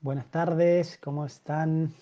Buenas 0.00 0.30
tardes, 0.30 0.98
¿cómo 0.98 1.26
están? 1.26 1.92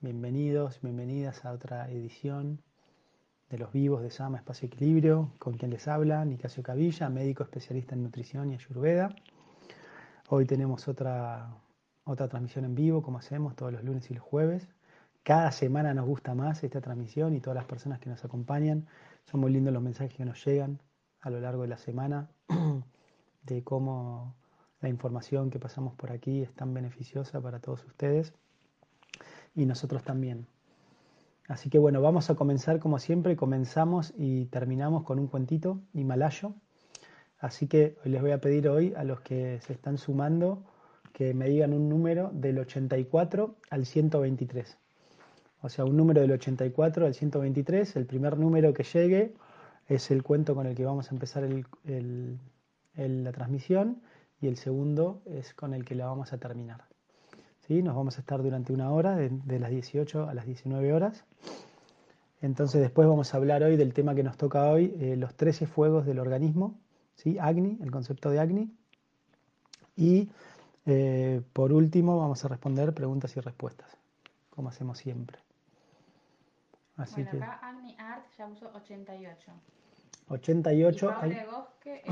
Bienvenidos, 0.00 0.80
bienvenidas 0.80 1.44
a 1.44 1.52
otra 1.52 1.90
edición 1.90 2.62
de 3.48 3.58
Los 3.58 3.72
Vivos 3.72 4.02
de 4.02 4.10
Sama 4.10 4.38
Espacio 4.38 4.66
Equilibrio, 4.66 5.32
con 5.38 5.56
quien 5.56 5.70
les 5.70 5.88
habla, 5.88 6.24
Nicasio 6.24 6.62
Cavilla, 6.62 7.08
médico 7.08 7.42
especialista 7.42 7.94
en 7.94 8.04
nutrición 8.04 8.52
y 8.52 8.54
ayurveda. 8.54 9.14
Hoy 10.28 10.44
tenemos 10.44 10.86
otra, 10.88 11.52
otra 12.04 12.28
transmisión 12.28 12.64
en 12.64 12.74
vivo, 12.74 13.02
como 13.02 13.18
hacemos 13.18 13.56
todos 13.56 13.72
los 13.72 13.82
lunes 13.82 14.10
y 14.10 14.14
los 14.14 14.22
jueves. 14.22 14.68
Cada 15.22 15.50
semana 15.52 15.94
nos 15.94 16.06
gusta 16.06 16.34
más 16.34 16.62
esta 16.62 16.80
transmisión 16.80 17.34
y 17.34 17.40
todas 17.40 17.56
las 17.56 17.66
personas 17.66 17.98
que 17.98 18.08
nos 18.08 18.24
acompañan. 18.24 18.86
Son 19.24 19.40
muy 19.40 19.52
lindos 19.52 19.74
los 19.74 19.82
mensajes 19.82 20.14
que 20.14 20.24
nos 20.24 20.44
llegan 20.44 20.80
a 21.20 21.30
lo 21.30 21.40
largo 21.40 21.62
de 21.62 21.68
la 21.68 21.78
semana 21.78 22.28
de 23.44 23.62
cómo 23.64 24.34
la 24.80 24.88
información 24.88 25.50
que 25.50 25.58
pasamos 25.58 25.94
por 25.94 26.12
aquí 26.12 26.42
es 26.42 26.52
tan 26.52 26.72
beneficiosa 26.72 27.40
para 27.40 27.60
todos 27.60 27.84
ustedes 27.84 28.32
y 29.54 29.66
nosotros 29.66 30.02
también. 30.04 30.46
Así 31.48 31.70
que 31.70 31.78
bueno, 31.78 32.02
vamos 32.02 32.28
a 32.30 32.34
comenzar 32.34 32.78
como 32.78 32.98
siempre, 32.98 33.36
comenzamos 33.36 34.12
y 34.16 34.46
terminamos 34.46 35.02
con 35.04 35.18
un 35.18 35.28
cuentito 35.28 35.80
himalayo. 35.94 36.54
Así 37.40 37.66
que 37.66 37.96
les 38.04 38.20
voy 38.20 38.32
a 38.32 38.40
pedir 38.40 38.68
hoy 38.68 38.92
a 38.96 39.04
los 39.04 39.20
que 39.20 39.60
se 39.62 39.72
están 39.72 39.96
sumando 39.96 40.62
que 41.12 41.34
me 41.34 41.48
digan 41.48 41.72
un 41.72 41.88
número 41.88 42.30
del 42.32 42.58
84 42.58 43.56
al 43.70 43.86
123. 43.86 44.78
O 45.62 45.68
sea, 45.68 45.84
un 45.84 45.96
número 45.96 46.20
del 46.20 46.32
84 46.32 47.06
al 47.06 47.14
123, 47.14 47.96
el 47.96 48.06
primer 48.06 48.38
número 48.38 48.72
que 48.72 48.84
llegue 48.84 49.34
es 49.88 50.10
el 50.10 50.22
cuento 50.22 50.54
con 50.54 50.66
el 50.66 50.74
que 50.74 50.84
vamos 50.84 51.10
a 51.10 51.14
empezar 51.14 51.48
la 52.94 53.32
transmisión 53.32 54.02
y 54.40 54.46
el 54.46 54.56
segundo 54.56 55.22
es 55.26 55.54
con 55.54 55.74
el 55.74 55.84
que 55.84 55.94
la 55.94 56.06
vamos 56.06 56.32
a 56.32 56.38
terminar. 56.38 56.84
Nos 57.68 57.94
vamos 57.94 58.16
a 58.16 58.20
estar 58.20 58.42
durante 58.42 58.72
una 58.72 58.90
hora, 58.90 59.14
de, 59.14 59.58
las 59.58 59.70
18 59.70 60.26
a 60.26 60.32
las 60.32 60.46
19 60.46 60.94
horas. 60.94 61.22
Entonces 62.40 62.80
después 62.80 63.06
vamos 63.06 63.34
a 63.34 63.36
hablar 63.36 63.62
hoy 63.62 63.76
del 63.76 63.92
tema 63.92 64.14
que 64.14 64.22
nos 64.22 64.38
toca 64.38 64.70
hoy, 64.70 64.96
eh, 64.98 65.16
los 65.16 65.34
13 65.34 65.66
fuegos 65.66 66.06
del 66.06 66.18
organismo, 66.18 66.78
¿sí? 67.14 67.38
Agni, 67.38 67.76
el 67.82 67.90
concepto 67.90 68.30
de 68.30 68.40
Agni. 68.40 68.72
Y 69.96 70.30
eh, 70.86 71.42
por 71.52 71.74
último 71.74 72.16
vamos 72.16 72.42
a 72.42 72.48
responder 72.48 72.94
preguntas 72.94 73.36
y 73.36 73.40
respuestas, 73.40 73.98
como 74.48 74.70
hacemos 74.70 74.96
siempre. 74.96 75.38
Así 76.96 77.22
bueno, 77.22 77.44
acá 77.44 77.68
Agni 77.68 77.94
Art 77.98 78.24
ya 78.38 78.46
puso 78.46 78.70
88. 78.74 79.52
88. 80.28 81.14
Y 81.26 81.50
Bosque, 81.50 82.02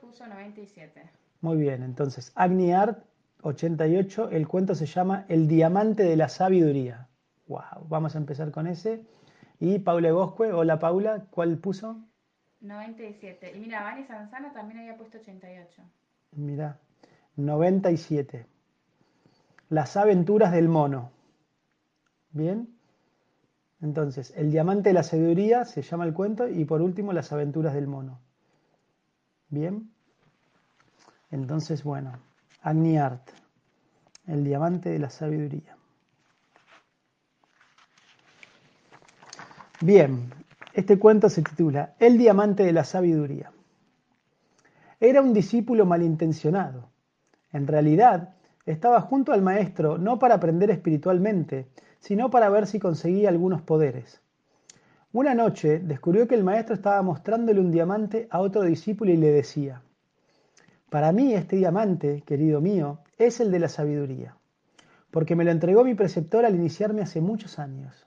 puso 0.00 0.26
97. 0.26 1.10
Muy 1.40 1.56
bien, 1.56 1.82
entonces 1.82 2.32
Agni 2.34 2.72
Art 2.72 3.04
88, 3.42 4.30
el 4.30 4.48
cuento 4.48 4.74
se 4.74 4.86
llama 4.86 5.24
El 5.28 5.46
diamante 5.46 6.02
de 6.02 6.16
la 6.16 6.28
sabiduría. 6.28 7.08
Wow, 7.46 7.86
vamos 7.88 8.14
a 8.14 8.18
empezar 8.18 8.50
con 8.50 8.66
ese. 8.66 9.04
Y 9.60 9.78
Paula 9.78 10.10
Gosque, 10.10 10.52
hola 10.52 10.78
Paula, 10.78 11.26
¿cuál 11.30 11.58
puso? 11.58 11.96
97. 12.60 13.52
Y 13.56 13.60
mira, 13.60 13.82
Vani 13.82 14.04
Sanzana 14.04 14.52
también 14.52 14.80
había 14.80 14.96
puesto 14.96 15.18
88. 15.18 15.82
Mira, 16.32 16.78
97. 17.36 18.46
Las 19.68 19.96
aventuras 19.96 20.52
del 20.52 20.68
mono. 20.68 21.10
Bien. 22.30 22.75
Entonces, 23.82 24.32
el 24.36 24.50
diamante 24.50 24.90
de 24.90 24.94
la 24.94 25.02
sabiduría 25.02 25.64
se 25.64 25.82
llama 25.82 26.04
el 26.04 26.14
cuento 26.14 26.48
y 26.48 26.64
por 26.64 26.80
último 26.80 27.12
las 27.12 27.32
aventuras 27.32 27.74
del 27.74 27.86
mono. 27.86 28.20
Bien. 29.48 29.90
Entonces, 31.30 31.84
bueno, 31.84 32.12
Agniart, 32.62 33.28
el 34.26 34.44
diamante 34.44 34.90
de 34.90 34.98
la 34.98 35.10
sabiduría. 35.10 35.76
Bien, 39.80 40.32
este 40.72 40.98
cuento 40.98 41.28
se 41.28 41.42
titula 41.42 41.94
El 41.98 42.16
diamante 42.16 42.62
de 42.62 42.72
la 42.72 42.84
sabiduría. 42.84 43.52
Era 44.98 45.20
un 45.20 45.34
discípulo 45.34 45.84
malintencionado. 45.84 46.88
En 47.52 47.66
realidad, 47.66 48.34
estaba 48.64 49.00
junto 49.02 49.32
al 49.32 49.42
maestro 49.42 49.98
no 49.98 50.18
para 50.18 50.34
aprender 50.34 50.70
espiritualmente, 50.70 51.68
sino 52.06 52.30
para 52.30 52.48
ver 52.50 52.68
si 52.68 52.78
conseguía 52.78 53.28
algunos 53.30 53.62
poderes. 53.62 54.20
Una 55.12 55.34
noche 55.34 55.80
descubrió 55.80 56.28
que 56.28 56.36
el 56.36 56.44
maestro 56.44 56.76
estaba 56.76 57.02
mostrándole 57.02 57.58
un 57.58 57.72
diamante 57.72 58.28
a 58.30 58.38
otro 58.38 58.62
discípulo 58.62 59.10
y 59.10 59.16
le 59.16 59.32
decía, 59.32 59.82
para 60.88 61.10
mí 61.10 61.34
este 61.34 61.56
diamante, 61.56 62.22
querido 62.24 62.60
mío, 62.60 63.00
es 63.18 63.40
el 63.40 63.50
de 63.50 63.58
la 63.58 63.68
sabiduría, 63.68 64.36
porque 65.10 65.34
me 65.34 65.42
lo 65.42 65.50
entregó 65.50 65.82
mi 65.82 65.94
preceptor 65.94 66.44
al 66.44 66.54
iniciarme 66.54 67.02
hace 67.02 67.20
muchos 67.20 67.58
años. 67.58 68.06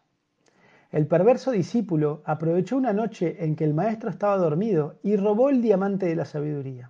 El 0.93 1.05
perverso 1.05 1.51
discípulo 1.51 2.21
aprovechó 2.23 2.77
una 2.77 2.93
noche 2.93 3.43
en 3.43 3.57
que 3.57 3.65
el 3.65 3.73
maestro 3.73 4.09
estaba 4.09 4.37
dormido 4.37 4.95
y 5.03 5.17
robó 5.17 5.49
el 5.49 5.61
diamante 5.61 6.05
de 6.05 6.15
la 6.15 6.23
sabiduría. 6.23 6.89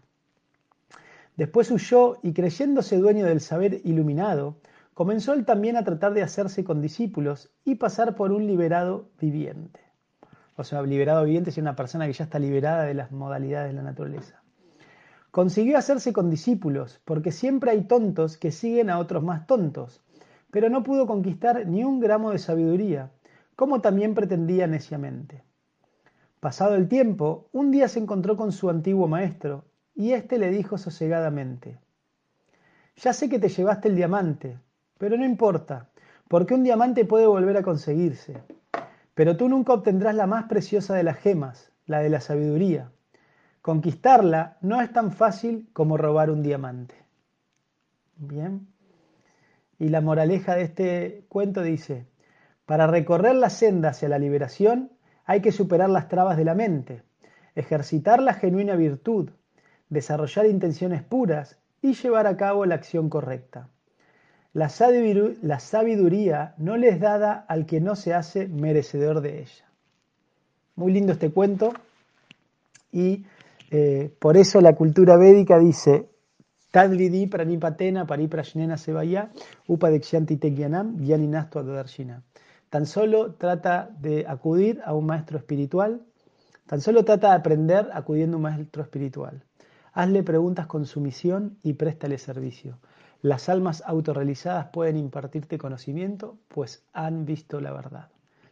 Después 1.35 1.71
huyó 1.71 2.19
y 2.21 2.33
creyéndose 2.33 2.99
dueño 2.99 3.25
del 3.25 3.41
saber 3.41 3.81
iluminado, 3.83 4.57
comenzó 4.99 5.31
él 5.31 5.45
también 5.45 5.77
a 5.77 5.85
tratar 5.85 6.13
de 6.13 6.23
hacerse 6.23 6.65
con 6.65 6.81
discípulos 6.81 7.53
y 7.63 7.75
pasar 7.75 8.15
por 8.17 8.33
un 8.33 8.45
liberado 8.45 9.07
viviente. 9.17 9.79
O 10.57 10.65
sea, 10.65 10.81
liberado 10.81 11.23
viviente 11.23 11.51
es 11.51 11.57
una 11.57 11.73
persona 11.73 12.05
que 12.05 12.11
ya 12.11 12.25
está 12.25 12.37
liberada 12.37 12.83
de 12.83 12.95
las 12.95 13.09
modalidades 13.09 13.69
de 13.69 13.77
la 13.77 13.81
naturaleza. 13.81 14.43
Consiguió 15.31 15.77
hacerse 15.77 16.11
con 16.11 16.29
discípulos, 16.29 16.99
porque 17.05 17.31
siempre 17.31 17.71
hay 17.71 17.85
tontos 17.85 18.37
que 18.37 18.51
siguen 18.51 18.89
a 18.89 18.99
otros 18.99 19.23
más 19.23 19.47
tontos, 19.47 20.03
pero 20.51 20.69
no 20.69 20.83
pudo 20.83 21.07
conquistar 21.07 21.65
ni 21.65 21.85
un 21.85 22.01
gramo 22.01 22.31
de 22.31 22.39
sabiduría, 22.39 23.09
como 23.55 23.79
también 23.79 24.13
pretendía 24.13 24.67
neciamente. 24.67 25.45
Pasado 26.41 26.75
el 26.75 26.89
tiempo, 26.89 27.47
un 27.53 27.71
día 27.71 27.87
se 27.87 27.99
encontró 27.99 28.35
con 28.35 28.51
su 28.51 28.69
antiguo 28.69 29.07
maestro, 29.07 29.63
y 29.95 30.11
éste 30.11 30.37
le 30.37 30.49
dijo 30.49 30.77
sosegadamente, 30.77 31.79
Ya 32.97 33.13
sé 33.13 33.29
que 33.29 33.39
te 33.39 33.47
llevaste 33.47 33.87
el 33.87 33.95
diamante, 33.95 34.57
pero 34.99 35.17
no 35.17 35.25
importa, 35.25 35.89
porque 36.27 36.53
un 36.53 36.63
diamante 36.63 37.03
puede 37.05 37.25
volver 37.25 37.57
a 37.57 37.63
conseguirse, 37.63 38.43
pero 39.15 39.35
tú 39.35 39.49
nunca 39.49 39.73
obtendrás 39.73 40.13
la 40.13 40.27
más 40.27 40.43
preciosa 40.43 40.93
de 40.93 41.01
las 41.03 41.17
gemas, 41.17 41.71
la 41.87 42.01
de 42.01 42.09
la 42.09 42.21
sabiduría 42.21 42.91
Conquistarla 43.61 44.57
no 44.61 44.81
es 44.81 44.91
tan 44.93 45.11
fácil 45.11 45.69
como 45.73 45.97
robar 45.97 46.31
un 46.31 46.41
diamante. 46.41 46.95
Bien. 48.15 48.67
Y 49.77 49.89
la 49.89 50.01
moraleja 50.01 50.55
de 50.55 50.63
este 50.63 51.25
cuento 51.27 51.61
dice, 51.61 52.07
para 52.65 52.87
recorrer 52.87 53.35
la 53.35 53.49
senda 53.49 53.89
hacia 53.89 54.09
la 54.09 54.17
liberación 54.17 54.91
hay 55.25 55.41
que 55.41 55.51
superar 55.51 55.89
las 55.89 56.07
trabas 56.07 56.37
de 56.37 56.45
la 56.45 56.55
mente, 56.55 57.03
ejercitar 57.53 58.21
la 58.21 58.33
genuina 58.33 58.75
virtud, 58.75 59.29
desarrollar 59.89 60.45
intenciones 60.45 61.03
puras 61.03 61.59
y 61.81 61.93
llevar 61.93 62.27
a 62.27 62.37
cabo 62.37 62.65
la 62.65 62.75
acción 62.75 63.09
correcta. 63.09 63.69
La 64.53 64.69
sabiduría 64.69 66.55
no 66.57 66.77
le 66.77 66.89
es 66.89 66.99
dada 66.99 67.45
al 67.47 67.65
que 67.65 67.79
no 67.79 67.95
se 67.95 68.13
hace 68.13 68.47
merecedor 68.47 69.21
de 69.21 69.41
ella. 69.41 69.65
Muy 70.75 70.91
lindo 70.91 71.13
este 71.13 71.29
cuento 71.31 71.73
y 72.91 73.25
eh, 73.69 74.11
por 74.19 74.37
eso 74.37 74.59
la 74.61 74.73
cultura 74.73 75.17
védica 75.17 75.59
dice, 75.59 76.09
Tadlidi 76.71 77.27
pranipatena 77.27 78.05
pariprashnena 78.05 78.77
sevaya 78.77 79.31
upadekshyanti 79.67 80.37
tegyanam 80.37 81.03
yaninastu 81.03 81.59
adarshina. 81.59 82.23
Tan 82.69 82.85
solo 82.85 83.33
trata 83.33 83.89
de 83.99 84.25
acudir 84.27 84.81
a 84.85 84.93
un 84.93 85.05
maestro 85.07 85.39
espiritual, 85.39 86.01
tan 86.67 86.81
solo 86.81 87.03
trata 87.03 87.29
de 87.29 87.35
aprender 87.35 87.89
acudiendo 87.93 88.35
a 88.35 88.39
un 88.39 88.43
maestro 88.43 88.83
espiritual. 88.83 89.43
Hazle 89.93 90.21
preguntas 90.21 90.67
con 90.67 90.85
sumisión 90.85 91.57
y 91.63 91.73
préstale 91.73 92.19
servicio. 92.19 92.77
Las 93.21 93.49
almas 93.49 93.83
autorrealizadas 93.85 94.67
pueden 94.67 94.97
impartirte 94.97 95.57
conocimiento, 95.57 96.37
pues 96.47 96.83
han 96.93 97.25
visto 97.25 97.59
la 97.59 97.73
verdad. 97.73 98.07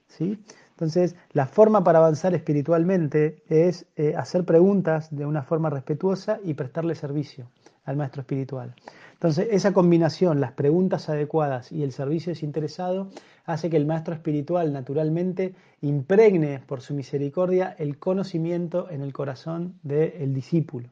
¿Sí? 0.08 0.40
Entonces, 0.72 1.16
la 1.32 1.48
forma 1.48 1.84
para 1.84 2.00
avanzar 2.00 2.34
espiritualmente 2.34 3.44
es 3.48 3.86
eh, 3.96 4.14
hacer 4.16 4.46
preguntas 4.46 5.14
de 5.16 5.26
una 5.26 5.44
forma 5.44 5.70
respetuosa 5.70 6.40
y 6.44 6.54
prestarle 6.54 6.96
servicio 6.96 7.50
al 7.84 7.98
maestro 7.98 8.22
espiritual. 8.22 8.76
Entonces, 9.14 9.48
esa 9.52 9.74
combinación, 9.74 10.40
las 10.40 10.52
preguntas 10.52 11.10
adecuadas 11.10 11.72
y 11.72 11.82
el 11.82 11.92
servicio 11.92 12.32
desinteresado, 12.32 13.10
hace 13.46 13.70
que 13.70 13.78
el 13.78 13.88
maestro 13.88 14.14
espiritual 14.14 14.72
naturalmente 14.72 15.56
impregne 15.82 16.60
por 16.60 16.82
su 16.82 16.94
misericordia 16.94 17.76
el 17.80 17.98
conocimiento 17.98 18.90
en 18.92 19.02
el 19.02 19.14
corazón 19.14 19.80
del 19.82 20.34
discípulo. 20.34 20.90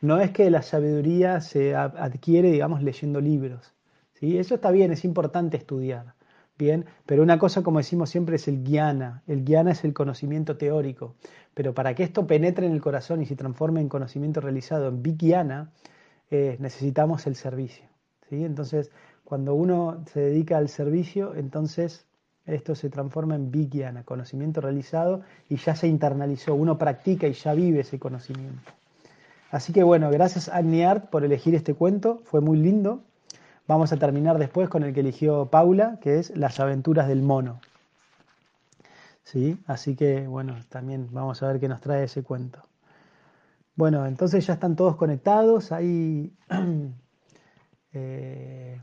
No 0.00 0.20
es 0.20 0.30
que 0.30 0.50
la 0.50 0.62
sabiduría 0.62 1.40
se 1.40 1.74
adquiere, 1.74 2.50
digamos, 2.50 2.82
leyendo 2.82 3.20
libros. 3.20 3.74
¿sí? 4.14 4.38
Eso 4.38 4.54
está 4.54 4.70
bien, 4.70 4.92
es 4.92 5.04
importante 5.04 5.56
estudiar 5.56 6.14
Bien, 6.58 6.86
pero 7.06 7.22
una 7.22 7.38
cosa, 7.38 7.62
como 7.62 7.78
decimos 7.78 8.10
siempre, 8.10 8.34
es 8.34 8.48
el 8.48 8.64
guiana. 8.64 9.22
El 9.28 9.44
guiana 9.44 9.70
es 9.70 9.84
el 9.84 9.94
conocimiento 9.94 10.56
teórico. 10.56 11.14
Pero 11.54 11.72
para 11.72 11.94
que 11.94 12.02
esto 12.02 12.26
penetre 12.26 12.66
en 12.66 12.72
el 12.72 12.80
corazón 12.80 13.22
y 13.22 13.26
se 13.26 13.36
transforme 13.36 13.80
en 13.80 13.88
conocimiento 13.88 14.40
realizado 14.40 14.88
en 14.88 15.00
vigiana, 15.00 15.70
eh, 16.32 16.56
necesitamos 16.58 17.28
el 17.28 17.36
servicio. 17.36 17.84
¿sí? 18.28 18.44
Entonces, 18.44 18.90
cuando 19.22 19.54
uno 19.54 20.02
se 20.12 20.18
dedica 20.18 20.58
al 20.58 20.68
servicio, 20.68 21.36
entonces 21.36 22.06
esto 22.44 22.74
se 22.74 22.90
transforma 22.90 23.36
en 23.36 23.52
vigiana, 23.52 24.02
conocimiento 24.02 24.60
realizado, 24.60 25.20
y 25.48 25.56
ya 25.56 25.76
se 25.76 25.86
internalizó. 25.86 26.56
Uno 26.56 26.76
practica 26.76 27.28
y 27.28 27.34
ya 27.34 27.54
vive 27.54 27.80
ese 27.80 28.00
conocimiento. 28.00 28.72
Así 29.50 29.72
que 29.72 29.82
bueno, 29.82 30.10
gracias 30.10 30.48
a 30.48 30.56
Agniart 30.56 31.08
por 31.10 31.24
elegir 31.24 31.54
este 31.54 31.74
cuento, 31.74 32.20
fue 32.24 32.40
muy 32.40 32.58
lindo. 32.58 33.02
Vamos 33.66 33.92
a 33.92 33.96
terminar 33.96 34.38
después 34.38 34.68
con 34.68 34.82
el 34.82 34.94
que 34.94 35.00
eligió 35.00 35.46
Paula, 35.46 35.98
que 36.00 36.18
es 36.18 36.36
Las 36.36 36.60
aventuras 36.60 37.08
del 37.08 37.22
mono. 37.22 37.60
¿Sí? 39.24 39.58
Así 39.66 39.94
que, 39.94 40.26
bueno, 40.26 40.56
también 40.70 41.08
vamos 41.12 41.42
a 41.42 41.48
ver 41.48 41.60
qué 41.60 41.68
nos 41.68 41.80
trae 41.80 42.04
ese 42.04 42.22
cuento. 42.22 42.62
Bueno, 43.78 44.06
entonces 44.06 44.46
ya 44.46 44.54
están 44.54 44.74
todos 44.74 44.96
conectados, 44.96 45.70
hay 45.70 46.32
eh, 47.92 48.80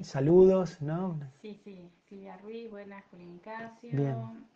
saludos, 0.00 0.80
¿no? 0.80 1.20
Sí, 1.42 1.60
sí, 1.62 1.90
Silvia 2.08 2.38
Ruiz, 2.38 2.70
buenas, 2.70 3.04
Julián 3.10 3.32
Nicasio, 3.32 3.90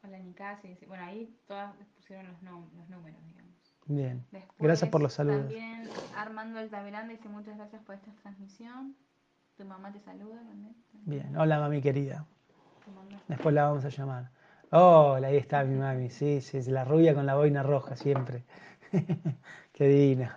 hola 0.02 0.18
Nicasio, 0.20 0.70
bueno, 0.88 1.04
ahí 1.04 1.36
todas 1.46 1.74
pusieron 1.96 2.26
los, 2.26 2.42
números, 2.42 3.18
digamos. 3.26 3.53
Bien, 3.86 4.24
gracias 4.58 4.90
por 4.90 5.02
los 5.02 5.12
saludos. 5.12 5.40
También 5.40 5.88
Armando 6.16 6.58
Altamiranda 6.58 7.12
dice 7.12 7.28
muchas 7.28 7.56
gracias 7.56 7.82
por 7.82 7.94
esta 7.94 8.10
transmisión. 8.22 8.96
Tu 9.56 9.64
mamá 9.64 9.92
te 9.92 10.00
saluda 10.00 10.38
también. 10.48 10.74
Bien, 11.04 11.36
hola 11.36 11.60
mami 11.60 11.80
querida. 11.80 12.26
Después 13.28 13.54
la 13.54 13.64
vamos 13.68 13.84
a 13.84 13.88
llamar. 13.88 14.30
Hola, 14.70 15.28
ahí 15.28 15.36
está 15.36 15.62
mi 15.64 15.76
mami, 15.76 16.10
sí, 16.10 16.40
sí, 16.40 16.58
es 16.58 16.68
la 16.68 16.84
rubia 16.84 17.14
con 17.14 17.26
la 17.26 17.36
boina 17.36 17.62
roja 17.62 17.96
siempre. 17.96 18.42
Qué 19.72 19.86
divina. 19.86 20.34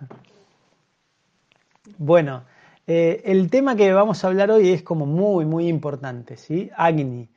Bueno, 1.96 2.44
eh, 2.86 3.22
el 3.24 3.50
tema 3.50 3.76
que 3.76 3.92
vamos 3.92 4.22
a 4.22 4.28
hablar 4.28 4.50
hoy 4.50 4.70
es 4.70 4.82
como 4.82 5.06
muy, 5.06 5.44
muy 5.44 5.68
importante, 5.68 6.36
¿sí? 6.36 6.70
Agni. 6.76 7.28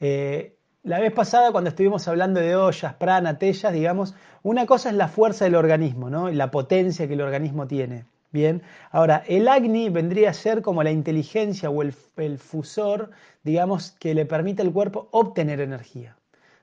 Eh, 0.00 0.57
la 0.82 1.00
vez 1.00 1.12
pasada, 1.12 1.52
cuando 1.52 1.70
estuvimos 1.70 2.06
hablando 2.08 2.40
de 2.40 2.56
ollas, 2.56 2.94
prana, 2.94 3.38
tellas, 3.38 3.72
digamos, 3.72 4.14
una 4.42 4.66
cosa 4.66 4.90
es 4.90 4.94
la 4.94 5.08
fuerza 5.08 5.44
del 5.44 5.54
organismo, 5.54 6.08
¿no? 6.08 6.30
La 6.30 6.50
potencia 6.50 7.06
que 7.08 7.14
el 7.14 7.20
organismo 7.20 7.66
tiene. 7.66 8.04
Bien, 8.30 8.62
ahora 8.90 9.24
el 9.26 9.48
Agni 9.48 9.88
vendría 9.88 10.30
a 10.30 10.34
ser 10.34 10.60
como 10.60 10.82
la 10.82 10.90
inteligencia 10.90 11.70
o 11.70 11.82
el, 11.82 12.38
fusor, 12.38 13.10
digamos, 13.42 13.92
que 13.92 14.14
le 14.14 14.26
permite 14.26 14.60
al 14.60 14.72
cuerpo 14.72 15.08
obtener 15.12 15.60
energía. 15.60 16.16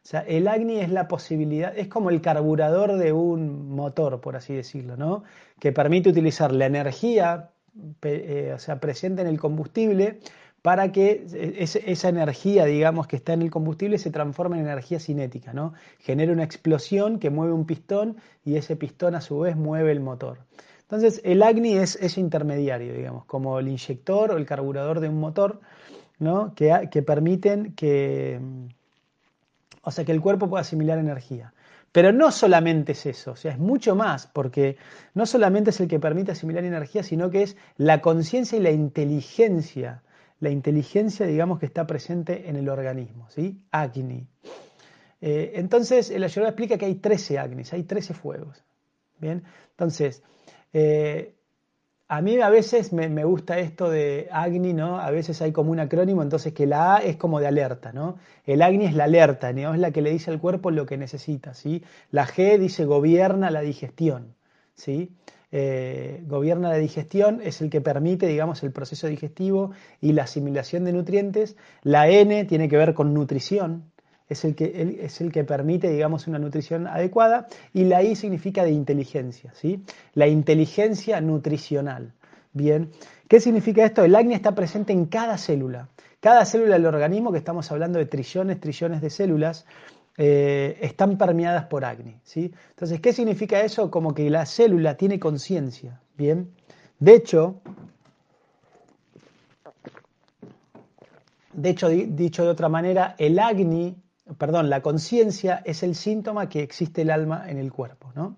O 0.04 0.08
sea, 0.08 0.20
el 0.22 0.48
Agni 0.48 0.80
es 0.80 0.92
la 0.92 1.08
posibilidad, 1.08 1.76
es 1.76 1.88
como 1.88 2.12
el 2.12 2.22
carburador 2.22 2.98
de 2.98 3.12
un 3.14 3.70
motor, 3.70 4.22
por 4.22 4.36
así 4.36 4.54
decirlo, 4.54 4.96
¿no? 4.96 5.24
Que 5.60 5.72
permite 5.72 6.10
utilizar 6.10 6.52
la 6.52 6.68
energía, 6.68 7.50
eh, 8.04 8.54
o 8.56 8.60
sea, 8.60 8.80
presente 8.80 9.24
en 9.24 9.28
el 9.28 9.40
combustible 9.40 10.20
para 10.66 10.92
que 10.92 11.28
esa 11.60 12.10
energía, 12.10 12.66
digamos, 12.66 13.06
que 13.06 13.18
está 13.18 13.34
en 13.34 13.44
el 13.44 13.52
combustible 13.52 14.00
se 14.00 14.10
transforme 14.10 14.58
en 14.58 14.64
energía 14.64 15.00
cinética, 15.00 15.54
¿no? 15.54 15.76
Genera 16.00 16.34
una 16.34 16.44
explosión 16.44 17.20
que 17.20 17.30
mueve 17.30 17.54
un 17.54 17.68
pistón 17.68 18.18
y 18.44 18.56
ese 18.56 18.76
pistón 18.76 19.14
a 19.14 19.22
su 19.22 19.38
vez 19.38 19.56
mueve 19.56 19.92
el 19.92 20.00
motor. 20.00 20.40
Entonces, 20.82 21.22
el 21.24 21.44
Agni 21.44 21.76
es 21.76 21.98
ese 21.98 22.20
intermediario, 22.20 22.96
digamos, 22.96 23.26
como 23.26 23.60
el 23.60 23.68
inyector 23.68 24.32
o 24.32 24.38
el 24.38 24.48
carburador 24.48 25.02
de 25.02 25.10
un 25.10 25.20
motor, 25.20 25.62
¿no? 26.18 26.56
que, 26.56 26.90
que 26.90 27.04
permiten 27.04 27.74
que, 27.74 28.40
o 29.84 29.92
sea, 29.92 30.04
que 30.04 30.14
el 30.14 30.20
cuerpo 30.20 30.50
pueda 30.50 30.62
asimilar 30.62 30.98
energía. 30.98 31.54
Pero 31.92 32.12
no 32.12 32.32
solamente 32.32 32.94
es 32.94 33.06
eso, 33.06 33.34
o 33.34 33.36
sea, 33.36 33.52
es 33.52 33.60
mucho 33.60 33.96
más, 33.96 34.26
porque 34.26 34.78
no 35.14 35.28
solamente 35.28 35.70
es 35.70 35.80
el 35.80 35.88
que 35.88 36.00
permite 36.00 36.32
asimilar 36.32 36.64
energía, 36.64 37.04
sino 37.04 37.30
que 37.30 37.44
es 37.44 37.56
la 37.78 38.02
conciencia 38.02 38.58
y 38.58 38.62
la 38.64 38.72
inteligencia, 38.72 40.02
la 40.40 40.50
inteligencia, 40.50 41.26
digamos, 41.26 41.60
que 41.60 41.66
está 41.66 41.88
presente 41.88 42.50
en 42.50 42.56
el 42.56 42.70
organismo, 42.70 43.30
¿sí? 43.30 43.62
Agni. 43.72 44.28
Eh, 45.22 45.54
entonces, 45.56 46.10
el 46.12 46.24
Ayurveda 46.24 46.50
explica 46.50 46.78
que 46.78 46.86
hay 46.86 46.96
13 46.96 47.40
Agnis, 47.40 47.74
hay 47.74 47.84
13 47.84 48.14
fuegos. 48.14 48.64
Bien, 49.18 49.44
entonces, 49.72 50.22
eh, 50.74 51.36
a 52.08 52.22
mí 52.22 52.40
a 52.40 52.50
veces 52.50 52.94
me, 52.94 53.24
gusta 53.24 53.58
esto 53.58 53.90
de 53.90 54.28
Agni, 54.32 54.74
¿no? 54.74 55.00
A 55.00 55.10
veces 55.10 55.42
hay 55.42 55.52
como 55.52 55.72
un 55.72 55.80
acrónimo, 55.80 56.22
entonces 56.22 56.54
que 56.54 56.68
la 56.68 56.98
A 56.98 56.98
es 57.00 57.16
como 57.16 57.40
de 57.40 57.48
alerta, 57.48 57.94
¿no? 57.94 58.18
El 58.46 58.62
Agni 58.62 58.86
es 58.86 58.94
la 58.94 59.06
alerta, 59.06 59.52
¿no? 59.54 59.74
Es 59.74 59.80
la 59.80 59.92
que 59.92 60.02
le 60.02 60.12
dice 60.12 60.30
al 60.30 60.40
cuerpo 60.40 60.70
lo 60.70 60.86
que 60.86 60.98
necesita, 60.98 61.54
¿sí? 61.54 61.84
La 62.12 62.28
G 62.28 62.60
dice 62.60 62.86
gobierna 62.86 63.50
la 63.50 63.62
digestión, 63.62 64.36
¿sí? 64.76 65.16
Eh, 65.58 66.22
gobierna 66.28 66.68
la 66.68 66.76
digestión, 66.76 67.40
es 67.42 67.62
el 67.62 67.70
que 67.70 67.80
permite, 67.80 68.28
digamos, 68.28 68.62
el 68.64 68.74
proceso 68.74 69.08
digestivo 69.08 69.72
y 70.02 70.12
la 70.12 70.24
asimilación 70.24 70.84
de 70.84 70.92
nutrientes. 70.92 71.56
La 71.82 72.10
N 72.10 72.44
tiene 72.44 72.68
que 72.68 72.76
ver 72.76 72.94
con 72.94 73.14
nutrición, 73.14 73.86
es 74.28 74.44
el 74.44 74.54
que, 74.54 75.00
es 75.02 75.22
el 75.22 75.32
que 75.32 75.46
permite, 75.46 75.90
digamos, 75.90 76.28
una 76.28 76.40
nutrición 76.40 76.88
adecuada, 76.88 77.48
y 77.74 77.86
la 77.86 78.04
I 78.04 78.18
significa 78.18 78.66
de 78.66 78.72
inteligencia, 78.72 79.54
¿sí? 79.54 79.82
La 80.14 80.28
inteligencia 80.28 81.22
nutricional. 81.22 82.12
Bien, 82.52 82.90
¿qué 83.30 83.40
significa 83.40 83.86
esto? 83.86 84.04
El 84.04 84.14
acné 84.14 84.36
está 84.36 84.56
presente 84.56 84.92
en 84.92 85.06
cada 85.06 85.38
célula. 85.38 85.88
Cada 86.20 86.44
célula 86.44 86.74
del 86.74 86.86
organismo, 86.86 87.32
que 87.32 87.38
estamos 87.38 87.72
hablando 87.72 87.98
de 87.98 88.08
trillones, 88.08 88.60
trillones 88.60 89.00
de 89.00 89.10
células, 89.10 89.66
eh, 90.18 90.78
están 90.82 91.18
permeadas 91.18 91.66
por 91.66 91.86
acné, 91.86 92.20
¿sí? 92.24 92.54
Entonces, 92.70 93.02
¿qué 93.02 93.14
significa 93.14 93.62
eso? 93.62 93.92
Como 93.92 94.14
que 94.14 94.30
la 94.30 94.46
célula 94.46 94.96
tiene 94.96 95.20
conciencia, 95.20 96.02
¿bien? 96.18 96.54
De 97.00 97.16
hecho, 97.16 97.62
de 101.54 101.70
hecho, 101.70 101.90
dicho 101.90 102.44
de 102.44 102.50
otra 102.50 102.70
manera, 102.70 103.16
el 103.18 103.40
acné 103.40 103.96
perdón, 104.38 104.70
la 104.70 104.82
conciencia 104.82 105.62
es 105.66 105.84
el 105.84 105.96
síntoma 105.96 106.50
que 106.50 106.64
existe 106.64 107.04
el 107.04 107.12
alma 107.12 107.50
en 107.50 107.58
el 107.58 107.72
cuerpo, 107.72 108.12
¿no? 108.16 108.38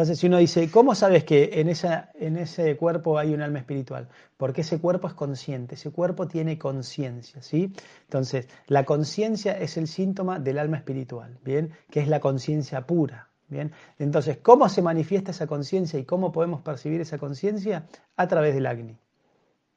Entonces, 0.00 0.18
si 0.18 0.28
uno 0.28 0.38
dice, 0.38 0.70
¿cómo 0.70 0.94
sabes 0.94 1.24
que 1.24 1.60
en, 1.60 1.68
ese 1.68 2.76
cuerpo 2.78 3.18
hay 3.18 3.34
un 3.34 3.42
alma 3.42 3.58
espiritual? 3.58 4.08
Porque 4.38 4.62
ese 4.62 4.78
cuerpo 4.80 5.08
es 5.08 5.12
consciente, 5.12 5.74
ese 5.74 5.90
cuerpo 5.90 6.26
tiene 6.26 6.56
conciencia, 6.56 7.42
¿sí? 7.42 7.74
Entonces, 8.04 8.48
la 8.66 8.86
conciencia 8.86 9.58
es 9.58 9.76
el 9.76 9.88
síntoma 9.88 10.38
del 10.38 10.58
alma 10.58 10.78
espiritual, 10.78 11.36
¿bien? 11.44 11.72
Que 11.90 12.00
es 12.00 12.08
la 12.08 12.18
conciencia 12.18 12.86
pura, 12.86 13.28
¿bien? 13.48 13.72
Entonces, 13.98 14.38
¿cómo 14.38 14.70
se 14.70 14.80
manifiesta 14.80 15.32
esa 15.32 15.46
conciencia 15.46 16.00
y 16.00 16.06
cómo 16.06 16.32
podemos 16.32 16.62
percibir 16.62 17.02
esa 17.02 17.18
conciencia? 17.18 17.84
A 18.16 18.26
través 18.26 18.54
del 18.54 18.64
Agni, 18.64 18.96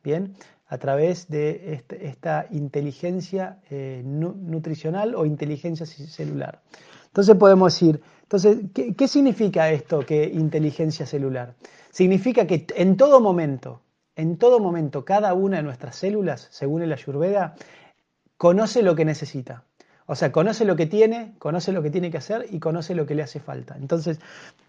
¿bien? 0.05 0.35
a 0.67 0.77
través 0.77 1.27
de 1.27 1.73
este, 1.73 2.07
esta 2.07 2.47
inteligencia 2.49 3.59
eh, 3.69 4.01
nutricional 4.05 5.15
o 5.15 5.25
inteligencia 5.25 5.85
celular. 5.85 6.61
Entonces 7.13 7.35
podemos 7.35 7.71
decir, 7.71 8.01
entonces, 8.23 8.57
¿qué, 8.73 9.07
significa 9.07 9.69
esto 9.69 9.99
que 9.99 10.23
inteligencia 10.23 11.05
celular? 11.05 11.53
Significa 11.91 12.47
que 12.47 12.65
en 12.75 12.97
todo 12.97 13.19
momento, 13.21 13.81
en 14.15 14.37
todo 14.37 14.59
momento, 14.59 15.05
cada 15.05 15.35
una 15.35 15.57
de 15.57 15.63
nuestras 15.63 15.95
células, 15.95 16.47
según 16.49 16.81
el 16.81 16.91
Ayurveda, 16.91 17.53
conoce 18.35 18.81
lo 18.81 18.95
que 18.95 19.05
necesita. 19.05 19.63
O 20.07 20.15
sea, 20.15 20.31
conoce 20.31 20.65
lo 20.65 20.75
que 20.75 20.87
tiene, 20.87 21.35
conoce 21.37 21.71
lo 21.71 21.83
que 21.83 21.91
tiene 21.91 22.09
que 22.09 22.17
hacer 22.17 22.47
y 22.49 22.59
conoce 22.59 22.95
lo 22.95 23.05
que 23.05 23.13
le 23.13 23.21
hace 23.21 23.39
falta. 23.39 23.77
Entonces, 23.77 24.19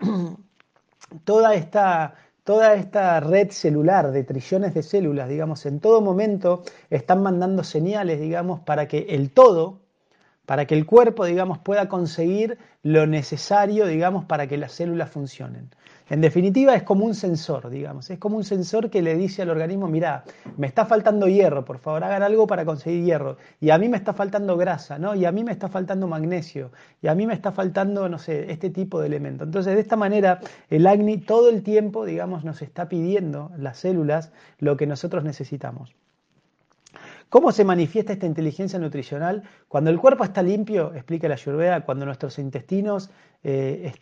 toda 1.25 1.55
esta 1.55 2.15
toda 2.43 2.75
esta 2.75 3.21
red 3.21 3.51
celular 3.53 4.13
de 4.13 4.23
trillones 4.23 4.75
de 4.75 4.83
células, 4.83 5.31
digamos, 5.31 5.65
en 5.65 5.81
todo 5.81 6.03
momento 6.03 6.63
están 6.91 7.23
mandando 7.23 7.65
señales, 7.65 8.21
digamos, 8.21 8.61
para 8.61 8.87
que 8.87 9.07
el 9.09 9.31
todo, 9.31 9.81
para 10.47 10.67
que 10.67 10.75
el 10.75 10.87
cuerpo, 10.87 11.25
digamos, 11.25 11.59
pueda 11.59 11.89
conseguir 11.89 12.59
lo 12.83 13.07
necesario, 13.07 13.87
digamos, 13.87 14.25
para 14.25 14.47
que 14.47 14.59
las 14.59 14.73
células 14.73 15.11
funcionen. 15.11 15.71
En 16.11 16.21
definitiva, 16.21 16.75
es 16.75 16.83
como 16.83 17.07
un 17.07 17.15
sensor, 17.15 17.71
digamos, 17.71 18.11
es 18.11 18.19
como 18.19 18.37
un 18.37 18.45
sensor 18.45 18.91
que 18.91 19.01
le 19.01 19.17
dice 19.17 19.41
al 19.41 19.49
organismo, 19.49 19.89
mira, 19.89 20.25
me 20.59 20.67
está 20.67 20.85
faltando 20.85 21.29
hierro, 21.29 21.65
por 21.65 21.79
favor, 21.79 22.05
hagan 22.05 22.23
algo 22.23 22.47
para 22.47 22.67
conseguir 22.67 23.05
hierro, 23.05 23.39
y 23.59 23.71
a 23.71 23.79
mí 23.79 23.89
me 23.89 23.97
está 23.97 24.13
faltando 24.13 24.59
grasa, 24.59 24.99
¿no? 24.99 25.15
Y 25.15 25.25
a 25.25 25.33
mí 25.33 25.45
me 25.45 25.53
está 25.53 25.69
faltando 25.69 26.07
magnesio, 26.07 26.73
y 27.01 27.09
a 27.09 27.15
mí 27.15 27.27
me 27.27 27.33
está 27.33 27.53
faltando, 27.53 28.07
no 28.11 28.19
sé, 28.19 28.53
este 28.53 28.69
tipo 28.69 29.01
de 29.01 29.07
elemento. 29.07 29.45
Entonces, 29.45 29.75
de 29.75 29.81
esta 29.81 29.97
manera, 29.97 30.41
el 30.69 30.87
AGNI 30.87 31.19
todo 31.19 31.49
el 31.49 31.63
tiempo, 31.63 32.05
digamos, 32.05 32.45
nos 32.45 32.61
está 32.61 32.87
pidiendo, 32.87 33.51
las 33.57 33.79
células, 33.79 34.31
lo 34.59 34.77
que 34.77 34.87
nosotros 34.87 35.25
necesitamos. 35.25 35.95
¿Cómo 37.29 37.53
se 37.53 37.65
manifiesta 37.65 38.13
esta 38.13 38.27
inteligencia 38.27 38.79
nutricional? 38.79 39.43
Cuando 39.69 39.91
el 39.91 39.99
cuerpo 39.99 40.25
está 40.25 40.43
limpio, 40.43 40.95
explica 40.95 41.29
la 41.29 41.35
Ayurveda, 41.35 41.85
cuando 41.85 42.07
nuestros 42.07 42.39
intestinos 42.39 43.11
eh, 43.43 43.93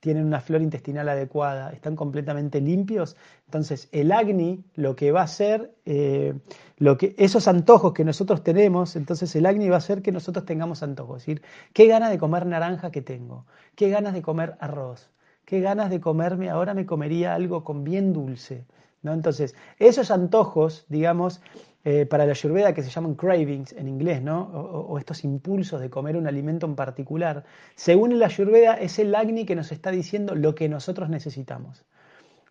tienen 0.00 0.24
una 0.24 0.40
flora 0.40 0.64
intestinal 0.64 1.08
adecuada, 1.08 1.72
están 1.72 1.94
completamente 1.94 2.60
limpios, 2.60 3.16
entonces 3.44 3.88
el 3.92 4.12
Agni 4.12 4.64
lo 4.74 4.96
que 4.96 5.12
va 5.12 5.20
a 5.20 5.24
hacer, 5.24 5.74
eh, 5.84 6.34
lo 6.78 6.96
que, 6.96 7.14
esos 7.18 7.46
antojos 7.48 7.92
que 7.92 8.04
nosotros 8.04 8.42
tenemos, 8.42 8.96
entonces 8.96 9.36
el 9.36 9.44
Agni 9.44 9.68
va 9.68 9.74
a 9.74 9.78
hacer 9.78 10.00
que 10.00 10.10
nosotros 10.10 10.46
tengamos 10.46 10.82
antojos, 10.82 11.22
es 11.22 11.26
decir, 11.26 11.42
qué 11.74 11.86
ganas 11.86 12.10
de 12.10 12.18
comer 12.18 12.46
naranja 12.46 12.90
que 12.90 13.02
tengo, 13.02 13.44
qué 13.74 13.90
ganas 13.90 14.14
de 14.14 14.22
comer 14.22 14.56
arroz, 14.58 15.10
qué 15.44 15.60
ganas 15.60 15.90
de 15.90 16.00
comerme, 16.00 16.48
ahora 16.48 16.72
me 16.72 16.86
comería 16.86 17.34
algo 17.34 17.62
con 17.62 17.84
bien 17.84 18.14
dulce. 18.14 18.64
¿no? 19.02 19.12
Entonces, 19.12 19.54
esos 19.78 20.10
antojos, 20.10 20.84
digamos, 20.88 21.40
eh, 21.82 22.04
para 22.04 22.26
la 22.26 22.32
ayurveda 22.32 22.74
que 22.74 22.82
se 22.82 22.90
llaman 22.90 23.14
cravings 23.14 23.72
en 23.72 23.88
inglés, 23.88 24.22
¿no? 24.22 24.42
O, 24.42 24.98
estos 24.98 25.24
impulsos 25.24 25.80
de 25.80 25.88
comer 25.88 26.16
un 26.16 26.26
alimento 26.26 26.66
en 26.66 26.76
particular, 26.76 27.44
según 27.74 28.18
la 28.18 28.26
ayurveda 28.26 28.74
es 28.74 28.98
el 28.98 29.14
agni 29.14 29.46
que 29.46 29.56
nos 29.56 29.72
está 29.72 29.90
diciendo 29.90 30.34
lo 30.34 30.54
que 30.54 30.68
nosotros 30.68 31.08
necesitamos. 31.08 31.86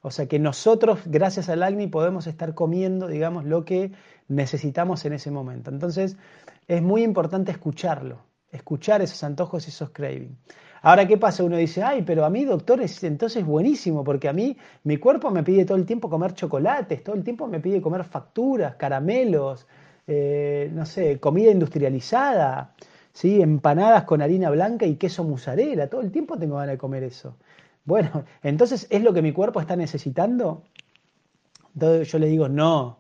O 0.02 0.10
sea 0.10 0.28
que 0.28 0.40
nosotros, 0.40 1.02
gracias 1.06 1.48
al 1.50 1.62
agni, 1.62 1.86
podemos 1.86 2.26
estar 2.26 2.56
comiendo, 2.56 3.08
digamos, 3.08 3.46
lo 3.46 3.66
que 3.66 3.92
necesitamos 4.28 5.06
en 5.06 5.14
ese 5.14 5.30
momento. 5.30 5.70
Entonces, 5.70 6.18
es 6.68 6.82
muy 6.82 7.04
importante 7.04 7.52
escucharlo, 7.52 8.24
escuchar 8.52 9.04
esos 9.04 9.24
antojos 9.24 9.68
y 9.68 9.70
esos 9.70 9.92
cravings. 9.92 10.40
Ahora, 10.82 11.08
¿qué 11.08 11.18
pasa? 11.18 11.44
Uno 11.44 11.58
dice, 11.58 11.84
ay, 11.84 12.04
pero 12.04 12.26
a 12.26 12.30
mí, 12.30 12.46
doctor, 12.46 12.82
es 12.82 13.04
entonces 13.04 13.46
buenísimo, 13.46 14.04
porque 14.04 14.30
a 14.30 14.34
mí 14.34 14.58
mi 14.84 14.98
cuerpo 14.98 15.30
me 15.32 15.44
pide 15.44 15.66
todo 15.66 15.78
el 15.78 15.86
tiempo 15.86 16.10
comer 16.10 16.34
chocolates, 16.34 17.04
todo 17.04 17.16
el 17.16 17.24
tiempo 17.24 17.48
me 17.48 17.60
pide 17.60 17.82
comer 17.82 18.04
facturas, 18.06 18.76
caramelos, 18.76 19.68
eh, 20.08 20.72
no 20.74 20.86
sé, 20.86 21.20
comida 21.20 21.52
industrializada, 21.52 22.74
¿sí? 23.14 23.42
empanadas 23.42 24.06
con 24.06 24.22
harina 24.22 24.50
blanca 24.50 24.86
y 24.86 24.96
queso 24.96 25.24
mozzarella, 25.24 25.90
todo 25.90 26.02
el 26.02 26.12
tiempo 26.12 26.38
tengo 26.38 26.56
ganas 26.56 26.72
de 26.72 26.78
comer 26.78 27.04
eso. 27.04 27.38
Bueno, 27.86 28.26
entonces, 28.44 28.88
¿es 28.90 29.04
lo 29.04 29.14
que 29.14 29.22
mi 29.22 29.34
cuerpo 29.34 29.60
está 29.60 29.76
necesitando? 29.76 30.64
Entonces 31.74 32.12
yo 32.12 32.20
le 32.20 32.28
digo, 32.28 32.50
no, 32.50 32.99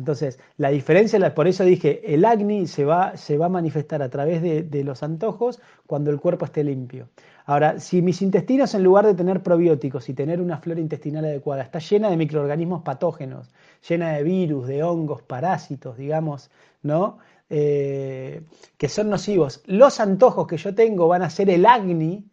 entonces, 0.00 0.38
la 0.56 0.70
diferencia, 0.70 1.34
por 1.34 1.46
eso 1.46 1.62
dije, 1.62 2.14
el 2.14 2.24
acné 2.24 2.66
se 2.66 2.86
va, 2.86 3.18
se 3.18 3.36
va 3.36 3.46
a 3.46 3.48
manifestar 3.50 4.00
a 4.00 4.08
través 4.08 4.40
de, 4.40 4.82
los 4.82 5.02
antojos 5.02 5.60
cuando 5.86 6.10
el 6.10 6.18
cuerpo 6.18 6.46
esté 6.46 6.64
limpio. 6.64 7.10
Ahora, 7.44 7.78
si 7.78 8.00
mis 8.00 8.22
intestinos 8.22 8.74
en 8.74 8.82
lugar 8.82 9.04
de 9.04 9.12
tener 9.12 9.42
probióticos 9.42 10.08
y 10.08 10.14
tener 10.14 10.40
una 10.40 10.56
flora 10.56 10.80
intestinal 10.80 11.26
adecuada, 11.26 11.62
está 11.62 11.80
llena 11.80 12.08
de 12.08 12.16
microorganismos 12.16 12.80
patógenos, 12.82 13.52
llena 13.86 14.12
de 14.12 14.22
virus, 14.22 14.66
de 14.66 14.82
hongos, 14.82 15.20
parásitos, 15.20 15.98
digamos, 15.98 16.50
¿no? 16.82 17.18
Eh, 17.50 18.40
que 18.78 18.88
son 18.88 19.10
nocivos, 19.10 19.62
los 19.66 20.00
antojos 20.00 20.46
que 20.46 20.56
yo 20.56 20.74
tengo 20.74 21.08
van 21.08 21.20
a 21.20 21.28
ser 21.28 21.50
el 21.50 21.66
acné, 21.66 22.24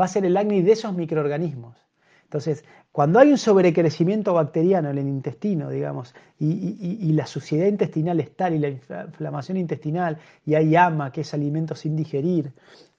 va 0.00 0.04
a 0.04 0.08
ser 0.08 0.24
el 0.24 0.36
acné 0.36 0.62
de 0.62 0.72
esos 0.72 0.94
microorganismos. 0.94 1.76
Entonces, 2.22 2.64
cuando 2.96 3.18
hay 3.18 3.30
un 3.30 3.36
sobrecrecimiento 3.36 4.32
bacteriano 4.32 4.88
en 4.88 4.96
el 4.96 5.06
intestino, 5.06 5.68
digamos, 5.68 6.14
y, 6.38 7.12
la 7.12 7.26
suciedad 7.26 7.66
intestinal 7.66 8.20
es 8.20 8.34
tal 8.34 8.54
y 8.54 8.58
la 8.58 8.68
inflamación 8.68 9.58
intestinal, 9.58 10.16
y 10.46 10.54
hay 10.54 10.74
ama, 10.76 11.12
que 11.12 11.20
es 11.20 11.34
alimento 11.34 11.74
sin 11.74 11.94
digerir, 11.94 12.52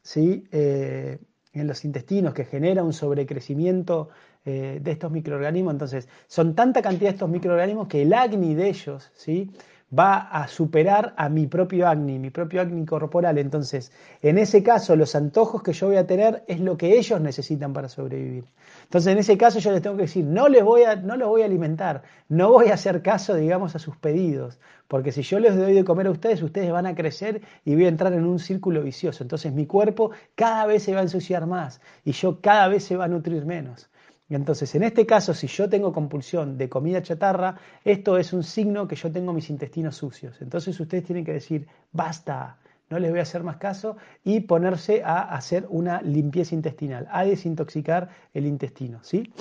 ¿sí? 0.03 0.45
Eh, 0.51 1.17
en 1.51 1.65
los 1.65 1.83
intestinos, 1.83 2.35
que 2.35 2.45
genera 2.45 2.83
un 2.83 2.93
sobrecrecimiento 2.93 4.09
eh, 4.45 4.79
de 4.79 4.91
estos 4.91 5.11
microorganismos, 5.11 5.73
entonces 5.73 6.07
son 6.27 6.53
tanta 6.53 6.83
cantidad 6.83 7.09
de 7.09 7.15
estos 7.15 7.29
microorganismos 7.31 7.87
que 7.87 8.03
el 8.03 8.13
acné 8.13 8.53
de 8.53 8.69
ellos, 8.69 9.11
¿sí? 9.15 9.49
Va 9.91 10.17
a 10.17 10.47
superar 10.47 11.13
a 11.15 11.29
mi 11.29 11.47
propio 11.47 11.87
acné, 11.87 12.19
mi 12.19 12.29
propio 12.29 12.61
acné 12.61 12.85
corporal. 12.85 13.37
Entonces, 13.37 13.91
en 14.21 14.37
ese 14.37 14.61
caso, 14.61 14.95
los 14.95 15.15
antojos 15.15 15.63
que 15.63 15.73
yo 15.73 15.87
voy 15.87 15.95
a 15.95 16.05
tener 16.05 16.43
es 16.47 16.59
lo 16.59 16.77
que 16.77 16.97
ellos 16.97 17.21
necesitan 17.21 17.73
para 17.73 17.87
sobrevivir. 17.87 18.45
Entonces, 18.83 19.13
en 19.13 19.19
ese 19.19 19.37
caso, 19.37 19.59
yo 19.59 19.71
les 19.71 19.81
tengo 19.81 19.95
que 19.95 20.03
decir, 20.03 20.25
no 20.25 20.49
les 20.49 20.63
voy 20.63 20.83
a, 20.83 20.95
no 20.97 21.15
los 21.15 21.29
voy 21.29 21.41
a 21.41 21.45
alimentar, 21.45 22.03
no 22.27 22.51
voy 22.51 22.67
a 22.67 22.73
hacer 22.73 23.01
caso, 23.01 23.35
digamos, 23.35 23.75
a 23.75 23.79
sus 23.79 23.95
pedidos, 23.95 24.59
porque 24.87 25.11
si 25.11 25.21
yo 25.21 25.39
les 25.39 25.55
doy 25.55 25.73
de 25.73 25.85
comer 25.85 26.07
a 26.07 26.11
ustedes, 26.11 26.41
ustedes 26.41 26.71
van 26.71 26.85
a 26.85 26.95
crecer 26.95 27.41
y 27.63 27.75
voy 27.75 27.85
a 27.85 27.89
entrar 27.89 28.13
en 28.13 28.25
un 28.25 28.39
círculo 28.39 28.83
vicioso. 28.83 29.23
Entonces, 29.23 29.53
mi 29.53 29.65
cuerpo 29.65 30.11
cada 30.35 30.65
vez 30.65 30.83
se 30.83 30.93
va 30.93 30.99
a 30.99 31.03
ensuciar 31.03 31.45
más 31.47 31.81
y 32.03 32.11
yo 32.11 32.41
cada 32.41 32.67
vez 32.67 32.83
se 32.83 32.97
va 32.97 33.05
a 33.05 33.07
nutrir 33.07 33.45
menos. 33.45 33.89
Entonces, 34.29 34.75
en 34.75 34.83
este 34.83 35.05
caso, 35.05 35.33
si 35.33 35.47
yo 35.47 35.69
tengo 35.69 35.93
compulsión 35.93 36.57
de 36.57 36.67
comida 36.67 37.01
chatarra, 37.01 37.55
esto 37.83 38.17
es 38.17 38.33
un 38.33 38.43
signo 38.43 38.87
que 38.87 38.95
yo 38.95 39.11
tengo 39.11 39.31
mis 39.31 39.49
intestinos 39.49 39.95
sucios. 39.95 40.41
Entonces, 40.41 40.77
ustedes 40.79 41.05
tienen 41.05 41.23
que 41.23 41.33
decir, 41.33 41.65
basta, 41.93 42.57
no 42.89 42.99
les 42.99 43.09
voy 43.09 43.19
a 43.19 43.23
hacer 43.23 43.43
más 43.43 43.57
caso 43.57 43.95
y 44.25 44.41
ponerse 44.41 45.01
a 45.03 45.33
hacer 45.33 45.65
una 45.69 46.01
limpieza 46.01 46.55
intestinal, 46.55 47.07
a 47.09 47.23
desintoxicar 47.23 48.09
el 48.33 48.45
intestino, 48.45 48.99
¿sí? 49.01 49.31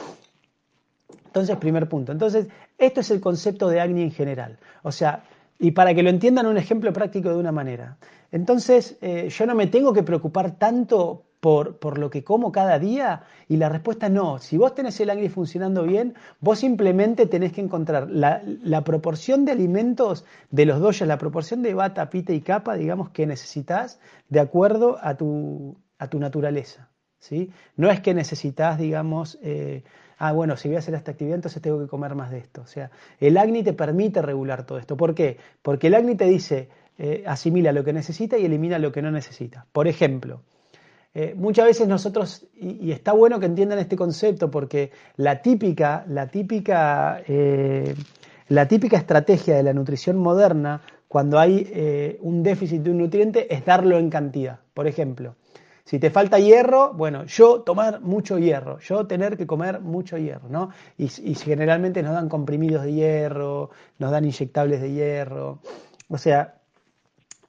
Entonces, 1.27 1.57
primer 1.57 1.89
punto. 1.89 2.13
Entonces, 2.13 2.47
esto 2.79 3.01
es 3.01 3.11
el 3.11 3.21
concepto 3.21 3.69
de 3.69 3.81
acné 3.81 4.05
en 4.05 4.13
general. 4.13 4.59
O 4.83 4.93
sea, 4.93 5.25
y 5.59 5.73
para 5.73 5.95
que 5.95 6.03
lo 6.03 6.11
entiendan 6.11 6.47
un 6.47 6.59
ejemplo 6.59 6.93
práctico 6.93 7.31
de 7.31 7.37
una 7.37 7.53
manera. 7.53 7.97
Entonces, 8.31 8.97
eh, 9.01 9.29
yo 9.31 9.47
no 9.47 9.55
me 9.55 9.67
tengo 9.67 9.93
que 9.93 10.03
preocupar 10.03 10.59
tanto 10.59 11.26
por, 11.47 11.99
lo 11.99 12.11
que 12.11 12.25
como 12.25 12.51
cada 12.51 12.77
día? 12.81 13.23
Y 13.47 13.57
la 13.57 13.69
respuesta 13.69 14.09
no. 14.09 14.41
Si 14.41 14.57
vos 14.57 14.75
tenés 14.75 14.99
el 14.99 15.11
acné 15.11 15.31
funcionando 15.31 15.85
bien, 15.85 16.15
vos 16.41 16.59
simplemente 16.59 17.27
tenés 17.27 17.53
que 17.53 17.61
encontrar 17.61 18.09
la, 18.11 18.83
proporción 18.83 19.45
de 19.45 19.53
alimentos 19.53 20.25
de 20.51 20.67
los 20.67 20.81
doyas, 20.81 21.07
la 21.07 21.19
proporción 21.19 21.63
de 21.63 21.73
bata, 21.73 22.11
pita 22.11 22.33
y 22.33 22.41
capa, 22.41 22.75
digamos, 22.75 23.11
que 23.11 23.27
necesitas 23.27 24.01
de 24.29 24.41
acuerdo 24.41 24.99
a 25.01 25.17
tu, 25.17 25.77
a 25.99 26.09
tu 26.09 26.19
naturaleza. 26.19 26.89
¿sí? 27.21 27.53
No 27.77 27.93
es 27.93 28.01
que 28.01 28.13
necesitas, 28.13 28.77
digamos, 28.77 29.39
eh, 29.41 29.85
ah, 30.19 30.33
bueno, 30.33 30.57
si 30.57 30.67
voy 30.67 30.75
a 30.75 30.81
hacer 30.81 30.95
esta 30.95 31.13
actividad, 31.13 31.37
entonces 31.37 31.63
tengo 31.63 31.79
que 31.79 31.87
comer 31.87 32.17
más 32.17 32.33
de 32.33 32.39
esto. 32.39 32.63
O 32.63 32.67
sea, 32.67 32.91
el 33.21 33.37
acné 33.37 33.63
te 33.63 33.73
permite 33.73 34.21
regular 34.21 34.67
todo 34.67 34.79
esto. 34.79 34.97
¿Por 34.97 35.15
qué? 35.15 35.37
Porque 35.63 35.87
el 35.87 35.95
acné 35.95 36.17
te 36.17 36.25
dice, 36.25 36.71
eh, 36.99 37.23
asimila 37.25 37.71
lo 37.71 37.85
que 37.85 37.93
necesita 37.93 38.37
y 38.37 38.47
elimina 38.47 38.81
lo 38.81 38.91
que 38.91 39.01
no 39.01 39.13
necesita. 39.13 39.67
Por 39.71 39.87
ejemplo, 39.87 40.43
eh, 41.19 41.35
muchas 41.35 41.65
veces 41.65 41.89
nosotros, 41.89 42.47
y, 42.55 42.93
está 42.93 43.13
bueno 43.13 43.41
que 43.41 43.47
entiendan 43.47 43.79
este 43.79 43.97
concepto, 43.97 44.51
porque 44.51 44.91
la 45.17 45.41
típica, 45.41 46.05
la 46.11 46.27
típica, 46.27 47.23
eh, 47.27 47.95
la 48.49 48.69
típica 48.69 48.99
estrategia 48.99 49.57
de 49.57 49.63
la 49.63 49.73
nutrición 49.73 50.19
moderna, 50.19 50.83
cuando 51.09 51.39
hay 51.39 51.71
eh, 51.73 52.19
un 52.21 52.43
déficit 52.43 52.83
de 52.83 52.91
un 52.91 52.99
nutriente, 52.99 53.47
es 53.55 53.65
darlo 53.65 53.97
en 53.97 54.11
cantidad. 54.11 54.59
Por 54.75 54.87
ejemplo, 54.87 55.37
si 55.87 55.99
te 55.99 56.11
falta 56.11 56.39
hierro, 56.39 56.93
bueno, 56.93 57.25
yo 57.25 57.63
tomar 57.63 58.03
mucho 58.03 58.39
hierro, 58.39 58.79
yo 58.81 59.07
tener 59.07 59.39
que 59.39 59.47
comer 59.47 59.81
mucho 59.81 60.19
hierro, 60.19 60.51
¿no? 60.51 60.69
Y, 60.99 61.05
y 61.23 61.35
generalmente 61.35 62.03
nos 62.03 62.13
dan 62.13 62.29
comprimidos 62.29 62.85
de 62.85 62.93
hierro, 62.93 63.71
nos 63.99 64.11
dan 64.11 64.27
inyectables 64.27 64.83
de 64.83 64.93
hierro. 64.93 65.61
O 66.11 66.19
sea, 66.19 66.57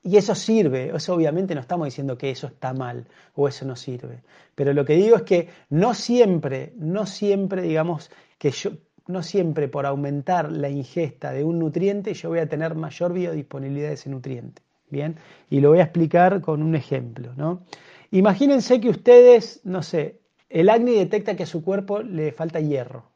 y 0.08 0.16
eso 0.16 0.36
sirve, 0.36 0.96
eso 0.96 1.14
obviamente 1.14 1.54
no 1.54 1.60
estamos 1.60 1.86
diciendo 1.86 2.18
que 2.18 2.30
eso 2.30 2.48
está 2.48 2.74
mal 2.74 3.06
o 3.36 3.50
eso 3.50 3.66
no 3.66 3.76
sirve. 3.76 4.24
Pero 4.56 4.72
lo 4.72 4.86
que 4.86 4.96
digo 4.96 5.18
es 5.18 5.24
que 5.24 5.50
no 5.70 5.94
siempre, 5.94 6.72
no 6.78 7.06
siempre, 7.06 7.62
digamos, 7.62 8.10
que 8.38 8.52
yo, 8.52 8.72
no 9.08 9.22
siempre 9.22 9.68
por 9.68 9.86
aumentar 9.86 10.50
la 10.50 10.70
ingesta 10.70 11.34
de 11.34 11.44
un 11.44 11.60
nutriente 11.60 12.14
yo 12.14 12.30
voy 12.30 12.40
a 12.40 12.48
tener 12.48 12.74
mayor 12.74 13.12
biodisponibilidad 13.12 13.90
de 13.90 13.96
ese 13.96 14.10
nutriente. 14.10 14.62
Bien, 14.90 15.18
y 15.50 15.60
lo 15.60 15.72
voy 15.72 15.80
a 15.80 15.84
explicar 15.84 16.40
con 16.40 16.64
un 16.64 16.74
ejemplo, 16.74 17.34
¿no? 17.36 17.64
Imagínense 18.12 18.80
que 18.80 18.88
ustedes, 18.88 19.60
no 19.66 19.84
sé, 19.84 20.22
el 20.48 20.70
acné 20.70 20.94
detecta 20.94 21.36
que 21.36 21.44
a 21.44 21.48
su 21.48 21.62
cuerpo 21.66 22.02
le 22.02 22.32
falta 22.32 22.62
hierro, 22.62 23.12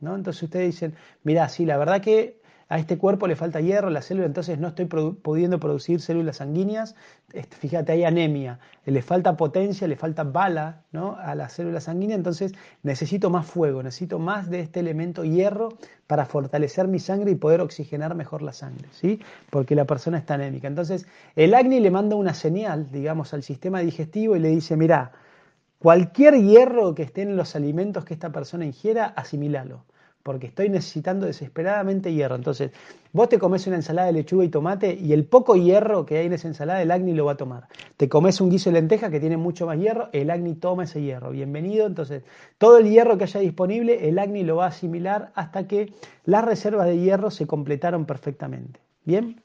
¿no? 0.00 0.16
Entonces 0.16 0.42
ustedes 0.42 0.68
dicen, 0.68 0.94
mira, 1.22 1.50
sí, 1.50 1.66
la 1.66 1.76
verdad 1.76 2.00
que 2.00 2.39
a 2.70 2.78
este 2.78 2.98
cuerpo 2.98 3.26
le 3.26 3.34
falta 3.34 3.60
hierro, 3.60 3.90
la 3.90 4.00
célula, 4.00 4.26
entonces 4.26 4.60
no 4.60 4.68
estoy 4.68 4.84
pudiendo 4.86 5.58
producir 5.58 6.00
células 6.00 6.36
sanguíneas, 6.36 6.94
este, 7.32 7.56
fíjate, 7.56 7.90
hay 7.90 8.04
anemia, 8.04 8.60
le 8.86 9.02
falta 9.02 9.36
potencia, 9.36 9.88
le 9.88 9.96
falta 9.96 10.22
bala 10.22 10.82
¿no? 10.92 11.16
a 11.18 11.34
las 11.34 11.52
células 11.52 11.84
sanguíneas, 11.84 12.18
entonces 12.18 12.52
necesito 12.84 13.28
más 13.28 13.44
fuego, 13.44 13.82
necesito 13.82 14.20
más 14.20 14.48
de 14.50 14.60
este 14.60 14.78
elemento 14.78 15.24
hierro 15.24 15.70
para 16.06 16.26
fortalecer 16.26 16.86
mi 16.86 17.00
sangre 17.00 17.32
y 17.32 17.34
poder 17.34 17.60
oxigenar 17.60 18.14
mejor 18.14 18.40
la 18.40 18.52
sangre, 18.52 18.86
¿sí? 18.92 19.20
porque 19.50 19.74
la 19.74 19.84
persona 19.84 20.18
está 20.18 20.34
anémica. 20.34 20.68
Entonces 20.68 21.08
el 21.34 21.54
acné 21.54 21.80
le 21.80 21.90
manda 21.90 22.14
una 22.14 22.34
señal, 22.34 22.92
digamos, 22.92 23.34
al 23.34 23.42
sistema 23.42 23.80
digestivo 23.80 24.36
y 24.36 24.38
le 24.38 24.48
dice, 24.48 24.76
mira, 24.76 25.10
cualquier 25.80 26.34
hierro 26.36 26.94
que 26.94 27.02
esté 27.02 27.22
en 27.22 27.36
los 27.36 27.56
alimentos 27.56 28.04
que 28.04 28.14
esta 28.14 28.30
persona 28.30 28.64
ingiera, 28.64 29.06
asimilalo 29.06 29.82
porque 30.22 30.46
estoy 30.48 30.68
necesitando 30.68 31.26
desesperadamente 31.26 32.12
hierro. 32.12 32.34
Entonces, 32.34 32.72
vos 33.12 33.28
te 33.28 33.38
comes 33.38 33.66
una 33.66 33.76
ensalada 33.76 34.08
de 34.08 34.12
lechuga 34.12 34.44
y 34.44 34.48
tomate 34.48 34.94
y 34.94 35.12
el 35.12 35.24
poco 35.24 35.56
hierro 35.56 36.04
que 36.06 36.18
hay 36.18 36.26
en 36.26 36.34
esa 36.34 36.48
ensalada, 36.48 36.82
el 36.82 36.90
acné 36.90 37.14
lo 37.14 37.24
va 37.24 37.32
a 37.32 37.36
tomar. 37.36 37.68
Te 37.96 38.08
comes 38.08 38.40
un 38.40 38.50
guiso 38.50 38.70
de 38.70 38.74
lenteja 38.74 39.10
que 39.10 39.20
tiene 39.20 39.36
mucho 39.36 39.66
más 39.66 39.78
hierro, 39.78 40.08
el 40.12 40.30
acné 40.30 40.54
toma 40.54 40.84
ese 40.84 41.02
hierro. 41.02 41.30
Bienvenido. 41.30 41.86
Entonces, 41.86 42.22
todo 42.58 42.78
el 42.78 42.90
hierro 42.90 43.18
que 43.18 43.24
haya 43.24 43.40
disponible, 43.40 44.08
el 44.08 44.18
acné 44.18 44.44
lo 44.44 44.56
va 44.56 44.66
a 44.66 44.68
asimilar 44.68 45.32
hasta 45.34 45.66
que 45.66 45.92
las 46.24 46.44
reservas 46.44 46.86
de 46.86 46.98
hierro 46.98 47.30
se 47.30 47.46
completaron 47.46 48.04
perfectamente. 48.06 48.80
¿Bien? 49.04 49.42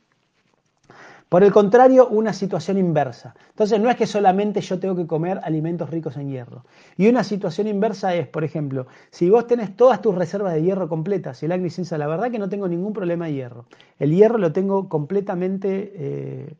Por 1.35 1.43
el 1.43 1.51
contrario, 1.51 2.07
una 2.07 2.31
situación 2.31 2.77
inversa. 2.77 3.35
Entonces, 3.49 3.77
no 3.81 3.89
es 3.89 3.97
que 3.97 4.07
solamente 4.07 4.61
yo 4.61 4.79
tengo 4.79 4.95
que 4.95 5.05
comer 5.05 5.41
alimentos 5.43 5.89
ricos 5.89 6.15
en 6.15 6.29
hierro. 6.29 6.63
Y 6.95 7.09
una 7.09 7.25
situación 7.25 7.67
inversa 7.67 8.15
es, 8.15 8.25
por 8.25 8.45
ejemplo, 8.45 8.87
si 9.09 9.29
vos 9.29 9.45
tenés 9.45 9.75
todas 9.75 10.01
tus 10.01 10.15
reservas 10.15 10.53
de 10.53 10.63
hierro 10.63 10.87
completas, 10.87 11.43
el 11.43 11.51
Agni 11.51 11.69
Sensa, 11.69 11.97
la 11.97 12.07
verdad 12.07 12.31
que 12.31 12.39
no 12.39 12.47
tengo 12.47 12.69
ningún 12.69 12.93
problema 12.93 13.25
de 13.25 13.33
hierro. 13.33 13.65
El 13.99 14.15
hierro 14.15 14.37
lo 14.37 14.53
tengo 14.53 14.87
completamente 14.87 15.91
eh, 15.95 16.53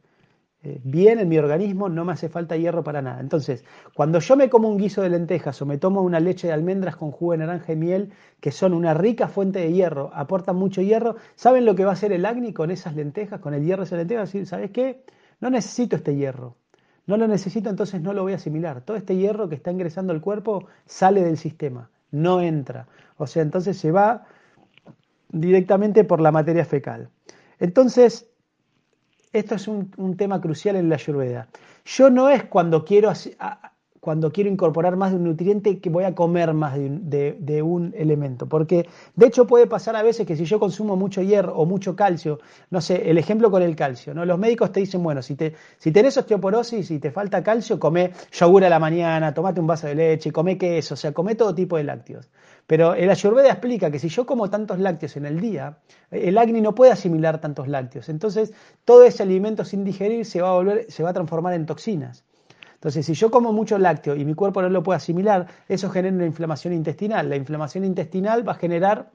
bien 0.84 1.20
en 1.20 1.30
mi 1.30 1.38
organismo, 1.38 1.90
no 1.90 2.06
me 2.06 2.14
hace 2.14 2.30
falta 2.30 2.58
hierro 2.58 2.84
para 2.84 3.02
nada. 3.02 3.20
Entonces, 3.20 3.64
cuando 3.94 4.20
yo 4.20 4.36
me 4.36 4.50
como 4.50 4.70
un 4.70 4.78
guiso 4.78 5.02
de 5.02 5.10
lentejas 5.10 5.62
o 5.62 5.66
me 5.66 5.78
tomo 5.78 6.02
una 6.02 6.20
leche 6.20 6.48
de 6.48 6.54
almendras 6.54 6.96
con 6.96 7.12
jugo 7.12 7.34
de 7.34 7.40
naranja 7.40 7.74
y 7.74 7.76
miel, 7.76 8.14
que 8.40 8.52
son 8.52 8.74
una 8.74 8.94
rica 8.94 9.28
fuente 9.28 9.60
de 9.60 9.74
hierro, 9.74 10.12
aportan 10.14 10.56
mucho 10.56 10.82
hierro, 10.82 11.16
¿saben 11.36 11.66
lo 11.66 11.76
que 11.76 11.86
va 11.86 11.92
a 11.92 11.94
hacer 11.94 12.12
el 12.12 12.26
Agni 12.26 12.54
con 12.54 12.72
esas 12.72 12.96
lentejas, 12.96 13.40
con 13.40 13.54
el 13.54 13.64
hierro 13.64 13.84
de 13.84 13.88
esas 13.88 14.00
lentejas? 14.00 14.50
¿Sabes 14.50 14.72
qué? 14.72 15.04
No 15.40 15.50
necesito 15.50 15.96
este 15.96 16.16
hierro. 16.16 16.56
No 17.08 17.18
lo 17.18 17.28
necesito, 17.28 17.70
entonces 17.70 18.02
no 18.02 18.14
lo 18.14 18.24
voy 18.24 18.34
a 18.34 18.38
asimilar. 18.38 18.82
Todo 18.82 18.98
este 18.98 19.16
hierro 19.16 19.48
que 19.48 19.56
está 19.56 19.72
ingresando 19.72 20.12
al 20.12 20.22
cuerpo 20.22 20.68
sale 20.86 21.24
del 21.24 21.38
sistema, 21.38 21.90
no 22.12 22.42
entra. 22.42 22.88
O 23.18 23.28
sea, 23.28 23.44
entonces 23.44 23.78
se 23.78 23.92
va 23.92 24.26
directamente 25.30 26.04
por 26.04 26.22
la 26.22 26.32
materia 26.32 26.66
fecal. 26.66 27.10
Entonces, 27.60 28.30
esto 29.36 29.56
es 29.56 29.68
un, 29.68 30.16
tema 30.18 30.40
crucial 30.40 30.76
en 30.76 30.90
la 30.90 30.96
ayurveda. 30.96 31.48
Yo 31.86 32.10
no 32.10 32.30
es 32.30 32.44
cuando 32.46 32.86
quiero, 32.86 33.12
cuando 34.00 34.32
quiero 34.32 34.50
incorporar 34.50 34.96
más 34.96 35.12
de 35.12 35.18
un 35.18 35.26
nutriente 35.26 35.80
que 35.80 35.90
voy 35.90 36.06
a 36.06 36.16
comer 36.16 36.54
más 36.54 36.76
de 36.78 37.62
un, 37.62 37.94
elemento, 37.98 38.48
porque 38.48 38.88
de 39.16 39.28
hecho 39.28 39.46
puede 39.46 39.68
pasar 39.68 39.96
a 39.96 40.04
veces 40.04 40.26
que 40.26 40.36
si 40.36 40.46
yo 40.46 40.60
consumo 40.60 40.96
mucho 40.96 41.22
hierro 41.22 41.56
o 41.56 41.66
mucho 41.66 41.96
calcio, 41.96 42.40
no 42.70 42.82
sé, 42.82 43.10
el 43.10 43.18
ejemplo 43.18 43.52
con 43.52 43.62
el 43.62 43.76
calcio, 43.76 44.14
¿no? 44.14 44.26
Los 44.26 44.40
médicos 44.40 44.72
te 44.72 44.80
dicen, 44.80 45.04
bueno, 45.04 45.22
si, 45.22 45.36
te, 45.36 45.54
si 45.78 45.92
tenés 45.92 46.18
osteoporosis 46.18 46.90
y 46.92 47.00
te 47.00 47.12
falta 47.12 47.44
calcio, 47.44 47.80
come 47.80 48.12
yogur 48.32 48.64
a 48.64 48.70
la 48.70 48.80
mañana, 48.80 49.34
tomate 49.34 49.60
un 49.60 49.68
vaso 49.68 49.88
de 49.88 49.96
leche, 49.96 50.32
come 50.32 50.58
queso, 50.58 50.94
o 50.94 50.98
sea, 50.98 51.12
come 51.12 51.36
todo 51.36 51.54
tipo 51.54 51.76
de 51.78 51.84
lácteos. 51.84 52.30
Pero 52.68 52.96
el 52.96 53.10
Ayurveda 53.10 53.50
explica 53.50 53.92
que 53.92 54.00
si 54.00 54.10
yo 54.10 54.26
como 54.26 54.50
tantos 54.50 54.80
lácteos 54.80 55.18
en 55.18 55.26
el 55.26 55.40
día, 55.40 55.78
el 56.10 56.38
Agni 56.38 56.62
no 56.62 56.74
puede 56.74 56.92
asimilar 56.92 57.40
tantos 57.40 57.68
lácteos. 57.68 58.10
Entonces, 58.10 58.54
todo 58.86 59.04
ese 59.04 59.24
alimento 59.24 59.64
sin 59.66 59.84
digerir 59.84 60.26
se 60.26 60.42
va 60.42 60.50
a 60.50 60.54
volver, 60.54 60.92
se 60.92 61.04
va 61.04 61.12
a 61.12 61.14
transformar 61.14 61.54
en 61.54 61.66
toxinas. 61.66 62.24
Entonces, 62.74 63.06
si 63.06 63.14
yo 63.14 63.32
como 63.32 63.54
mucho 63.54 63.78
lácteo 63.78 64.16
y 64.16 64.26
mi 64.26 64.34
cuerpo 64.34 64.62
no 64.62 64.70
lo 64.70 64.84
puede 64.84 64.98
asimilar, 64.98 65.48
eso 65.68 65.90
genera 65.90 66.16
una 66.16 66.26
inflamación 66.26 66.74
intestinal. 66.74 67.30
La 67.30 67.36
inflamación 67.36 67.84
intestinal 67.84 68.48
va 68.48 68.54
a 68.54 68.56
generar 68.56 69.12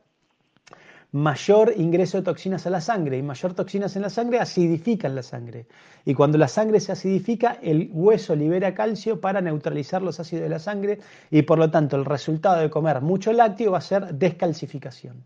mayor 1.13 1.75
ingreso 1.77 2.19
de 2.19 2.25
toxinas 2.25 2.67
a 2.67 2.71
la 2.71 2.81
sangre 2.81 3.19
y 3.19 3.23
mayor 3.23 3.55
toxinas 3.55 3.97
en 3.97 4.03
la 4.03 4.11
sangre 4.11 4.39
acidifican 4.39 5.15
la 5.15 5.23
sangre. 5.23 5.67
Y 6.05 6.15
cuando 6.15 6.39
la 6.39 6.49
sangre 6.49 6.81
se 6.81 6.93
acidifica, 6.93 7.59
el 7.63 7.91
hueso 7.93 8.35
libera 8.37 8.75
calcio 8.75 9.21
para 9.21 9.41
neutralizar 9.41 10.03
los 10.03 10.21
ácidos 10.21 10.45
de 10.45 10.49
la 10.49 10.59
sangre 10.59 11.01
y 11.31 11.43
por 11.43 11.59
lo 11.59 11.71
tanto 11.71 11.97
el 11.97 12.05
resultado 12.05 12.61
de 12.61 12.71
comer 12.71 13.01
mucho 13.01 13.33
lácteo 13.33 13.73
va 13.73 13.79
a 13.79 13.83
ser 13.83 14.15
descalcificación. 14.15 15.25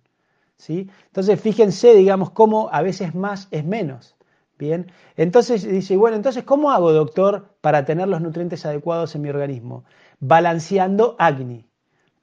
¿sí? 0.56 0.90
Entonces 1.06 1.40
fíjense, 1.40 1.94
digamos, 1.94 2.30
cómo 2.30 2.68
a 2.72 2.82
veces 2.82 3.14
más 3.14 3.48
es 3.50 3.64
menos. 3.64 4.16
Bien, 4.56 4.92
entonces 5.16 5.64
dice, 5.68 5.96
bueno, 5.96 6.16
entonces, 6.16 6.44
¿cómo 6.44 6.70
hago, 6.70 6.92
doctor, 6.92 7.56
para 7.60 7.84
tener 7.84 8.06
los 8.06 8.20
nutrientes 8.20 8.64
adecuados 8.64 9.14
en 9.16 9.22
mi 9.22 9.28
organismo? 9.28 9.84
Balanceando 10.20 11.16
Agni. 11.18 11.66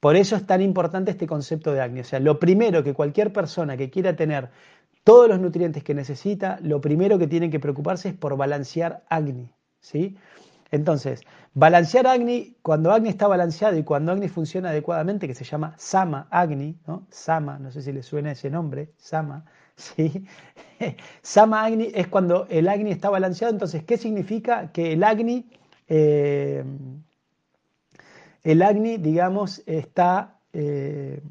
Por 0.02 0.16
eso 0.16 0.34
es 0.34 0.44
tan 0.44 0.60
importante 0.60 1.12
este 1.12 1.28
concepto 1.28 1.72
de 1.72 1.80
Agni. 1.80 2.00
O 2.00 2.04
sea, 2.04 2.18
lo 2.18 2.40
primero 2.40 2.82
que 2.82 2.92
cualquier 2.92 3.32
persona 3.32 3.76
que 3.76 3.88
quiera 3.88 4.16
tener 4.16 4.50
todos 5.04 5.28
los 5.28 5.38
nutrientes 5.38 5.84
que 5.84 5.94
necesita, 5.94 6.58
lo 6.60 6.80
primero 6.80 7.20
que 7.20 7.28
tiene 7.28 7.50
que 7.50 7.60
preocuparse 7.60 8.08
es 8.08 8.14
por 8.16 8.36
balancear 8.36 9.04
Agni. 9.08 9.48
¿sí? 9.78 10.16
Entonces, 10.72 11.20
balancear 11.54 12.08
Agni, 12.08 12.56
cuando 12.62 12.90
Agni 12.90 13.10
está 13.10 13.28
balanceado 13.28 13.78
y 13.78 13.84
cuando 13.84 14.10
Agni 14.10 14.26
funciona 14.26 14.70
adecuadamente, 14.70 15.28
que 15.28 15.36
se 15.36 15.44
llama 15.44 15.76
Sama 15.78 16.26
Agni, 16.32 16.76
¿no? 16.88 17.06
Sama, 17.08 17.60
no 17.60 17.70
sé 17.70 17.80
si 17.80 17.92
le 17.92 18.02
suena 18.02 18.32
ese 18.32 18.50
nombre, 18.50 18.90
Sama, 18.96 19.44
¿sí? 19.76 20.26
Sama 21.22 21.64
Agni 21.64 21.92
es 21.94 22.08
cuando 22.08 22.48
el 22.50 22.68
Agni 22.68 22.90
está 22.90 23.08
balanceado. 23.08 23.52
Entonces, 23.52 23.84
¿qué 23.84 23.96
significa? 23.96 24.72
Que 24.72 24.94
el 24.94 25.04
Agni... 25.04 25.48
Eh, 25.86 26.64
el 28.44 28.62
Agni, 28.62 28.96
digamos, 28.96 29.62
está, 29.66 30.38
eh, 30.52 31.22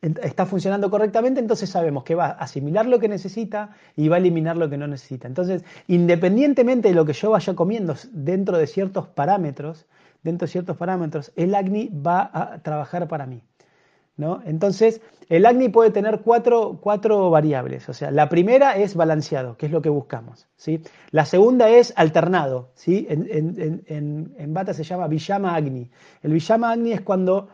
está 0.00 0.46
funcionando 0.46 0.90
correctamente, 0.90 1.40
entonces 1.40 1.68
sabemos 1.68 2.04
que 2.04 2.14
va 2.14 2.26
a 2.26 2.30
asimilar 2.30 2.86
lo 2.86 2.98
que 2.98 3.08
necesita 3.08 3.70
y 3.96 4.08
va 4.08 4.16
a 4.16 4.18
eliminar 4.18 4.56
lo 4.56 4.70
que 4.70 4.78
no 4.78 4.86
necesita. 4.86 5.28
Entonces, 5.28 5.64
independientemente 5.86 6.88
de 6.88 6.94
lo 6.94 7.04
que 7.04 7.12
yo 7.12 7.30
vaya 7.30 7.54
comiendo 7.54 7.94
dentro 8.12 8.56
de 8.56 8.66
ciertos 8.66 9.08
parámetros, 9.08 9.86
dentro 10.22 10.46
de 10.46 10.52
ciertos 10.52 10.76
parámetros, 10.76 11.32
el 11.36 11.54
Agni 11.54 11.88
va 11.88 12.30
a 12.32 12.58
trabajar 12.62 13.08
para 13.08 13.26
mí. 13.26 13.42
Entonces, 14.44 15.00
el 15.28 15.46
Agni 15.46 15.68
puede 15.68 15.90
tener 15.90 16.20
cuatro, 16.22 17.30
variables. 17.30 17.88
O 17.88 17.92
sea, 17.92 18.10
la 18.10 18.28
primera 18.28 18.76
es 18.76 18.94
balanceado, 18.96 19.56
que 19.56 19.66
es 19.66 19.72
lo 19.72 19.80
que 19.80 19.88
buscamos. 19.88 20.48
¿sí? 20.56 20.82
La 21.10 21.24
segunda 21.24 21.68
es 21.68 21.92
alternado. 21.96 22.70
¿sí? 22.74 23.06
En, 23.08 23.84
en, 23.86 24.54
Bata 24.54 24.74
se 24.74 24.82
llama 24.82 25.06
Villama 25.06 25.54
Agni. 25.54 25.90
El 26.22 26.32
Villama 26.32 26.72
Agni 26.72 26.92
es 26.92 27.02
cuando 27.02 27.48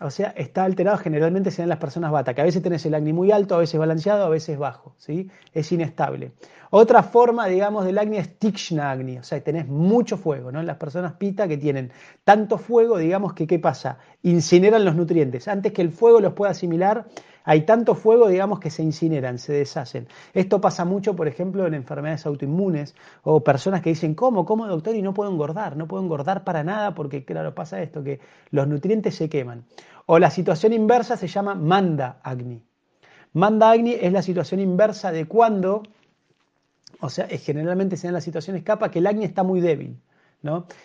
o 0.00 0.10
sea, 0.10 0.34
está 0.36 0.64
alterado, 0.64 0.98
generalmente 0.98 1.50
se 1.50 1.62
dan 1.62 1.68
las 1.68 1.78
personas 1.78 2.10
bata, 2.10 2.34
que 2.34 2.40
a 2.40 2.44
veces 2.44 2.62
tenés 2.62 2.84
el 2.86 2.94
acné 2.94 3.12
muy 3.12 3.30
alto, 3.30 3.54
a 3.54 3.58
veces 3.58 3.78
balanceado, 3.78 4.24
a 4.24 4.28
veces 4.28 4.58
bajo, 4.58 4.94
¿sí? 4.98 5.30
Es 5.52 5.70
inestable. 5.72 6.32
Otra 6.70 7.02
forma, 7.02 7.46
digamos, 7.46 7.84
del 7.84 7.98
acné 7.98 8.18
es 8.18 8.38
tikshna 8.38 8.90
agni, 8.90 9.18
o 9.18 9.22
sea, 9.22 9.40
tenés 9.42 9.68
mucho 9.68 10.16
fuego, 10.16 10.50
¿no? 10.50 10.62
Las 10.62 10.76
personas 10.76 11.12
pita 11.12 11.46
que 11.46 11.56
tienen 11.56 11.92
tanto 12.24 12.58
fuego, 12.58 12.98
digamos 12.98 13.34
que, 13.34 13.46
¿qué 13.46 13.58
pasa? 13.58 13.98
Incineran 14.22 14.84
los 14.84 14.96
nutrientes. 14.96 15.46
Antes 15.46 15.72
que 15.72 15.82
el 15.82 15.90
fuego 15.90 16.20
los 16.20 16.32
pueda 16.32 16.50
asimilar, 16.50 17.06
hay 17.44 17.66
tanto 17.66 17.94
fuego, 17.94 18.28
digamos, 18.28 18.58
que 18.58 18.70
se 18.70 18.82
incineran, 18.82 19.38
se 19.38 19.52
deshacen. 19.52 20.08
Esto 20.32 20.60
pasa 20.62 20.86
mucho, 20.86 21.14
por 21.14 21.28
ejemplo, 21.28 21.66
en 21.66 21.74
enfermedades 21.74 22.24
autoinmunes 22.24 22.94
o 23.22 23.44
personas 23.44 23.82
que 23.82 23.90
dicen, 23.90 24.14
¿cómo? 24.14 24.46
¿Cómo, 24.46 24.66
doctor? 24.66 24.96
Y 24.96 25.02
no 25.02 25.12
puedo 25.12 25.30
engordar, 25.30 25.76
no 25.76 25.86
puedo 25.86 26.02
engordar 26.02 26.42
para 26.42 26.64
nada 26.64 26.94
porque, 26.94 27.24
claro, 27.24 27.54
pasa 27.54 27.82
esto, 27.82 28.02
que 28.02 28.20
los 28.50 28.66
nutrientes 28.66 29.14
se 29.14 29.28
queman. 29.28 29.64
O 30.06 30.18
la 30.18 30.30
situación 30.30 30.72
inversa 30.72 31.18
se 31.18 31.28
llama 31.28 31.54
manda 31.54 32.18
agni. 32.22 32.62
Manda 33.34 33.70
agni 33.70 33.92
es 33.92 34.12
la 34.12 34.22
situación 34.22 34.60
inversa 34.60 35.12
de 35.12 35.26
cuando, 35.26 35.82
o 37.00 37.10
sea, 37.10 37.28
generalmente 37.28 37.98
se 37.98 38.06
dan 38.06 38.14
las 38.14 38.24
situaciones 38.24 38.62
capa 38.62 38.90
que 38.90 39.00
el 39.00 39.06
agni 39.06 39.24
está 39.24 39.42
muy 39.42 39.60
débil. 39.60 39.98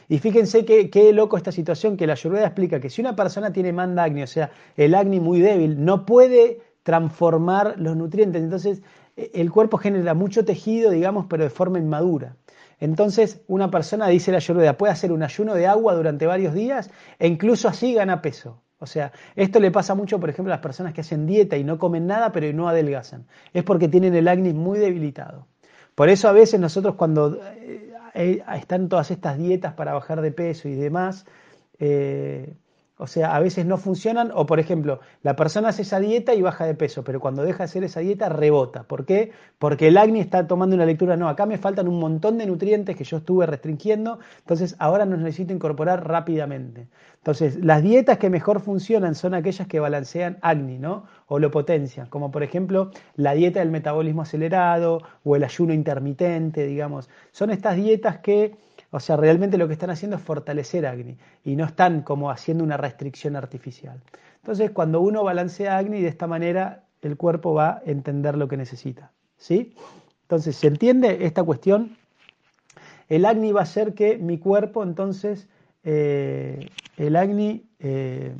Y 0.07 0.19
fíjense 0.19 0.65
qué 0.65 1.13
loco 1.13 1.37
esta 1.37 1.51
situación 1.51 1.97
que 1.97 2.07
la 2.07 2.13
Ayurveda 2.13 2.45
explica 2.45 2.79
que 2.79 2.89
si 2.89 3.01
una 3.01 3.15
persona 3.15 3.51
tiene 3.51 3.73
manda 3.73 4.03
agni, 4.03 4.23
o 4.23 4.27
sea, 4.27 4.51
el 4.77 4.95
agni 4.95 5.19
muy 5.19 5.39
débil, 5.39 5.83
no 5.83 6.05
puede 6.05 6.61
transformar 6.83 7.75
los 7.77 7.95
nutrientes, 7.95 8.41
entonces 8.41 8.81
e, 9.15 9.31
el 9.35 9.51
cuerpo 9.51 9.77
genera 9.77 10.13
mucho 10.13 10.45
tejido, 10.45 10.91
digamos, 10.91 11.25
pero 11.29 11.43
de 11.43 11.49
forma 11.49 11.79
inmadura. 11.79 12.35
Entonces, 12.79 13.41
una 13.47 13.69
persona, 13.69 14.07
dice 14.07 14.31
la 14.31 14.37
Ayurveda, 14.37 14.77
puede 14.77 14.93
hacer 14.93 15.11
un 15.11 15.21
ayuno 15.21 15.53
de 15.53 15.67
agua 15.67 15.93
durante 15.93 16.25
varios 16.25 16.53
días 16.53 16.89
e 17.19 17.27
incluso 17.27 17.67
así 17.67 17.93
gana 17.93 18.21
peso. 18.21 18.61
O 18.79 18.85
sea, 18.85 19.11
esto 19.35 19.59
le 19.59 19.71
pasa 19.71 19.93
mucho, 19.93 20.19
por 20.21 20.29
ejemplo, 20.29 20.53
a 20.53 20.55
las 20.55 20.63
personas 20.63 20.93
que 20.93 21.01
hacen 21.01 21.27
dieta 21.27 21.57
y 21.57 21.65
no 21.65 21.77
comen 21.77 22.07
nada, 22.07 22.31
pero 22.31 22.51
no 22.53 22.69
adelgazan. 22.69 23.27
Es 23.53 23.63
porque 23.63 23.89
tienen 23.89 24.15
el 24.15 24.29
agni 24.29 24.53
muy 24.53 24.79
debilitado. 24.79 25.47
Por 25.95 26.07
eso 26.07 26.29
a 26.29 26.31
veces 26.31 26.61
nosotros 26.61 26.95
cuando 26.95 27.37
eh, 27.57 27.88
están 28.13 28.89
todas 28.89 29.11
estas 29.11 29.37
dietas 29.37 29.73
para 29.73 29.93
bajar 29.93 30.21
de 30.21 30.31
peso 30.31 30.67
y 30.69 30.75
demás, 30.75 31.25
eh, 31.79 32.55
o 33.01 33.07
sea, 33.07 33.33
a 33.33 33.39
veces 33.39 33.65
no 33.65 33.77
funcionan, 33.77 34.29
o 34.35 34.45
por 34.45 34.59
ejemplo, 34.59 34.99
la 35.23 35.37
persona 35.37 35.69
hace 35.69 35.83
esa 35.83 36.01
dieta 36.01 36.35
y 36.35 36.41
baja 36.41 36.65
de 36.65 36.75
peso, 36.75 37.01
pero 37.01 37.21
cuando 37.21 37.43
deja 37.43 37.59
de 37.59 37.63
hacer 37.63 37.83
esa 37.85 38.01
dieta 38.01 38.27
rebota. 38.27 38.83
¿Por 38.83 39.05
qué? 39.05 39.31
Porque 39.57 39.87
el 39.87 39.97
acné 39.97 40.19
está 40.19 40.47
tomando 40.47 40.75
una 40.75 40.85
lectura, 40.85 41.15
no, 41.15 41.29
acá 41.29 41.45
me 41.45 41.57
faltan 41.57 41.87
un 41.87 41.97
montón 41.97 42.37
de 42.37 42.45
nutrientes 42.45 42.97
que 42.97 43.05
yo 43.05 43.17
estuve 43.17 43.45
restringiendo, 43.45 44.19
entonces 44.39 44.75
ahora 44.79 45.05
nos 45.05 45.19
necesito 45.19 45.53
incorporar 45.53 46.05
rápidamente. 46.09 46.89
Entonces, 47.15 47.63
las 47.63 47.81
dietas 47.81 48.17
que 48.17 48.29
mejor 48.29 48.59
funcionan 48.59 49.15
son 49.15 49.33
aquellas 49.33 49.67
que 49.69 49.79
balancean 49.79 50.37
acné, 50.41 50.77
¿no? 50.77 51.05
O 51.27 51.39
lo 51.39 51.51
potencian, 51.51 52.07
como 52.07 52.31
por 52.31 52.43
ejemplo 52.43 52.91
la 53.15 53.33
dieta 53.33 53.61
del 53.61 53.71
metabolismo 53.71 54.23
acelerado 54.23 55.01
o 55.23 55.37
el 55.37 55.45
ayuno 55.45 55.73
intermitente, 55.73 56.65
digamos. 56.65 57.09
Son 57.31 57.49
estas 57.49 57.77
dietas 57.77 58.17
que 58.17 58.57
o 58.91 58.99
sea, 58.99 59.17
realmente 59.17 59.57
lo 59.57 59.67
que 59.67 59.73
están 59.73 59.91
haciendo 59.91 60.17
es 60.17 60.23
fortalecer 60.23 60.85
Agni 60.85 61.17
y 61.43 61.55
no 61.55 61.65
están 61.65 62.01
como 62.01 62.31
haciendo 62.31 62.63
una 62.63 62.77
restricción 62.77 63.35
artificial. 63.35 64.01
Entonces, 64.37 64.71
cuando 64.71 65.01
uno 65.01 65.23
balancea 65.23 65.77
Agni 65.77 66.01
de 66.01 66.07
esta 66.07 66.27
manera, 66.27 66.85
el 67.01 67.17
cuerpo 67.17 67.53
va 67.53 67.69
a 67.69 67.81
entender 67.85 68.37
lo 68.37 68.47
que 68.47 68.57
necesita. 68.57 69.11
¿Sí? 69.37 69.73
Entonces, 70.23 70.55
¿se 70.55 70.67
entiende 70.67 71.25
esta 71.25 71.43
cuestión? 71.43 71.97
El 73.07 73.25
Agni 73.25 73.51
va 73.51 73.61
a 73.61 73.63
hacer 73.63 73.93
que 73.93 74.17
mi 74.17 74.37
cuerpo, 74.37 74.83
entonces, 74.83 75.47
eh, 75.83 76.69
el 76.97 77.15
Agni, 77.15 77.65
eh, 77.79 78.33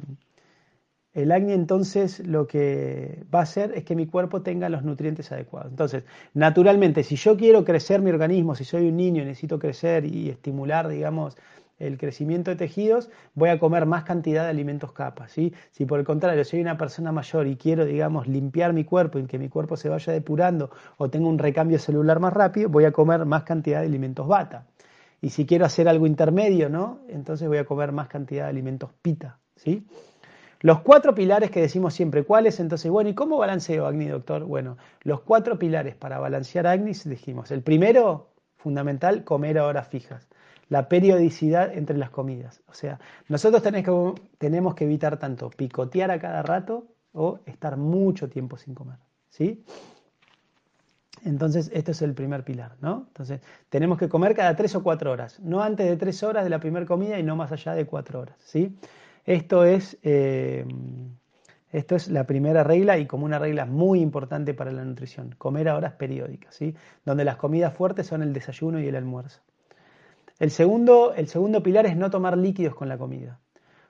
el 1.14 1.32
Agni 1.32 1.54
entonces 1.54 2.26
lo 2.26 2.46
que 2.46 3.24
va 3.34 3.40
a 3.40 3.44
hacer 3.44 3.74
es 3.76 3.84
que 3.84 3.96
mi 3.96 4.06
cuerpo 4.06 4.42
tenga 4.42 4.70
los 4.70 4.84
nutrientes 4.84 5.32
adecuados. 5.32 5.72
Entonces, 5.72 6.04
naturalmente, 6.34 7.04
si 7.04 7.16
yo 7.16 7.36
quiero 7.36 7.66
crecer 7.66 8.02
mi 8.02 8.12
organismo, 8.12 8.56
si 8.56 8.64
soy 8.64 8.88
un 8.88 8.98
niño 8.98 9.24
y 9.24 9.26
necesito 9.26 9.58
crecer 9.58 10.06
y 10.06 10.30
estimular, 10.30 10.88
digamos, 10.88 11.36
el 11.80 11.98
crecimiento 11.98 12.52
de 12.52 12.58
tejidos, 12.58 13.10
voy 13.34 13.50
a 13.50 13.60
comer 13.60 13.86
más 13.86 14.04
cantidad 14.04 14.44
de 14.44 14.50
alimentos 14.50 14.92
capas. 14.92 15.32
¿sí? 15.32 15.54
Si 15.72 15.86
por 15.86 16.00
el 16.00 16.06
contrario 16.06 16.44
soy 16.44 16.62
una 16.62 16.78
persona 16.78 17.12
mayor 17.12 17.48
y 17.48 17.56
quiero, 17.56 17.86
digamos, 17.86 18.28
limpiar 18.28 18.74
mi 18.74 18.84
cuerpo 18.84 19.18
y 19.18 19.26
que 19.26 19.40
mi 19.40 19.50
cuerpo 19.50 19.78
se 19.78 19.90
vaya 19.90 20.14
depurando 20.14 20.70
o 20.98 21.10
tenga 21.10 21.28
un 21.28 21.40
recambio 21.40 21.80
celular 21.80 22.20
más 22.20 22.34
rápido, 22.34 22.70
voy 22.70 22.86
a 22.86 22.92
comer 22.92 23.26
más 23.26 23.44
cantidad 23.44 23.80
de 23.80 23.88
alimentos 23.88 24.28
bata. 24.28 24.68
Y 25.22 25.30
si 25.32 25.46
quiero 25.46 25.66
hacer 25.66 25.88
algo 25.90 26.06
intermedio, 26.06 26.70
¿no? 26.70 27.00
Entonces 27.10 27.48
voy 27.48 27.58
a 27.58 27.66
comer 27.66 27.92
más 27.92 28.08
cantidad 28.08 28.44
de 28.44 28.50
alimentos 28.50 28.92
pita. 29.02 29.40
¿sí? 29.56 29.86
Los 30.62 30.82
cuatro 30.82 31.16
pilares 31.16 31.52
que 31.52 31.62
decimos 31.62 31.94
siempre, 31.94 32.24
¿cuáles? 32.24 32.60
Entonces, 32.60 32.92
bueno, 32.92 33.10
¿y 33.10 33.14
cómo 33.14 33.38
balanceo 33.38 33.86
Agni, 33.86 34.08
doctor? 34.08 34.44
Bueno, 34.44 34.78
los 35.04 35.22
cuatro 35.22 35.58
pilares 35.58 35.96
para 35.96 36.20
balancear 36.20 36.68
Agni 36.68 36.92
dijimos, 37.06 37.52
el 37.52 37.62
primero, 37.62 38.28
fundamental, 38.58 39.24
comer 39.24 39.58
a 39.58 39.66
horas 39.66 39.88
fijas. 39.88 40.28
La 40.68 40.90
periodicidad 40.90 41.74
entre 41.74 41.98
las 41.98 42.10
comidas. 42.10 42.62
O 42.68 42.74
sea, 42.74 43.00
nosotros 43.30 43.64
tenemos 43.64 44.76
que, 44.76 44.84
evitar 44.84 45.18
tanto 45.18 45.50
picotear 45.50 46.12
a 46.12 46.20
cada 46.20 46.44
rato 46.44 46.88
o 47.14 47.40
estar 47.46 47.78
mucho 47.78 48.30
tiempo 48.30 48.58
sin 48.58 48.76
comer. 48.76 48.98
¿Sí? 49.30 49.64
Entonces, 51.24 51.72
esto 51.74 51.92
es 51.92 52.02
el 52.02 52.14
primer 52.14 52.44
pilar, 52.44 52.76
¿no? 52.82 53.06
Entonces, 53.08 53.42
tenemos 53.70 53.98
que 53.98 54.10
comer 54.10 54.36
cada 54.36 54.56
tres 54.56 54.76
o 54.76 54.84
cuatro 54.84 55.12
horas, 55.12 55.40
no 55.40 55.62
antes 55.62 55.88
de 55.88 55.98
tres 55.98 56.24
horas 56.24 56.44
de 56.44 56.50
la 56.50 56.60
primera 56.60 56.86
comida 56.86 57.20
y 57.20 57.24
no 57.24 57.36
más 57.36 57.52
allá 57.52 57.74
de 57.74 57.86
cuatro 57.86 58.22
horas, 58.22 58.38
¿sí? 58.40 58.78
Esto 59.30 59.64
es, 59.64 59.96
eh, 60.02 60.66
esto 61.72 61.96
es 61.96 62.08
la 62.08 62.26
primera 62.26 62.64
regla 62.64 62.98
y 62.98 63.06
como 63.06 63.26
una 63.26 63.38
regla 63.38 63.68
muy 63.68 64.00
importante 64.02 64.56
para 64.56 64.72
la 64.72 64.84
nutrición, 64.84 65.36
comer 65.38 65.70
a 65.70 65.76
horas 65.76 65.94
periódicas, 65.94 66.56
¿sí? 66.56 66.74
donde 67.06 67.24
las 67.24 67.38
comidas 67.38 67.76
fuertes 67.76 68.08
son 68.08 68.24
el 68.24 68.34
desayuno 68.34 68.80
y 68.80 68.88
el 68.88 68.96
almuerzo. 68.96 69.42
El 70.40 70.50
segundo, 70.50 71.14
el 71.14 71.28
segundo 71.28 71.62
pilar 71.62 71.86
es 71.86 71.96
no 71.96 72.10
tomar 72.10 72.40
líquidos 72.40 72.74
con 72.74 72.90
la 72.90 72.98
comida. 72.98 73.40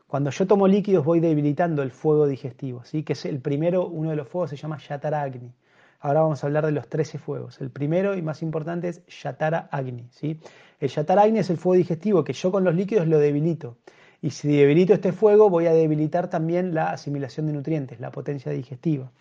Cuando 0.07 0.29
yo 0.29 0.45
tomo 0.45 0.67
líquidos 0.67 1.05
voy 1.05 1.21
debilitando 1.21 1.83
el 1.83 1.91
fuego 1.91 2.27
digestivo, 2.27 2.83
¿sí? 2.83 3.03
que 3.03 3.13
es 3.13 3.23
el 3.23 3.39
primero, 3.39 3.87
uno 3.87 4.09
de 4.09 4.17
los 4.17 4.27
fuegos 4.27 4.49
se 4.49 4.57
llama 4.57 4.77
Yatara 4.77 5.21
Agni. 5.21 5.53
Ahora 6.01 6.19
vamos 6.19 6.43
a 6.43 6.47
hablar 6.47 6.65
de 6.65 6.73
los 6.73 6.89
13 6.89 7.17
fuegos. 7.17 7.61
El 7.61 7.71
primero 7.71 8.13
y 8.17 8.21
más 8.21 8.41
importante 8.41 8.89
es 8.89 9.05
Yatara 9.05 9.69
Agni. 9.71 10.09
¿sí? 10.11 10.37
El 10.81 10.89
Yatara 10.89 11.21
Agni 11.21 11.39
es 11.39 11.49
el 11.49 11.55
fuego 11.55 11.77
digestivo 11.77 12.25
que 12.25 12.33
yo 12.33 12.51
con 12.51 12.65
los 12.65 12.75
líquidos 12.75 13.07
lo 13.07 13.19
debilito. 13.19 13.77
Y 14.21 14.31
si 14.31 14.55
debilito 14.55 14.93
este 14.93 15.13
fuego, 15.13 15.49
voy 15.49 15.67
a 15.67 15.73
debilitar 15.73 16.29
también 16.29 16.73
la 16.73 16.91
asimilación 16.91 17.45
de 17.47 17.53
nutrientes, 17.53 17.99
la 17.99 18.11
potencia 18.11 18.51
digestiva. 18.51 19.11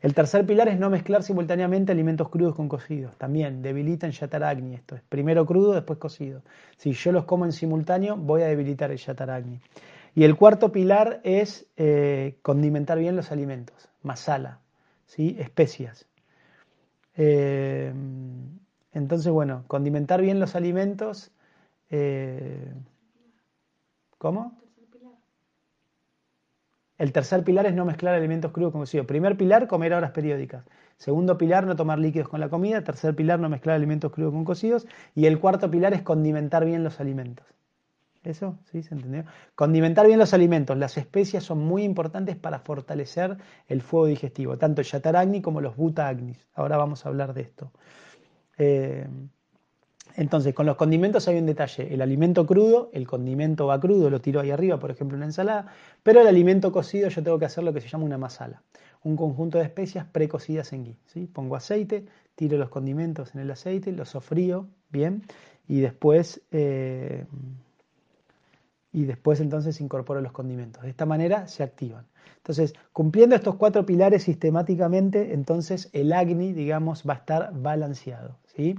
El 0.00 0.14
tercer 0.14 0.46
pilar 0.46 0.68
es 0.68 0.78
no 0.78 0.90
mezclar 0.90 1.22
simultáneamente 1.22 1.90
alimentos 1.90 2.28
crudos 2.28 2.54
con 2.54 2.68
cocidos. 2.68 3.16
También 3.16 3.62
debilitan 3.62 4.12
yataragni. 4.12 4.74
Esto 4.74 4.94
es 4.94 5.02
primero 5.08 5.44
crudo, 5.44 5.72
después 5.72 5.98
cocido. 5.98 6.42
Si 6.76 6.92
yo 6.92 7.10
los 7.10 7.24
como 7.24 7.44
en 7.44 7.52
simultáneo, 7.52 8.16
voy 8.16 8.42
a 8.42 8.46
debilitar 8.46 8.92
el 8.92 8.98
yataragni. 8.98 9.60
Y 10.14 10.24
el 10.24 10.36
cuarto 10.36 10.70
pilar 10.72 11.20
es 11.24 11.66
eh, 11.76 12.36
condimentar 12.42 12.98
bien 12.98 13.16
los 13.16 13.32
alimentos. 13.32 13.88
Masala, 14.02 14.60
¿sí? 15.06 15.36
especias. 15.38 16.06
Eh, 17.16 17.92
entonces, 18.92 19.32
bueno, 19.32 19.64
condimentar 19.66 20.22
bien 20.22 20.38
los 20.38 20.54
alimentos. 20.54 21.32
Eh, 21.90 22.72
¿Cómo? 24.18 24.58
El 26.98 27.12
tercer 27.12 27.44
pilar 27.44 27.64
es 27.66 27.74
no 27.74 27.84
mezclar 27.84 28.14
alimentos 28.14 28.50
crudos 28.50 28.72
con 28.72 28.82
cocidos. 28.82 29.06
Primer 29.06 29.36
pilar, 29.36 29.68
comer 29.68 29.94
horas 29.94 30.10
periódicas. 30.10 30.64
Segundo 30.96 31.38
pilar, 31.38 31.64
no 31.64 31.76
tomar 31.76 32.00
líquidos 32.00 32.28
con 32.28 32.40
la 32.40 32.48
comida. 32.48 32.82
Tercer 32.82 33.14
pilar, 33.14 33.38
no 33.38 33.48
mezclar 33.48 33.76
alimentos 33.76 34.10
crudos 34.10 34.32
con 34.32 34.44
cocidos. 34.44 34.86
Y 35.14 35.26
el 35.26 35.38
cuarto 35.38 35.70
pilar 35.70 35.94
es 35.94 36.02
condimentar 36.02 36.64
bien 36.64 36.82
los 36.82 36.98
alimentos. 36.98 37.46
¿Eso? 38.24 38.58
¿Sí? 38.64 38.82
¿Se 38.82 38.94
entendió? 38.94 39.24
Condimentar 39.54 40.08
bien 40.08 40.18
los 40.18 40.34
alimentos. 40.34 40.76
Las 40.76 40.98
especias 40.98 41.44
son 41.44 41.58
muy 41.60 41.84
importantes 41.84 42.34
para 42.34 42.58
fortalecer 42.58 43.36
el 43.68 43.80
fuego 43.80 44.06
digestivo, 44.06 44.58
tanto 44.58 44.80
el 44.80 44.86
yataragni 44.88 45.40
como 45.40 45.60
los 45.60 45.76
buta-agnis. 45.76 46.48
Ahora 46.52 46.76
vamos 46.76 47.06
a 47.06 47.10
hablar 47.10 47.32
de 47.32 47.42
esto. 47.42 47.70
Eh, 48.58 49.06
entonces, 50.18 50.52
con 50.52 50.66
los 50.66 50.74
condimentos 50.74 51.28
hay 51.28 51.38
un 51.38 51.46
detalle. 51.46 51.94
El 51.94 52.02
alimento 52.02 52.44
crudo, 52.44 52.90
el 52.92 53.06
condimento 53.06 53.68
va 53.68 53.78
crudo, 53.78 54.10
lo 54.10 54.20
tiro 54.20 54.40
ahí 54.40 54.50
arriba, 54.50 54.76
por 54.76 54.90
ejemplo, 54.90 55.16
una 55.16 55.26
ensalada, 55.26 55.72
pero 56.02 56.20
el 56.20 56.26
alimento 56.26 56.72
cocido 56.72 57.08
yo 57.08 57.22
tengo 57.22 57.38
que 57.38 57.44
hacer 57.44 57.62
lo 57.62 57.72
que 57.72 57.80
se 57.80 57.86
llama 57.86 58.04
una 58.04 58.18
masala, 58.18 58.64
un 59.04 59.14
conjunto 59.14 59.58
de 59.58 59.64
especias 59.64 60.06
precocidas 60.06 60.72
en. 60.72 60.96
¿sí? 61.06 61.28
Pongo 61.32 61.54
aceite, 61.54 62.06
tiro 62.34 62.58
los 62.58 62.68
condimentos 62.68 63.32
en 63.36 63.42
el 63.42 63.50
aceite, 63.52 63.92
los 63.92 64.08
sofrío 64.08 64.66
bien 64.90 65.22
y 65.68 65.78
después, 65.78 66.42
eh, 66.50 67.24
y 68.92 69.04
después 69.04 69.38
entonces 69.38 69.80
incorporo 69.80 70.20
los 70.20 70.32
condimentos. 70.32 70.82
De 70.82 70.90
esta 70.90 71.06
manera 71.06 71.46
se 71.46 71.62
activan. 71.62 72.06
Entonces, 72.38 72.74
cumpliendo 72.92 73.36
estos 73.36 73.54
cuatro 73.54 73.86
pilares 73.86 74.24
sistemáticamente, 74.24 75.32
entonces 75.32 75.90
el 75.92 76.12
agni, 76.12 76.52
digamos, 76.52 77.04
va 77.08 77.14
a 77.14 77.18
estar 77.18 77.52
balanceado. 77.52 78.36
¿sí? 78.56 78.74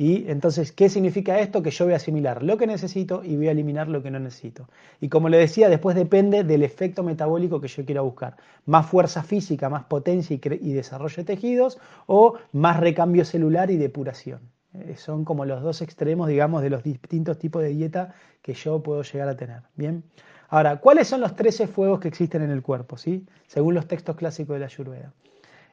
Y 0.00 0.30
entonces, 0.30 0.70
¿qué 0.70 0.88
significa 0.88 1.40
esto? 1.40 1.60
Que 1.60 1.72
yo 1.72 1.84
voy 1.84 1.92
a 1.92 1.96
asimilar 1.96 2.44
lo 2.44 2.56
que 2.56 2.68
necesito 2.68 3.24
y 3.24 3.34
voy 3.34 3.48
a 3.48 3.50
eliminar 3.50 3.88
lo 3.88 4.00
que 4.00 4.12
no 4.12 4.20
necesito. 4.20 4.68
Y 5.00 5.08
como 5.08 5.28
le 5.28 5.38
decía, 5.38 5.68
después 5.68 5.96
depende 5.96 6.44
del 6.44 6.62
efecto 6.62 7.02
metabólico 7.02 7.60
que 7.60 7.66
yo 7.66 7.84
quiera 7.84 8.02
buscar. 8.02 8.36
Más 8.64 8.86
fuerza 8.86 9.24
física, 9.24 9.68
más 9.68 9.84
potencia 9.86 10.38
y, 10.40 10.72
desarrollo 10.72 11.16
de 11.16 11.24
tejidos 11.24 11.78
o 12.06 12.34
más 12.52 12.78
recambio 12.78 13.24
celular 13.24 13.72
y 13.72 13.76
depuración. 13.76 14.38
Eh, 14.72 14.94
son 14.96 15.24
como 15.24 15.44
los 15.44 15.62
dos 15.62 15.82
extremos, 15.82 16.28
digamos, 16.28 16.62
de 16.62 16.70
los 16.70 16.84
distintos 16.84 17.36
tipos 17.36 17.60
de 17.62 17.70
dieta 17.70 18.14
que 18.40 18.54
yo 18.54 18.80
puedo 18.80 19.02
llegar 19.02 19.28
a 19.28 19.36
tener. 19.36 19.62
Bien. 19.74 20.04
Ahora, 20.48 20.76
¿cuáles 20.76 21.08
son 21.08 21.20
los 21.20 21.34
13 21.34 21.66
fuegos 21.66 21.98
que 21.98 22.06
existen 22.06 22.42
en 22.42 22.50
el 22.50 22.62
cuerpo? 22.62 22.96
¿sí? 22.96 23.26
Según 23.48 23.74
los 23.74 23.88
textos 23.88 24.14
clásicos 24.14 24.54
de 24.54 24.60
la 24.60 24.66
Ayurveda. 24.66 25.12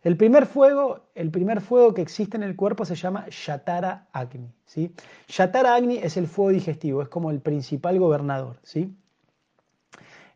El 0.06 0.18
primer 0.18 0.46
fuego, 0.46 1.10
el 1.16 1.32
primer 1.32 1.62
fuego 1.62 1.96
que 1.96 2.04
existe 2.04 2.38
en 2.38 2.44
el 2.44 2.56
cuerpo 2.56 2.86
se 2.86 2.94
llama 2.94 3.26
Yatara 3.28 4.08
Agni. 4.14 4.54
¿sí? 4.64 4.94
Yatara 5.28 5.74
Agni 5.74 5.98
es 5.98 6.16
el 6.16 6.28
fuego 6.28 6.52
digestivo, 6.52 7.02
es 7.02 7.10
como 7.10 7.32
el 7.32 7.42
principal 7.42 7.98
gobernador. 7.98 8.58
¿sí? 8.62 8.96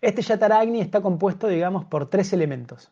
Este 0.01 0.23
Yatara 0.23 0.59
Agni 0.59 0.81
está 0.81 1.01
compuesto, 1.01 1.47
digamos, 1.47 1.85
por 1.85 2.09
tres 2.09 2.33
elementos, 2.33 2.91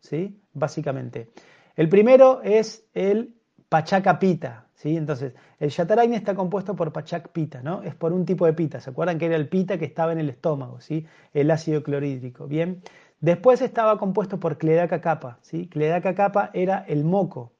¿sí? 0.00 0.40
básicamente. 0.54 1.28
El 1.76 1.90
primero 1.90 2.40
es 2.42 2.86
el 2.94 3.34
Pachaka 3.68 4.18
Pita. 4.18 4.68
¿sí? 4.76 4.96
Entonces, 4.96 5.34
el 5.60 5.68
Yatara 5.68 6.04
Agni 6.04 6.16
está 6.16 6.34
compuesto 6.34 6.74
por 6.74 6.90
Pachak 6.90 7.32
Pita, 7.32 7.60
¿no? 7.62 7.82
es 7.82 7.94
por 7.94 8.14
un 8.14 8.24
tipo 8.24 8.46
de 8.46 8.54
pita. 8.54 8.80
¿Se 8.80 8.88
acuerdan 8.88 9.18
que 9.18 9.26
era 9.26 9.36
el 9.36 9.50
pita 9.50 9.76
que 9.76 9.84
estaba 9.84 10.12
en 10.12 10.20
el 10.20 10.30
estómago? 10.30 10.80
¿sí? 10.80 11.04
El 11.34 11.50
ácido 11.50 11.82
clorhídrico. 11.82 12.46
Bien. 12.46 12.80
Después 13.20 13.62
estaba 13.62 13.98
compuesto 13.98 14.38
por 14.38 14.58
Cledaca 14.58 15.00
capa. 15.00 15.38
¿sí? 15.42 15.68
Cledaca 15.68 16.14
capa 16.14 16.50
era 16.52 16.84
el 16.88 17.04
moco, 17.04 17.52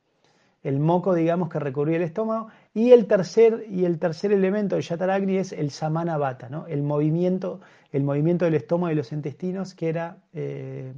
el 0.63 0.79
moco, 0.79 1.15
digamos, 1.15 1.49
que 1.49 1.59
recurría 1.59 1.97
el 1.97 2.03
estómago. 2.03 2.49
Y 2.73 2.93
el 2.93 3.07
tercer, 3.07 3.67
y 3.71 3.85
el 3.85 3.99
tercer 3.99 4.33
elemento 4.33 4.77
de 4.77 4.83
Yataragni 4.83 5.37
es 5.37 5.53
el 5.53 5.71
Samana 5.71 6.17
Bata, 6.19 6.49
¿no? 6.49 6.67
el, 6.67 6.83
movimiento, 6.83 7.61
el 7.93 8.03
movimiento 8.03 8.45
del 8.45 8.55
estómago 8.55 8.93
y 8.93 8.97
los 8.97 9.13
intestinos, 9.13 9.75
que 9.75 9.89
era 9.89 10.19
eh, 10.33 10.95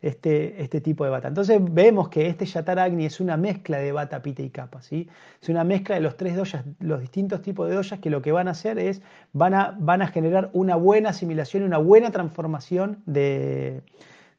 este, 0.00 0.62
este 0.62 0.80
tipo 0.80 1.04
de 1.04 1.10
bata. 1.10 1.28
Entonces 1.28 1.60
vemos 1.60 2.08
que 2.08 2.28
este 2.28 2.46
Yataragni 2.46 3.06
es 3.06 3.20
una 3.20 3.36
mezcla 3.36 3.78
de 3.78 3.92
bata, 3.92 4.22
pita 4.22 4.42
y 4.42 4.50
capa. 4.50 4.80
¿sí? 4.80 5.08
Es 5.42 5.48
una 5.48 5.64
mezcla 5.64 5.96
de 5.96 6.00
los 6.00 6.16
tres 6.16 6.36
doyas, 6.36 6.64
los 6.78 7.00
distintos 7.00 7.42
tipos 7.42 7.68
de 7.68 7.74
doyas 7.74 7.98
que 7.98 8.10
lo 8.10 8.22
que 8.22 8.32
van 8.32 8.48
a 8.48 8.52
hacer 8.52 8.78
es, 8.78 9.02
van 9.32 9.54
a, 9.54 9.76
van 9.78 10.02
a 10.02 10.08
generar 10.08 10.50
una 10.52 10.76
buena 10.76 11.10
asimilación 11.10 11.62
y 11.62 11.66
una 11.66 11.78
buena 11.78 12.10
transformación 12.10 13.02
de, 13.06 13.82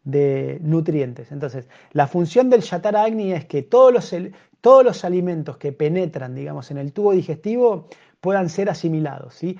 de 0.03 0.59
nutrientes. 0.61 1.31
Entonces, 1.31 1.67
la 1.91 2.07
función 2.07 2.49
del 2.49 2.61
Yataragni 2.61 3.33
es 3.33 3.45
que 3.45 3.61
todos 3.61 3.93
los, 3.93 4.15
todos 4.61 4.83
los 4.83 5.03
alimentos 5.03 5.57
que 5.57 5.71
penetran, 5.71 6.35
digamos, 6.35 6.71
en 6.71 6.77
el 6.77 6.93
tubo 6.93 7.11
digestivo 7.11 7.87
puedan 8.21 8.49
ser 8.49 8.69
asimilados. 8.69 9.33
¿sí? 9.33 9.57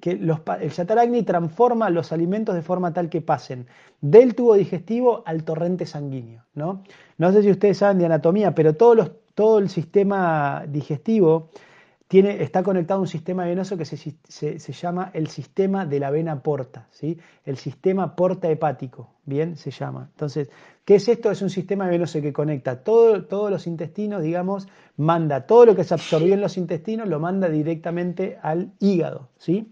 Que, 0.00 0.10
el 0.10 0.70
Yataragni 0.70 1.22
transforma 1.22 1.88
los 1.90 2.12
alimentos 2.12 2.54
de 2.54 2.62
forma 2.62 2.92
tal 2.92 3.08
que 3.08 3.22
pasen 3.22 3.66
del 4.00 4.34
tubo 4.34 4.54
digestivo 4.54 5.22
al 5.26 5.44
torrente 5.44 5.86
sanguíneo. 5.86 6.44
No, 6.54 6.82
no 7.18 7.32
sé 7.32 7.42
si 7.42 7.50
ustedes 7.50 7.78
saben 7.78 7.98
de 7.98 8.06
anatomía, 8.06 8.54
pero 8.54 8.74
todo, 8.74 9.16
todo 9.34 9.58
el 9.58 9.68
sistema 9.68 10.64
digestivo 10.68 11.50
tiene, 12.08 12.42
está 12.42 12.62
conectado 12.62 12.98
a 12.98 13.02
un 13.02 13.08
sistema 13.08 13.44
venoso 13.44 13.76
que 13.76 13.84
se, 13.84 13.96
se, 14.28 14.72
llama 14.72 15.10
el 15.14 15.28
sistema 15.28 15.86
de 15.86 16.00
la 16.00 16.10
vena 16.10 16.42
porta, 16.42 16.88
¿sí? 16.90 17.18
el 17.44 17.56
sistema 17.56 18.16
porta 18.16 18.50
hepático, 18.50 19.10
bien 19.24 19.56
se 19.56 19.70
llama. 19.70 20.08
Entonces, 20.10 20.50
¿qué 20.90 20.96
es 20.96 21.06
esto? 21.06 21.30
Es 21.30 21.40
un 21.40 21.50
sistema 21.50 21.86
venoso 21.86 22.20
que 22.20 22.32
conecta 22.32 22.82
todo, 22.82 23.24
todos 23.24 23.48
los 23.48 23.68
intestinos, 23.68 24.24
digamos, 24.24 24.66
manda 24.96 25.46
todo 25.46 25.66
lo 25.66 25.76
que 25.76 25.84
se 25.84 25.94
absorbió 25.94 26.34
en 26.34 26.40
los 26.40 26.56
intestinos, 26.56 27.08
lo 27.08 27.20
manda 27.20 27.48
directamente 27.48 28.40
al 28.42 28.72
hígado. 28.80 29.28
¿sí? 29.38 29.70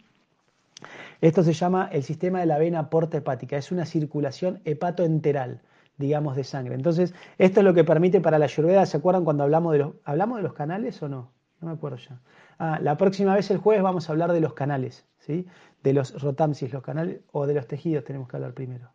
Esto 1.20 1.42
se 1.42 1.54
llama 1.54 1.88
el 1.90 2.04
sistema 2.04 2.38
de 2.38 2.46
la 2.46 2.56
vena 2.56 2.88
porta 2.88 3.16
hepática, 3.16 3.56
es 3.56 3.72
una 3.72 3.84
circulación 3.84 4.60
hepatoenteral 4.64 5.60
digamos, 5.96 6.36
de 6.36 6.44
sangre. 6.44 6.76
Entonces, 6.76 7.12
esto 7.36 7.58
es 7.58 7.64
lo 7.64 7.74
que 7.74 7.82
permite 7.82 8.20
para 8.20 8.38
la 8.38 8.44
ayurveda, 8.44 8.86
¿se 8.86 8.98
acuerdan 8.98 9.24
cuando 9.24 9.42
hablamos 9.42 9.72
de 9.72 9.78
los, 9.80 9.94
hablamos 10.04 10.36
de 10.36 10.44
los 10.44 10.52
canales 10.52 11.02
o 11.02 11.08
no? 11.08 11.32
No 11.60 11.66
me 11.66 11.74
acuerdo 11.74 11.96
ya. 11.96 12.20
Ah, 12.60 12.78
la 12.80 12.96
próxima 12.96 13.34
vez 13.34 13.50
el 13.50 13.58
jueves 13.58 13.82
vamos 13.82 14.08
a 14.08 14.12
hablar 14.12 14.32
de 14.32 14.40
los 14.40 14.54
canales, 14.54 15.04
¿sí? 15.18 15.48
De 15.82 15.92
los 15.92 16.22
rotamsis, 16.22 16.72
los 16.72 16.84
canales, 16.84 17.22
o 17.32 17.48
de 17.48 17.54
los 17.54 17.66
tejidos 17.66 18.04
tenemos 18.04 18.28
que 18.28 18.36
hablar 18.36 18.54
primero. 18.54 18.92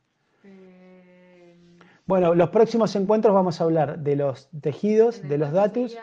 Eh, 2.03 2.05
bueno, 2.05 2.35
los 2.35 2.49
próximos 2.49 2.95
encuentros 2.95 3.33
vamos 3.33 3.61
a 3.61 3.63
hablar 3.63 3.99
de 3.99 4.15
los 4.17 4.49
tejidos, 4.61 5.21
de 5.27 5.37
los 5.37 5.51
datos. 5.51 5.95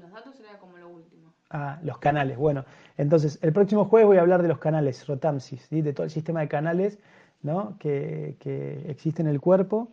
los 0.00 0.12
datos 0.12 0.34
sería 0.36 0.58
como 0.58 0.78
lo 0.78 0.88
último. 0.88 1.32
Ah, 1.50 1.78
los 1.82 1.98
canales. 1.98 2.38
Bueno, 2.38 2.64
entonces 2.96 3.38
el 3.42 3.52
próximo 3.52 3.84
jueves 3.84 4.06
voy 4.06 4.16
a 4.16 4.22
hablar 4.22 4.42
de 4.42 4.48
los 4.48 4.58
canales, 4.58 5.06
rotamsis, 5.06 5.66
¿sí? 5.68 5.82
de 5.82 5.92
todo 5.92 6.04
el 6.04 6.10
sistema 6.10 6.40
de 6.40 6.48
canales 6.48 6.98
¿no? 7.42 7.76
que, 7.78 8.36
que 8.40 8.90
existe 8.90 9.20
en 9.20 9.28
el 9.28 9.40
cuerpo. 9.40 9.88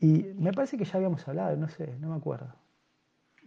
Y 0.00 0.24
me 0.36 0.52
parece 0.52 0.76
que 0.76 0.84
ya 0.84 0.96
habíamos 0.96 1.26
hablado, 1.28 1.56
no 1.56 1.68
sé, 1.68 1.94
no 2.00 2.08
me 2.08 2.16
acuerdo. 2.16 2.52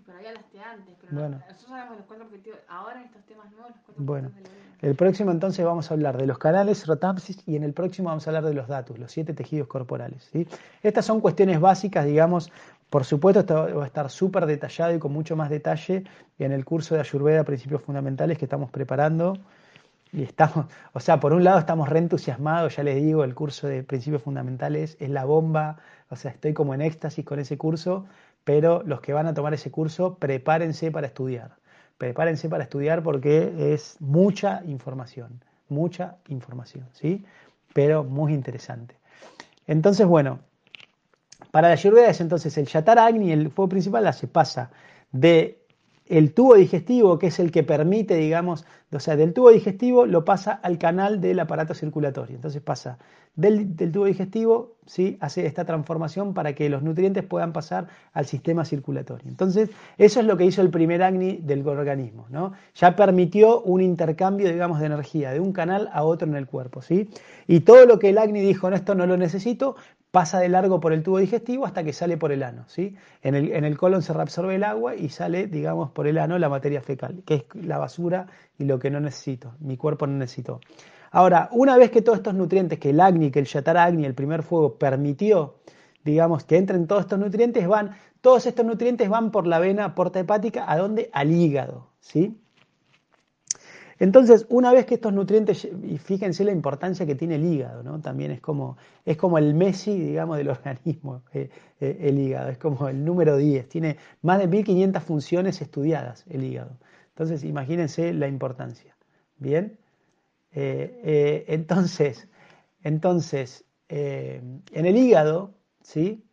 Pero 0.05 0.17
había 0.17 0.33
las 0.33 0.43
antes, 0.65 0.95
pero 0.99 1.13
bueno. 1.13 1.37
nosotros 1.37 1.67
sabemos 1.67 1.97
los 1.97 2.05
cuatro 2.05 2.25
objetivos. 2.25 2.59
Ahora 2.67 2.99
en 2.99 3.05
estos 3.05 3.23
temas 3.25 3.51
nuevos, 3.51 3.71
los 3.71 3.79
cuatro 3.85 4.03
bueno. 4.03 4.29
de 4.29 4.41
la. 4.41 4.49
El 4.84 4.96
próximo 4.96 5.32
entonces 5.32 5.63
vamos 5.63 5.89
a 5.89 5.93
hablar 5.93 6.17
de 6.17 6.28
los 6.28 6.38
canales 6.38 6.86
rotapsis 6.86 7.41
y 7.46 7.56
en 7.56 7.63
el 7.63 7.72
próximo 7.72 8.10
vamos 8.10 8.28
a 8.28 8.32
hablar 8.32 8.43
de 8.43 8.54
los 8.54 8.67
datos, 8.67 9.00
los 9.00 9.13
siete 9.13 9.34
tejidos 9.34 9.69
corporales. 9.69 10.30
Estas 10.82 11.06
son 11.06 11.22
cuestiones 11.22 11.62
básicas, 11.62 12.06
digamos, 12.06 12.52
por 12.89 13.06
supuesto 13.06 13.39
esto 13.39 13.78
va 13.78 13.86
a 13.86 13.88
estar 13.88 14.10
súper 14.10 14.46
detallado 14.46 14.93
y 14.93 15.00
con 15.00 15.13
mucho 15.13 15.38
más 15.38 15.50
detalle 15.50 16.04
en 16.38 16.52
el 16.52 16.65
curso 16.65 16.96
de 16.96 17.00
Ayurveda, 17.00 17.46
Principios 17.46 17.82
Fundamentales 17.82 18.38
que 18.38 18.43
estamos 18.43 18.72
preparando. 18.72 19.38
Y 20.12 20.24
estamos, 20.24 20.65
o 20.91 21.00
sea, 21.00 21.17
por 21.17 21.32
un 21.32 21.46
lado 21.46 21.60
estamos 21.60 21.88
re 21.88 22.00
entusiasmados, 22.00 22.76
ya 22.76 22.84
les 22.84 23.02
digo, 23.02 23.24
el 23.24 23.34
curso 23.36 23.67
de 23.67 23.84
Principios 23.84 24.22
Fundamentales 24.22 24.98
es 25.00 25.10
la 25.10 25.24
bomba, 25.24 25.78
o 26.10 26.17
sea, 26.17 26.32
estoy 26.32 26.54
como 26.54 26.74
en 26.74 26.82
éxtasis 26.82 27.24
con 27.24 27.39
ese 27.39 27.58
curso, 27.58 28.06
pero 28.43 28.84
los 28.84 29.00
que 29.00 29.13
van 29.13 29.28
a 29.28 29.34
tomar 29.34 29.54
ese 29.54 29.72
curso, 29.72 30.15
prepárense 30.15 30.91
para 30.91 31.08
estudiar. 31.08 31.62
Prepárense 31.97 32.49
para 32.49 32.63
estudiar 32.63 33.03
porque 33.03 33.73
es 33.73 33.97
mucha 33.99 34.62
información, 34.65 35.43
mucha 35.69 36.17
información, 36.27 36.88
¿sí? 36.93 37.23
Pero 37.73 38.03
muy 38.03 38.34
interesante. 38.34 38.95
Entonces, 39.67 40.06
bueno, 40.06 40.39
para 41.51 41.67
la 41.67 41.73
Ayurveda 41.73 42.10
es 42.10 42.21
entonces 42.21 42.58
el 42.58 42.67
Yatara 42.67 43.06
Agni, 43.06 43.32
el 43.32 43.49
fuego 43.51 43.69
principal, 43.69 44.12
se 44.13 44.27
pasa 44.27 44.71
de 45.12 45.62
el 46.17 46.34
tubo 46.34 46.54
digestivo, 46.54 47.17
que 47.17 47.28
es 47.28 47.39
el 47.39 47.52
que 47.52 47.63
permite, 47.63 48.15
digamos, 48.15 48.65
o 48.91 48.99
sea, 48.99 49.15
del 49.15 49.34
tubo 49.34 49.49
digestivo 49.49 50.06
lo 50.06 50.23
pasa 50.23 50.52
al 50.52 50.78
canal 50.78 51.19
del 51.19 51.39
aparato 51.39 51.73
circulatorio. 51.73 52.36
Entonces 52.36 52.62
pasa 52.62 52.99
del, 53.36 53.76
tubo 53.91 54.06
digestivo, 54.06 54.76
¿sí? 54.86 55.17
hace 55.21 55.47
esta 55.47 55.65
transformación 55.65 56.36
para 56.36 56.54
que 56.54 56.69
los 56.69 56.84
nutrientes 56.84 57.23
puedan 57.23 57.52
pasar 57.52 57.88
al 58.13 58.28
sistema 58.28 58.63
circulatorio. 58.63 59.28
Entonces, 59.28 59.71
eso 59.97 60.19
es 60.19 60.28
lo 60.28 60.38
que 60.38 60.45
hizo 60.45 60.62
el 60.62 60.69
primer 60.69 61.02
acni 61.02 61.38
del 61.38 61.67
organismo. 61.67 62.28
¿no? 62.30 62.54
Ya 62.76 62.95
permitió 62.95 63.62
un 63.62 63.82
intercambio, 63.82 64.52
digamos, 64.52 64.80
de 64.80 64.86
energía 64.86 65.32
de 65.32 65.39
un 65.39 65.52
canal 65.52 65.89
a 65.93 66.04
otro 66.04 66.28
en 66.28 66.36
el 66.36 66.45
cuerpo. 66.45 66.84
¿sí? 66.84 67.10
Y 67.47 67.62
todo 67.62 67.88
lo 67.88 67.97
que 67.97 68.10
el 68.10 68.19
acni 68.19 68.41
dijo, 68.41 68.69
no, 68.69 68.76
esto 68.76 68.93
no 68.93 69.08
lo 69.08 69.17
necesito, 69.17 69.78
pasa 70.13 70.39
de 70.39 70.47
largo 70.47 70.80
por 70.80 70.93
el 70.93 71.02
tubo 71.02 71.17
digestivo 71.17 71.65
hasta 71.65 71.84
que 71.84 71.91
sale 71.91 72.17
por 72.17 72.32
el 72.32 72.43
ano. 72.43 72.65
¿sí? 72.67 72.95
En, 73.23 73.34
el, 73.34 73.52
en 73.52 73.63
el 73.63 73.80
colon 73.80 74.04
se 74.04 74.13
reabsorbe 74.13 74.54
el 74.54 74.63
agua 74.63 74.93
y 74.93 75.10
sale, 75.10 75.47
digamos, 75.47 75.89
por 75.89 76.06
el 76.06 76.19
ano 76.19 76.38
la 76.38 76.49
materia 76.49 76.82
fecal, 76.82 77.23
que 77.26 77.34
es 77.34 77.45
la 77.56 77.80
basura 77.80 78.28
y 78.60 78.65
lo 78.65 78.78
que 78.78 78.91
no 78.91 78.99
necesito, 78.99 79.56
mi 79.60 79.76
cuerpo 79.76 80.06
no 80.06 80.15
necesitó. 80.15 80.62
Ahora, 81.10 81.49
una 81.52 81.78
vez 81.78 81.89
que 81.89 82.04
todos 82.04 82.19
estos 82.19 82.36
nutrientes, 82.36 82.78
que 82.78 82.91
el 82.91 82.99
Agni, 82.99 83.32
que 83.32 83.39
el 83.39 83.47
Yatara 83.47 83.86
Agni, 83.86 84.06
el 84.06 84.13
primer 84.13 84.43
fuego, 84.43 84.78
permitió, 84.78 85.56
digamos, 86.04 86.43
que 86.43 86.58
entren 86.58 86.86
todos 86.86 87.02
estos 87.02 87.17
nutrientes, 87.17 87.67
van, 87.67 87.97
todos 88.21 88.45
estos 88.45 88.67
nutrientes 88.67 89.10
van 89.10 89.32
por 89.32 89.47
la 89.47 89.58
vena 89.58 89.95
porta 89.95 90.19
hepática, 90.19 90.71
¿a 90.71 90.78
dónde? 90.78 91.10
Al 91.12 91.32
hígado, 91.32 91.88
¿sí? 91.99 92.39
Entonces, 94.03 94.45
una 94.49 94.73
vez 94.73 94.85
que 94.85 94.95
estos 94.95 95.13
nutrientes, 95.13 95.63
y 95.63 95.97
fíjense 95.97 96.43
la 96.43 96.51
importancia 96.51 97.05
que 97.05 97.15
tiene 97.15 97.35
el 97.35 97.45
hígado, 97.45 97.83
¿no? 97.83 98.01
También 98.01 98.31
es 98.31 98.41
como, 98.41 98.75
es 99.05 99.15
como 99.15 99.37
el 99.37 99.53
Messi, 99.53 99.97
digamos, 99.97 100.35
del 100.35 100.49
organismo, 100.49 101.23
eh, 101.31 101.49
eh, 101.79 101.97
el 102.01 102.19
hígado, 102.19 102.49
es 102.49 102.57
como 102.57 102.89
el 102.89 103.05
número 103.05 103.37
10, 103.37 103.69
tiene 103.69 103.95
más 104.21 104.39
de 104.39 104.47
1500 104.47 105.01
funciones 105.03 105.61
estudiadas 105.61 106.25
el 106.29 106.43
hígado. 106.43 106.75
Entonces, 107.11 107.45
imagínense 107.45 108.13
la 108.13 108.27
importancia. 108.27 108.93
Bien, 109.37 109.79
eh, 110.51 111.45
entonces, 111.47 112.27
entonces 112.83 113.63
en 113.87 114.63
el 114.73 114.97
hígado, 114.97 115.53
¿sí? 115.81 116.25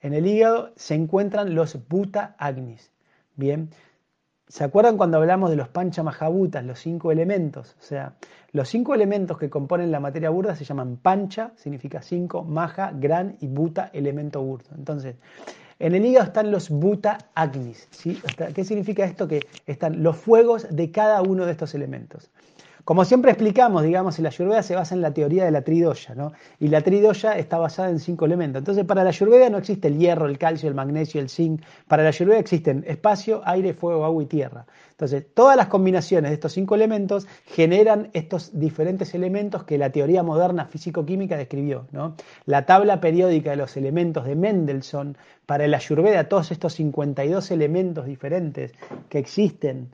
En 0.00 0.12
el 0.12 0.26
hígado 0.26 0.72
se 0.74 0.96
encuentran 0.96 1.54
los 1.54 1.86
buta 1.88 2.34
agnis. 2.36 2.90
Bien, 3.36 3.70
¿Se 4.48 4.64
acuerdan 4.64 4.96
cuando 4.96 5.16
hablamos 5.16 5.50
de 5.50 5.56
los 5.56 5.68
pancha 5.68 6.02
mahabutas, 6.02 6.64
los 6.64 6.78
cinco 6.78 7.10
elementos? 7.10 7.76
O 7.80 7.82
sea, 7.82 8.14
los 8.52 8.68
cinco 8.68 8.94
elementos 8.94 9.38
que 9.38 9.48
componen 9.48 9.90
la 9.90 10.00
materia 10.00 10.30
burda 10.30 10.54
se 10.54 10.64
llaman 10.64 10.96
pancha, 10.96 11.52
significa 11.56 12.02
cinco, 12.02 12.44
maha, 12.44 12.92
gran 12.94 13.36
y 13.40 13.46
buta, 13.48 13.90
elemento 13.94 14.42
burdo. 14.42 14.70
Entonces, 14.76 15.16
en 15.78 15.94
el 15.94 16.04
hígado 16.04 16.26
están 16.26 16.50
los 16.50 16.68
buta 16.70 17.18
agnis. 17.34 17.88
¿sí? 17.90 18.20
¿Qué 18.54 18.64
significa 18.64 19.04
esto? 19.04 19.26
Que 19.26 19.46
están 19.66 20.02
los 20.02 20.16
fuegos 20.16 20.66
de 20.70 20.90
cada 20.90 21.22
uno 21.22 21.46
de 21.46 21.52
estos 21.52 21.74
elementos. 21.74 22.30
Como 22.84 23.04
siempre 23.04 23.30
explicamos, 23.30 23.84
digamos, 23.84 24.18
la 24.18 24.30
Ayurveda 24.30 24.62
se 24.64 24.74
basa 24.74 24.96
en 24.96 25.02
la 25.02 25.14
teoría 25.14 25.44
de 25.44 25.52
la 25.52 25.62
tridoya, 25.62 26.16
¿no? 26.16 26.32
Y 26.58 26.66
la 26.66 26.80
tridoya 26.80 27.38
está 27.38 27.56
basada 27.58 27.90
en 27.90 28.00
cinco 28.00 28.24
elementos. 28.24 28.58
Entonces, 28.58 28.84
para 28.84 29.04
la 29.04 29.10
Ayurveda 29.10 29.48
no 29.50 29.58
existe 29.58 29.86
el 29.86 29.98
hierro, 29.98 30.26
el 30.26 30.36
calcio, 30.36 30.68
el 30.68 30.74
magnesio, 30.74 31.20
el 31.20 31.28
zinc. 31.28 31.62
Para 31.86 32.02
la 32.02 32.08
Ayurveda 32.08 32.40
existen 32.40 32.84
espacio, 32.88 33.40
aire, 33.44 33.72
fuego, 33.72 34.04
agua 34.04 34.22
y 34.24 34.26
tierra. 34.26 34.66
Entonces, 34.90 35.24
todas 35.32 35.56
las 35.56 35.68
combinaciones 35.68 36.30
de 36.30 36.34
estos 36.34 36.52
cinco 36.54 36.74
elementos 36.74 37.28
generan 37.46 38.10
estos 38.14 38.58
diferentes 38.58 39.14
elementos 39.14 39.62
que 39.62 39.78
la 39.78 39.90
teoría 39.90 40.24
moderna 40.24 40.66
físico-química 40.66 41.36
describió, 41.36 41.86
¿no? 41.92 42.16
La 42.46 42.66
tabla 42.66 43.00
periódica 43.00 43.50
de 43.50 43.56
los 43.56 43.76
elementos 43.76 44.24
de 44.24 44.34
Mendelssohn, 44.34 45.16
para 45.46 45.68
la 45.68 45.76
Ayurveda, 45.76 46.28
todos 46.28 46.50
estos 46.50 46.74
52 46.74 47.50
elementos 47.52 48.06
diferentes 48.06 48.72
que 49.08 49.18
existen 49.18 49.90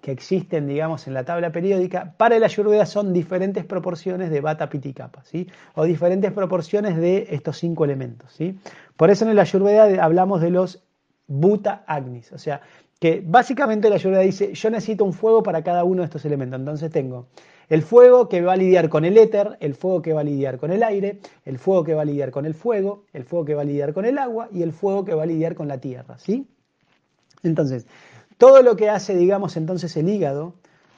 que 0.00 0.12
existen, 0.12 0.66
digamos, 0.66 1.06
en 1.06 1.14
la 1.14 1.24
tabla 1.24 1.52
periódica, 1.52 2.14
para 2.16 2.36
el 2.36 2.44
Ayurveda 2.44 2.86
son 2.86 3.12
diferentes 3.12 3.64
proporciones 3.64 4.30
de 4.30 4.40
Bata 4.40 4.68
Pitikapa, 4.70 5.22
¿sí? 5.24 5.46
O 5.74 5.84
diferentes 5.84 6.32
proporciones 6.32 6.96
de 6.96 7.28
estos 7.30 7.58
cinco 7.58 7.84
elementos, 7.84 8.32
¿sí? 8.32 8.58
Por 8.96 9.10
eso 9.10 9.24
en 9.24 9.32
el 9.32 9.38
Ayurveda 9.38 10.02
hablamos 10.02 10.40
de 10.40 10.50
los 10.50 10.82
Buta 11.26 11.84
Agnis, 11.86 12.32
o 12.32 12.38
sea, 12.38 12.62
que 12.98 13.22
básicamente 13.24 13.88
la 13.88 13.96
Ayurveda 13.96 14.22
dice, 14.22 14.52
yo 14.54 14.70
necesito 14.70 15.04
un 15.04 15.12
fuego 15.12 15.42
para 15.42 15.62
cada 15.62 15.84
uno 15.84 16.02
de 16.02 16.06
estos 16.06 16.24
elementos, 16.24 16.58
entonces 16.58 16.90
tengo 16.90 17.28
el 17.70 17.82
fuego 17.82 18.28
que 18.28 18.42
va 18.42 18.54
a 18.54 18.56
lidiar 18.56 18.88
con 18.88 19.04
el 19.04 19.16
éter, 19.16 19.56
el 19.60 19.74
fuego 19.74 20.02
que 20.02 20.12
va 20.12 20.22
a 20.22 20.24
lidiar 20.24 20.58
con 20.58 20.72
el 20.72 20.82
aire, 20.82 21.20
el 21.44 21.58
fuego 21.58 21.84
que 21.84 21.94
va 21.94 22.02
a 22.02 22.04
lidiar 22.04 22.32
con 22.32 22.44
el 22.44 22.54
fuego, 22.54 23.04
el 23.12 23.24
fuego 23.24 23.44
que 23.44 23.54
va 23.54 23.62
a 23.62 23.64
lidiar 23.64 23.94
con 23.94 24.04
el 24.04 24.18
agua 24.18 24.48
y 24.52 24.62
el 24.62 24.72
fuego 24.72 25.04
que 25.04 25.14
va 25.14 25.22
a 25.22 25.26
lidiar 25.26 25.54
con 25.54 25.68
la 25.68 25.78
tierra, 25.78 26.18
¿sí? 26.18 26.48
Entonces, 27.44 27.86
todo 28.40 28.62
lo 28.62 28.74
que 28.74 28.88
hace, 28.88 29.14
digamos, 29.14 29.58
entonces 29.58 29.94
el 29.98 30.08
hígado, 30.08 30.54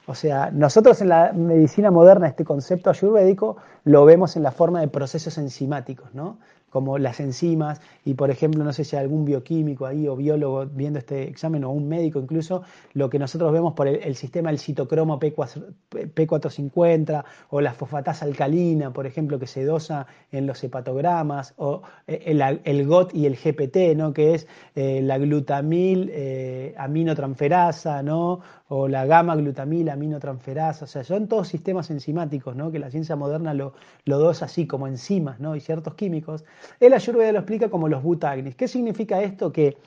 o 0.07 0.15
sea, 0.15 0.49
nosotros 0.51 1.01
en 1.01 1.09
la 1.09 1.33
medicina 1.33 1.91
moderna 1.91 2.25
este 2.25 2.45
concepto 2.45 2.89
ayurvédico 2.89 3.57
lo 3.83 4.05
vemos 4.05 4.37
en 4.37 4.43
la 4.43 4.51
forma 4.51 4.79
de 4.79 4.87
procesos 4.87 5.37
enzimáticos, 5.37 6.15
¿no? 6.15 6.39
Como 6.73 6.97
las 6.97 7.19
enzimas, 7.19 7.81
y 8.03 8.15
por 8.15 8.31
ejemplo, 8.31 8.63
no 8.63 8.73
sé 8.73 8.83
si 8.83 8.95
hay 8.95 9.03
algún 9.03 9.25
bioquímico 9.25 9.85
ahí 9.85 10.07
o 10.07 10.15
biólogo 10.15 10.65
viendo 10.65 10.97
este 10.97 11.29
examen 11.29 11.63
o 11.65 11.69
un 11.69 11.87
médico 11.87 12.17
incluso, 12.17 12.63
lo 12.93 13.11
que 13.11 13.19
nosotros 13.19 13.53
vemos 13.53 13.75
por 13.75 13.87
el, 13.87 14.15
sistema 14.15 14.49
del 14.49 14.57
citocromo 14.57 15.19
P450 15.19 17.23
o 17.51 17.61
la 17.61 17.75
fosfatasa 17.75 18.25
alcalina, 18.25 18.91
por 18.91 19.05
ejemplo, 19.05 19.37
que 19.37 19.45
se 19.45 19.65
dosa 19.65 20.07
en 20.31 20.47
los 20.47 20.63
hepatogramas, 20.63 21.53
o 21.57 21.83
eh, 22.07 22.23
el, 22.25 22.41
el 22.63 22.87
GOT 22.87 23.13
y 23.13 23.27
el 23.27 23.35
GPT, 23.35 23.95
¿no? 23.95 24.11
que 24.11 24.33
es 24.33 24.47
eh, 24.73 25.03
la 25.03 25.19
glutamil 25.19 26.09
eh, 26.11 26.73
aminotransferasa, 26.75 28.01
¿no? 28.01 28.39
o 28.69 28.87
la 28.87 29.05
gamma 29.05 29.35
glutamil 29.35 29.89
aminotransferasa, 29.89 30.85
o 30.85 30.87
sea, 30.87 31.03
son 31.03 31.27
todos 31.27 31.47
sistemas 31.47 31.91
enzimáticos, 31.91 32.55
¿no? 32.55 32.71
que 32.71 32.79
la 32.79 32.89
ciencia 32.89 33.15
moderna 33.15 33.53
lo, 33.53 33.75
lo 34.05 34.17
dosa 34.17 34.45
así 34.45 34.65
como 34.65 34.87
enzimas 34.87 35.39
¿no? 35.39 35.55
y 35.55 35.61
ciertos 35.61 35.93
químicos. 35.93 36.43
El 36.79 36.93
Ayurveda 36.93 37.31
lo 37.31 37.39
explica 37.39 37.69
como 37.69 37.87
los 37.87 38.03
butagnis. 38.03 38.55
¿Qué 38.55 38.67
significa 38.67 39.21
esto? 39.21 39.51
Que 39.51 39.77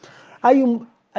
hay 0.43 0.65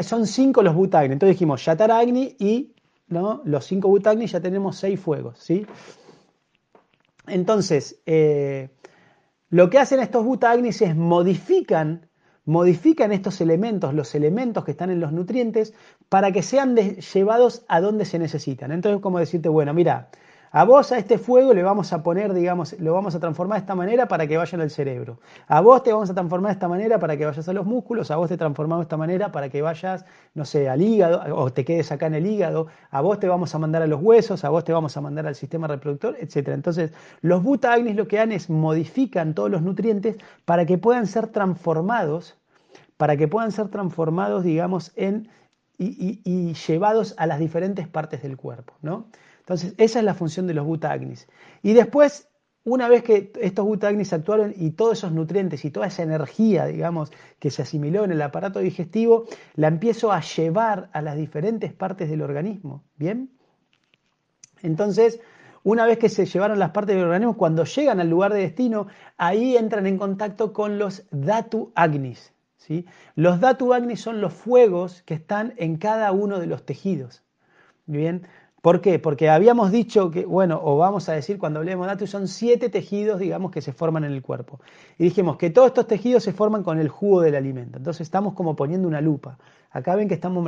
son 0.02 0.28
cinco 0.28 0.62
los 0.62 0.76
butagnis. 0.76 1.14
Entonces 1.14 1.36
dijimos 1.36 1.66
Yataragni 1.66 2.36
y 2.40 2.74
los 3.10 3.66
cinco 3.66 3.88
butagnis 3.88 4.32
ya 4.32 4.40
tenemos 4.40 4.78
seis 4.78 5.00
fuegos. 5.00 5.40
¿sí? 5.40 5.66
Entonces, 7.28 8.02
eh, 8.06 8.70
lo 9.50 9.70
que 9.70 9.80
hacen 9.80 10.00
estos 10.00 10.26
butagnis 10.26 10.82
es 10.82 10.96
modifican, 10.96 12.10
modifican 12.46 13.12
estos 13.12 13.42
elementos, 13.42 13.94
los 13.94 14.14
elementos 14.16 14.64
que 14.66 14.72
están 14.72 14.90
en 14.90 15.00
los 15.00 15.12
nutrientes, 15.12 15.74
para 16.10 16.32
que 16.32 16.42
sean 16.42 16.76
llevados 16.76 17.64
a 17.68 17.82
donde 17.82 18.06
se 18.06 18.20
necesitan. 18.20 18.72
Entonces, 18.72 19.02
como 19.02 19.20
decirte, 19.20 19.50
bueno, 19.50 19.74
mira, 19.74 20.10
a 20.52 20.64
vos 20.64 20.92
a 20.92 20.98
este 20.98 21.18
fuego 21.18 21.54
le 21.54 21.62
vamos 21.62 21.92
a 21.92 22.02
poner, 22.04 22.34
digamos, 22.34 22.80
lo 22.80 22.94
vamos 22.94 23.16
a 23.16 23.20
transformar 23.20 23.60
de 23.60 23.64
esta 23.64 23.76
manera 23.76 24.08
para 24.08 24.28
que 24.28 24.38
vayan 24.38 24.62
al 24.62 24.70
cerebro. 24.70 25.20
A 25.48 25.62
vos 25.62 25.84
te 25.84 25.92
vamos 25.92 26.10
a 26.10 26.14
transformar 26.14 26.52
de 26.52 26.54
esta 26.54 26.68
manera 26.68 27.00
para 27.00 27.18
que 27.18 27.26
vayas 27.26 27.48
a 27.48 27.54
los 27.54 27.66
músculos. 27.66 28.12
A 28.12 28.16
vos 28.16 28.30
te 28.30 28.38
transformamos 28.38 28.84
de 28.84 28.86
esta 28.88 28.98
manera 28.98 29.32
para 29.32 29.50
que 29.50 29.62
vayas, 29.62 30.06
no 30.34 30.46
sé, 30.46 30.70
al 30.70 30.82
hígado 30.82 31.36
o 31.36 31.52
te 31.52 31.66
quedes 31.66 31.92
acá 31.92 32.08
en 32.08 32.16
el 32.16 32.26
hígado. 32.26 32.68
A 32.92 33.02
vos 33.02 33.20
te 33.20 33.28
vamos 33.28 33.54
a 33.56 33.60
mandar 33.60 33.82
a 33.82 33.88
los 33.88 34.02
huesos, 34.02 34.44
a 34.46 34.50
vos 34.50 34.64
te 34.64 34.72
vamos 34.72 34.96
a 34.96 35.02
mandar 35.02 35.28
al 35.28 35.36
sistema 35.36 35.68
reproductor, 35.68 36.16
etc. 36.20 36.50
Entonces, 36.50 36.94
los 37.22 37.44
butagnis 37.44 37.96
lo 37.96 38.08
que 38.08 38.18
dan 38.18 38.32
es 38.32 38.50
modifican 38.50 39.34
todos 39.34 39.52
los 39.52 39.62
nutrientes 39.62 40.16
para 40.46 40.66
que 40.66 40.78
puedan 40.78 41.08
ser 41.08 41.28
transformados, 41.28 42.38
para 42.96 43.18
que 43.18 43.28
puedan 43.28 43.52
ser 43.52 43.68
transformados, 43.68 44.44
digamos, 44.44 44.92
en 44.96 45.30
y, 45.80 46.22
y 46.24 46.54
llevados 46.56 47.14
a 47.18 47.28
las 47.28 47.38
diferentes 47.38 47.88
partes 47.88 48.24
del 48.24 48.36
cuerpo, 48.36 48.74
¿no? 48.82 49.06
Entonces, 49.48 49.76
esa 49.78 50.00
es 50.00 50.06
la 50.06 50.14
función 50.14 50.46
de 50.46 50.54
los 50.54 50.66
butagnis. 50.66 51.26
Y 51.64 51.72
después, 51.72 52.28
una 52.66 52.90
vez 52.90 53.02
que 53.02 53.32
estos 53.40 53.64
butagnis 53.64 54.12
actuaron 54.12 54.54
y 54.58 54.72
todos 54.72 54.98
esos 54.98 55.14
nutrientes 55.14 55.64
y 55.64 55.72
toda 55.72 55.88
esa 55.88 56.04
energía, 56.04 56.66
digamos, 56.66 57.14
que 57.40 57.50
se 57.50 57.62
asimiló 57.62 58.04
en 58.04 58.12
el 58.12 58.22
aparato 58.22 58.60
digestivo, 58.60 59.24
la 59.56 59.70
empiezo 59.70 60.12
a 60.12 60.20
llevar 60.20 60.90
a 60.92 61.02
las 61.02 61.16
diferentes 61.16 61.72
partes 61.72 62.10
del 62.10 62.24
organismo. 62.24 62.84
¿Bien? 62.98 63.32
Entonces, 64.64 65.22
una 65.64 65.86
vez 65.86 65.98
que 65.98 66.10
se 66.10 66.26
llevaron 66.26 66.60
las 66.60 66.72
partes 66.72 66.98
del 66.98 67.06
organismo, 67.06 67.38
cuando 67.38 67.64
llegan 67.64 68.02
al 68.02 68.10
lugar 68.10 68.34
de 68.34 68.42
destino, 68.42 68.88
ahí 69.16 69.56
entran 69.56 69.88
en 69.88 69.98
contacto 69.98 70.52
con 70.52 70.78
los 70.78 71.06
datu 71.10 71.72
agnis. 71.74 72.34
¿sí? 72.58 72.86
Los 73.16 73.40
datu 73.40 73.74
agnis 73.74 74.02
son 74.02 74.20
los 74.20 74.34
fuegos 74.34 75.04
que 75.04 75.14
están 75.14 75.54
en 75.56 75.78
cada 75.78 76.12
uno 76.12 76.38
de 76.42 76.48
los 76.48 76.66
tejidos. 76.66 77.24
Bien, 77.86 78.28
¿Por 78.68 78.82
qué? 78.82 79.00
Porque 79.00 79.30
habíamos 79.30 79.72
dicho 79.72 80.12
que, 80.12 80.26
bueno, 80.26 80.60
o 80.62 80.76
vamos 80.76 81.08
a 81.08 81.14
decir 81.14 81.38
cuando 81.38 81.60
hablemos 81.60 81.88
de 81.88 81.94
datos, 81.94 82.10
son 82.10 82.28
siete 82.28 82.68
tejidos, 82.68 83.18
digamos, 83.18 83.50
que 83.50 83.62
se 83.62 83.72
forman 83.72 84.04
en 84.04 84.12
el 84.12 84.22
cuerpo. 84.22 84.60
Y 84.98 85.06
dijimos 85.06 85.38
que 85.38 85.50
todos 85.50 85.68
estos 85.68 85.88
tejidos 85.88 86.22
se 86.24 86.34
forman 86.34 86.64
con 86.64 86.78
el 86.78 86.90
jugo 86.90 87.22
del 87.22 87.36
alimento. 87.36 87.78
Entonces 87.78 88.02
estamos 88.02 88.34
como 88.34 88.58
poniendo 88.58 88.86
una 88.86 89.00
lupa. 89.00 89.38
Acá 89.72 89.96
ven 89.96 90.10
que 90.10 90.16
estamos 90.16 90.46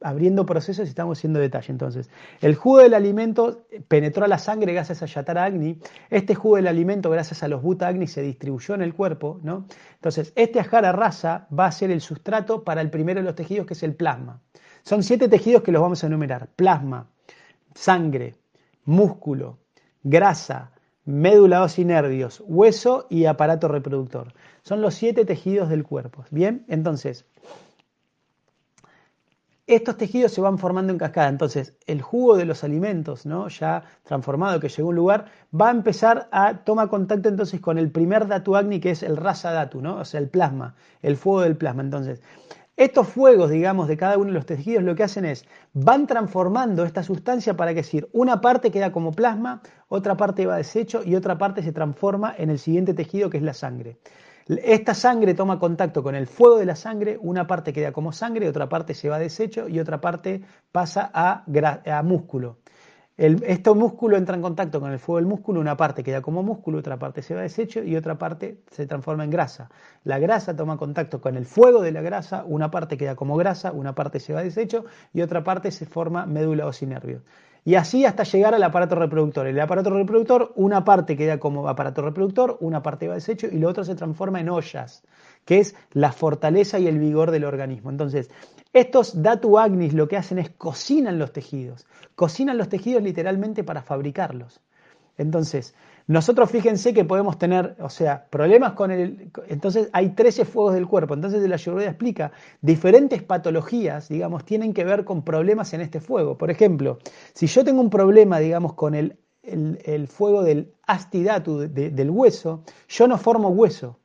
abriendo 0.00 0.44
procesos 0.44 0.86
y 0.86 0.88
estamos 0.88 1.18
haciendo 1.18 1.38
detalle. 1.38 1.70
Entonces, 1.70 2.10
el 2.40 2.56
jugo 2.56 2.78
del 2.78 2.94
alimento 2.94 3.68
penetró 3.86 4.24
a 4.24 4.28
la 4.28 4.38
sangre 4.38 4.72
gracias 4.72 5.04
a 5.04 5.06
Yatara 5.06 5.44
Agni. 5.44 5.78
Este 6.10 6.34
jugo 6.34 6.56
del 6.56 6.66
alimento, 6.66 7.10
gracias 7.10 7.44
a 7.44 7.48
los 7.48 7.62
Buta 7.62 7.86
Agni, 7.86 8.08
se 8.08 8.22
distribuyó 8.22 8.74
en 8.74 8.82
el 8.82 8.92
cuerpo. 8.92 9.38
¿no? 9.44 9.66
Entonces, 9.94 10.32
este 10.34 10.58
Ajara 10.58 10.90
raza 10.90 11.46
va 11.56 11.66
a 11.66 11.70
ser 11.70 11.92
el 11.92 12.00
sustrato 12.00 12.64
para 12.64 12.80
el 12.80 12.90
primero 12.90 13.20
de 13.20 13.24
los 13.24 13.36
tejidos, 13.36 13.68
que 13.68 13.74
es 13.74 13.84
el 13.84 13.94
plasma. 13.94 14.42
Son 14.82 15.04
siete 15.04 15.28
tejidos 15.28 15.62
que 15.62 15.70
los 15.70 15.80
vamos 15.80 16.02
a 16.02 16.08
enumerar. 16.08 16.48
Plasma, 16.56 17.08
sangre, 17.76 18.34
músculo, 18.84 19.58
grasa, 20.02 20.72
médula 21.04 21.66
y 21.76 21.84
nervios, 21.84 22.42
hueso 22.46 23.06
y 23.10 23.26
aparato 23.26 23.68
reproductor. 23.68 24.32
Son 24.62 24.80
los 24.80 24.94
siete 24.94 25.24
tejidos 25.24 25.68
del 25.68 25.84
cuerpo. 25.84 26.24
Bien, 26.30 26.64
entonces, 26.68 27.26
estos 29.66 29.96
tejidos 29.96 30.32
se 30.32 30.40
van 30.40 30.58
formando 30.58 30.92
en 30.92 30.98
cascada. 30.98 31.28
Entonces, 31.28 31.76
el 31.86 32.00
jugo 32.00 32.36
de 32.36 32.44
los 32.44 32.64
alimentos, 32.64 33.26
¿no? 33.26 33.48
ya 33.48 33.82
transformado, 34.04 34.60
que 34.60 34.68
llegó 34.68 34.88
a 34.88 34.90
un 34.90 34.96
lugar, 34.96 35.26
va 35.58 35.68
a 35.68 35.72
empezar 35.72 36.28
a 36.30 36.58
tomar 36.58 36.88
contacto 36.88 37.28
entonces 37.28 37.60
con 37.60 37.76
el 37.76 37.90
primer 37.90 38.26
datu 38.26 38.56
agni, 38.56 38.80
que 38.80 38.90
es 38.90 39.02
el 39.02 39.16
rasa 39.16 39.52
datu, 39.52 39.82
¿no? 39.82 39.96
o 39.96 40.04
sea, 40.04 40.20
el 40.20 40.28
plasma, 40.28 40.76
el 41.02 41.16
fuego 41.16 41.42
del 41.42 41.56
plasma. 41.56 41.82
Entonces, 41.82 42.22
estos 42.76 43.08
fuegos, 43.08 43.50
digamos, 43.50 43.88
de 43.88 43.96
cada 43.96 44.18
uno 44.18 44.26
de 44.26 44.32
los 44.32 44.44
tejidos 44.44 44.82
lo 44.82 44.94
que 44.94 45.02
hacen 45.02 45.24
es, 45.24 45.46
van 45.72 46.06
transformando 46.06 46.84
esta 46.84 47.02
sustancia 47.02 47.56
para 47.56 47.70
que 47.70 47.80
decir, 47.80 48.08
una 48.12 48.42
parte 48.42 48.70
queda 48.70 48.92
como 48.92 49.12
plasma, 49.12 49.62
otra 49.88 50.16
parte 50.16 50.44
va 50.44 50.58
desecho 50.58 51.02
y 51.02 51.14
otra 51.14 51.38
parte 51.38 51.62
se 51.62 51.72
transforma 51.72 52.34
en 52.36 52.50
el 52.50 52.58
siguiente 52.58 52.92
tejido 52.92 53.30
que 53.30 53.38
es 53.38 53.42
la 53.42 53.54
sangre. 53.54 53.96
Esta 54.46 54.94
sangre 54.94 55.34
toma 55.34 55.58
contacto 55.58 56.02
con 56.02 56.14
el 56.14 56.26
fuego 56.26 56.58
de 56.58 56.66
la 56.66 56.76
sangre, 56.76 57.18
una 57.20 57.46
parte 57.46 57.72
queda 57.72 57.92
como 57.92 58.12
sangre, 58.12 58.48
otra 58.48 58.68
parte 58.68 58.92
se 58.94 59.08
va 59.08 59.18
desecho 59.18 59.68
y 59.68 59.80
otra 59.80 60.00
parte 60.00 60.42
pasa 60.70 61.10
a, 61.12 61.44
a 61.86 62.02
músculo. 62.02 62.58
El, 63.16 63.42
este 63.46 63.72
músculo 63.72 64.18
entra 64.18 64.36
en 64.36 64.42
contacto 64.42 64.78
con 64.78 64.92
el 64.92 64.98
fuego 64.98 65.16
del 65.16 65.26
músculo, 65.26 65.58
una 65.58 65.74
parte 65.74 66.02
queda 66.02 66.20
como 66.20 66.42
músculo, 66.42 66.78
otra 66.78 66.98
parte 66.98 67.22
se 67.22 67.34
va 67.34 67.40
deshecho 67.40 67.82
y 67.82 67.96
otra 67.96 68.18
parte 68.18 68.60
se 68.70 68.86
transforma 68.86 69.24
en 69.24 69.30
grasa. 69.30 69.70
La 70.04 70.18
grasa 70.18 70.54
toma 70.54 70.76
contacto 70.76 71.22
con 71.22 71.34
el 71.34 71.46
fuego 71.46 71.80
de 71.80 71.92
la 71.92 72.02
grasa, 72.02 72.44
una 72.46 72.70
parte 72.70 72.98
queda 72.98 73.16
como 73.16 73.36
grasa, 73.36 73.72
una 73.72 73.94
parte 73.94 74.20
se 74.20 74.34
va 74.34 74.42
deshecho 74.42 74.84
y 75.14 75.22
otra 75.22 75.42
parte 75.44 75.70
se 75.70 75.86
forma 75.86 76.26
médula 76.26 76.70
nervios. 76.82 77.22
Y 77.64 77.74
así 77.76 78.04
hasta 78.04 78.22
llegar 78.22 78.54
al 78.54 78.62
aparato 78.62 78.94
reproductor. 78.94 79.46
El 79.46 79.58
aparato 79.58 79.90
reproductor, 79.90 80.52
una 80.54 80.84
parte 80.84 81.16
queda 81.16 81.38
como 81.38 81.68
aparato 81.68 82.02
reproductor, 82.02 82.58
una 82.60 82.82
parte 82.82 83.08
va 83.08 83.14
deshecho 83.14 83.48
y 83.50 83.58
lo 83.58 83.70
otro 83.70 83.82
se 83.82 83.94
transforma 83.94 84.40
en 84.40 84.50
ollas, 84.50 85.02
que 85.46 85.60
es 85.60 85.74
la 85.92 86.12
fortaleza 86.12 86.78
y 86.78 86.86
el 86.86 86.98
vigor 86.98 87.30
del 87.30 87.44
organismo. 87.44 87.88
Entonces, 87.88 88.28
estos 88.74 89.22
datu 89.22 89.58
agnis 89.58 89.94
lo 89.94 90.06
que 90.08 90.18
hacen 90.18 90.38
es 90.38 90.50
cocinan 90.50 91.18
los 91.18 91.32
tejidos, 91.32 91.86
cocinan 92.14 92.58
los 92.58 92.68
tejidos 92.68 93.02
literalmente 93.02 93.64
para 93.64 93.80
fabricarlos. 93.80 94.60
Entonces, 95.16 95.74
nosotros 96.08 96.50
fíjense 96.50 96.92
que 96.92 97.04
podemos 97.04 97.38
tener, 97.38 97.76
o 97.80 97.88
sea, 97.88 98.26
problemas 98.28 98.74
con 98.74 98.90
el... 98.90 99.30
Entonces 99.48 99.88
hay 99.92 100.10
13 100.10 100.44
fuegos 100.44 100.74
del 100.74 100.86
cuerpo. 100.86 101.14
Entonces 101.14 101.48
la 101.48 101.54
Ayurveda 101.54 101.88
explica, 101.88 102.32
diferentes 102.60 103.22
patologías, 103.22 104.08
digamos, 104.08 104.44
tienen 104.44 104.74
que 104.74 104.84
ver 104.84 105.04
con 105.04 105.22
problemas 105.22 105.72
en 105.72 105.80
este 105.80 106.00
fuego. 106.00 106.36
Por 106.36 106.50
ejemplo, 106.50 106.98
si 107.32 107.46
yo 107.46 107.64
tengo 107.64 107.80
un 107.80 107.90
problema, 107.90 108.40
digamos, 108.40 108.74
con 108.74 108.94
el, 108.94 109.16
el, 109.42 110.06
fuego 110.08 110.42
del 110.42 110.74
astidatu, 110.86 111.60
del 111.60 112.10
hueso, 112.10 112.62
yo 112.88 113.08
no 113.08 113.16
formo 113.16 113.48
hueso 113.48 113.98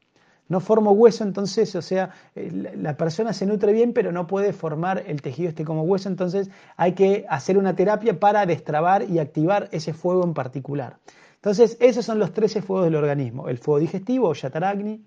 no 0.51 0.59
formo 0.59 0.91
hueso, 0.91 1.23
entonces, 1.23 1.73
o 1.75 1.81
sea, 1.81 2.11
eh, 2.35 2.51
la 2.75 2.97
persona 2.97 3.31
se 3.31 3.45
nutre 3.45 3.71
bien, 3.71 3.93
pero 3.93 4.11
no 4.11 4.27
puede 4.27 4.51
formar 4.51 5.01
el 5.07 5.21
tejido 5.21 5.47
este 5.47 5.63
como 5.63 5.83
hueso, 5.83 6.09
entonces 6.09 6.49
hay 6.75 6.91
que 6.91 7.25
hacer 7.29 7.57
una 7.57 7.73
terapia 7.73 8.19
para 8.19 8.45
destrabar 8.45 9.09
y 9.09 9.19
activar 9.19 9.69
ese 9.71 9.93
fuego 9.93 10.25
en 10.25 10.33
particular. 10.33 10.97
Entonces, 11.35 11.77
esos 11.79 12.03
son 12.03 12.19
los 12.19 12.33
13 12.33 12.61
fuegos 12.61 12.83
del 12.83 12.95
organismo, 12.95 13.47
el 13.47 13.59
fuego 13.59 13.79
digestivo, 13.79 14.33
yataragni, 14.33 15.01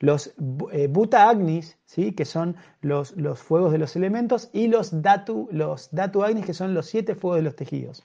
los 0.00 0.34
eh, 0.72 0.88
buta 0.88 1.30
agnis, 1.30 1.78
¿sí? 1.86 2.10
que 2.10 2.24
son 2.24 2.56
los, 2.80 3.16
los, 3.16 3.38
fuegos 3.38 3.70
de 3.70 3.78
los 3.78 3.94
elementos, 3.94 4.50
y 4.52 4.66
los 4.66 5.00
datu, 5.00 5.48
los 5.52 5.90
datu 5.92 6.24
agnis, 6.24 6.44
que 6.44 6.54
son 6.54 6.74
los 6.74 6.86
siete 6.86 7.14
fuegos 7.14 7.38
de 7.38 7.42
los 7.44 7.54
tejidos. 7.54 8.04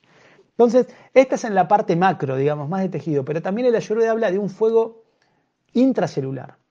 Entonces, 0.52 0.86
esta 1.16 1.36
es 1.36 1.44
en 1.44 1.56
la 1.56 1.68
parte 1.68 1.96
macro, 1.96 2.36
digamos, 2.36 2.70
más 2.70 2.82
de 2.84 2.90
tejido, 2.90 3.26
pero 3.26 3.42
también 3.42 3.66
el 3.68 3.76
Ayurveda 3.76 4.12
habla 4.12 4.30
de 4.30 4.38
un 4.38 4.52
fuego 4.52 5.06
intracelular. 5.74 6.63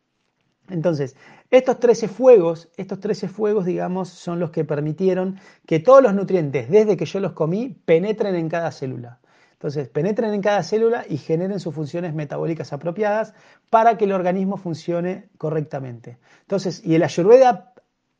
Entonces, 0.72 1.16
estos 1.50 1.78
13 1.78 2.08
fuegos, 2.08 2.68
estos 2.76 2.98
13 2.98 3.28
fuegos, 3.28 3.64
digamos, 3.64 4.08
son 4.08 4.40
los 4.40 4.50
que 4.50 4.64
permitieron 4.64 5.38
que 5.66 5.80
todos 5.80 6.02
los 6.02 6.14
nutrientes, 6.14 6.70
desde 6.70 6.96
que 6.96 7.04
yo 7.04 7.20
los 7.20 7.32
comí, 7.32 7.76
penetren 7.84 8.34
en 8.34 8.48
cada 8.48 8.72
célula. 8.72 9.20
Entonces, 9.52 9.88
penetren 9.88 10.34
en 10.34 10.40
cada 10.40 10.62
célula 10.62 11.04
y 11.08 11.18
generen 11.18 11.60
sus 11.60 11.74
funciones 11.74 12.14
metabólicas 12.14 12.72
apropiadas 12.72 13.34
para 13.70 13.96
que 13.96 14.06
el 14.06 14.12
organismo 14.12 14.56
funcione 14.56 15.28
correctamente. 15.38 16.18
Entonces, 16.40 16.82
y 16.84 16.96
el 16.96 17.04
Ayurveda 17.04 17.71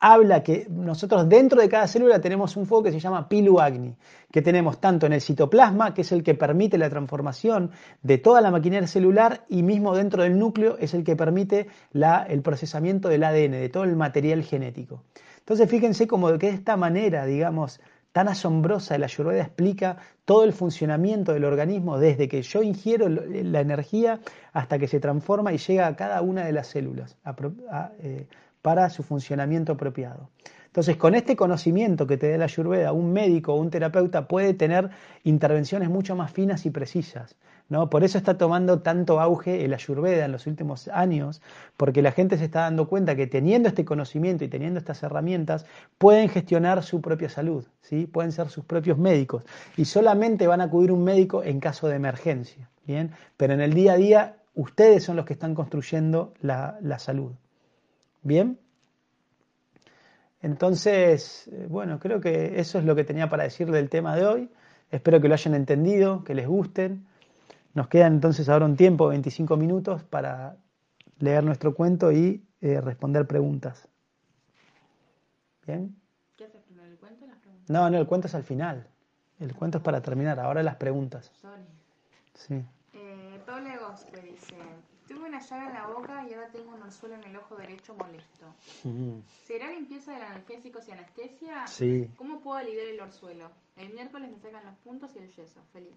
habla 0.05 0.43
que 0.43 0.67
nosotros 0.69 1.29
dentro 1.29 1.61
de 1.61 1.69
cada 1.69 1.87
célula 1.87 2.21
tenemos 2.21 2.57
un 2.57 2.67
fuego 2.67 2.83
que 2.83 2.91
se 2.91 2.99
llama 2.99 3.29
Pilu 3.29 3.61
Agni, 3.61 3.95
que 4.33 4.43
tenemos 4.43 4.81
tanto 4.81 5.07
en 5.07 5.13
el 5.13 5.21
citoplasma, 5.21 5.95
que 5.95 6.01
es 6.01 6.11
el 6.11 6.25
que 6.25 6.35
permite 6.35 6.77
la 6.77 6.91
transformación 6.91 7.71
de 8.03 8.19
toda 8.19 8.41
la 8.41 8.51
maquinaria 8.51 8.89
celular, 8.89 9.45
y 9.49 9.63
mismo 9.63 9.95
dentro 9.95 10.25
del 10.25 10.37
núcleo 10.37 10.77
es 10.81 10.93
el 10.95 11.05
que 11.05 11.15
permite 11.15 11.69
el 11.93 12.43
procesamiento 12.43 13.09
del 13.09 13.23
ADN, 13.23 13.53
de 13.53 13.69
todo 13.69 13.85
el 13.85 13.95
material 13.95 14.43
genético. 14.43 15.05
Entonces 15.39 15.71
fíjense 15.71 16.09
como 16.09 16.33
de 16.33 16.49
esta 16.49 16.77
manera, 16.77 17.25
digamos, 17.25 17.81
tan 18.11 18.27
asombrosa, 18.27 18.99
la 18.99 19.07
Ayurveda 19.07 19.43
explica 19.43 19.99
todo 20.25 20.43
el 20.43 20.53
funcionamiento 20.53 21.33
del 21.33 21.45
organismo 21.45 21.99
desde 21.99 22.27
que 22.27 22.43
yo 22.43 22.63
ingiero 22.63 23.09
la 23.09 23.61
energía 23.61 24.19
hasta 24.53 24.81
que 24.81 24.89
se 24.89 24.99
transforma 24.99 25.53
y 25.53 25.59
llega 25.59 25.87
a 25.87 25.95
cada 25.95 26.23
una 26.23 26.45
de 26.45 26.53
las 26.53 26.67
células. 26.67 27.17
Eh, 28.01 28.27
para 28.63 28.89
su 28.91 29.03
funcionamiento 29.03 29.73
apropiado. 29.73 30.31
Entonces, 30.73 30.97
con 30.97 31.15
este 31.15 31.37
conocimiento 31.37 32.07
que 32.07 32.17
te 32.17 32.31
da 32.31 32.39
la 32.39 32.45
Ayurveda, 32.45 32.93
un 32.93 33.13
médico 33.13 33.53
o 33.53 33.61
un 33.61 33.69
terapeuta 33.69 34.27
puede 34.27 34.55
tener 34.55 34.89
intervenciones 35.23 35.91
mucho 35.91 36.17
más 36.17 36.33
finas 36.33 36.65
y 36.65 36.71
precisas. 36.71 37.37
¿no? 37.69 37.91
Por 37.91 38.05
eso 38.05 38.17
está 38.17 38.39
tomando 38.39 38.81
tanto 38.81 39.21
auge 39.21 39.67
el 39.67 39.75
Ayurveda 39.75 40.25
en 40.25 40.33
los 40.33 40.47
últimos 40.47 40.89
años, 40.89 41.43
porque 41.77 42.01
la 42.01 42.11
gente 42.11 42.39
se 42.39 42.45
está 42.45 42.61
dando 42.61 42.89
cuenta 42.89 43.17
que 43.17 43.27
teniendo 43.27 43.69
este 43.69 43.85
conocimiento 43.85 44.45
y 44.45 44.49
teniendo 44.49 44.79
estas 44.79 45.03
herramientas, 45.03 45.67
pueden 45.99 46.31
gestionar 46.31 46.83
su 46.83 47.03
propia 47.03 47.29
salud, 47.29 47.67
¿sí? 47.83 48.07
pueden 48.07 48.33
ser 48.33 48.49
sus 48.49 48.65
propios 48.65 48.97
médicos 48.97 49.45
y 49.77 49.85
solamente 49.85 50.47
van 50.47 50.63
a 50.63 50.65
acudir 50.65 50.91
un 50.91 51.05
médico 51.05 51.43
en 51.43 51.61
caso 51.61 51.87
de 51.89 51.97
emergencia. 51.97 52.71
¿bien? 52.87 53.11
Pero 53.37 53.53
en 53.53 53.61
el 53.61 53.75
día 53.75 53.93
a 53.93 53.97
día, 53.97 54.37
ustedes 54.55 55.05
son 55.05 55.17
los 55.17 55.27
que 55.27 55.35
están 55.35 55.55
construyendo 55.55 56.33
la 56.41 56.99
salud. 56.99 57.33
Bien. 58.23 58.59
Entonces, 60.41 61.49
eh, 61.49 61.67
bueno, 61.69 61.99
creo 61.99 62.21
que 62.21 62.59
eso 62.61 62.79
es 62.79 62.85
lo 62.85 62.97
que 62.97 63.05
tenía 63.05 63.29
para 63.29 63.45
decir 63.45 63.71
del 63.71 63.89
tema 63.89 64.17
de 64.17 64.27
hoy. 64.27 64.51
Espero 64.91 65.21
que 65.21 65.29
lo 65.29 65.35
hayan 65.35 65.55
entendido, 65.55 66.25
que 66.25 66.35
les 66.35 66.47
gusten. 66.47 67.07
Nos 67.75 67.89
quedan 67.89 68.15
entonces 68.15 68.49
ahora 68.49 68.67
un 68.67 68.77
tiempo, 68.77 69.09
25 69.09 69.57
minutos, 69.57 70.03
para 70.03 70.57
leer 71.19 71.45
nuestro 71.45 71.75
cuento 71.75 72.13
y 72.13 72.45
eh, 72.61 72.81
responder 72.81 73.27
preguntas. 73.27 73.89
¿Bien? 75.67 75.97
¿Qué 76.37 76.45
haces 76.45 76.61
primero, 76.63 76.89
el 76.91 76.99
cuento 76.99 77.25
o 77.25 77.29
las 77.29 77.39
preguntas? 77.39 77.71
No, 77.71 77.89
no, 77.89 77.99
el 77.99 78.07
cuento 78.07 78.27
es 78.27 78.35
al 78.35 78.43
final. 78.43 78.87
El 79.39 79.55
cuento 79.55 79.79
es 79.79 79.85
para 79.85 80.03
terminar. 80.03 80.39
Ahora 80.41 80.63
las 80.63 80.77
preguntas. 80.77 81.31
Sorry. 81.41 81.63
Sí. 82.35 82.65
Eh, 82.95 83.41
Paula 83.47 83.79
Gospe 83.79 84.21
dice, 84.21 84.57
tuve 85.15 85.29
una 85.29 85.41
llaga 85.41 85.67
en 85.69 85.75
la 85.75 85.87
boca 85.87 86.27
y 86.29 86.35
ahora 86.35 86.49
tengo 86.49 86.75
un 86.75 86.83
orzuelo 86.83 87.15
en 87.17 87.25
el 87.25 87.37
ojo 87.37 87.57
derecho 87.57 87.95
molesto. 87.95 88.47
Ujú. 88.85 89.23
¿Será 89.47 89.71
limpieza 89.71 90.13
de 90.13 90.23
analgésicos 90.23 90.89
y 90.89 90.93
anestesia? 90.93 91.67
Sí. 91.67 92.09
¿Cómo 92.17 92.41
puedo 92.41 92.57
aliviar 92.59 92.87
el 92.87 93.01
orzuelo? 93.01 93.51
El 93.77 93.93
miércoles 93.93 94.31
me 94.31 94.39
sacan 94.39 94.65
los 94.65 94.75
puntos 94.85 95.11
y 95.17 95.19
el 95.19 95.29
yeso. 95.31 95.61
Feliz. 95.73 95.95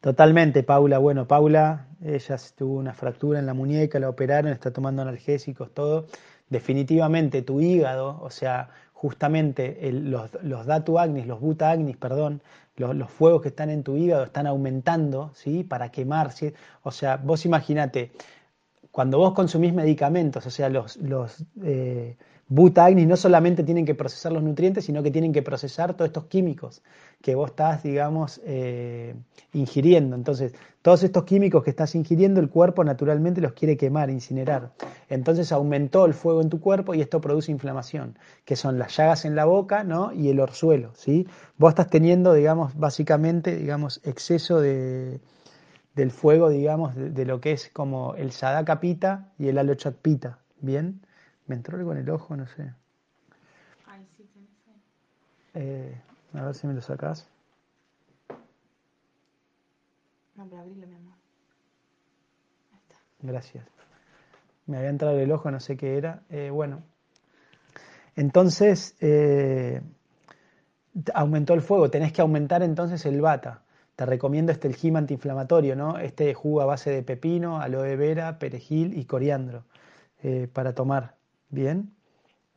Totalmente, 0.00 0.62
Paula. 0.62 0.98
Bueno, 0.98 1.26
Paula, 1.26 1.86
ella 2.04 2.36
tuvo 2.56 2.78
una 2.78 2.92
fractura 2.92 3.38
en 3.38 3.46
la 3.46 3.54
muñeca, 3.54 3.98
la 3.98 4.08
operaron, 4.08 4.52
está 4.52 4.72
tomando 4.72 5.02
analgésicos, 5.02 5.72
todo. 5.72 6.06
Definitivamente 6.48 7.42
tu 7.42 7.60
hígado, 7.60 8.18
o 8.22 8.30
sea, 8.30 8.68
justamente 8.92 9.88
el- 9.88 10.10
los, 10.10 10.30
los 10.42 10.64
datu 10.66 10.98
agnis, 10.98 11.26
los 11.26 11.40
buta 11.40 11.70
agnis, 11.70 11.96
perdón, 11.96 12.40
los, 12.76 12.94
los 12.94 13.10
fuegos 13.10 13.42
que 13.42 13.48
están 13.48 13.70
en 13.70 13.82
tu 13.82 13.96
hígado 13.96 14.24
están 14.24 14.46
aumentando, 14.46 15.32
¿sí? 15.34 15.64
Para 15.64 15.90
quemar, 15.90 16.32
¿sí? 16.32 16.52
O 16.82 16.90
sea, 16.90 17.16
vos 17.16 17.44
imaginate, 17.44 18.12
cuando 18.90 19.18
vos 19.18 19.34
consumís 19.34 19.72
medicamentos, 19.74 20.46
o 20.46 20.50
sea, 20.50 20.68
los, 20.68 20.96
los 20.98 21.44
eh, 21.62 22.16
butagnis 22.48 23.06
no 23.06 23.16
solamente 23.16 23.64
tienen 23.64 23.84
que 23.84 23.94
procesar 23.94 24.32
los 24.32 24.42
nutrientes, 24.42 24.84
sino 24.84 25.02
que 25.02 25.10
tienen 25.10 25.32
que 25.32 25.42
procesar 25.42 25.94
todos 25.94 26.08
estos 26.08 26.26
químicos 26.26 26.82
que 27.20 27.34
vos 27.34 27.50
estás, 27.50 27.82
digamos, 27.82 28.40
eh, 28.44 29.14
ingiriendo. 29.52 30.14
Entonces, 30.14 30.54
todos 30.82 31.02
estos 31.02 31.24
químicos 31.24 31.64
que 31.64 31.70
estás 31.70 31.96
ingiriendo, 31.96 32.38
el 32.38 32.48
cuerpo 32.48 32.84
naturalmente 32.84 33.40
los 33.40 33.52
quiere 33.52 33.76
quemar, 33.76 34.10
incinerar. 34.10 34.72
Entonces 35.08 35.50
aumentó 35.50 36.06
el 36.06 36.14
fuego 36.14 36.40
en 36.40 36.48
tu 36.48 36.60
cuerpo 36.60 36.94
y 36.94 37.00
esto 37.00 37.20
produce 37.20 37.50
inflamación, 37.50 38.16
que 38.44 38.54
son 38.54 38.78
las 38.78 38.96
llagas 38.96 39.24
en 39.24 39.34
la 39.34 39.44
boca 39.44 39.82
¿no? 39.82 40.12
y 40.12 40.28
el 40.28 40.38
orzuelo. 40.38 40.92
¿sí? 40.94 41.26
Vos 41.58 41.70
estás 41.70 41.88
teniendo, 41.88 42.32
digamos, 42.32 42.76
básicamente, 42.76 43.56
digamos, 43.56 44.00
exceso 44.04 44.60
de, 44.60 45.20
del 45.96 46.12
fuego, 46.12 46.50
digamos, 46.50 46.94
de, 46.94 47.24
lo 47.24 47.40
que 47.40 47.52
es 47.52 47.70
como 47.72 48.14
el 48.14 48.30
sadaka 48.30 48.78
pita 48.78 49.32
y 49.38 49.48
el 49.48 49.58
alochat 49.58 49.96
pita. 49.96 50.38
¿Bien? 50.60 51.00
Me 51.46 51.54
entró 51.54 51.76
algo 51.76 51.92
en 51.92 51.98
el 51.98 52.10
ojo, 52.10 52.36
no 52.36 52.46
sé. 52.46 52.72
Ay, 53.86 54.06
sí, 54.16 54.28
tenés 54.32 54.50
ahí. 54.66 54.82
Eh, 55.54 56.00
a 56.34 56.42
ver 56.44 56.54
si 56.54 56.66
me 56.66 56.74
lo 56.74 56.82
sacás. 56.82 57.28
No, 60.34 60.46
pero 60.48 60.60
abrilo, 60.60 60.86
mi 60.86 60.94
amor. 60.94 61.14
Ahí 62.72 62.78
está. 62.78 62.96
Gracias. 63.20 63.66
Me 64.66 64.78
había 64.78 64.90
entrado 64.90 65.16
en 65.16 65.22
el 65.22 65.32
ojo, 65.32 65.50
no 65.50 65.60
sé 65.60 65.76
qué 65.76 65.96
era. 65.96 66.22
Eh, 66.28 66.50
bueno, 66.50 66.82
entonces 68.16 68.96
eh, 69.00 69.80
aumentó 71.14 71.54
el 71.54 71.62
fuego. 71.62 71.90
Tenés 71.90 72.12
que 72.12 72.22
aumentar 72.22 72.62
entonces 72.62 73.06
el 73.06 73.20
bata. 73.20 73.62
Te 73.94 74.04
recomiendo 74.04 74.52
este 74.52 74.68
el 74.68 74.76
gym 74.76 74.96
antiinflamatorio, 74.96 75.76
¿no? 75.76 75.98
Este 75.98 76.34
jugo 76.34 76.60
a 76.60 76.66
base 76.66 76.90
de 76.90 77.02
pepino, 77.02 77.60
aloe 77.60 77.96
vera, 77.96 78.38
perejil 78.38 78.98
y 78.98 79.04
coriandro 79.04 79.64
eh, 80.22 80.48
para 80.52 80.74
tomar. 80.74 81.14
Bien. 81.48 81.92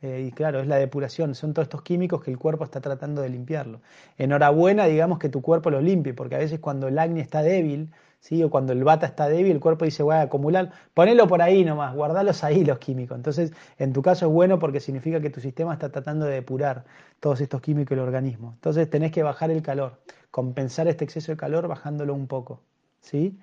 Eh, 0.02 0.24
y 0.28 0.32
claro, 0.32 0.60
es 0.60 0.66
la 0.66 0.76
depuración, 0.76 1.34
son 1.34 1.52
todos 1.52 1.66
estos 1.66 1.82
químicos 1.82 2.22
que 2.22 2.30
el 2.30 2.38
cuerpo 2.38 2.64
está 2.64 2.80
tratando 2.80 3.20
de 3.20 3.28
limpiarlo. 3.28 3.82
Enhorabuena, 4.16 4.86
digamos 4.86 5.18
que 5.18 5.28
tu 5.28 5.42
cuerpo 5.42 5.70
los 5.70 5.82
limpie, 5.82 6.14
porque 6.14 6.36
a 6.36 6.38
veces 6.38 6.58
cuando 6.58 6.88
el 6.88 6.98
acné 6.98 7.20
está 7.20 7.42
débil, 7.42 7.90
¿sí? 8.20 8.42
o 8.42 8.48
cuando 8.50 8.72
el 8.72 8.82
bata 8.82 9.06
está 9.06 9.28
débil, 9.28 9.52
el 9.52 9.60
cuerpo 9.60 9.84
dice, 9.84 10.02
voy 10.02 10.14
a 10.14 10.22
acumular, 10.22 10.72
ponelo 10.94 11.26
por 11.28 11.42
ahí 11.42 11.64
nomás, 11.64 11.94
guardalos 11.94 12.42
ahí 12.44 12.64
los 12.64 12.78
químicos. 12.78 13.16
Entonces, 13.16 13.52
en 13.78 13.92
tu 13.92 14.00
caso 14.00 14.26
es 14.26 14.32
bueno 14.32 14.58
porque 14.58 14.80
significa 14.80 15.20
que 15.20 15.28
tu 15.28 15.40
sistema 15.40 15.74
está 15.74 15.90
tratando 15.90 16.24
de 16.24 16.34
depurar 16.34 16.84
todos 17.20 17.40
estos 17.42 17.60
químicos 17.60 17.90
del 17.90 18.00
organismo. 18.06 18.52
Entonces, 18.54 18.88
tenés 18.88 19.12
que 19.12 19.22
bajar 19.22 19.50
el 19.50 19.62
calor, 19.62 20.00
compensar 20.30 20.88
este 20.88 21.04
exceso 21.04 21.32
de 21.32 21.36
calor 21.36 21.68
bajándolo 21.68 22.14
un 22.14 22.26
poco. 22.26 22.62
¿sí? 23.00 23.38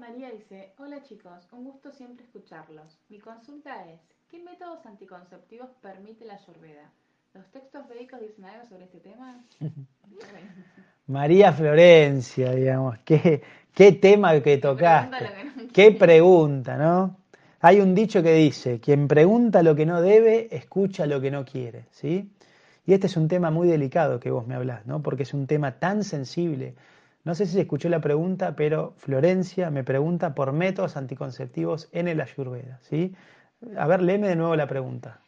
María 0.00 0.30
dice, 0.30 0.72
hola 0.78 1.02
chicos, 1.02 1.46
un 1.52 1.62
gusto 1.62 1.92
siempre 1.92 2.24
escucharlos. 2.24 2.98
Mi 3.10 3.18
consulta 3.18 3.84
es, 3.84 4.00
¿qué 4.30 4.42
métodos 4.42 4.86
anticonceptivos 4.86 5.68
permite 5.82 6.24
la 6.24 6.36
Ayurveda? 6.36 6.90
¿Los 7.34 7.46
textos 7.50 7.86
védicos 7.86 8.18
dicen 8.18 8.46
algo 8.46 8.64
sobre 8.66 8.84
este 8.84 9.00
tema? 9.00 9.44
María 11.06 11.52
Florencia, 11.52 12.52
digamos, 12.52 12.96
qué, 13.04 13.42
qué 13.74 13.92
tema 13.92 14.40
que 14.40 14.56
tocaste. 14.56 15.18
que 15.18 15.64
no 15.66 15.72
Qué 15.74 15.92
pregunta, 15.92 16.78
¿no? 16.78 17.18
Hay 17.60 17.80
un 17.80 17.94
dicho 17.94 18.22
que 18.22 18.32
dice, 18.32 18.80
quien 18.80 19.06
pregunta 19.06 19.62
lo 19.62 19.76
que 19.76 19.84
no 19.84 20.00
debe, 20.00 20.48
escucha 20.50 21.04
lo 21.04 21.20
que 21.20 21.30
no 21.30 21.44
quiere, 21.44 21.84
¿sí? 21.90 22.32
Y 22.86 22.94
este 22.94 23.06
es 23.06 23.18
un 23.18 23.28
tema 23.28 23.50
muy 23.50 23.68
delicado 23.68 24.18
que 24.18 24.30
vos 24.30 24.46
me 24.46 24.54
hablás, 24.54 24.86
¿no? 24.86 25.02
Porque 25.02 25.24
es 25.24 25.34
un 25.34 25.46
tema 25.46 25.72
tan 25.72 26.04
sensible. 26.04 26.74
No 27.24 27.34
sé 27.34 27.46
si 27.46 27.52
se 27.52 27.60
escuchó 27.62 27.88
la 27.88 28.00
pregunta, 28.00 28.56
pero 28.56 28.94
Florencia 28.96 29.70
me 29.70 29.84
pregunta 29.84 30.34
por 30.34 30.52
métodos 30.52 30.96
anticonceptivos 30.96 31.88
en 31.92 32.08
el 32.08 32.20
Ayurveda, 32.20 32.78
¿sí? 32.82 33.14
A 33.76 33.86
ver, 33.86 34.02
léeme 34.02 34.28
de 34.28 34.36
nuevo 34.36 34.56
la 34.56 34.66
pregunta. 34.66 35.20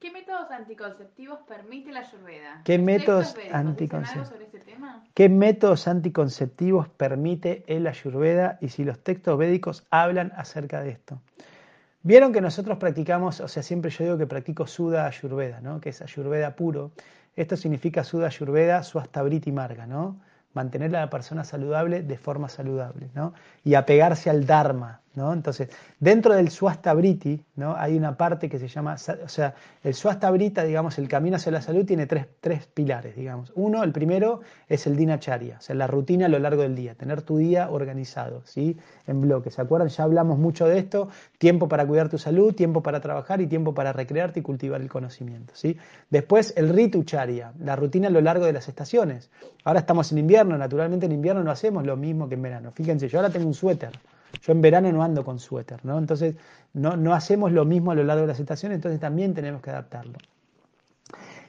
¿Qué 0.00 0.10
métodos 0.10 0.50
anticonceptivos 0.50 1.38
permite 1.46 1.92
la 1.92 2.00
Ayurveda? 2.00 2.60
¿Qué 2.64 2.76
¿Los 2.76 2.84
métodos 2.86 3.34
textos 3.34 3.44
védicos 3.44 3.76
dicen 3.78 4.00
anticoncep- 4.00 4.12
algo 4.16 4.24
sobre 4.26 4.44
este 4.46 4.58
tema? 4.58 5.04
¿Qué 5.14 5.28
métodos 5.28 5.86
anticonceptivos 5.88 6.88
permite 6.88 7.62
el 7.68 7.86
Ayurveda 7.86 8.58
y 8.60 8.68
si 8.70 8.84
los 8.84 8.98
textos 8.98 9.38
védicos 9.38 9.86
hablan 9.90 10.32
acerca 10.36 10.80
de 10.80 10.90
esto? 10.90 11.20
Vieron 12.02 12.32
que 12.32 12.40
nosotros 12.40 12.78
practicamos, 12.78 13.38
o 13.40 13.46
sea, 13.46 13.62
siempre 13.62 13.92
yo 13.92 14.02
digo 14.02 14.18
que 14.18 14.26
practico 14.26 14.66
Sudha 14.66 15.06
Ayurveda, 15.06 15.60
¿no? 15.60 15.80
Que 15.80 15.90
es 15.90 16.02
Ayurveda 16.02 16.56
puro. 16.56 16.90
Esto 17.34 17.56
significa 17.56 18.04
Sudha 18.04 18.26
Ayurveda, 18.26 18.82
Swastabriti 18.82 19.52
Marga, 19.52 19.86
¿no? 19.86 20.20
Mantener 20.54 20.94
a 20.96 21.00
la 21.00 21.10
persona 21.10 21.44
saludable 21.44 22.02
de 22.02 22.18
forma 22.18 22.48
saludable, 22.48 23.08
¿no? 23.14 23.32
Y 23.64 23.74
apegarse 23.74 24.28
al 24.28 24.44
Dharma, 24.44 25.00
¿no? 25.14 25.32
Entonces, 25.32 25.68
dentro 26.00 26.34
del 26.34 26.50
Swastabriti, 26.50 27.44
¿no? 27.56 27.76
Hay 27.76 27.96
una 27.96 28.16
parte 28.16 28.48
que 28.48 28.58
se 28.58 28.68
llama, 28.68 28.94
o 28.94 29.28
sea, 29.28 29.54
el 29.82 29.94
Swastabrita, 29.94 30.64
digamos, 30.64 30.98
el 30.98 31.08
camino 31.08 31.36
hacia 31.36 31.52
la 31.52 31.60
salud 31.60 31.84
tiene 31.84 32.06
tres, 32.06 32.26
tres 32.40 32.66
pilares, 32.66 33.14
digamos. 33.16 33.52
Uno, 33.54 33.82
el 33.82 33.92
primero, 33.92 34.40
es 34.68 34.86
el 34.86 34.96
Dinacharya, 34.96 35.58
o 35.58 35.60
sea, 35.60 35.74
la 35.74 35.86
rutina 35.86 36.26
a 36.26 36.28
lo 36.28 36.38
largo 36.38 36.62
del 36.62 36.74
día, 36.74 36.94
tener 36.94 37.22
tu 37.22 37.36
día 37.36 37.70
organizado, 37.70 38.42
¿sí? 38.44 38.76
En 39.06 39.20
bloques. 39.20 39.54
¿Se 39.54 39.62
acuerdan? 39.62 39.88
Ya 39.88 40.04
hablamos 40.04 40.38
mucho 40.38 40.66
de 40.66 40.78
esto, 40.78 41.08
tiempo 41.38 41.68
para 41.68 41.86
cuidar 41.86 42.08
tu 42.08 42.18
salud, 42.18 42.54
tiempo 42.54 42.82
para 42.82 43.00
trabajar 43.00 43.40
y 43.40 43.46
tiempo 43.46 43.74
para 43.74 43.92
recrearte 43.92 44.40
y 44.40 44.42
cultivar 44.42 44.80
el 44.80 44.88
conocimiento, 44.88 45.52
¿sí? 45.54 45.76
Después, 46.10 46.54
el 46.56 46.70
Ritucharya, 46.70 47.52
la 47.58 47.76
rutina 47.76 48.08
a 48.08 48.10
lo 48.10 48.20
largo 48.20 48.46
de 48.46 48.52
las 48.52 48.68
estaciones. 48.68 49.30
Ahora 49.64 49.80
estamos 49.80 50.10
en 50.12 50.18
invierno, 50.18 50.56
naturalmente 50.56 51.06
en 51.06 51.12
invierno 51.12 51.42
no 51.42 51.50
hacemos 51.50 51.84
lo 51.86 51.96
mismo 51.96 52.28
que 52.28 52.34
en 52.34 52.42
verano. 52.42 52.72
Fíjense, 52.72 53.08
yo 53.08 53.18
ahora 53.18 53.30
tengo 53.30 53.46
un 53.46 53.54
suéter. 53.54 53.90
Yo 54.40 54.52
en 54.52 54.60
verano 54.60 54.90
no 54.90 55.02
ando 55.02 55.24
con 55.24 55.38
suéter, 55.38 55.84
¿no? 55.84 55.98
Entonces 55.98 56.36
no, 56.72 56.96
no 56.96 57.14
hacemos 57.14 57.52
lo 57.52 57.64
mismo 57.64 57.90
a 57.90 57.94
lo 57.94 58.04
largo 58.04 58.22
de 58.22 58.28
las 58.28 58.40
estaciones, 58.40 58.76
entonces 58.76 59.00
también 59.00 59.34
tenemos 59.34 59.60
que 59.60 59.70
adaptarlo. 59.70 60.18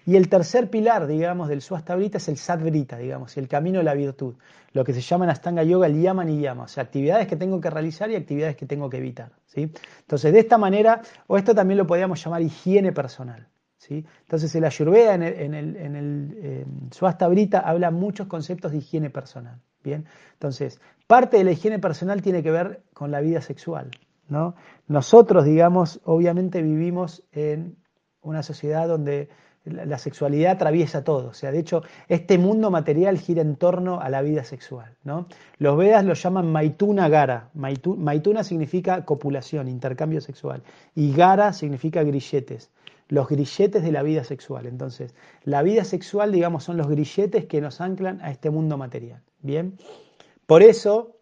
Y 0.06 0.18
el 0.18 0.28
tercer 0.28 0.70
pilar, 0.70 1.08
digamos, 1.08 1.48
del 1.48 1.62
Swastabrita 1.62 2.18
es 2.18 2.28
el 2.28 2.38
Sadvrita, 2.38 2.98
digamos, 2.98 3.38
el 3.38 3.48
camino 3.48 3.80
de 3.80 3.86
la 3.86 3.94
virtud, 3.94 4.36
lo 4.74 4.84
que 4.84 4.94
se 4.94 5.00
llama 5.00 5.26
en 5.26 5.32
Astanga 5.32 5.64
Yoga 5.64 5.88
el 5.88 6.02
Yaman 6.02 6.30
y 6.30 6.42
Yama, 6.42 6.64
o 6.64 6.68
sea, 6.68 6.84
actividades 6.84 7.28
que 7.28 7.38
tengo 7.38 7.62
que 7.62 7.70
realizar 7.70 8.12
y 8.12 8.16
actividades 8.16 8.58
que 8.58 8.66
tengo 8.66 8.90
que 8.90 8.98
evitar, 8.98 9.32
¿sí? 9.46 9.72
Entonces, 10.02 10.34
de 10.34 10.40
esta 10.40 10.58
manera, 10.58 11.02
o 11.28 11.38
esto 11.38 11.56
también 11.56 11.78
lo 11.78 11.88
podríamos 11.88 12.22
llamar 12.24 12.42
higiene 12.42 12.92
personal, 12.92 13.48
¿sí? 13.78 14.06
Entonces, 14.22 14.54
el 14.56 14.66
Ayurveda 14.66 15.14
en 15.14 15.24
el, 15.24 15.34
en 15.40 15.54
el, 15.54 15.76
en 15.78 16.38
eh, 16.42 16.66
Swastabrita 16.92 17.60
habla 17.60 17.90
muchos 17.90 18.28
conceptos 18.28 18.74
de 18.74 18.80
higiene 18.80 19.10
personal, 19.10 19.62
¿bien? 19.84 20.06
Entonces, 20.34 20.80
parte 21.08 21.38
de 21.38 21.44
la 21.44 21.52
higiene 21.52 21.80
personal 21.80 22.22
tiene 22.22 22.44
que 22.44 22.52
ver 22.52 22.84
con 22.94 23.12
la 23.12 23.22
vida 23.22 23.42
sexual, 23.42 23.92
¿no? 24.30 24.56
Nosotros, 24.88 25.46
digamos, 25.46 26.00
obviamente 26.06 26.62
vivimos 26.62 27.24
en 27.32 27.78
una 28.22 28.44
sociedad 28.44 28.88
donde 28.88 29.30
la 29.66 29.98
sexualidad 29.98 30.54
atraviesa 30.54 31.06
todo. 31.06 31.30
O 31.30 31.34
sea, 31.34 31.52
de 31.52 31.60
hecho, 31.60 31.84
este 32.10 32.38
mundo 32.38 32.70
material 32.70 33.18
gira 33.18 33.42
en 33.42 33.56
torno 33.56 34.02
a 34.02 34.10
la 34.10 34.22
vida 34.22 34.44
sexual. 34.44 34.98
¿no? 35.06 35.28
Los 35.58 35.78
Vedas 35.78 36.04
lo 36.04 36.14
llaman 36.14 36.52
Maituna 36.52 37.08
Gara. 37.08 37.50
Maitu- 37.56 37.96
Maituna 37.96 38.44
significa 38.44 39.06
copulación, 39.06 39.70
intercambio 39.70 40.20
sexual. 40.20 40.64
Y 40.96 41.14
Gara 41.14 41.54
significa 41.54 42.04
grilletes. 42.04 42.72
Los 43.08 43.30
grilletes 43.30 43.84
de 43.84 43.92
la 43.94 44.04
vida 44.04 44.26
sexual. 44.26 44.66
Entonces, 44.66 45.16
la 45.46 45.62
vida 45.62 45.86
sexual, 45.86 46.34
digamos, 46.34 46.66
son 46.66 46.76
los 46.76 46.88
grilletes 46.90 47.46
que 47.46 47.62
nos 47.62 47.80
anclan 47.80 48.20
a 48.22 48.32
este 48.32 48.50
mundo 48.50 48.78
material. 48.78 49.22
Bien. 49.44 49.78
Por 50.48 50.64
eso, 50.64 51.20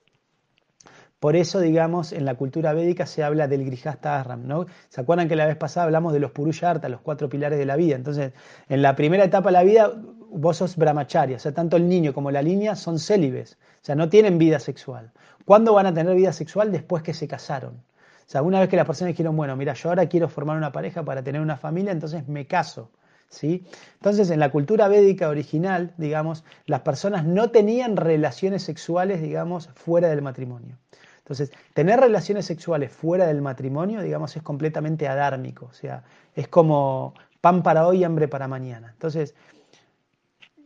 Por 1.20 1.36
eso, 1.36 1.60
digamos, 1.60 2.14
en 2.14 2.26
la 2.26 2.34
cultura 2.36 2.74
védica 2.74 3.06
se 3.06 3.24
habla 3.24 3.48
del 3.48 3.64
Grihasta 3.64 4.20
Arram, 4.20 4.48
¿no? 4.48 4.66
¿Se 4.90 5.02
acuerdan 5.02 5.28
que 5.28 5.36
la 5.36 5.46
vez 5.46 5.56
pasada 5.56 5.86
hablamos 5.86 6.14
de 6.14 6.20
los 6.20 6.32
Purusharta, 6.32 6.90
los 6.90 7.02
cuatro 7.02 7.30
pilares 7.30 7.60
de 7.60 7.66
la 7.68 7.76
vida? 7.76 7.96
Entonces, 7.96 8.34
en 8.70 8.82
la 8.82 8.96
primera 8.96 9.24
etapa 9.24 9.50
de 9.50 9.54
la 9.54 9.64
vida, 9.64 9.92
vos 10.32 10.58
sos 10.58 10.76
brahmacharya, 10.78 11.36
o 11.38 11.40
sea, 11.40 11.54
tanto 11.54 11.78
el 11.78 11.88
niño 11.88 12.12
como 12.14 12.32
la 12.32 12.42
niña 12.42 12.76
son 12.76 12.98
célibes, 12.98 13.60
o 13.84 13.86
sea, 13.86 13.94
no 13.96 14.10
tienen 14.10 14.40
vida 14.40 14.60
sexual. 14.60 15.12
¿Cuándo 15.46 15.74
van 15.76 15.86
a 15.86 15.94
tener 15.94 16.16
vida 16.16 16.34
sexual? 16.34 16.72
Después 16.72 17.04
que 17.04 17.14
se 17.14 17.28
casaron. 17.28 17.76
O 17.76 18.30
sea, 18.32 18.42
una 18.42 18.60
vez 18.60 18.70
que 18.70 18.78
las 18.78 18.88
personas 18.88 19.14
dijeron, 19.14 19.36
bueno, 19.38 19.56
mira, 19.56 19.74
yo 19.74 19.90
ahora 19.90 20.08
quiero 20.08 20.28
formar 20.28 20.58
una 20.58 20.72
pareja 20.72 21.04
para 21.06 21.22
tener 21.24 21.42
una 21.42 21.58
familia, 21.58 21.92
entonces 21.92 22.28
me 22.28 22.48
caso. 22.48 22.90
¿Sí? 23.32 23.66
Entonces, 23.94 24.30
en 24.30 24.42
la 24.42 24.52
cultura 24.52 24.90
védica 24.90 25.30
original, 25.30 25.94
digamos, 25.98 26.44
las 26.66 26.82
personas 26.82 27.26
no 27.26 27.50
tenían 27.50 27.96
relaciones 27.96 28.62
sexuales, 28.62 29.22
digamos, 29.22 29.70
fuera 29.74 30.10
del 30.10 30.22
matrimonio. 30.22 30.78
Entonces, 31.20 31.50
tener 31.74 32.02
relaciones 32.02 32.46
sexuales 32.46 32.92
fuera 32.92 33.26
del 33.28 33.42
matrimonio, 33.42 34.02
digamos, 34.02 34.36
es 34.36 34.44
completamente 34.44 35.08
adármico, 35.08 35.68
o 35.68 35.74
sea, 35.74 36.04
es 36.36 36.50
como 36.50 37.14
pan 37.40 37.64
para 37.64 37.88
hoy, 37.88 38.04
hambre 38.04 38.28
para 38.28 38.50
mañana. 38.50 38.90
Entonces, 38.92 39.34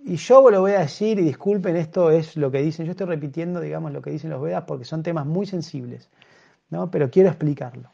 y 0.04 0.16
yo 0.16 0.50
lo 0.50 0.62
voy 0.62 0.72
a 0.72 0.80
decir, 0.80 1.20
y 1.20 1.24
disculpen, 1.24 1.76
esto 1.76 2.10
es 2.10 2.36
lo 2.36 2.50
que 2.50 2.64
dicen, 2.64 2.88
yo 2.88 2.92
estoy 2.92 3.08
repitiendo, 3.08 3.60
digamos, 3.60 3.92
lo 3.92 4.02
que 4.02 4.10
dicen 4.10 4.32
los 4.32 4.42
Vedas 4.42 4.64
porque 4.66 4.86
son 4.86 5.04
temas 5.04 5.28
muy 5.28 5.46
sensibles, 5.46 6.10
¿no? 6.72 6.90
Pero 6.90 7.12
quiero 7.12 7.30
explicarlo. 7.30 7.92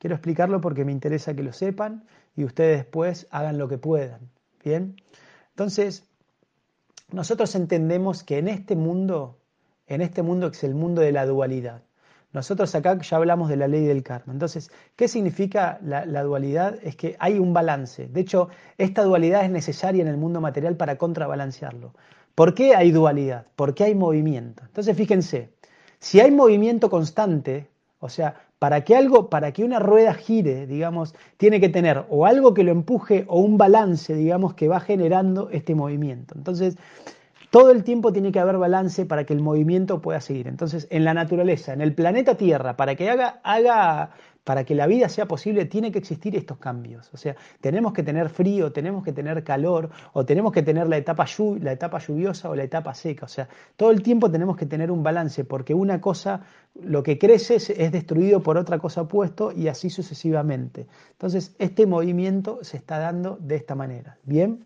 Quiero 0.00 0.16
explicarlo 0.16 0.62
porque 0.62 0.86
me 0.86 0.92
interesa 0.92 1.34
que 1.34 1.42
lo 1.42 1.52
sepan 1.52 2.04
y 2.34 2.44
ustedes 2.44 2.78
después 2.78 3.26
hagan 3.30 3.58
lo 3.58 3.68
que 3.68 3.76
puedan, 3.76 4.30
¿bien? 4.64 4.96
Entonces, 5.50 6.08
nosotros 7.12 7.54
entendemos 7.54 8.22
que 8.24 8.38
en 8.38 8.48
este 8.48 8.76
mundo, 8.76 9.38
en 9.86 10.00
este 10.00 10.22
mundo 10.22 10.46
es 10.46 10.64
el 10.64 10.74
mundo 10.74 11.02
de 11.02 11.12
la 11.12 11.26
dualidad. 11.26 11.82
Nosotros 12.32 12.74
acá 12.74 12.98
ya 12.98 13.16
hablamos 13.18 13.50
de 13.50 13.56
la 13.56 13.68
ley 13.68 13.84
del 13.84 14.02
karma. 14.02 14.32
Entonces, 14.32 14.70
¿qué 14.96 15.06
significa 15.06 15.78
la, 15.82 16.22
dualidad? 16.22 16.78
Es 16.82 16.96
que 16.96 17.16
hay 17.18 17.38
un 17.38 17.52
balance. 17.52 18.06
De 18.06 18.22
hecho, 18.22 18.48
esta 18.78 19.02
dualidad 19.02 19.44
es 19.44 19.50
necesaria 19.50 20.00
en 20.00 20.08
el 20.08 20.16
mundo 20.16 20.40
material 20.40 20.76
para 20.76 20.96
contrabalancearlo. 20.96 21.92
¿Por 22.34 22.54
qué 22.54 22.74
hay 22.74 22.90
dualidad? 22.90 23.48
Porque 23.54 23.84
hay 23.84 23.94
movimiento. 23.94 24.62
Entonces, 24.64 24.96
fíjense, 24.96 25.52
si 25.98 26.20
hay 26.20 26.30
movimiento 26.30 26.88
constante, 26.88 27.68
o 27.98 28.08
sea, 28.08 28.49
para 28.60 28.84
que 28.84 28.94
algo, 28.94 29.30
para 29.30 29.52
que 29.52 29.64
una 29.64 29.78
rueda 29.78 30.12
gire, 30.12 30.66
digamos, 30.66 31.14
tiene 31.38 31.60
que 31.60 31.70
tener 31.70 32.04
o 32.10 32.26
algo 32.26 32.52
que 32.52 32.62
lo 32.62 32.70
empuje 32.70 33.24
o 33.26 33.40
un 33.40 33.56
balance, 33.56 34.14
digamos, 34.14 34.52
que 34.52 34.68
va 34.68 34.80
generando 34.80 35.48
este 35.50 35.74
movimiento. 35.74 36.34
Entonces, 36.36 36.76
todo 37.48 37.70
el 37.70 37.84
tiempo 37.84 38.12
tiene 38.12 38.32
que 38.32 38.38
haber 38.38 38.58
balance 38.58 39.06
para 39.06 39.24
que 39.24 39.32
el 39.32 39.40
movimiento 39.40 40.02
pueda 40.02 40.20
seguir. 40.20 40.46
Entonces, 40.46 40.86
en 40.90 41.04
la 41.04 41.14
naturaleza, 41.14 41.72
en 41.72 41.80
el 41.80 41.94
planeta 41.94 42.34
Tierra, 42.34 42.76
para 42.76 42.96
que 42.96 43.08
haga, 43.08 43.40
haga 43.44 44.10
para 44.44 44.64
que 44.64 44.74
la 44.74 44.86
vida 44.86 45.08
sea 45.08 45.26
posible, 45.26 45.66
tiene 45.66 45.92
que 45.92 45.98
existir 45.98 46.34
estos 46.36 46.58
cambios. 46.58 47.10
O 47.12 47.16
sea, 47.16 47.36
tenemos 47.60 47.92
que 47.92 48.02
tener 48.02 48.30
frío, 48.30 48.72
tenemos 48.72 49.04
que 49.04 49.12
tener 49.12 49.44
calor, 49.44 49.90
o 50.12 50.24
tenemos 50.24 50.52
que 50.52 50.62
tener 50.62 50.88
la 50.88 50.96
etapa, 50.96 51.26
la 51.60 51.72
etapa 51.72 51.98
lluviosa 51.98 52.50
o 52.50 52.54
la 52.54 52.64
etapa 52.64 52.94
seca. 52.94 53.26
O 53.26 53.28
sea, 53.28 53.48
todo 53.76 53.90
el 53.90 54.02
tiempo 54.02 54.30
tenemos 54.30 54.56
que 54.56 54.66
tener 54.66 54.90
un 54.90 55.02
balance, 55.02 55.44
porque 55.44 55.74
una 55.74 56.00
cosa, 56.00 56.42
lo 56.82 57.02
que 57.02 57.18
crece 57.18 57.56
es 57.56 57.92
destruido 57.92 58.42
por 58.42 58.56
otra 58.56 58.78
cosa 58.78 59.02
opuesto 59.02 59.52
y 59.52 59.68
así 59.68 59.90
sucesivamente. 59.90 60.86
Entonces, 61.12 61.54
este 61.58 61.86
movimiento 61.86 62.60
se 62.62 62.78
está 62.78 62.98
dando 62.98 63.36
de 63.40 63.56
esta 63.56 63.74
manera. 63.74 64.16
¿Bien? 64.24 64.64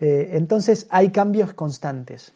Eh, 0.00 0.30
entonces 0.32 0.86
hay 0.90 1.10
cambios 1.10 1.52
constantes. 1.54 2.32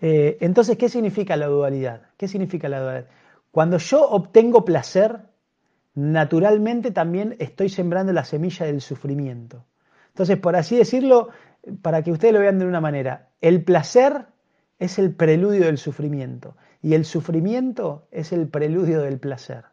Eh, 0.00 0.38
entonces, 0.40 0.76
¿qué 0.76 0.88
significa 0.88 1.36
la 1.36 1.46
dualidad? 1.46 2.02
¿Qué 2.16 2.26
significa 2.26 2.68
la 2.68 2.80
dualidad? 2.80 3.06
Cuando 3.52 3.78
yo 3.78 4.02
obtengo 4.08 4.64
placer, 4.64 5.20
naturalmente 5.94 6.90
también 6.90 7.36
estoy 7.38 7.68
sembrando 7.68 8.12
la 8.12 8.24
semilla 8.24 8.66
del 8.66 8.80
sufrimiento. 8.80 9.64
Entonces, 10.08 10.38
por 10.38 10.56
así 10.56 10.76
decirlo, 10.76 11.28
para 11.82 12.02
que 12.02 12.10
ustedes 12.10 12.34
lo 12.34 12.40
vean 12.40 12.58
de 12.58 12.66
una 12.66 12.80
manera, 12.80 13.28
el 13.40 13.62
placer 13.62 14.26
es 14.78 14.98
el 14.98 15.14
preludio 15.14 15.66
del 15.66 15.78
sufrimiento 15.78 16.56
y 16.80 16.94
el 16.94 17.04
sufrimiento 17.04 18.08
es 18.10 18.32
el 18.32 18.48
preludio 18.48 19.00
del 19.02 19.20
placer. 19.20 19.66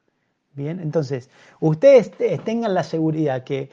Bien, 0.53 0.79
entonces, 0.79 1.29
ustedes 1.59 2.11
tengan 2.43 2.73
la 2.73 2.83
seguridad 2.83 3.43
que 3.43 3.69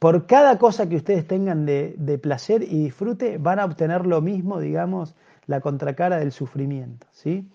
por 0.00 0.26
cada 0.26 0.58
cosa 0.58 0.88
que 0.88 0.96
ustedes 0.96 1.26
tengan 1.26 1.66
de, 1.66 2.18
placer 2.20 2.62
y 2.62 2.84
disfrute, 2.84 3.38
van 3.38 3.60
a 3.60 3.64
obtener 3.64 4.06
lo 4.06 4.20
mismo, 4.20 4.58
digamos, 4.58 5.14
la 5.46 5.60
contracara 5.60 6.18
del 6.18 6.32
sufrimiento. 6.32 7.06
¿sí? 7.12 7.48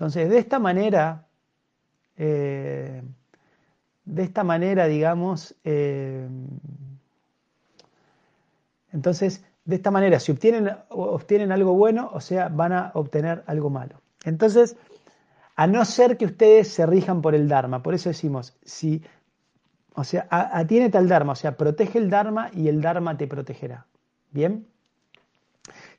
Entonces, 0.00 0.30
de 0.30 0.38
esta 0.38 0.58
manera, 0.58 1.26
eh, 2.16 3.02
de 4.06 4.22
esta 4.22 4.44
manera, 4.44 4.86
digamos, 4.86 5.54
eh, 5.62 6.26
entonces, 8.92 9.44
de 9.66 9.76
esta 9.76 9.90
manera, 9.90 10.18
si 10.18 10.32
obtienen, 10.32 10.70
obtienen 10.88 11.52
algo 11.52 11.74
bueno, 11.74 12.08
o 12.14 12.20
sea, 12.22 12.48
van 12.48 12.72
a 12.72 12.92
obtener 12.94 13.44
algo 13.46 13.68
malo. 13.68 14.00
Entonces, 14.24 14.74
a 15.54 15.66
no 15.66 15.84
ser 15.84 16.16
que 16.16 16.24
ustedes 16.24 16.68
se 16.68 16.86
rijan 16.86 17.20
por 17.20 17.34
el 17.34 17.46
Dharma, 17.46 17.82
por 17.82 17.92
eso 17.92 18.08
decimos, 18.08 18.56
si 18.64 19.02
o 19.94 20.02
sea, 20.04 20.26
atiénete 20.30 20.96
al 20.96 21.08
Dharma, 21.08 21.32
o 21.32 21.36
sea, 21.36 21.58
protege 21.58 21.98
el 21.98 22.08
Dharma 22.08 22.50
y 22.54 22.68
el 22.68 22.80
Dharma 22.80 23.18
te 23.18 23.26
protegerá. 23.26 23.86
¿Bien? 24.30 24.66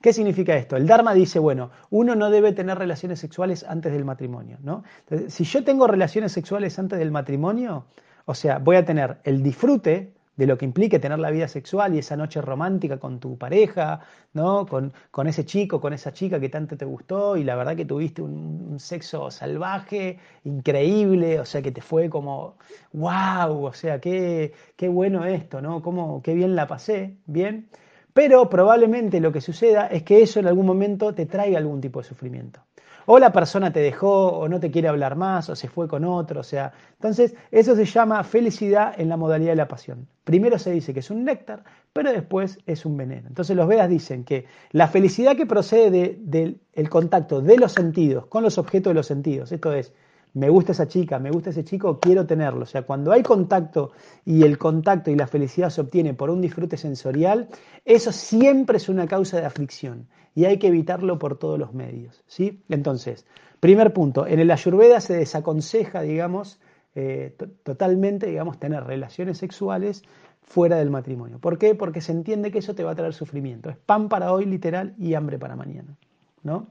¿Qué 0.02 0.14
significa 0.14 0.56
esto? 0.56 0.76
El 0.76 0.88
Dharma 0.88 1.14
dice, 1.14 1.40
bueno, 1.40 1.70
uno 1.90 2.16
no 2.16 2.30
debe 2.30 2.54
tener 2.54 2.78
relaciones 2.78 3.20
sexuales 3.20 3.64
antes 3.68 3.94
del 3.94 4.04
matrimonio, 4.04 4.58
¿no? 4.64 4.84
si 5.28 5.44
yo 5.44 5.64
tengo 5.64 5.88
relaciones 5.88 6.32
sexuales 6.32 6.78
antes 6.80 6.98
del 6.98 7.12
matrimonio, 7.12 7.86
o 8.26 8.34
sea, 8.34 8.60
voy 8.60 8.78
a 8.78 8.86
tener 8.86 9.18
el 9.24 9.44
disfrute 9.44 10.14
de 10.38 10.48
lo 10.48 10.58
que 10.58 10.66
implique 10.66 10.98
tener 10.98 11.20
la 11.20 11.30
vida 11.30 11.48
sexual 11.48 11.94
y 11.94 12.00
esa 12.00 12.16
noche 12.18 12.42
romántica 12.42 12.98
con 12.98 13.20
tu 13.20 13.38
pareja, 13.38 14.00
¿no? 14.34 14.66
Con, 14.66 14.94
con 15.12 15.28
ese 15.28 15.46
chico, 15.46 15.80
con 15.80 15.94
esa 15.94 16.14
chica 16.14 16.40
que 16.40 16.50
tanto 16.50 16.78
te 16.78 16.86
gustó 16.86 17.38
y 17.38 17.44
la 17.44 17.56
verdad 17.56 17.76
que 17.76 17.86
tuviste 17.86 18.22
un, 18.22 18.80
sexo 18.80 19.30
salvaje, 19.30 20.18
increíble, 20.46 21.40
o 21.40 21.46
sea 21.46 21.62
que 21.62 21.72
te 21.72 21.82
fue 21.82 22.10
como, 22.10 22.56
wow, 22.94 23.66
o 23.66 23.74
sea, 23.74 24.00
qué, 24.00 24.54
qué 24.76 24.88
bueno 24.88 25.26
esto, 25.26 25.62
¿no? 25.62 25.82
Cómo, 25.82 26.22
qué 26.24 26.34
bien 26.34 26.56
la 26.56 26.68
pasé, 26.68 27.18
bien. 27.28 27.68
Pero 28.14 28.50
probablemente 28.50 29.20
lo 29.20 29.32
que 29.32 29.42
suceda 29.42 29.88
es 29.88 30.04
que 30.04 30.22
eso 30.22 30.40
en 30.40 30.48
algún 30.48 30.66
momento 30.66 31.14
te 31.14 31.26
traiga 31.26 31.58
algún 31.58 31.82
tipo 31.82 32.02
de 32.02 32.08
sufrimiento 32.08 32.62
o 33.06 33.20
la 33.20 33.32
persona 33.32 33.72
te 33.72 33.80
dejó, 33.80 34.28
o 34.28 34.48
no 34.48 34.60
te 34.60 34.72
quiere 34.72 34.88
hablar 34.88 35.16
más, 35.16 35.50
o 35.50 35.56
se 35.56 35.68
fue 35.68 35.88
con 35.88 36.06
otro, 36.06 36.42
o 36.42 36.44
sea, 36.44 36.74
entonces 36.94 37.36
eso 37.52 37.76
se 37.76 37.86
llama 37.86 38.24
felicidad 38.24 38.94
en 38.98 39.10
la 39.10 39.18
modalidad 39.18 39.52
de 39.52 39.58
la 39.58 39.68
pasión. 39.68 40.08
Primero 40.24 40.60
se 40.60 40.72
dice 40.72 40.94
que 40.94 41.00
es 41.00 41.10
un 41.10 41.26
néctar, 41.26 41.64
pero 41.94 42.12
después 42.12 42.60
es 42.66 42.86
un 42.86 42.96
veneno. 42.98 43.28
Entonces 43.28 43.56
los 43.56 43.68
Vedas 43.68 43.90
dicen 43.90 44.24
que 44.24 44.46
la 44.72 44.88
felicidad 44.88 45.36
que 45.36 45.46
procede 45.46 46.18
del 46.20 46.90
contacto 46.90 47.42
de 47.42 47.58
los 47.58 47.74
sentidos 47.74 48.28
con 48.28 48.44
los 48.44 48.58
objetos 48.58 48.92
de 48.92 48.96
los 48.96 49.08
sentidos, 49.08 49.52
esto 49.52 49.74
es, 49.74 49.94
me 50.34 50.50
gusta 50.50 50.72
esa 50.72 50.88
chica, 50.88 51.20
me 51.20 51.32
gusta 51.32 51.50
ese 51.50 51.64
chico, 51.64 52.00
quiero 52.00 52.26
tenerlo. 52.26 52.64
O 52.64 52.66
sea, 52.66 52.84
cuando 52.84 53.12
hay 53.12 53.24
contacto 53.24 53.92
y 54.26 54.44
el 54.44 54.58
contacto 54.58 55.12
y 55.12 55.16
la 55.16 55.28
felicidad 55.28 55.70
se 55.70 55.82
obtiene 55.82 56.14
por 56.14 56.30
un 56.30 56.42
disfrute 56.42 56.78
sensorial, 56.78 57.50
eso 57.86 58.12
siempre 58.12 58.78
es 58.78 58.90
una 58.90 59.08
causa 59.08 59.40
de 59.40 59.46
aflicción 59.46 60.08
y 60.34 60.46
hay 60.46 60.58
que 60.58 60.68
evitarlo 60.68 61.20
por 61.20 61.38
todos 61.38 61.60
los 61.60 61.74
medios. 61.74 62.24
¿sí? 62.28 62.64
Entonces, 62.70 63.26
primer 63.60 63.94
punto, 63.94 64.26
en 64.26 64.40
el 64.40 64.52
Ayurveda 64.52 65.02
se 65.02 65.16
desaconseja, 65.16 66.02
digamos, 66.02 66.60
eh, 66.96 67.36
totalmente, 67.64 68.28
digamos, 68.28 68.60
tener 68.60 68.84
relaciones 68.84 69.38
sexuales 69.38 70.04
fuera 70.42 70.78
del 70.78 70.90
matrimonio. 70.90 71.40
¿Por 71.40 71.58
qué? 71.58 71.76
Porque 71.76 72.02
se 72.02 72.12
entiende 72.12 72.52
que 72.52 72.60
eso 72.60 72.76
te 72.76 72.84
va 72.84 72.92
a 72.92 72.96
traer 72.96 73.14
sufrimiento. 73.14 73.70
Es 73.70 73.78
pan 73.78 74.10
para 74.10 74.34
hoy, 74.34 74.46
literal, 74.46 74.94
y 74.98 75.14
hambre 75.14 75.40
para 75.40 75.56
mañana. 75.56 75.96
¿no? 76.44 76.68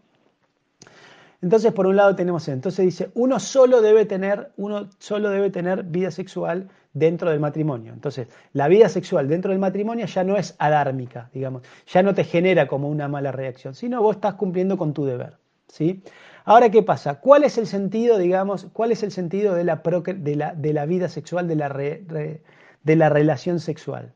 Entonces, 1.43 1.73
por 1.73 1.87
un 1.87 1.97
lado 1.97 2.15
tenemos. 2.15 2.47
Entonces 2.49 2.85
dice, 2.85 3.11
uno 3.15 3.41
solo 3.41 3.81
debe 3.81 4.05
tener, 4.05 4.53
uno 4.57 4.89
solo 4.99 5.31
debe 5.31 5.51
tener 5.51 5.85
vida 5.85 6.11
sexual 6.11 6.69
dentro 6.93 7.31
del 7.31 7.41
matrimonio. 7.41 7.93
Entonces, 7.93 8.29
la 8.53 8.69
vida 8.69 8.89
sexual 8.89 9.29
dentro 9.29 9.51
del 9.51 9.61
matrimonio 9.61 10.07
ya 10.07 10.25
no 10.25 10.37
es 10.37 10.55
adármica, 10.59 11.31
digamos, 11.33 11.63
ya 11.87 12.03
no 12.03 12.15
te 12.15 12.25
genera 12.25 12.67
como 12.67 12.89
una 12.89 13.09
mala 13.09 13.33
reacción, 13.33 13.75
sino 13.75 14.03
vos 14.03 14.17
estás 14.17 14.35
cumpliendo 14.35 14.77
con 14.77 14.93
tu 14.93 15.05
deber, 15.05 15.39
¿sí? 15.69 16.03
Ahora, 16.45 16.71
¿qué 16.71 16.83
pasa? 16.83 17.21
¿Cuál 17.21 17.45
es 17.45 17.59
el 17.59 17.67
sentido, 17.67 18.19
digamos, 18.19 18.67
cuál 18.73 18.93
es 18.93 19.03
el 19.03 19.13
sentido 19.13 19.55
de 19.55 19.65
la 19.65 20.87
vida 20.87 21.09
sexual, 21.09 21.47
de 21.47 21.55
la, 21.55 21.69
de 21.69 22.97
la 22.97 23.09
relación 23.09 23.61
sexual? 23.61 24.13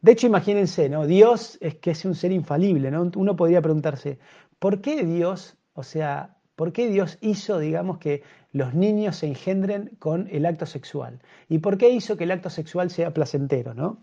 De 0.00 0.12
hecho, 0.12 0.26
imagínense, 0.26 0.88
¿no? 0.88 1.06
Dios 1.06 1.58
es 1.60 1.76
que 1.76 1.92
es 1.92 2.04
un 2.04 2.14
ser 2.14 2.30
infalible, 2.32 2.90
¿no? 2.90 3.10
Uno 3.16 3.36
podría 3.36 3.62
preguntarse, 3.62 4.18
¿por 4.58 4.80
qué 4.80 5.04
Dios, 5.04 5.56
o 5.72 5.82
sea, 5.82 6.36
¿Por 6.58 6.72
qué 6.72 6.90
Dios 6.90 7.18
hizo, 7.20 7.60
digamos, 7.60 7.98
que 7.98 8.24
los 8.52 8.74
niños 8.74 9.14
se 9.14 9.28
engendren 9.28 9.92
con 10.00 10.26
el 10.32 10.44
acto 10.44 10.66
sexual? 10.66 11.20
¿Y 11.48 11.58
por 11.58 11.78
qué 11.78 11.88
hizo 11.90 12.16
que 12.16 12.24
el 12.24 12.32
acto 12.32 12.50
sexual 12.50 12.90
sea 12.90 13.14
placentero, 13.14 13.74
no? 13.74 14.02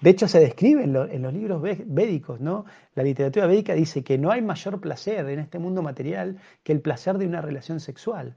De 0.00 0.10
hecho, 0.10 0.26
se 0.26 0.40
describe 0.40 0.82
en, 0.82 0.92
los 0.92 1.32
libros 1.32 1.62
védicos, 1.62 2.40
¿no? 2.40 2.64
La 2.96 3.04
literatura 3.04 3.46
védica 3.46 3.74
dice 3.74 4.02
que 4.02 4.18
no 4.18 4.32
hay 4.32 4.42
mayor 4.42 4.80
placer 4.80 5.28
en 5.28 5.38
este 5.38 5.60
mundo 5.60 5.80
material 5.80 6.40
que 6.64 6.72
el 6.72 6.80
placer 6.80 7.18
de 7.18 7.26
una 7.28 7.40
relación 7.40 7.78
sexual, 7.78 8.34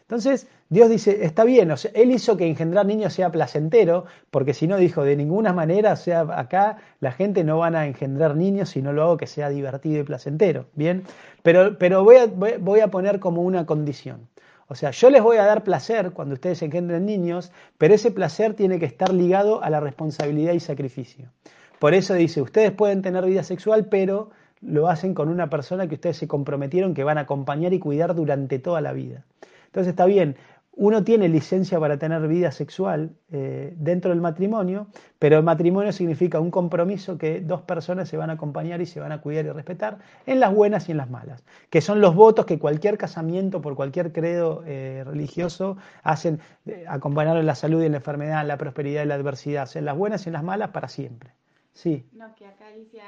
Entonces, 0.00 0.46
Dios 0.68 0.88
dice, 0.88 1.24
está 1.24 1.44
bien, 1.44 1.72
Él 1.94 2.10
hizo 2.10 2.36
que 2.36 2.46
engendrar 2.46 2.86
niños 2.86 3.12
sea 3.12 3.30
placentero, 3.30 4.04
porque 4.30 4.54
si 4.54 4.66
no 4.66 4.76
dijo, 4.76 5.02
de 5.02 5.16
ninguna 5.16 5.52
manera, 5.52 5.92
o 5.92 5.96
sea, 5.96 6.20
acá 6.38 6.78
la 7.00 7.12
gente 7.12 7.44
no 7.44 7.58
van 7.58 7.74
a 7.74 7.86
engendrar 7.86 8.36
niños 8.36 8.70
si 8.70 8.82
no 8.82 8.92
lo 8.92 9.02
hago 9.02 9.16
que 9.16 9.26
sea 9.26 9.48
divertido 9.48 10.00
y 10.00 10.04
placentero, 10.04 10.66
¿bien? 10.74 11.04
Pero, 11.42 11.78
pero 11.78 12.04
voy, 12.04 12.16
a, 12.16 12.26
voy 12.26 12.80
a 12.80 12.88
poner 12.88 13.20
como 13.20 13.42
una 13.42 13.66
condición. 13.66 14.28
O 14.68 14.74
sea, 14.74 14.90
yo 14.90 15.10
les 15.10 15.22
voy 15.22 15.36
a 15.36 15.44
dar 15.44 15.62
placer 15.62 16.10
cuando 16.10 16.34
ustedes 16.34 16.60
engendren 16.62 17.06
niños, 17.06 17.52
pero 17.78 17.94
ese 17.94 18.10
placer 18.10 18.54
tiene 18.54 18.80
que 18.80 18.86
estar 18.86 19.12
ligado 19.12 19.62
a 19.62 19.70
la 19.70 19.78
responsabilidad 19.80 20.54
y 20.54 20.60
sacrificio. 20.60 21.30
Por 21.78 21.94
eso 21.94 22.14
dice, 22.14 22.42
ustedes 22.42 22.72
pueden 22.72 23.02
tener 23.02 23.24
vida 23.26 23.42
sexual, 23.44 23.86
pero 23.86 24.30
lo 24.60 24.88
hacen 24.88 25.14
con 25.14 25.28
una 25.28 25.50
persona 25.50 25.86
que 25.88 25.94
ustedes 25.94 26.16
se 26.16 26.28
comprometieron 26.28 26.94
que 26.94 27.04
van 27.04 27.18
a 27.18 27.22
acompañar 27.22 27.72
y 27.72 27.78
cuidar 27.78 28.14
durante 28.14 28.58
toda 28.58 28.80
la 28.80 28.92
vida. 28.92 29.24
Entonces 29.66 29.90
está 29.90 30.06
bien, 30.06 30.36
uno 30.78 31.02
tiene 31.04 31.30
licencia 31.30 31.80
para 31.80 31.98
tener 31.98 32.28
vida 32.28 32.52
sexual 32.52 33.16
eh, 33.32 33.72
dentro 33.78 34.10
del 34.10 34.20
matrimonio, 34.20 34.88
pero 35.18 35.38
el 35.38 35.42
matrimonio 35.42 35.90
significa 35.90 36.38
un 36.38 36.50
compromiso 36.50 37.16
que 37.16 37.40
dos 37.40 37.62
personas 37.62 38.10
se 38.10 38.18
van 38.18 38.28
a 38.28 38.34
acompañar 38.34 38.82
y 38.82 38.86
se 38.86 39.00
van 39.00 39.10
a 39.10 39.22
cuidar 39.22 39.46
y 39.46 39.50
respetar 39.50 39.98
en 40.26 40.38
las 40.38 40.54
buenas 40.54 40.88
y 40.88 40.92
en 40.92 40.98
las 40.98 41.08
malas, 41.08 41.44
que 41.70 41.80
son 41.80 42.02
los 42.02 42.14
votos 42.14 42.44
que 42.44 42.58
cualquier 42.58 42.98
casamiento 42.98 43.62
por 43.62 43.74
cualquier 43.74 44.12
credo 44.12 44.64
eh, 44.66 45.02
religioso 45.06 45.78
hacen, 46.02 46.40
eh, 46.66 46.84
acompañar 46.86 47.38
en 47.38 47.46
la 47.46 47.54
salud 47.54 47.82
y 47.82 47.86
en 47.86 47.92
la 47.92 47.98
enfermedad, 47.98 48.42
en 48.42 48.48
la 48.48 48.58
prosperidad 48.58 49.02
y 49.02 49.06
la 49.06 49.14
adversidad, 49.14 49.74
en 49.76 49.86
las 49.86 49.96
buenas 49.96 50.26
y 50.26 50.28
en 50.28 50.34
las 50.34 50.44
malas 50.44 50.70
para 50.70 50.88
siempre. 50.88 51.30
Sí. 51.76 52.08
No, 52.12 52.34
que 52.34 52.46
acá 52.46 52.70
dice 52.70 53.02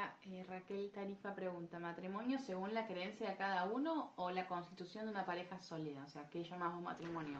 Raquel 0.47 0.91
Tarifa 0.93 1.33
pregunta, 1.33 1.79
¿matrimonio 1.79 2.37
según 2.37 2.75
la 2.75 2.85
creencia 2.85 3.27
de 3.27 3.35
cada 3.35 3.65
uno 3.65 4.11
o 4.15 4.29
la 4.29 4.47
constitución 4.47 5.05
de 5.05 5.11
una 5.11 5.25
pareja 5.25 5.59
sólida? 5.59 6.03
O 6.05 6.09
sea, 6.09 6.29
¿qué 6.29 6.43
llamamos 6.43 6.83
matrimonio? 6.83 7.39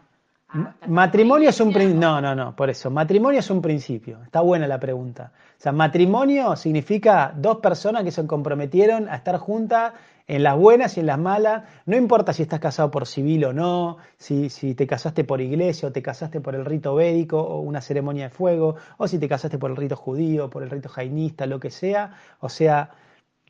matrimonio 0.87 1.49
es 1.49 1.61
un 1.61 1.71
principio. 1.71 1.99
No, 2.01 2.19
no, 2.19 2.33
no, 2.33 2.55
por 2.55 2.71
eso. 2.71 2.89
Matrimonio 2.89 3.41
es 3.41 3.49
un 3.51 3.61
principio. 3.61 4.23
Está 4.23 4.41
buena 4.41 4.65
la 4.65 4.79
pregunta. 4.79 5.31
O 5.55 5.61
sea, 5.61 5.71
matrimonio 5.71 6.55
significa 6.55 7.31
dos 7.35 7.57
personas 7.57 8.03
que 8.03 8.09
se 8.09 8.25
comprometieron 8.25 9.07
a 9.07 9.17
estar 9.17 9.37
juntas 9.37 9.93
en 10.29 10.43
las 10.43 10.55
buenas 10.55 10.95
y 10.95 11.01
en 11.01 11.07
las 11.07 11.19
malas. 11.19 11.63
No 11.85 11.97
importa 11.97 12.31
si 12.31 12.43
estás 12.43 12.59
casado 12.59 12.91
por 12.91 13.07
civil 13.07 13.43
o 13.45 13.53
no, 13.53 13.97
si, 14.17 14.49
si 14.49 14.75
te 14.75 14.87
casaste 14.87 15.23
por 15.25 15.41
iglesia 15.41 15.89
o 15.89 15.91
te 15.91 16.01
casaste 16.01 16.39
por 16.39 16.55
el 16.55 16.63
rito 16.65 16.95
védico 16.95 17.41
o 17.41 17.59
una 17.59 17.81
ceremonia 17.81 18.25
de 18.25 18.29
fuego, 18.29 18.75
o 18.97 19.07
si 19.07 19.19
te 19.19 19.27
casaste 19.27 19.57
por 19.57 19.71
el 19.71 19.77
rito 19.77 19.95
judío, 19.95 20.49
por 20.49 20.63
el 20.63 20.69
rito 20.69 20.87
jainista, 20.87 21.45
lo 21.47 21.59
que 21.59 21.71
sea. 21.71 22.13
O 22.39 22.47
sea, 22.47 22.91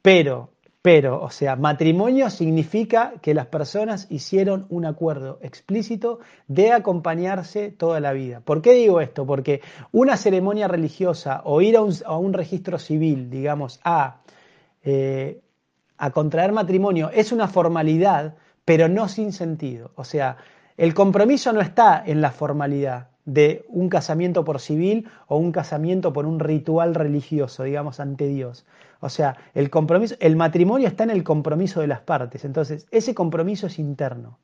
pero 0.01 0.49
pero, 0.81 1.21
o 1.21 1.29
sea, 1.29 1.57
matrimonio 1.57 2.29
significa 2.29 3.15
que 3.21 3.33
las 3.33 3.47
personas 3.47 4.07
hicieron 4.09 4.65
un 4.69 4.85
acuerdo 4.85 5.37
explícito 5.41 6.19
de 6.47 6.71
acompañarse 6.71 7.69
toda 7.69 7.99
la 7.99 8.13
vida. 8.13 8.39
¿Por 8.39 8.61
qué 8.61 8.71
digo 8.71 9.01
esto? 9.01 9.25
Porque 9.25 9.61
una 9.91 10.15
ceremonia 10.15 10.69
religiosa 10.69 11.41
o 11.43 11.59
ir 11.61 11.75
a 11.75 11.81
un, 11.81 12.33
registro 12.33 12.79
civil, 12.79 13.29
digamos, 13.29 13.81
a, 13.83 14.21
eh, 14.81 15.41
a 15.99 16.11
contraer 16.11 16.53
matrimonio 16.53 17.11
es 17.13 17.31
una 17.31 17.47
formalidad, 17.47 18.35
pero 18.65 18.87
no 18.87 19.07
sin 19.09 19.33
sentido. 19.33 19.91
O 19.95 20.05
sea, 20.05 20.37
el 20.77 20.93
compromiso 20.93 21.51
no 21.51 21.59
está 21.59 22.01
en 22.03 22.21
la 22.21 22.31
formalidad 22.31 23.09
de 23.25 23.65
un 23.67 23.89
casamiento 23.89 24.45
por 24.45 24.61
civil 24.61 25.09
o 25.27 25.37
un 25.37 25.51
casamiento 25.51 26.13
por 26.13 26.25
un 26.25 26.39
ritual 26.39 26.95
religioso, 26.95 27.63
digamos, 27.63 27.99
ante 27.99 28.27
Dios. 28.27 28.65
O 29.01 29.09
sea, 29.09 29.35
el 29.53 29.69
compromiso, 29.69 30.15
el 30.19 30.37
matrimonio 30.37 30.87
está 30.87 31.03
en 31.03 31.11
el 31.11 31.23
compromiso 31.23 31.81
de 31.81 31.87
las 31.87 31.99
partes. 31.99 32.45
Entonces, 32.45 32.87
ese 32.91 33.13
compromiso 33.13 33.67
es 33.67 33.77
interno. 33.77 34.39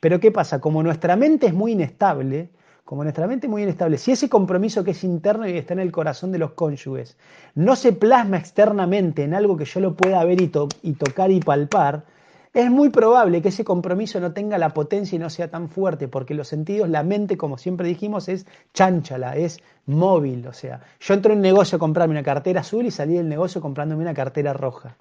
Pero 0.00 0.20
¿qué 0.20 0.32
pasa? 0.32 0.60
Como 0.60 0.82
nuestra 0.82 1.16
mente 1.16 1.46
es 1.46 1.54
muy 1.54 1.72
inestable, 1.72 2.50
como 2.84 3.02
nuestra 3.02 3.26
mente 3.26 3.48
muy 3.48 3.62
inestable, 3.62 3.96
si 3.96 4.12
ese 4.12 4.28
compromiso 4.28 4.84
que 4.84 4.90
es 4.90 5.04
interno 5.04 5.48
y 5.48 5.56
está 5.56 5.72
en 5.72 5.80
el 5.80 5.90
corazón 5.90 6.32
de 6.32 6.38
los 6.38 6.52
cónyuges 6.52 7.16
no 7.54 7.76
se 7.76 7.92
plasma 7.92 8.36
externamente 8.36 9.24
en 9.24 9.34
algo 9.34 9.56
que 9.56 9.64
yo 9.64 9.80
lo 9.80 9.94
pueda 9.94 10.22
ver 10.24 10.40
y, 10.42 10.48
tocar 10.48 11.30
y 11.30 11.40
palpar, 11.40 12.04
es 12.52 12.70
muy 12.70 12.90
probable 12.90 13.42
que 13.42 13.48
ese 13.48 13.64
compromiso 13.64 14.20
no 14.20 14.32
tenga 14.32 14.58
la 14.58 14.68
potencia 14.68 15.16
y 15.16 15.18
no 15.18 15.30
sea 15.30 15.50
tan 15.50 15.68
fuerte, 15.68 16.08
porque 16.08 16.34
los 16.34 16.46
sentidos, 16.46 16.88
la 16.88 17.02
mente, 17.02 17.36
como 17.36 17.58
siempre 17.58 17.88
dijimos, 17.88 18.28
es 18.28 18.46
chánchala, 18.74 19.36
es 19.36 19.58
móvil. 19.86 20.46
O 20.46 20.52
sea, 20.52 20.80
yo 21.00 21.14
entro 21.14 21.32
en 21.32 21.38
un 21.38 21.42
negocio 21.42 21.76
a 21.76 21.78
comprarme 21.80 22.12
una 22.12 22.22
cartera 22.22 22.60
azul 22.60 22.86
y 22.86 22.92
salí 22.92 23.14
del 23.14 23.28
negocio 23.28 23.60
comprándome 23.60 24.02
una 24.02 24.14
cartera 24.14 24.52
roja. 24.52 24.96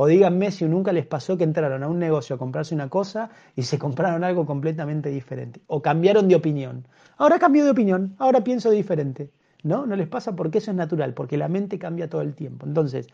O 0.00 0.06
díganme 0.06 0.52
si 0.52 0.64
nunca 0.64 0.92
les 0.92 1.06
pasó 1.06 1.36
que 1.36 1.42
entraron 1.42 1.82
a 1.82 1.88
un 1.88 1.98
negocio 1.98 2.36
a 2.36 2.38
comprarse 2.38 2.72
una 2.72 2.88
cosa 2.88 3.30
y 3.56 3.64
se 3.64 3.80
compraron 3.80 4.22
algo 4.22 4.46
completamente 4.46 5.08
diferente. 5.08 5.60
O 5.66 5.82
cambiaron 5.82 6.28
de 6.28 6.36
opinión. 6.36 6.86
Ahora 7.16 7.40
cambio 7.40 7.64
de 7.64 7.72
opinión, 7.72 8.14
ahora 8.18 8.44
pienso 8.44 8.70
diferente. 8.70 9.32
¿No? 9.64 9.86
No 9.86 9.96
les 9.96 10.06
pasa 10.06 10.36
porque 10.36 10.58
eso 10.58 10.70
es 10.70 10.76
natural, 10.76 11.14
porque 11.14 11.36
la 11.36 11.48
mente 11.48 11.80
cambia 11.80 12.08
todo 12.08 12.20
el 12.20 12.36
tiempo. 12.36 12.64
Entonces, 12.64 13.08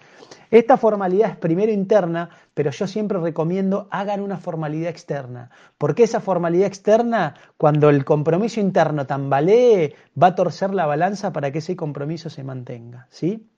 esta 0.50 0.76
formalidad 0.76 1.30
es 1.30 1.36
primero 1.38 1.72
interna, 1.72 2.28
pero 2.52 2.70
yo 2.70 2.86
siempre 2.86 3.18
recomiendo 3.18 3.88
hagan 3.90 4.20
una 4.20 4.36
formalidad 4.36 4.90
externa, 4.90 5.48
porque 5.78 6.02
esa 6.02 6.20
formalidad 6.20 6.66
externa, 6.66 7.34
cuando 7.56 7.88
el 7.88 8.04
compromiso 8.04 8.60
interno 8.60 9.06
tambalee, 9.06 9.94
va 10.22 10.26
a 10.26 10.34
torcer 10.34 10.74
la 10.74 10.84
balanza 10.84 11.32
para 11.32 11.50
que 11.50 11.60
ese 11.60 11.76
compromiso 11.76 12.28
se 12.28 12.44
mantenga. 12.44 13.06
¿sí? 13.08 13.48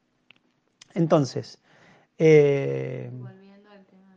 Entonces, 0.94 1.60
eh, 2.18 3.10
volviendo 3.12 3.70
al 3.70 3.84
tema 3.84 4.16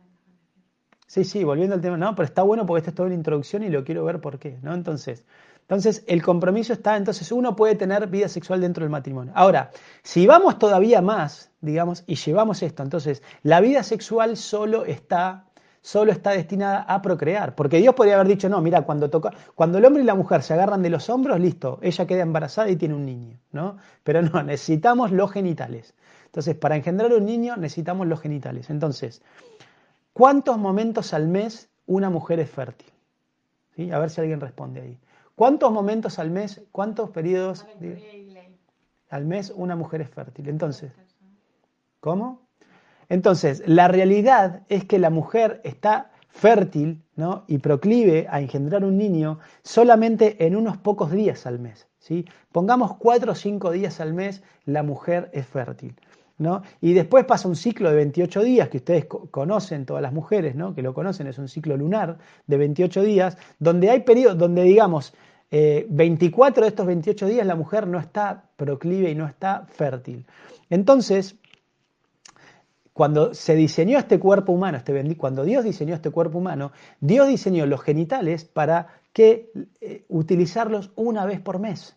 Sí, 1.06 1.24
sí, 1.24 1.44
volviendo 1.44 1.74
al 1.74 1.80
tema, 1.80 1.96
no, 1.96 2.14
pero 2.14 2.26
está 2.26 2.42
bueno 2.42 2.66
porque 2.66 2.78
esto 2.78 2.90
es 2.90 2.94
toda 2.94 3.06
una 3.06 3.16
introducción 3.16 3.62
y 3.62 3.68
lo 3.68 3.84
quiero 3.84 4.04
ver 4.04 4.20
por 4.20 4.38
qué, 4.38 4.58
¿no? 4.62 4.74
Entonces, 4.74 5.24
entonces, 5.70 6.02
el 6.08 6.20
compromiso 6.20 6.72
está, 6.72 6.96
entonces 6.96 7.30
uno 7.30 7.54
puede 7.54 7.76
tener 7.76 8.08
vida 8.08 8.28
sexual 8.28 8.60
dentro 8.60 8.82
del 8.82 8.90
matrimonio. 8.90 9.32
Ahora, 9.36 9.70
si 10.02 10.26
vamos 10.26 10.58
todavía 10.58 11.00
más, 11.00 11.52
digamos, 11.60 12.02
y 12.08 12.16
llevamos 12.16 12.64
esto, 12.64 12.82
entonces, 12.82 13.22
la 13.44 13.60
vida 13.60 13.84
sexual 13.84 14.36
solo 14.36 14.84
está, 14.84 15.44
solo 15.80 16.10
está 16.10 16.32
destinada 16.32 16.82
a 16.82 17.00
procrear. 17.00 17.54
Porque 17.54 17.76
Dios 17.76 17.94
podría 17.94 18.16
haber 18.16 18.26
dicho, 18.26 18.48
no, 18.48 18.60
mira, 18.60 18.82
cuando, 18.82 19.10
toca, 19.10 19.30
cuando 19.54 19.78
el 19.78 19.84
hombre 19.84 20.02
y 20.02 20.06
la 20.06 20.16
mujer 20.16 20.42
se 20.42 20.54
agarran 20.54 20.82
de 20.82 20.90
los 20.90 21.08
hombros, 21.08 21.38
listo, 21.38 21.78
ella 21.82 22.04
queda 22.04 22.22
embarazada 22.22 22.68
y 22.68 22.74
tiene 22.74 22.96
un 22.96 23.06
niño, 23.06 23.38
¿no? 23.52 23.76
Pero 24.02 24.22
no, 24.22 24.42
necesitamos 24.42 25.12
los 25.12 25.30
genitales. 25.30 25.94
Entonces, 26.30 26.54
para 26.54 26.76
engendrar 26.76 27.12
un 27.12 27.26
niño 27.26 27.56
necesitamos 27.56 28.06
los 28.06 28.20
genitales. 28.20 28.70
Entonces, 28.70 29.20
¿cuántos 30.12 30.58
momentos 30.58 31.12
al 31.12 31.26
mes 31.26 31.68
una 31.86 32.08
mujer 32.08 32.38
es 32.38 32.48
fértil? 32.48 32.88
¿Sí? 33.74 33.90
A 33.90 33.98
ver 33.98 34.10
si 34.10 34.20
alguien 34.20 34.40
responde 34.40 34.80
ahí. 34.80 34.98
¿Cuántos 35.34 35.72
momentos 35.72 36.20
al 36.20 36.30
mes, 36.30 36.62
cuántos 36.70 37.10
periodos 37.10 37.66
al 39.08 39.24
mes 39.24 39.52
una 39.56 39.74
mujer 39.74 40.02
es 40.02 40.10
fértil? 40.10 40.48
Entonces, 40.48 40.92
¿cómo? 41.98 42.42
Entonces, 43.08 43.64
la 43.66 43.88
realidad 43.88 44.62
es 44.68 44.84
que 44.84 45.00
la 45.00 45.10
mujer 45.10 45.60
está 45.64 46.12
fértil 46.28 47.02
¿no? 47.16 47.42
y 47.48 47.58
proclive 47.58 48.28
a 48.30 48.40
engendrar 48.40 48.84
un 48.84 48.96
niño 48.96 49.40
solamente 49.64 50.46
en 50.46 50.54
unos 50.54 50.76
pocos 50.76 51.10
días 51.10 51.44
al 51.44 51.58
mes. 51.58 51.88
¿sí? 51.98 52.24
Pongamos 52.52 52.96
cuatro 52.98 53.32
o 53.32 53.34
cinco 53.34 53.72
días 53.72 54.00
al 54.00 54.14
mes, 54.14 54.44
la 54.64 54.84
mujer 54.84 55.28
es 55.32 55.46
fértil. 55.46 55.96
Y 56.80 56.94
después 56.94 57.24
pasa 57.24 57.48
un 57.48 57.56
ciclo 57.56 57.90
de 57.90 57.96
28 57.96 58.42
días, 58.42 58.68
que 58.68 58.78
ustedes 58.78 59.06
conocen, 59.06 59.84
todas 59.84 60.02
las 60.02 60.12
mujeres 60.12 60.54
¿no? 60.54 60.74
que 60.74 60.82
lo 60.82 60.94
conocen, 60.94 61.26
es 61.26 61.38
un 61.38 61.48
ciclo 61.48 61.76
lunar 61.76 62.18
de 62.46 62.56
28 62.56 63.02
días, 63.02 63.36
donde 63.58 63.90
hay 63.90 64.00
periodos, 64.00 64.38
donde 64.38 64.62
digamos, 64.62 65.12
24 65.50 66.62
eh, 66.62 66.64
de 66.64 66.68
estos 66.68 66.86
28 66.86 67.26
días 67.26 67.46
la 67.46 67.56
mujer 67.56 67.86
no 67.86 67.98
está 67.98 68.44
proclive 68.56 69.10
y 69.10 69.14
no 69.14 69.26
está 69.26 69.66
fértil. 69.66 70.24
Entonces, 70.70 71.36
cuando 72.92 73.34
se 73.34 73.54
diseñó 73.54 73.98
este 73.98 74.18
cuerpo 74.18 74.52
humano, 74.52 74.78
este, 74.78 75.16
cuando 75.16 75.44
Dios 75.44 75.64
diseñó 75.64 75.94
este 75.94 76.10
cuerpo 76.10 76.38
humano, 76.38 76.72
Dios 77.00 77.28
diseñó 77.28 77.66
los 77.66 77.82
genitales 77.82 78.44
para 78.44 78.88
que 79.12 79.50
eh, 79.80 80.04
utilizarlos 80.08 80.92
una 80.96 81.26
vez 81.26 81.40
por 81.40 81.58
mes. 81.58 81.96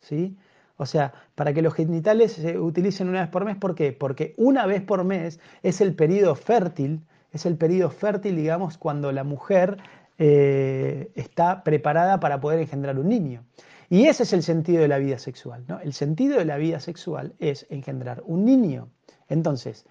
¿sí? 0.00 0.36
O 0.82 0.86
sea, 0.86 1.14
para 1.36 1.54
que 1.54 1.62
los 1.62 1.74
genitales 1.74 2.32
se 2.32 2.58
utilicen 2.58 3.08
una 3.08 3.20
vez 3.20 3.30
por 3.30 3.44
mes, 3.44 3.56
¿por 3.56 3.76
qué? 3.76 3.92
Porque 3.92 4.34
una 4.36 4.66
vez 4.66 4.82
por 4.82 5.04
mes 5.04 5.38
es 5.62 5.80
el 5.80 5.94
periodo 5.94 6.34
fértil, 6.34 7.00
es 7.30 7.46
el 7.46 7.56
periodo 7.56 7.90
fértil, 7.90 8.34
digamos, 8.34 8.78
cuando 8.78 9.12
la 9.12 9.22
mujer 9.22 9.78
eh, 10.18 11.12
está 11.14 11.62
preparada 11.62 12.18
para 12.18 12.40
poder 12.40 12.58
engendrar 12.58 12.98
un 12.98 13.08
niño. 13.08 13.44
Y 13.90 14.06
ese 14.06 14.24
es 14.24 14.32
el 14.32 14.42
sentido 14.42 14.82
de 14.82 14.88
la 14.88 14.98
vida 14.98 15.18
sexual. 15.18 15.64
¿no? 15.68 15.78
El 15.78 15.92
sentido 15.92 16.38
de 16.38 16.46
la 16.46 16.56
vida 16.56 16.80
sexual 16.80 17.34
es 17.38 17.64
engendrar 17.70 18.22
un 18.26 18.44
niño. 18.44 18.88
Entonces, 19.28 19.86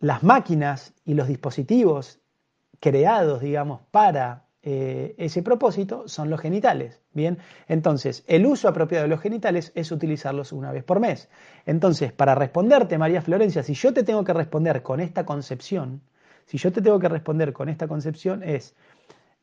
las 0.00 0.22
máquinas 0.22 0.92
y 1.06 1.14
los 1.14 1.28
dispositivos 1.28 2.20
creados, 2.78 3.40
digamos, 3.40 3.80
para 3.90 4.44
eh, 4.62 5.14
ese 5.18 5.42
propósito 5.42 6.06
son 6.06 6.30
los 6.30 6.40
genitales. 6.40 7.00
Bien, 7.12 7.38
entonces 7.68 8.24
el 8.26 8.46
uso 8.46 8.68
apropiado 8.68 9.04
de 9.04 9.08
los 9.08 9.20
genitales 9.20 9.72
es 9.74 9.90
utilizarlos 9.90 10.52
una 10.52 10.70
vez 10.70 10.84
por 10.84 11.00
mes. 11.00 11.28
Entonces, 11.66 12.12
para 12.12 12.34
responderte, 12.34 12.98
María 12.98 13.22
Florencia, 13.22 13.62
si 13.62 13.74
yo 13.74 13.92
te 13.92 14.04
tengo 14.04 14.24
que 14.24 14.32
responder 14.32 14.82
con 14.82 15.00
esta 15.00 15.24
concepción, 15.24 16.02
si 16.46 16.58
yo 16.58 16.72
te 16.72 16.80
tengo 16.80 16.98
que 16.98 17.08
responder 17.08 17.52
con 17.52 17.68
esta 17.68 17.88
concepción 17.88 18.42
es 18.42 18.74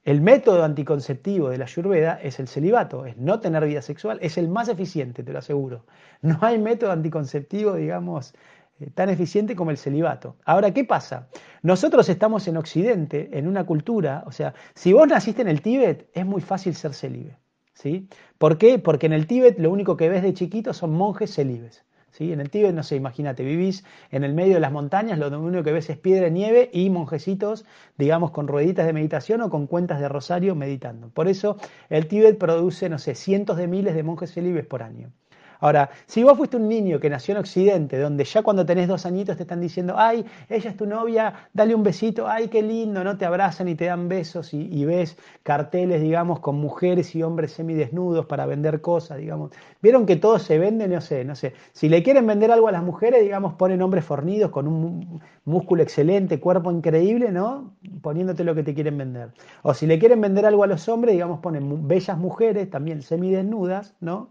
el 0.05 0.21
método 0.21 0.63
anticonceptivo 0.63 1.49
de 1.49 1.57
la 1.57 1.65
Ayurveda 1.65 2.19
es 2.23 2.39
el 2.39 2.47
celibato, 2.47 3.05
es 3.05 3.17
no 3.17 3.41
tener 3.41 3.65
vida 3.65 3.81
sexual, 3.81 4.17
es 4.21 4.37
el 4.37 4.47
más 4.47 4.69
eficiente, 4.69 5.23
te 5.23 5.33
lo 5.33 5.39
aseguro. 5.39 5.85
No 6.21 6.39
hay 6.41 6.57
método 6.57 6.91
anticonceptivo, 6.91 7.75
digamos, 7.75 8.33
eh, 8.79 8.89
tan 8.93 9.09
eficiente 9.09 9.55
como 9.55 9.71
el 9.71 9.77
celibato. 9.77 10.37
Ahora, 10.45 10.71
¿qué 10.71 10.85
pasa? 10.85 11.27
Nosotros 11.61 12.07
estamos 12.09 12.47
en 12.47 12.57
Occidente, 12.57 13.29
en 13.33 13.47
una 13.47 13.65
cultura, 13.65 14.23
o 14.25 14.31
sea, 14.31 14.53
si 14.73 14.93
vos 14.93 15.07
naciste 15.07 15.41
en 15.41 15.49
el 15.49 15.61
Tíbet, 15.61 16.09
es 16.13 16.25
muy 16.25 16.41
fácil 16.41 16.75
ser 16.75 16.93
celibe. 16.93 17.37
¿sí? 17.79 18.09
¿Por 18.37 18.57
qué? 18.57 18.77
Porque 18.77 19.05
en 19.05 19.13
el 19.13 19.25
Tíbet 19.25 19.57
lo 19.57 19.71
único 19.71 19.95
que 19.95 20.09
ves 20.09 20.21
de 20.21 20.33
chiquito 20.33 20.73
son 20.73 20.91
monjes 20.91 21.33
celibes. 21.33 21.85
¿sí? 22.11 22.33
En 22.33 22.41
el 22.41 22.49
Tíbet, 22.49 22.75
no 22.75 22.83
sé, 22.83 22.97
imagínate, 22.97 23.43
vivís 23.43 23.85
en 24.11 24.23
el 24.23 24.33
medio 24.33 24.55
de 24.55 24.59
las 24.59 24.71
montañas, 24.71 25.17
lo 25.17 25.27
único 25.39 25.63
que 25.63 25.71
ves 25.71 25.89
es 25.89 25.97
piedra 25.97 26.27
y 26.27 26.31
nieve 26.31 26.69
y 26.73 26.89
monjecitos, 26.89 27.65
digamos, 27.97 28.31
con 28.31 28.47
rueditas 28.47 28.85
de 28.85 28.93
meditación 28.93 29.41
o 29.41 29.49
con 29.49 29.65
cuentas 29.65 30.01
de 30.01 30.09
rosario 30.09 30.55
meditando. 30.55 31.09
Por 31.09 31.27
eso 31.27 31.57
el 31.89 32.07
Tíbet 32.07 32.37
produce, 32.37 32.89
no 32.89 32.99
sé, 32.99 33.15
cientos 33.15 33.55
de 33.57 33.67
miles 33.67 33.95
de 33.95 34.03
monjes 34.03 34.33
celibes 34.33 34.65
por 34.65 34.83
año. 34.83 35.11
Ahora, 35.59 35.89
si 36.05 36.23
vos 36.23 36.37
fuiste 36.37 36.55
un 36.55 36.69
niño 36.69 36.99
que 36.99 37.09
nació 37.09 37.33
en 37.33 37.39
Occidente, 37.39 37.99
donde 37.99 38.23
ya 38.23 38.43
cuando 38.43 38.65
tenés 38.65 38.87
dos 38.87 39.05
añitos 39.05 39.35
te 39.35 39.43
están 39.43 39.59
diciendo, 39.59 39.95
ay, 39.97 40.25
ella 40.47 40.69
es 40.69 40.77
tu 40.77 40.85
novia, 40.85 41.33
dale 41.53 41.75
un 41.75 41.83
besito, 41.83 42.27
ay, 42.27 42.47
qué 42.47 42.61
lindo, 42.61 43.03
no 43.03 43.17
te 43.17 43.25
abrazan 43.25 43.67
y 43.67 43.75
te 43.75 43.85
dan 43.85 44.07
besos 44.07 44.53
y, 44.53 44.85
ves 44.85 45.17
carteles, 45.43 46.01
digamos, 46.01 46.39
con 46.39 46.55
mujeres 46.55 47.13
y 47.15 47.23
hombres 47.23 47.51
semidesnudos 47.51 48.25
para 48.25 48.45
vender 48.45 48.79
cosas, 48.79 49.17
digamos. 49.17 49.51
Vieron 49.81 50.05
que 50.05 50.15
todo 50.15 50.39
se 50.39 50.57
vende, 50.57 50.87
no 50.87 51.01
sé, 51.01 51.25
no 51.25 51.35
sé. 51.35 51.53
Si 51.73 51.89
le 51.89 52.03
quieren 52.03 52.25
vender 52.25 52.51
algo 52.51 52.69
a 52.69 52.71
las 52.71 52.83
mujeres, 52.83 53.21
digamos, 53.21 53.53
ponen 53.55 53.81
hombres 53.81 54.05
fornidos 54.05 54.51
con 54.51 54.67
un 54.67 55.21
músculo 55.43 55.83
excelente, 55.83 56.39
cuerpo 56.39 56.71
increíble, 56.71 57.31
¿no? 57.31 57.73
Poniéndote 58.01 58.45
lo 58.45 58.55
que 58.55 58.63
te 58.63 58.73
quieren 58.73 58.97
vender. 58.97 59.31
O 59.63 59.73
si 59.73 59.87
le 59.87 59.99
quieren 59.99 60.21
vender 60.21 60.45
algo 60.45 60.63
a 60.63 60.67
los 60.67 60.87
hombres, 60.87 61.13
digamos, 61.13 61.39
ponen 61.41 61.87
bellas 61.87 62.17
mujeres, 62.17 62.69
también 62.69 63.01
semidesnudas, 63.01 63.93
¿no? 63.99 64.29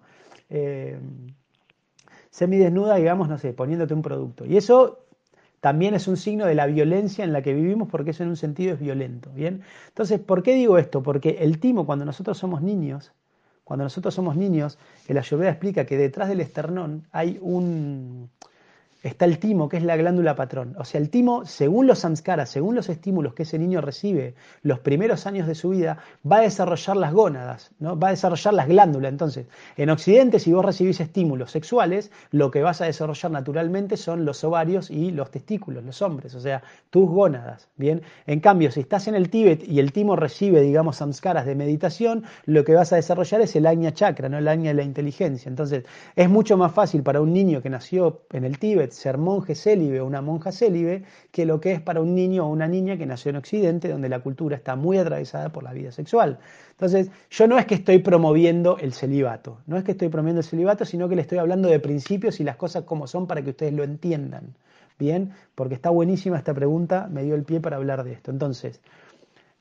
Eh, 0.51 0.99
semidesnuda, 2.30 2.96
digamos, 2.96 3.28
no 3.28 3.38
sé, 3.38 3.53
poniéndote 3.53 3.94
un 3.94 4.03
producto. 4.03 4.44
Y 4.46 4.57
eso 4.57 5.05
también 5.61 5.94
es 5.94 6.07
un 6.09 6.16
signo 6.16 6.46
de 6.46 6.55
la 6.55 6.66
violencia 6.66 7.24
en 7.24 7.32
la 7.32 7.42
que 7.42 7.53
vivimos 7.53 7.88
porque 7.88 8.11
eso 8.11 8.22
en 8.22 8.28
un 8.30 8.36
sentido 8.36 8.74
es 8.74 8.80
violento, 8.80 9.30
¿bien? 9.34 9.62
Entonces, 9.88 10.20
¿por 10.20 10.42
qué 10.42 10.55
digo 10.55 10.78
esto? 10.78 11.03
Porque 11.03 11.38
el 11.40 11.59
timo, 11.59 11.84
cuando 11.86 12.05
nosotros 12.05 12.38
somos 12.38 12.62
niños, 12.62 13.12
cuando 13.64 13.84
nosotros 13.84 14.14
somos 14.14 14.36
niños, 14.36 14.78
el 15.09 15.18
Ayurveda 15.18 15.51
explica 15.51 15.84
que 15.84 15.99
detrás 15.99 16.28
del 16.28 16.40
esternón 16.40 17.07
hay 17.11 17.38
un, 17.42 18.30
está 19.03 19.24
el 19.24 19.38
timo, 19.38 19.68
que 19.68 19.76
es 19.76 19.82
la 19.82 19.96
glándula 19.96 20.34
patrón. 20.34 20.74
O 20.78 20.84
sea, 20.84 21.01
el 21.01 21.11
timo, 21.11 21.44
según 21.44 21.86
los 21.86 22.01
samskaras, 22.01 22.51
según 22.51 22.74
los 22.74 22.88
estímulos 22.88 23.34
que 23.34 23.44
ese 23.44 23.59
niño 23.59 23.80
recibe 23.80 24.34
los 24.62 24.80
primeros 24.80 25.26
años 25.26 25.46
de 25.46 25.55
su 25.55 25.70
vida, 25.70 25.99
va 26.30 26.38
a 26.38 26.40
desarrollar 26.40 26.96
las 26.96 27.12
gónadas, 27.12 27.70
¿no? 27.78 27.99
va 27.99 28.09
a 28.09 28.11
desarrollar 28.11 28.55
las 28.55 28.68
glándulas. 28.68 29.11
Entonces, 29.11 29.46
en 29.76 29.90
Occidente, 29.90 30.38
si 30.38 30.53
vos 30.53 30.64
recibís 30.64 31.01
estímulos 31.01 31.51
sexuales, 31.51 32.11
lo 32.32 32.51
que 32.51 32.62
vas 32.62 32.80
a 32.80 32.86
desarrollar 32.86 33.30
naturalmente 33.30 33.96
son 33.96 34.24
los 34.24 34.42
ovarios 34.42 34.90
y 34.90 35.11
los 35.12 35.30
testículos, 35.30 35.84
los 35.84 36.03
hombres, 36.03 36.34
o 36.34 36.40
sea, 36.40 36.62
tus 36.90 37.09
gónadas. 37.09 37.68
Bien, 37.76 38.03
en 38.26 38.40
cambio, 38.40 38.72
si 38.72 38.80
estás 38.80 39.07
en 39.07 39.14
el 39.14 39.30
Tíbet 39.30 39.62
y 39.66 39.78
el 39.78 39.92
timo 39.92 40.16
recibe, 40.16 40.61
digamos, 40.61 40.96
samskaras 40.96 41.46
de 41.46 41.55
meditación, 41.55 42.24
lo 42.46 42.64
que 42.64 42.74
vas 42.74 42.92
a 42.92 42.96
desarrollar 42.96 43.40
es 43.42 43.55
el 43.55 43.66
aña 43.66 43.92
chakra, 43.92 44.28
no 44.28 44.38
el 44.38 44.49
aña 44.49 44.70
de 44.70 44.74
la 44.74 44.82
inteligencia. 44.82 45.49
Entonces, 45.49 45.84
es 46.16 46.28
mucho 46.28 46.57
más 46.57 46.72
fácil 46.72 47.03
para 47.03 47.20
un 47.20 47.32
niño 47.32 47.62
que 47.62 47.70
nació 47.70 48.22
en 48.32 48.44
el 48.44 48.59
Tíbet 48.59 48.88
ser 48.91 49.18
monje 49.18 49.55
célibe 49.55 50.01
o 50.01 50.07
una 50.07 50.20
monja 50.22 50.53
célibe 50.53 51.05
que 51.30 51.47
lo 51.47 51.61
que 51.61 51.72
es 51.72 51.80
para 51.80 52.01
un 52.01 52.14
niño 52.14 52.47
o 52.47 52.49
una 52.49 52.68
niña 52.68 52.97
que 52.97 53.07
nació 53.07 53.30
en 53.30 53.36
Occidente, 53.36 53.89
donde 53.89 54.09
la 54.09 54.20
cultura 54.20 54.57
está 54.57 54.76
muy 54.76 54.99
atravesada 54.99 55.51
por 55.51 55.62
la 55.62 55.72
vida 55.72 55.93
sexual. 55.93 56.39
Entonces, 56.70 57.11
yo 57.30 57.47
no 57.49 57.59
es 57.59 57.66
que 57.66 57.74
estoy 57.74 57.99
promoviendo 57.99 58.78
el 58.78 58.93
celibato, 58.93 59.61
no 59.66 59.76
es 59.76 59.84
que 59.84 59.93
estoy 59.93 60.09
promoviendo 60.09 60.41
el 60.41 60.47
celibato, 60.47 60.84
sino 60.84 61.09
que 61.09 61.16
le 61.16 61.22
estoy 61.22 61.39
hablando 61.39 61.68
de 61.68 61.80
principios 61.80 62.41
y 62.41 62.45
las 62.45 62.57
cosas 62.57 62.84
como 62.84 63.07
son 63.07 63.26
para 63.26 63.43
que 63.43 63.51
ustedes 63.51 63.72
lo 63.72 63.84
entiendan. 63.84 64.55
Bien, 64.99 65.32
porque 65.55 65.74
está 65.74 65.91
buenísima 65.91 66.39
esta 66.39 66.55
pregunta, 66.55 67.09
me 67.11 67.22
dio 67.22 67.36
el 67.36 67.45
pie 67.45 67.61
para 67.61 67.76
hablar 67.76 68.03
de 68.03 68.12
esto. 68.12 68.32
Entonces, 68.32 68.80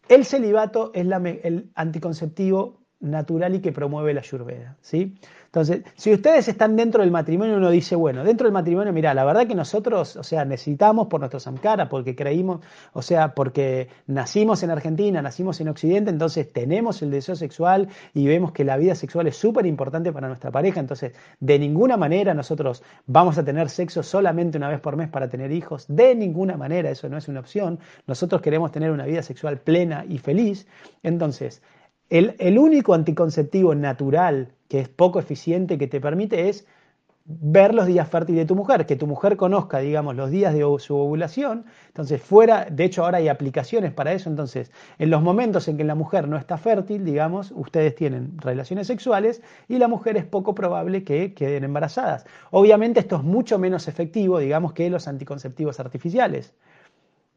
el 0.09 0.25
celibato 0.25 0.91
es 0.95 1.05
el 1.43 1.69
anticonceptivo 1.75 2.79
natural 2.99 3.55
y 3.55 3.59
que 3.59 3.71
promueve 3.71 4.13
la 4.13 4.21
ayurveda, 4.21 4.77
¿sí? 4.81 5.15
Entonces, 5.57 5.91
si 5.95 6.13
ustedes 6.13 6.47
están 6.47 6.75
dentro 6.75 7.01
del 7.01 7.09
matrimonio, 7.09 7.57
uno 7.57 7.71
dice, 7.71 7.95
bueno, 7.95 8.23
dentro 8.23 8.45
del 8.45 8.53
matrimonio, 8.53 8.93
mira, 8.93 9.15
la 9.15 9.25
verdad 9.25 9.47
que 9.47 9.55
nosotros, 9.55 10.15
o 10.15 10.21
sea, 10.21 10.45
necesitamos 10.45 11.07
por 11.07 11.19
nuestro 11.19 11.39
samkara, 11.39 11.89
porque 11.89 12.15
creímos, 12.15 12.61
o 12.93 13.01
sea, 13.01 13.33
porque 13.33 13.87
nacimos 14.05 14.61
en 14.61 14.69
Argentina, 14.69 15.19
nacimos 15.19 15.59
en 15.59 15.69
Occidente, 15.69 16.11
entonces 16.11 16.53
tenemos 16.53 17.01
el 17.01 17.09
deseo 17.09 17.35
sexual 17.35 17.87
y 18.13 18.27
vemos 18.27 18.51
que 18.51 18.63
la 18.63 18.77
vida 18.77 18.93
sexual 18.93 19.25
es 19.25 19.35
súper 19.35 19.65
importante 19.65 20.11
para 20.11 20.27
nuestra 20.27 20.51
pareja, 20.51 20.79
entonces 20.79 21.13
de 21.39 21.57
ninguna 21.57 21.97
manera 21.97 22.35
nosotros 22.35 22.83
vamos 23.07 23.39
a 23.39 23.43
tener 23.43 23.71
sexo 23.71 24.03
solamente 24.03 24.59
una 24.59 24.69
vez 24.69 24.79
por 24.79 24.95
mes 24.95 25.09
para 25.09 25.27
tener 25.27 25.51
hijos, 25.51 25.85
de 25.87 26.13
ninguna 26.13 26.55
manera, 26.55 26.91
eso 26.91 27.09
no 27.09 27.17
es 27.17 27.27
una 27.29 27.39
opción, 27.39 27.79
nosotros 28.05 28.43
queremos 28.43 28.71
tener 28.71 28.91
una 28.91 29.07
vida 29.07 29.23
sexual 29.23 29.57
plena 29.57 30.05
y 30.07 30.19
feliz, 30.19 30.67
entonces 31.01 31.63
el, 32.09 32.57
único 32.57 32.93
anticonceptivo 32.93 33.75
natural 33.75 34.53
que 34.69 34.79
es 34.79 34.89
poco 34.89 35.19
eficiente 35.19 35.77
que 35.77 35.87
te 35.87 36.01
permite 36.01 36.49
es 36.49 36.65
ver 37.29 37.75
los 37.75 37.87
días 37.87 38.07
fértiles 38.07 38.39
de 38.39 38.45
tu 38.45 38.55
mujer, 38.55 38.85
que 38.85 38.95
tu 38.95 39.05
mujer 39.05 39.35
conozca, 39.35 39.79
digamos, 39.79 40.15
los 40.15 40.31
días 40.31 40.53
de 40.53 40.61
su 40.79 40.95
ovulación. 40.95 41.65
Entonces, 41.87 42.21
fuera, 42.21 42.65
de 42.71 42.85
hecho, 42.85 43.03
ahora 43.03 43.17
hay 43.17 43.27
aplicaciones 43.27 43.91
para 43.91 44.13
eso. 44.13 44.29
Entonces, 44.29 44.71
en 44.97 45.09
los 45.09 45.21
momentos 45.21 45.67
en 45.67 45.75
que 45.75 45.83
la 45.83 45.95
mujer 45.95 46.29
no 46.29 46.37
está 46.37 46.57
fértil, 46.57 47.03
digamos, 47.03 47.51
ustedes 47.53 47.95
tienen 47.95 48.37
relaciones 48.37 48.87
sexuales 48.87 49.41
y 49.67 49.77
la 49.77 49.89
mujer 49.89 50.15
es 50.15 50.23
poco 50.23 50.55
probable 50.55 51.03
que 51.03 51.33
queden 51.33 51.65
embarazadas. 51.65 52.25
Obviamente, 52.51 53.01
esto 53.01 53.17
es 53.17 53.23
mucho 53.23 53.59
menos 53.59 53.89
efectivo, 53.89 54.39
digamos, 54.39 54.71
que 54.71 54.89
los 54.89 55.09
anticonceptivos 55.09 55.81
artificiales. 55.81 56.53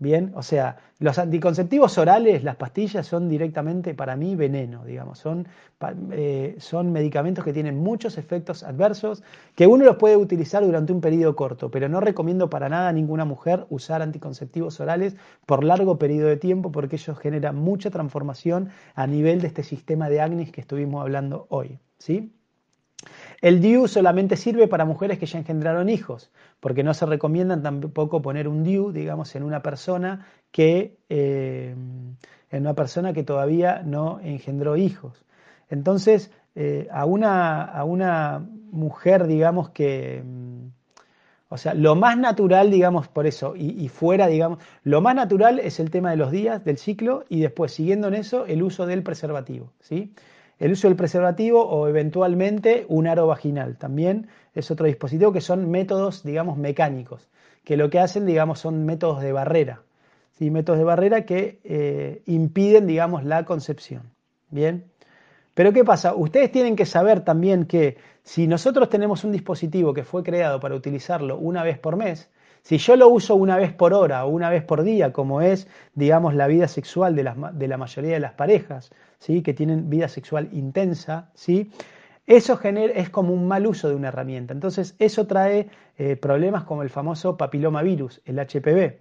Bien, 0.00 0.32
o 0.34 0.42
sea, 0.42 0.78
los 0.98 1.18
anticonceptivos 1.18 1.98
orales, 1.98 2.42
las 2.42 2.56
pastillas, 2.56 3.06
son 3.06 3.28
directamente 3.28 3.92
para 3.92 4.16
mí 4.16 4.34
veneno, 4.34 4.82
digamos. 4.82 5.18
Son, 5.18 5.46
eh, 6.12 6.56
son 6.58 6.90
medicamentos 6.90 7.44
que 7.44 7.52
tienen 7.52 7.76
muchos 7.76 8.16
efectos 8.16 8.62
adversos, 8.62 9.22
que 9.54 9.66
uno 9.66 9.84
los 9.84 9.96
puede 9.96 10.16
utilizar 10.16 10.64
durante 10.64 10.94
un 10.94 11.02
periodo 11.02 11.36
corto, 11.36 11.70
pero 11.70 11.90
no 11.90 12.00
recomiendo 12.00 12.48
para 12.48 12.70
nada 12.70 12.88
a 12.88 12.92
ninguna 12.92 13.26
mujer 13.26 13.66
usar 13.68 14.00
anticonceptivos 14.00 14.80
orales 14.80 15.16
por 15.44 15.64
largo 15.64 15.98
periodo 15.98 16.28
de 16.28 16.38
tiempo, 16.38 16.72
porque 16.72 16.96
ellos 16.96 17.18
generan 17.18 17.56
mucha 17.56 17.90
transformación 17.90 18.70
a 18.94 19.06
nivel 19.06 19.42
de 19.42 19.48
este 19.48 19.62
sistema 19.62 20.08
de 20.08 20.22
Agnis 20.22 20.50
que 20.50 20.62
estuvimos 20.62 21.02
hablando 21.02 21.46
hoy. 21.50 21.78
¿sí? 21.98 22.32
El 23.40 23.60
DIU 23.60 23.88
solamente 23.88 24.36
sirve 24.36 24.68
para 24.68 24.84
mujeres 24.84 25.18
que 25.18 25.26
ya 25.26 25.38
engendraron 25.38 25.88
hijos, 25.88 26.30
porque 26.60 26.82
no 26.82 26.92
se 26.92 27.06
recomiendan 27.06 27.62
tampoco 27.62 28.20
poner 28.20 28.48
un 28.48 28.64
DIU, 28.64 28.92
digamos, 28.92 29.34
en 29.34 29.42
una 29.42 29.62
persona 29.62 30.26
que, 30.50 30.98
eh, 31.08 31.74
en 32.50 32.60
una 32.60 32.74
persona 32.74 33.12
que 33.12 33.22
todavía 33.22 33.82
no 33.82 34.20
engendró 34.20 34.76
hijos. 34.76 35.24
Entonces, 35.70 36.30
eh, 36.54 36.88
a, 36.90 37.06
una, 37.06 37.64
a 37.64 37.84
una 37.84 38.46
mujer, 38.70 39.26
digamos, 39.26 39.70
que... 39.70 40.22
O 41.52 41.56
sea, 41.56 41.74
lo 41.74 41.96
más 41.96 42.16
natural, 42.16 42.70
digamos, 42.70 43.08
por 43.08 43.26
eso, 43.26 43.54
y, 43.56 43.88
fuera, 43.88 44.28
digamos, 44.28 44.60
lo 44.84 45.00
más 45.00 45.16
natural 45.16 45.58
es 45.58 45.80
el 45.80 45.90
tema 45.90 46.10
de 46.10 46.16
los 46.16 46.30
días, 46.30 46.64
del 46.64 46.78
ciclo, 46.78 47.24
y 47.28 47.40
después, 47.40 47.72
siguiendo 47.72 48.06
en 48.06 48.14
eso, 48.14 48.46
el 48.46 48.62
uso 48.62 48.86
del 48.86 49.02
preservativo, 49.02 49.72
¿sí? 49.80 50.12
El 50.60 50.72
uso 50.72 50.88
del 50.88 50.96
preservativo 50.96 51.66
o 51.66 51.88
eventualmente 51.88 52.84
un 52.88 53.06
aro 53.06 53.26
vaginal 53.26 53.78
también 53.78 54.28
es 54.54 54.70
otro 54.70 54.86
dispositivo 54.86 55.32
que 55.32 55.40
son 55.40 55.70
métodos, 55.70 56.22
digamos, 56.22 56.58
mecánicos, 56.58 57.28
que 57.64 57.78
lo 57.78 57.88
que 57.88 57.98
hacen, 57.98 58.26
digamos, 58.26 58.60
son 58.60 58.84
métodos 58.84 59.22
de 59.22 59.32
barrera, 59.32 59.82
¿sí? 60.38 60.50
métodos 60.50 60.78
de 60.78 60.84
barrera 60.84 61.24
que 61.24 61.60
eh, 61.64 62.22
impiden, 62.26 62.86
digamos, 62.86 63.24
la 63.24 63.46
concepción. 63.46 64.02
Bien. 64.50 64.84
Pero 65.54 65.72
¿qué 65.72 65.82
pasa? 65.82 66.14
Ustedes 66.14 66.52
tienen 66.52 66.76
que 66.76 66.84
saber 66.84 67.22
también 67.22 67.64
que 67.64 67.96
si 68.22 68.46
nosotros 68.46 68.90
tenemos 68.90 69.24
un 69.24 69.32
dispositivo 69.32 69.94
que 69.94 70.04
fue 70.04 70.22
creado 70.22 70.60
para 70.60 70.74
utilizarlo 70.74 71.38
una 71.38 71.62
vez 71.62 71.78
por 71.78 71.96
mes, 71.96 72.28
si 72.62 72.78
yo 72.78 72.96
lo 72.96 73.08
uso 73.08 73.34
una 73.34 73.56
vez 73.56 73.72
por 73.72 73.94
hora 73.94 74.24
o 74.24 74.28
una 74.28 74.50
vez 74.50 74.62
por 74.62 74.82
día, 74.82 75.12
como 75.12 75.40
es, 75.40 75.66
digamos, 75.94 76.34
la 76.34 76.46
vida 76.46 76.68
sexual 76.68 77.16
de, 77.16 77.32
de 77.52 77.68
la 77.68 77.76
mayoría 77.76 78.12
de 78.12 78.20
las 78.20 78.34
parejas, 78.34 78.90
¿sí? 79.18 79.42
que 79.42 79.54
tienen 79.54 79.90
vida 79.90 80.08
sexual 80.08 80.48
intensa, 80.52 81.30
¿sí? 81.34 81.70
eso 82.26 82.56
genera, 82.56 82.92
es 82.94 83.10
como 83.10 83.32
un 83.32 83.48
mal 83.48 83.66
uso 83.66 83.88
de 83.88 83.94
una 83.94 84.08
herramienta. 84.08 84.54
Entonces, 84.54 84.94
eso 84.98 85.26
trae 85.26 85.68
eh, 85.98 86.16
problemas 86.16 86.64
como 86.64 86.82
el 86.82 86.90
famoso 86.90 87.36
papilomavirus, 87.36 88.20
el 88.24 88.38
HPV. 88.38 88.98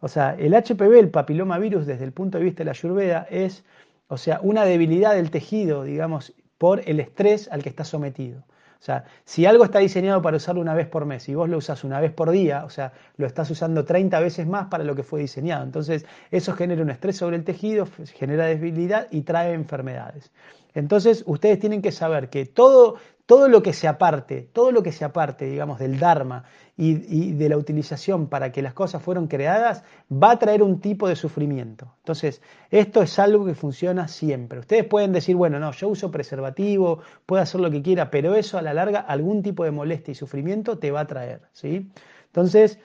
O 0.00 0.08
sea, 0.08 0.36
el 0.38 0.54
HPV, 0.54 0.98
el 0.98 1.10
papilomavirus, 1.10 1.86
desde 1.86 2.04
el 2.04 2.12
punto 2.12 2.38
de 2.38 2.44
vista 2.44 2.58
de 2.58 2.66
la 2.66 2.70
ayurveda, 2.70 3.26
es 3.28 3.64
o 4.10 4.16
sea, 4.16 4.40
una 4.42 4.64
debilidad 4.64 5.14
del 5.14 5.30
tejido, 5.30 5.84
digamos, 5.84 6.34
por 6.58 6.88
el 6.88 7.00
estrés 7.00 7.48
al 7.52 7.62
que 7.62 7.68
está 7.68 7.84
sometido. 7.84 8.44
O 8.80 8.82
sea, 8.82 9.04
si 9.26 9.44
algo 9.44 9.64
está 9.64 9.78
diseñado 9.78 10.22
para 10.22 10.38
usarlo 10.38 10.62
una 10.62 10.72
vez 10.72 10.88
por 10.88 11.04
mes 11.04 11.28
y 11.28 11.34
vos 11.34 11.50
lo 11.50 11.58
usas 11.58 11.84
una 11.84 12.00
vez 12.00 12.12
por 12.12 12.30
día, 12.30 12.64
o 12.64 12.70
sea, 12.70 12.94
lo 13.18 13.26
estás 13.26 13.50
usando 13.50 13.84
30 13.84 14.18
veces 14.20 14.46
más 14.46 14.68
para 14.68 14.84
lo 14.84 14.96
que 14.96 15.02
fue 15.02 15.20
diseñado. 15.20 15.64
Entonces, 15.64 16.06
eso 16.30 16.54
genera 16.54 16.80
un 16.80 16.88
estrés 16.88 17.18
sobre 17.18 17.36
el 17.36 17.44
tejido, 17.44 17.86
genera 18.14 18.46
debilidad 18.46 19.06
y 19.10 19.20
trae 19.20 19.52
enfermedades. 19.52 20.30
Entonces, 20.72 21.24
ustedes 21.26 21.58
tienen 21.58 21.82
que 21.82 21.92
saber 21.92 22.30
que 22.30 22.46
todo, 22.46 22.96
todo 23.30 23.46
lo 23.46 23.62
que 23.62 23.72
se 23.72 23.86
aparte, 23.86 24.48
todo 24.52 24.72
lo 24.72 24.82
que 24.82 24.90
se 24.90 25.04
aparte, 25.04 25.44
digamos, 25.44 25.78
del 25.78 26.00
Dharma 26.00 26.42
y, 26.76 27.30
de 27.34 27.48
la 27.48 27.56
utilización 27.56 28.26
para 28.26 28.50
que 28.50 28.60
las 28.60 28.74
cosas 28.74 29.00
fueron 29.04 29.28
creadas, 29.28 29.84
va 30.12 30.32
a 30.32 30.38
traer 30.40 30.64
un 30.64 30.80
tipo 30.80 31.08
de 31.08 31.14
sufrimiento. 31.14 31.94
Entonces, 31.98 32.42
esto 32.72 33.02
es 33.02 33.16
algo 33.20 33.46
que 33.46 33.54
funciona 33.54 34.08
siempre. 34.08 34.58
Ustedes 34.58 34.84
pueden 34.84 35.12
decir, 35.12 35.36
bueno, 35.36 35.60
no, 35.60 35.70
yo 35.70 35.86
uso 35.86 36.10
preservativo, 36.10 37.02
puedo 37.24 37.40
hacer 37.40 37.60
lo 37.60 37.70
que 37.70 37.82
quiera, 37.82 38.10
pero 38.10 38.34
eso 38.34 38.58
a 38.58 38.62
la 38.62 38.74
larga 38.74 38.98
algún 38.98 39.44
tipo 39.44 39.62
de 39.62 39.70
molestia 39.70 40.10
y 40.10 40.16
sufrimiento 40.16 40.78
te 40.78 40.90
va 40.90 41.02
a 41.02 41.06
traer, 41.06 41.42
¿sí? 41.52 41.88
Entonces, 42.26 42.80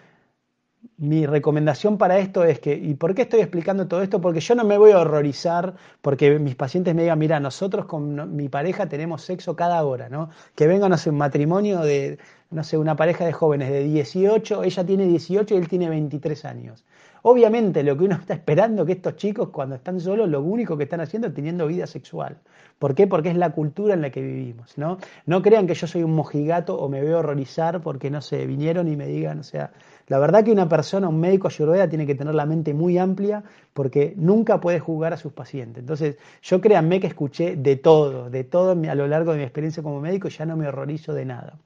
mi 0.98 1.26
recomendación 1.26 1.98
para 1.98 2.20
esto 2.20 2.44
es 2.44 2.60
que, 2.60 2.74
¿y 2.74 2.94
por 2.96 3.14
qué 3.16 3.24
estoy 3.24 3.42
explicando 3.42 3.88
todo 3.88 4.02
esto? 4.02 4.22
Porque 4.22 4.40
yo 4.40 4.56
no 4.56 4.64
me 4.64 4.78
voy 4.78 4.92
a 4.92 5.00
horrorizar 5.00 5.76
porque 6.02 6.40
mis 6.40 6.56
pacientes 6.56 6.96
me 6.96 7.04
digan, 7.04 7.20
mira, 7.20 7.40
nosotros 7.40 7.86
con 7.86 8.36
mi 8.36 8.50
pareja 8.50 8.88
tenemos 8.88 9.24
sexo 9.24 9.56
cada 9.56 9.84
hora, 9.84 10.10
¿no? 10.10 10.30
Que 10.56 10.68
venga, 10.68 10.90
no 10.90 10.98
sé, 10.98 11.10
un 11.10 11.18
matrimonio 11.18 11.82
de, 11.82 12.20
no 12.52 12.64
sé, 12.64 12.78
una 12.78 12.96
pareja 12.96 13.26
de 13.26 13.34
jóvenes 13.34 13.70
de 13.70 13.84
18, 13.84 14.64
ella 14.64 14.86
tiene 14.86 15.06
18 15.06 15.56
y 15.56 15.58
él 15.58 15.68
tiene 15.68 15.90
23 15.90 16.46
años. 16.46 16.86
Obviamente 17.28 17.82
lo 17.82 17.98
que 17.98 18.04
uno 18.04 18.18
está 18.18 18.36
esperando 18.36 18.84
es 18.84 18.86
que 18.86 18.92
estos 18.94 19.16
chicos 19.16 19.50
cuando 19.50 19.74
están 19.74 20.00
solos 20.00 20.30
lo 20.30 20.44
único 20.44 20.78
que 20.78 20.84
están 20.84 21.02
haciendo 21.02 21.30
es 21.30 21.34
teniendo 21.34 21.66
vida 21.66 21.88
sexual. 21.88 22.38
¿Por 22.78 22.94
qué? 22.94 23.08
Porque 23.08 23.30
es 23.30 23.36
la 23.36 23.50
cultura 23.52 23.96
en 23.96 24.04
la 24.04 24.12
que 24.12 24.22
vivimos, 24.22 24.78
¿no? 24.78 25.00
No 25.26 25.42
crean 25.42 25.66
que 25.66 25.74
yo 25.74 25.88
soy 25.88 26.04
un 26.04 26.14
mojigato 26.14 26.78
o 26.78 26.88
me 26.88 27.02
veo 27.02 27.18
horrorizar 27.18 27.82
porque 27.82 28.12
no 28.12 28.22
sé, 28.22 28.46
vinieron 28.46 28.88
y 28.88 28.96
me 28.96 29.08
digan, 29.08 29.40
o 29.40 29.44
sea, 29.44 29.72
la 30.08 30.20
verdad 30.20 30.44
que 30.44 30.52
una 30.52 30.70
persona, 30.70 31.10
un 31.10 31.20
médico 31.20 31.48
ayurveda, 31.48 31.90
tiene 31.90 32.06
que 32.06 32.14
tener 32.14 32.36
la 32.36 32.46
mente 32.46 32.76
muy 32.76 33.00
amplia 33.00 33.44
porque 33.74 34.14
nunca 34.18 34.60
puede 34.60 34.80
juzgar 34.80 35.14
a 35.14 35.18
sus 35.18 35.34
pacientes. 35.34 35.82
Entonces, 35.82 36.18
yo 36.44 36.62
créanme 36.62 37.00
que 37.00 37.08
escuché 37.08 37.56
de 37.56 37.76
todo, 37.76 38.30
de 38.30 38.44
todo 38.44 38.74
a 38.74 38.96
lo 38.96 39.08
largo 39.08 39.32
de 39.32 39.40
mi 39.40 39.44
experiencia 39.46 39.82
como 39.82 40.00
médico, 40.00 40.28
ya 40.28 40.46
no 40.46 40.56
me 40.58 40.68
horrorizo 40.68 41.12
de 41.12 41.26
nada. 41.26 41.58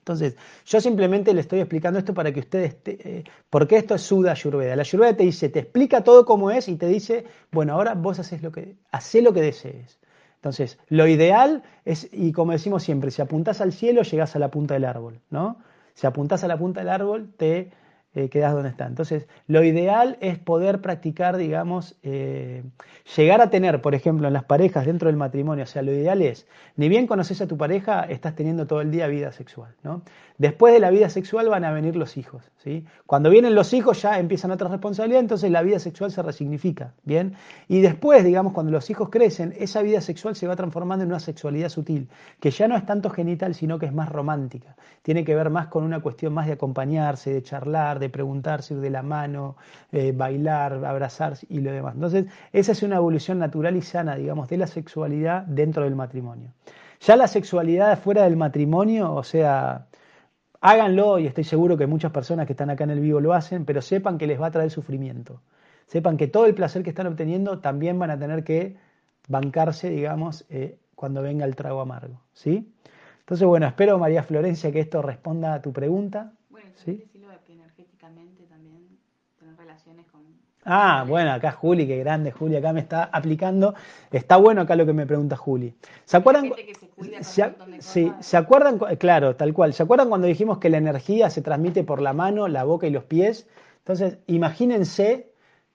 Entonces, 0.00 0.36
yo 0.66 0.80
simplemente 0.80 1.32
le 1.34 1.42
estoy 1.42 1.60
explicando 1.60 1.98
esto 1.98 2.14
para 2.14 2.32
que 2.32 2.40
ustedes, 2.40 2.76
eh, 2.86 3.22
porque 3.50 3.76
esto 3.76 3.94
es 3.94 4.02
Suda 4.02 4.32
Ayurveda. 4.32 4.74
La 4.74 4.82
Ayurveda 4.82 5.14
te 5.14 5.24
dice, 5.24 5.50
te 5.50 5.60
explica 5.60 6.02
todo 6.02 6.24
cómo 6.24 6.50
es 6.50 6.68
y 6.68 6.76
te 6.76 6.86
dice, 6.86 7.24
bueno, 7.52 7.74
ahora 7.74 7.94
vos 7.94 8.18
haces 8.18 8.42
lo 8.42 8.50
que, 8.50 8.76
haces 8.90 9.22
lo 9.22 9.32
que 9.32 9.42
desees. 9.42 10.00
Entonces, 10.36 10.78
lo 10.88 11.06
ideal 11.06 11.62
es, 11.84 12.08
y 12.12 12.32
como 12.32 12.52
decimos 12.52 12.82
siempre, 12.82 13.10
si 13.10 13.20
apuntás 13.20 13.60
al 13.60 13.72
cielo, 13.72 14.02
llegás 14.02 14.34
a 14.36 14.38
la 14.38 14.50
punta 14.50 14.72
del 14.72 14.86
árbol, 14.86 15.20
¿no? 15.28 15.58
Si 15.92 16.06
apuntás 16.06 16.42
a 16.44 16.48
la 16.48 16.56
punta 16.56 16.80
del 16.80 16.88
árbol, 16.88 17.30
te 17.36 17.70
eh, 18.12 18.28
quedas 18.28 18.52
donde 18.52 18.70
está. 18.70 18.86
Entonces, 18.86 19.28
lo 19.46 19.62
ideal 19.62 20.16
es 20.20 20.36
poder 20.36 20.80
practicar, 20.80 21.36
digamos, 21.36 21.96
eh, 22.02 22.64
llegar 23.16 23.40
a 23.40 23.50
tener, 23.50 23.80
por 23.80 23.94
ejemplo, 23.94 24.26
en 24.26 24.32
las 24.32 24.44
parejas 24.44 24.84
dentro 24.84 25.06
del 25.06 25.16
matrimonio, 25.16 25.62
o 25.62 25.66
sea, 25.66 25.82
lo 25.82 25.92
ideal 25.92 26.20
es, 26.20 26.48
ni 26.74 26.88
bien 26.88 27.06
conoces 27.06 27.40
a 27.40 27.46
tu 27.46 27.56
pareja, 27.56 28.02
estás 28.02 28.34
teniendo 28.34 28.66
todo 28.66 28.80
el 28.80 28.90
día 28.90 29.06
vida 29.06 29.30
sexual, 29.30 29.76
¿no? 29.84 30.02
Después 30.38 30.74
de 30.74 30.80
la 30.80 30.90
vida 30.90 31.08
sexual 31.08 31.48
van 31.50 31.64
a 31.64 31.70
venir 31.70 31.94
los 31.94 32.16
hijos, 32.16 32.50
¿sí? 32.56 32.84
Cuando 33.06 33.30
vienen 33.30 33.54
los 33.54 33.72
hijos 33.74 34.02
ya 34.02 34.18
empiezan 34.18 34.50
otras 34.50 34.72
responsabilidades, 34.72 35.22
entonces 35.22 35.50
la 35.52 35.62
vida 35.62 35.78
sexual 35.78 36.10
se 36.10 36.22
resignifica, 36.22 36.94
¿bien? 37.04 37.34
Y 37.68 37.80
después, 37.80 38.24
digamos, 38.24 38.52
cuando 38.54 38.72
los 38.72 38.90
hijos 38.90 39.08
crecen, 39.10 39.54
esa 39.56 39.82
vida 39.82 40.00
sexual 40.00 40.34
se 40.34 40.48
va 40.48 40.56
transformando 40.56 41.04
en 41.04 41.10
una 41.10 41.20
sexualidad 41.20 41.68
sutil, 41.68 42.08
que 42.40 42.50
ya 42.50 42.66
no 42.66 42.76
es 42.76 42.84
tanto 42.86 43.10
genital, 43.10 43.54
sino 43.54 43.78
que 43.78 43.86
es 43.86 43.92
más 43.92 44.08
romántica. 44.08 44.74
Tiene 45.02 45.24
que 45.24 45.36
ver 45.36 45.50
más 45.50 45.68
con 45.68 45.84
una 45.84 46.00
cuestión 46.00 46.32
más 46.32 46.46
de 46.46 46.54
acompañarse, 46.54 47.32
de 47.32 47.42
charlar, 47.42 47.99
de 48.00 48.08
preguntarse, 48.10 48.74
ir 48.74 48.80
de 48.80 48.90
la 48.90 49.02
mano, 49.02 49.56
eh, 49.92 50.12
bailar, 50.12 50.84
abrazarse 50.84 51.46
y 51.48 51.60
lo 51.60 51.70
demás. 51.70 51.94
Entonces, 51.94 52.26
esa 52.52 52.72
es 52.72 52.82
una 52.82 52.96
evolución 52.96 53.38
natural 53.38 53.76
y 53.76 53.82
sana, 53.82 54.16
digamos, 54.16 54.48
de 54.48 54.56
la 54.56 54.66
sexualidad 54.66 55.42
dentro 55.42 55.84
del 55.84 55.94
matrimonio. 55.94 56.52
Ya 57.00 57.16
la 57.16 57.28
sexualidad 57.28 57.98
fuera 57.98 58.24
del 58.24 58.36
matrimonio, 58.36 59.14
o 59.14 59.22
sea, 59.22 59.86
háganlo 60.60 61.18
y 61.18 61.26
estoy 61.26 61.44
seguro 61.44 61.76
que 61.76 61.86
muchas 61.86 62.12
personas 62.12 62.46
que 62.46 62.52
están 62.52 62.70
acá 62.70 62.84
en 62.84 62.90
el 62.90 63.00
vivo 63.00 63.20
lo 63.20 63.32
hacen, 63.32 63.64
pero 63.64 63.80
sepan 63.82 64.18
que 64.18 64.26
les 64.26 64.40
va 64.40 64.46
a 64.48 64.50
traer 64.50 64.70
sufrimiento. 64.70 65.40
Sepan 65.86 66.16
que 66.16 66.28
todo 66.28 66.46
el 66.46 66.54
placer 66.54 66.82
que 66.82 66.90
están 66.90 67.06
obteniendo 67.06 67.60
también 67.60 67.98
van 67.98 68.10
a 68.10 68.18
tener 68.18 68.44
que 68.44 68.76
bancarse, 69.28 69.90
digamos, 69.90 70.44
eh, 70.50 70.78
cuando 70.94 71.22
venga 71.22 71.44
el 71.46 71.56
trago 71.56 71.80
amargo. 71.80 72.20
¿sí? 72.32 72.72
Entonces, 73.20 73.46
bueno, 73.46 73.66
espero, 73.66 73.98
María 73.98 74.22
Florencia, 74.22 74.70
que 74.70 74.80
esto 74.80 75.02
responda 75.02 75.54
a 75.54 75.62
tu 75.62 75.72
pregunta. 75.72 76.32
¿sí? 76.84 77.06
Ah, 80.64 81.04
bueno, 81.08 81.32
acá 81.32 81.52
Juli, 81.52 81.86
qué 81.86 81.96
grande 81.98 82.32
Juli, 82.32 82.56
acá 82.56 82.72
me 82.72 82.80
está 82.80 83.04
aplicando. 83.04 83.74
Está 84.10 84.36
bueno 84.36 84.60
acá 84.60 84.76
lo 84.76 84.84
que 84.84 84.92
me 84.92 85.06
pregunta 85.06 85.36
Juli. 85.36 85.74
¿Se 86.04 86.18
acuerdan? 86.18 86.52
Se, 87.22 87.54
sí, 87.78 88.12
¿se 88.20 88.36
acuerdan? 88.36 88.78
Claro, 88.98 89.36
tal 89.36 89.54
cual. 89.54 89.72
¿Se 89.72 89.82
acuerdan 89.82 90.10
cuando 90.10 90.26
dijimos 90.26 90.58
que 90.58 90.68
la 90.68 90.76
energía 90.76 91.30
se 91.30 91.40
transmite 91.40 91.82
por 91.82 92.02
la 92.02 92.12
mano, 92.12 92.46
la 92.46 92.64
boca 92.64 92.86
y 92.86 92.90
los 92.90 93.04
pies? 93.04 93.48
Entonces, 93.78 94.18
imagínense 94.26 95.29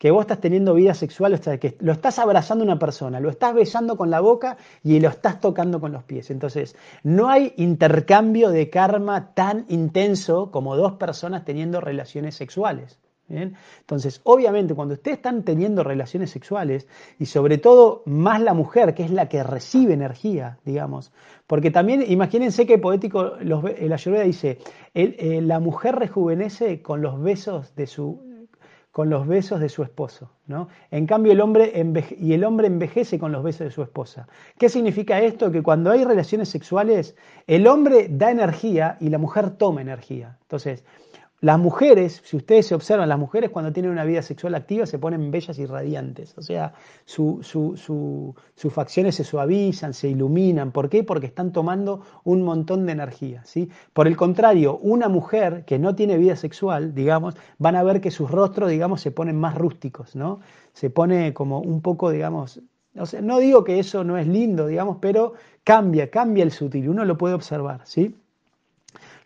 que 0.05 0.11
vos 0.11 0.21
estás 0.21 0.39
teniendo 0.39 0.75
vida 0.75 0.93
sexual, 0.93 1.33
o 1.33 1.37
sea, 1.37 1.57
que 1.57 1.77
lo 1.79 1.91
estás 1.91 2.19
abrazando 2.19 2.63
a 2.63 2.67
una 2.67 2.77
persona, 2.77 3.19
lo 3.19 3.31
estás 3.31 3.55
besando 3.55 3.97
con 3.97 4.11
la 4.11 4.19
boca 4.19 4.55
y 4.83 4.99
lo 4.99 5.09
estás 5.09 5.41
tocando 5.41 5.81
con 5.81 5.91
los 5.93 6.03
pies. 6.03 6.29
Entonces, 6.29 6.75
no 7.01 7.27
hay 7.27 7.55
intercambio 7.57 8.51
de 8.51 8.69
karma 8.69 9.33
tan 9.33 9.65
intenso 9.67 10.51
como 10.51 10.75
dos 10.75 10.93
personas 10.93 11.43
teniendo 11.43 11.81
relaciones 11.81 12.35
sexuales. 12.35 12.99
Entonces, 13.29 14.21
obviamente, 14.25 14.75
cuando 14.75 14.93
ustedes 14.93 15.17
están 15.17 15.41
teniendo 15.41 15.83
relaciones 15.83 16.29
sexuales, 16.29 16.87
y 17.17 17.25
sobre 17.25 17.57
todo 17.57 18.03
más 18.05 18.39
la 18.39 18.53
mujer, 18.53 18.93
que 18.93 19.05
es 19.05 19.09
la 19.09 19.27
que 19.27 19.41
recibe 19.41 19.95
energía, 19.95 20.59
digamos, 20.65 21.13
porque 21.47 21.71
también 21.71 22.03
imagínense 22.07 22.67
que 22.67 22.77
poético, 22.77 23.37
los, 23.41 23.63
la 23.63 23.95
Ayurveda 23.95 24.23
dice, 24.23 24.59
eh, 24.93 25.41
la 25.41 25.59
mujer 25.59 25.95
rejuvenece 25.95 26.83
con 26.83 27.01
los 27.01 27.19
besos 27.19 27.75
de 27.75 27.87
su 27.87 28.34
con 28.95 29.09
los 29.09 29.27
besos 29.27 29.59
de 29.59 29.67
su 29.67 29.83
esposo, 29.83 30.31
¿no? 30.47 30.69
En 30.89 31.05
cambio 31.05 31.33
el 31.33 31.41
hombre 31.41 31.73
y 32.17 32.31
el 32.31 32.45
hombre 32.45 32.67
envejece 32.67 33.19
con 33.19 33.33
los 33.33 33.43
besos 33.43 33.65
de 33.65 33.71
su 33.71 33.81
esposa. 33.83 34.25
¿Qué 34.57 34.69
significa 34.69 35.19
esto? 35.19 35.51
Que 35.51 35.61
cuando 35.61 35.91
hay 35.91 36.05
relaciones 36.05 36.47
sexuales, 36.47 37.13
el 37.45 37.67
hombre 37.67 38.07
da 38.09 38.31
energía 38.31 38.95
y 39.01 39.09
la 39.09 39.17
mujer 39.17 39.49
toma 39.49 39.81
energía. 39.81 40.37
Entonces, 40.43 40.85
las 41.45 41.59
mujeres, 41.59 42.23
si 42.25 42.37
ustedes 42.37 42.65
se 42.65 42.73
observan, 42.73 43.07
las 43.07 43.19
mujeres 43.19 43.51
cuando 43.51 43.71
tienen 43.71 43.91
una 43.91 44.03
vida 44.03 44.23
sexual 44.23 44.55
activa 44.55 44.87
se 44.87 44.97
ponen 44.97 45.29
bellas 45.29 45.59
y 45.59 45.67
radiantes. 45.67 46.35
O 46.39 46.41
sea, 46.41 46.73
sus 47.05 47.45
facciones 48.73 49.13
se 49.13 49.23
suavizan, 49.23 49.93
se 49.93 50.09
iluminan. 50.09 50.71
¿Por 50.71 50.89
qué? 50.89 51.03
Porque 51.03 51.27
están 51.27 51.51
tomando 51.51 52.01
un 52.23 52.41
montón 52.41 52.87
de 52.87 52.93
energía. 52.93 53.43
¿sí? 53.45 53.69
Por 53.93 54.07
el 54.07 54.17
contrario, 54.17 54.79
una 54.81 55.07
mujer 55.07 55.65
que 55.65 55.77
no 55.77 55.93
tiene 55.93 56.17
vida 56.17 56.35
sexual, 56.35 56.95
digamos, 56.95 57.35
van 57.59 57.75
a 57.75 57.83
ver 57.83 58.01
que 58.01 58.09
sus 58.09 58.31
rostros, 58.31 58.71
digamos, 58.71 59.01
se 59.01 59.11
ponen 59.11 59.39
más 59.39 59.53
rústicos, 59.53 60.15
¿no? 60.15 60.39
Se 60.73 60.89
pone 60.89 61.35
como 61.35 61.59
un 61.59 61.83
poco, 61.83 62.09
digamos, 62.09 62.59
no 63.21 63.37
digo 63.37 63.63
que 63.63 63.77
eso 63.77 64.03
no 64.03 64.17
es 64.17 64.25
lindo, 64.25 64.65
digamos, 64.65 64.97
pero 64.99 65.33
cambia, 65.63 66.09
cambia 66.09 66.43
el 66.43 66.51
sutil, 66.51 66.89
uno 66.89 67.05
lo 67.05 67.19
puede 67.19 67.35
observar, 67.35 67.81
¿sí? 67.83 68.15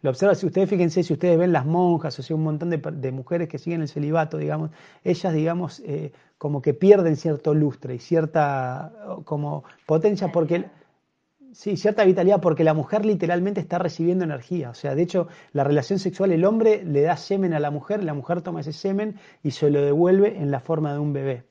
Lo 0.01 0.11
observa, 0.11 0.33
si 0.33 0.45
ustedes 0.45 0.69
fíjense, 0.69 1.03
si 1.03 1.13
ustedes 1.13 1.37
ven 1.37 1.51
las 1.51 1.65
monjas, 1.65 2.17
o 2.17 2.23
sea, 2.23 2.35
un 2.35 2.43
montón 2.43 2.69
de, 2.69 3.11
mujeres 3.11 3.49
que 3.49 3.57
siguen 3.57 3.81
el 3.81 3.89
celibato, 3.89 4.37
digamos, 4.37 4.71
ellas, 5.03 5.33
digamos, 5.33 5.81
eh, 5.85 6.13
como 6.37 6.61
que 6.61 6.73
pierden 6.73 7.17
cierto 7.17 7.53
lustre 7.53 7.95
y 7.95 7.99
cierta 7.99 8.93
como 9.25 9.63
potencia 9.85 10.31
porque... 10.31 10.65
Sí, 11.51 11.77
cierta 11.77 12.05
vitalidad 12.05 12.41
porque 12.41 12.63
la 12.63 12.75
mujer 12.75 13.05
literalmente 13.05 13.59
está 13.59 13.79
recibiendo 13.79 14.23
energía. 14.23 14.69
O 14.69 14.75
sea, 14.75 14.93
de 14.93 15.01
hecho, 15.01 15.27
la 15.51 15.63
relación 15.63 15.97
sexual, 15.97 16.31
el 16.31 16.45
hombre 16.45 16.83
le 16.85 17.01
da 17.01 17.17
semen 17.17 17.55
a 17.55 17.59
la 17.59 17.71
mujer, 17.71 18.03
la 18.03 18.13
mujer 18.13 18.43
toma 18.43 18.61
ese 18.61 18.71
semen 18.71 19.15
y 19.41 19.49
se 19.49 19.71
lo 19.71 19.81
devuelve 19.81 20.37
en 20.37 20.51
la 20.51 20.59
forma 20.59 20.93
de 20.93 20.99
un 20.99 21.11
bebé. 21.11 21.48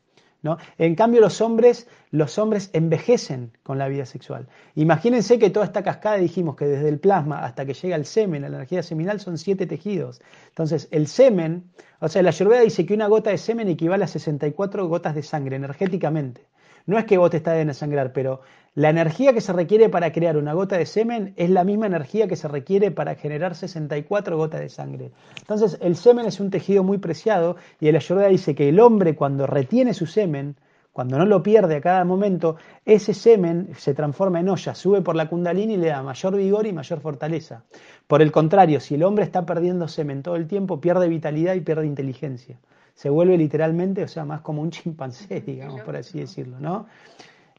En 0.78 0.94
cambio, 0.94 1.20
los 1.20 1.40
hombres, 1.40 1.88
los 2.10 2.38
hombres 2.38 2.70
envejecen 2.72 3.52
con 3.64 3.76
la 3.76 3.88
vida 3.88 4.06
sexual. 4.06 4.48
Imagínense 4.76 5.38
que 5.38 5.50
toda 5.50 5.66
esta 5.66 5.82
cascada 5.82 6.16
dijimos 6.16 6.54
que 6.54 6.66
desde 6.66 6.88
el 6.88 7.00
plasma 7.00 7.44
hasta 7.44 7.66
que 7.66 7.74
llega 7.74 7.96
el 7.96 8.06
semen, 8.06 8.42
la 8.42 8.48
energía 8.48 8.82
seminal, 8.82 9.18
son 9.18 9.36
siete 9.36 9.66
tejidos. 9.66 10.20
Entonces, 10.48 10.88
el 10.92 11.08
semen, 11.08 11.70
o 12.00 12.08
sea, 12.08 12.22
la 12.22 12.30
Ayurveda 12.30 12.60
dice 12.60 12.86
que 12.86 12.94
una 12.94 13.08
gota 13.08 13.30
de 13.30 13.38
semen 13.38 13.68
equivale 13.68 14.04
a 14.04 14.08
64 14.08 14.86
gotas 14.86 15.14
de 15.14 15.22
sangre 15.22 15.56
energéticamente. 15.56 16.46
No 16.86 16.98
es 16.98 17.04
que 17.04 17.18
vos 17.18 17.30
te 17.30 17.36
estás 17.38 17.54
de 17.54 17.64
desangrar, 17.64 18.12
pero 18.12 18.40
la 18.78 18.90
energía 18.90 19.32
que 19.32 19.40
se 19.40 19.52
requiere 19.52 19.88
para 19.88 20.12
crear 20.12 20.36
una 20.36 20.52
gota 20.52 20.78
de 20.78 20.86
semen 20.86 21.34
es 21.34 21.50
la 21.50 21.64
misma 21.64 21.86
energía 21.86 22.28
que 22.28 22.36
se 22.36 22.46
requiere 22.46 22.92
para 22.92 23.16
generar 23.16 23.56
64 23.56 24.36
gotas 24.36 24.60
de 24.60 24.68
sangre. 24.68 25.10
Entonces, 25.40 25.78
el 25.80 25.96
semen 25.96 26.26
es 26.26 26.38
un 26.38 26.50
tejido 26.50 26.84
muy 26.84 26.98
preciado 26.98 27.56
y 27.80 27.88
el 27.88 27.96
Ayurveda 27.96 28.28
dice 28.28 28.54
que 28.54 28.68
el 28.68 28.78
hombre 28.78 29.16
cuando 29.16 29.48
retiene 29.48 29.94
su 29.94 30.06
semen, 30.06 30.54
cuando 30.92 31.18
no 31.18 31.26
lo 31.26 31.42
pierde 31.42 31.74
a 31.74 31.80
cada 31.80 32.04
momento, 32.04 32.54
ese 32.84 33.14
semen 33.14 33.70
se 33.76 33.94
transforma 33.94 34.38
en 34.38 34.48
olla, 34.48 34.76
sube 34.76 35.02
por 35.02 35.16
la 35.16 35.28
kundalini 35.28 35.74
y 35.74 35.78
le 35.78 35.88
da 35.88 36.04
mayor 36.04 36.36
vigor 36.36 36.64
y 36.68 36.72
mayor 36.72 37.00
fortaleza. 37.00 37.64
Por 38.06 38.22
el 38.22 38.30
contrario, 38.30 38.78
si 38.78 38.94
el 38.94 39.02
hombre 39.02 39.24
está 39.24 39.44
perdiendo 39.44 39.88
semen 39.88 40.22
todo 40.22 40.36
el 40.36 40.46
tiempo, 40.46 40.80
pierde 40.80 41.08
vitalidad 41.08 41.56
y 41.56 41.62
pierde 41.62 41.84
inteligencia. 41.84 42.60
Se 42.94 43.10
vuelve 43.10 43.36
literalmente, 43.38 44.04
o 44.04 44.08
sea, 44.08 44.24
más 44.24 44.42
como 44.42 44.62
un 44.62 44.70
chimpancé, 44.70 45.40
digamos, 45.44 45.80
por 45.80 45.96
así 45.96 46.20
decirlo, 46.20 46.60
¿no? 46.60 46.86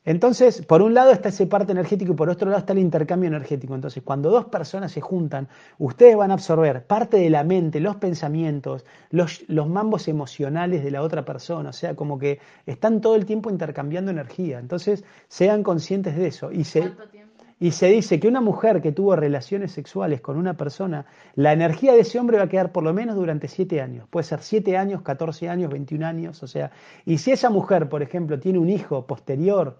Entonces, 0.10 0.66
por 0.66 0.82
un 0.82 0.96
lado 0.96 1.12
está 1.12 1.30
ese 1.30 1.46
parte 1.46 1.72
energético 1.72 2.14
y 2.14 2.16
por 2.16 2.32
otro 2.32 2.50
lado 2.50 2.62
está 2.62 2.74
el 2.74 2.80
intercambio 2.80 3.28
energético. 3.28 3.76
Entonces, 3.76 4.02
cuando 4.02 4.32
dos 4.32 4.46
personas 4.46 4.92
se 4.92 5.02
juntan, 5.02 5.48
ustedes 5.78 6.18
van 6.18 6.32
a 6.32 6.34
absorber 6.34 6.84
parte 6.84 7.18
de 7.18 7.30
la 7.30 7.44
mente, 7.44 7.80
los 7.80 7.98
pensamientos, 7.98 8.88
los, 9.12 9.44
mambos 9.48 10.08
emocionales 10.08 10.84
de 10.84 10.90
la 10.90 11.04
otra 11.04 11.26
persona. 11.26 11.70
O 11.70 11.74
sea, 11.74 11.96
como 11.96 12.18
que 12.18 12.40
están 12.66 13.02
todo 13.02 13.14
el 13.14 13.28
tiempo 13.28 13.52
intercambiando 13.52 14.10
energía. 14.10 14.58
Entonces, 14.58 15.04
sean 15.28 15.62
conscientes 15.62 16.16
de 16.16 16.26
eso. 16.26 16.52
Y 16.52 16.64
se, 16.64 16.92
y 17.60 17.70
se 17.70 17.86
dice 17.90 18.20
que 18.20 18.28
una 18.28 18.42
mujer 18.42 18.82
que 18.82 18.92
tuvo 18.92 19.16
relaciones 19.16 19.74
sexuales 19.74 20.22
con 20.22 20.38
una 20.38 20.56
persona, 20.56 21.06
la 21.36 21.54
energía 21.54 21.94
de 21.94 22.00
ese 22.00 22.18
hombre 22.18 22.38
va 22.38 22.46
a 22.46 22.50
quedar 22.50 22.72
por 22.72 22.84
lo 22.84 22.96
menos 22.96 23.16
durante 23.16 23.48
siete 23.48 23.80
años. 23.80 24.08
Puede 24.10 24.24
ser 24.24 24.42
siete 24.42 24.76
años, 24.76 25.04
14 25.04 25.50
años, 25.50 25.70
21 25.70 26.04
años. 26.04 26.42
O 26.42 26.48
sea, 26.48 26.72
y 27.06 27.20
si 27.20 27.30
esa 27.30 27.52
mujer, 27.52 27.90
por 27.90 28.02
ejemplo, 28.02 28.40
tiene 28.40 28.58
un 28.58 28.72
hijo 28.72 29.06
posterior, 29.06 29.78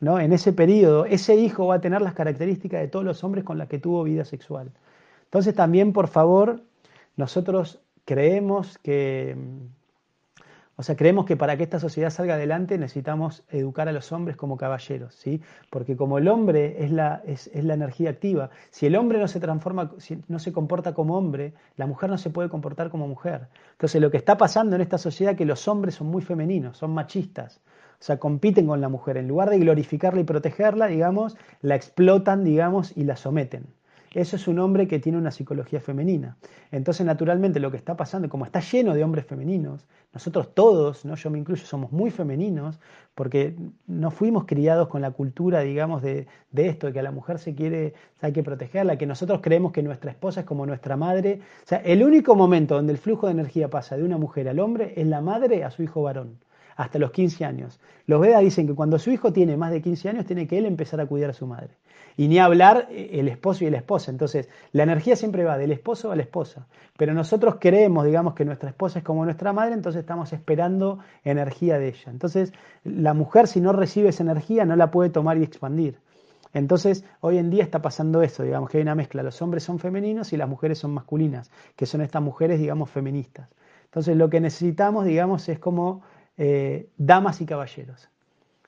¿no? 0.00 0.18
En 0.18 0.32
ese 0.32 0.52
periodo, 0.52 1.04
ese 1.04 1.36
hijo 1.36 1.66
va 1.66 1.76
a 1.76 1.80
tener 1.80 2.00
las 2.00 2.14
características 2.14 2.80
de 2.80 2.88
todos 2.88 3.04
los 3.04 3.22
hombres 3.22 3.44
con 3.44 3.58
las 3.58 3.68
que 3.68 3.78
tuvo 3.78 4.02
vida 4.02 4.24
sexual. 4.24 4.72
Entonces 5.24 5.54
también, 5.54 5.92
por 5.92 6.08
favor, 6.08 6.62
nosotros 7.16 7.80
creemos 8.04 8.78
que, 8.78 9.36
o 10.76 10.82
sea, 10.82 10.96
creemos 10.96 11.26
que 11.26 11.36
para 11.36 11.56
que 11.56 11.62
esta 11.62 11.78
sociedad 11.78 12.08
salga 12.08 12.34
adelante 12.34 12.78
necesitamos 12.78 13.44
educar 13.50 13.88
a 13.88 13.92
los 13.92 14.10
hombres 14.10 14.36
como 14.36 14.56
caballeros, 14.56 15.14
¿sí? 15.14 15.42
Porque 15.68 15.96
como 15.96 16.16
el 16.16 16.26
hombre 16.26 16.82
es 16.82 16.90
la, 16.90 17.22
es, 17.26 17.50
la 17.52 17.74
energía 17.74 18.10
activa, 18.10 18.50
si 18.70 18.86
el 18.86 18.96
hombre 18.96 19.18
no 19.18 19.28
se 19.28 19.38
transforma, 19.38 19.92
si 19.98 20.22
no 20.28 20.38
se 20.38 20.52
comporta 20.52 20.94
como 20.94 21.16
hombre, 21.18 21.52
la 21.76 21.86
mujer 21.86 22.08
no 22.08 22.16
se 22.16 22.30
puede 22.30 22.48
comportar 22.48 22.88
como 22.88 23.06
mujer. 23.06 23.48
Entonces 23.72 24.00
lo 24.00 24.10
que 24.10 24.16
está 24.16 24.38
pasando 24.38 24.74
en 24.76 24.82
esta 24.82 24.96
sociedad 24.96 25.32
es 25.32 25.38
que 25.38 25.44
los 25.44 25.68
hombres 25.68 25.94
son 25.94 26.06
muy 26.06 26.22
femeninos, 26.22 26.78
son 26.78 26.92
machistas. 26.92 27.60
O 28.00 28.02
sea, 28.02 28.18
compiten 28.18 28.66
con 28.66 28.80
la 28.80 28.88
mujer. 28.88 29.18
En 29.18 29.28
lugar 29.28 29.50
de 29.50 29.58
glorificarla 29.58 30.20
y 30.20 30.24
protegerla, 30.24 30.86
digamos, 30.86 31.36
la 31.60 31.74
explotan, 31.74 32.44
digamos, 32.44 32.96
y 32.96 33.04
la 33.04 33.16
someten. 33.16 33.66
Eso 34.12 34.36
es 34.36 34.48
un 34.48 34.58
hombre 34.58 34.88
que 34.88 34.98
tiene 34.98 35.18
una 35.18 35.30
psicología 35.30 35.80
femenina. 35.80 36.36
Entonces, 36.72 37.06
naturalmente, 37.06 37.60
lo 37.60 37.70
que 37.70 37.76
está 37.76 37.96
pasando, 37.96 38.28
como 38.28 38.44
está 38.44 38.58
lleno 38.60 38.94
de 38.94 39.04
hombres 39.04 39.26
femeninos, 39.26 39.86
nosotros 40.12 40.52
todos, 40.54 41.04
¿no? 41.04 41.14
yo 41.14 41.30
me 41.30 41.38
incluyo, 41.38 41.64
somos 41.64 41.92
muy 41.92 42.10
femeninos, 42.10 42.80
porque 43.14 43.54
no 43.86 44.10
fuimos 44.10 44.46
criados 44.46 44.88
con 44.88 45.02
la 45.02 45.12
cultura, 45.12 45.60
digamos, 45.60 46.02
de, 46.02 46.26
de, 46.50 46.68
esto, 46.68 46.88
de 46.88 46.94
que 46.94 47.00
a 47.00 47.04
la 47.04 47.12
mujer 47.12 47.38
se 47.38 47.54
quiere, 47.54 47.94
hay 48.20 48.32
que 48.32 48.42
protegerla, 48.42 48.96
que 48.96 49.06
nosotros 49.06 49.40
creemos 49.42 49.70
que 49.72 49.82
nuestra 49.82 50.10
esposa 50.10 50.40
es 50.40 50.46
como 50.46 50.66
nuestra 50.66 50.96
madre. 50.96 51.40
O 51.62 51.66
sea, 51.66 51.78
el 51.78 52.02
único 52.02 52.34
momento 52.34 52.74
donde 52.74 52.92
el 52.92 52.98
flujo 52.98 53.26
de 53.26 53.32
energía 53.32 53.68
pasa 53.68 53.96
de 53.96 54.02
una 54.02 54.18
mujer 54.18 54.48
al 54.48 54.58
hombre 54.58 54.94
es 54.96 55.06
la 55.06 55.20
madre 55.20 55.62
a 55.64 55.70
su 55.70 55.82
hijo 55.84 56.02
varón 56.02 56.38
hasta 56.80 56.98
los 56.98 57.10
15 57.10 57.44
años. 57.44 57.78
Los 58.06 58.22
Vedas 58.22 58.40
dicen 58.40 58.66
que 58.66 58.74
cuando 58.74 58.98
su 58.98 59.10
hijo 59.10 59.34
tiene 59.34 59.54
más 59.56 59.70
de 59.70 59.82
15 59.82 60.08
años, 60.08 60.24
tiene 60.24 60.46
que 60.46 60.56
él 60.56 60.64
empezar 60.64 60.98
a 60.98 61.06
cuidar 61.06 61.28
a 61.28 61.34
su 61.34 61.46
madre. 61.46 61.76
Y 62.16 62.26
ni 62.26 62.38
hablar 62.38 62.88
eh, 62.90 63.10
el 63.12 63.28
esposo 63.28 63.66
y 63.66 63.70
la 63.70 63.76
esposa. 63.76 64.10
Entonces, 64.10 64.48
la 64.72 64.84
energía 64.84 65.14
siempre 65.14 65.44
va 65.44 65.58
del 65.58 65.72
esposo 65.72 66.10
a 66.10 66.16
la 66.16 66.22
esposa. 66.22 66.66
Pero 66.96 67.12
nosotros 67.12 67.56
creemos, 67.60 68.06
digamos, 68.06 68.32
que 68.32 68.46
nuestra 68.46 68.70
esposa 68.70 69.00
es 69.00 69.04
como 69.04 69.26
nuestra 69.26 69.52
madre, 69.52 69.74
entonces 69.74 70.00
estamos 70.00 70.32
esperando 70.32 71.00
energía 71.22 71.78
de 71.78 71.88
ella. 71.88 72.10
Entonces, 72.10 72.54
la 72.82 73.12
mujer, 73.12 73.46
si 73.46 73.60
no 73.60 73.74
recibe 73.74 74.08
esa 74.08 74.22
energía, 74.22 74.64
no 74.64 74.74
la 74.74 74.90
puede 74.90 75.10
tomar 75.10 75.36
y 75.36 75.42
expandir. 75.42 75.98
Entonces, 76.54 77.04
hoy 77.20 77.36
en 77.36 77.50
día 77.50 77.62
está 77.62 77.82
pasando 77.82 78.22
eso, 78.22 78.42
digamos 78.42 78.70
que 78.70 78.78
hay 78.78 78.82
una 78.82 78.96
mezcla, 78.96 79.22
los 79.22 79.40
hombres 79.40 79.62
son 79.62 79.78
femeninos 79.78 80.32
y 80.32 80.36
las 80.36 80.48
mujeres 80.48 80.78
son 80.78 80.92
masculinas, 80.92 81.50
que 81.76 81.86
son 81.86 82.00
estas 82.00 82.22
mujeres, 82.22 82.58
digamos, 82.58 82.90
feministas. 82.90 83.48
Entonces, 83.84 84.16
lo 84.16 84.30
que 84.30 84.40
necesitamos, 84.40 85.04
digamos, 85.04 85.48
es 85.48 85.58
como 85.58 86.02
eh, 86.42 86.88
damas 86.96 87.42
y 87.42 87.44
caballeros. 87.44 88.08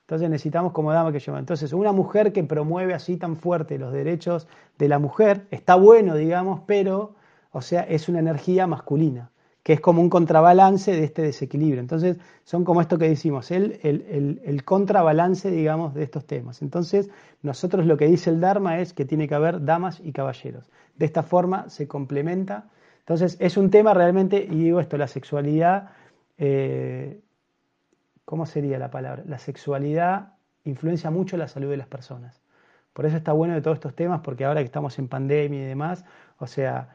Entonces 0.02 0.28
necesitamos 0.28 0.72
como 0.72 0.92
dama 0.92 1.10
que 1.10 1.20
lleva. 1.20 1.38
Entonces, 1.38 1.72
una 1.72 1.90
mujer 1.90 2.34
que 2.34 2.44
promueve 2.44 2.92
así 2.92 3.16
tan 3.16 3.34
fuerte 3.34 3.78
los 3.78 3.94
derechos 3.94 4.46
de 4.76 4.88
la 4.88 4.98
mujer, 4.98 5.46
está 5.50 5.74
bueno, 5.74 6.14
digamos, 6.14 6.60
pero, 6.66 7.14
o 7.50 7.62
sea, 7.62 7.80
es 7.80 8.10
una 8.10 8.18
energía 8.18 8.66
masculina, 8.66 9.30
que 9.62 9.72
es 9.72 9.80
como 9.80 10.02
un 10.02 10.10
contrabalance 10.10 10.92
de 10.92 11.02
este 11.02 11.22
desequilibrio. 11.22 11.80
Entonces, 11.80 12.18
son 12.44 12.62
como 12.64 12.82
esto 12.82 12.98
que 12.98 13.08
decimos, 13.08 13.50
el, 13.50 13.80
el, 13.82 14.42
el 14.44 14.64
contrabalance, 14.64 15.50
digamos, 15.50 15.94
de 15.94 16.02
estos 16.02 16.26
temas. 16.26 16.60
Entonces, 16.60 17.08
nosotros 17.40 17.86
lo 17.86 17.96
que 17.96 18.06
dice 18.06 18.28
el 18.28 18.38
Dharma 18.38 18.80
es 18.80 18.92
que 18.92 19.06
tiene 19.06 19.26
que 19.28 19.34
haber 19.34 19.64
damas 19.64 19.98
y 20.04 20.12
caballeros. 20.12 20.70
De 20.96 21.06
esta 21.06 21.22
forma 21.22 21.70
se 21.70 21.88
complementa. 21.88 22.66
Entonces, 22.98 23.38
es 23.40 23.56
un 23.56 23.70
tema 23.70 23.94
realmente, 23.94 24.46
y 24.50 24.56
digo 24.56 24.78
esto, 24.78 24.98
la 24.98 25.08
sexualidad. 25.08 25.88
Eh, 26.36 27.18
¿cómo 28.32 28.46
sería 28.46 28.78
la 28.78 28.90
palabra? 28.90 29.22
La 29.26 29.38
sexualidad 29.38 30.32
influencia 30.64 31.10
mucho 31.10 31.36
la 31.36 31.48
salud 31.48 31.68
de 31.68 31.76
las 31.76 31.86
personas. 31.86 32.40
Por 32.94 33.04
eso 33.04 33.18
está 33.18 33.34
bueno 33.34 33.52
de 33.52 33.60
todos 33.60 33.74
estos 33.74 33.94
temas, 33.94 34.22
porque 34.24 34.46
ahora 34.46 34.60
que 34.62 34.64
estamos 34.64 34.98
en 34.98 35.06
pandemia 35.06 35.60
y 35.60 35.66
demás, 35.66 36.06
o 36.38 36.46
sea, 36.46 36.88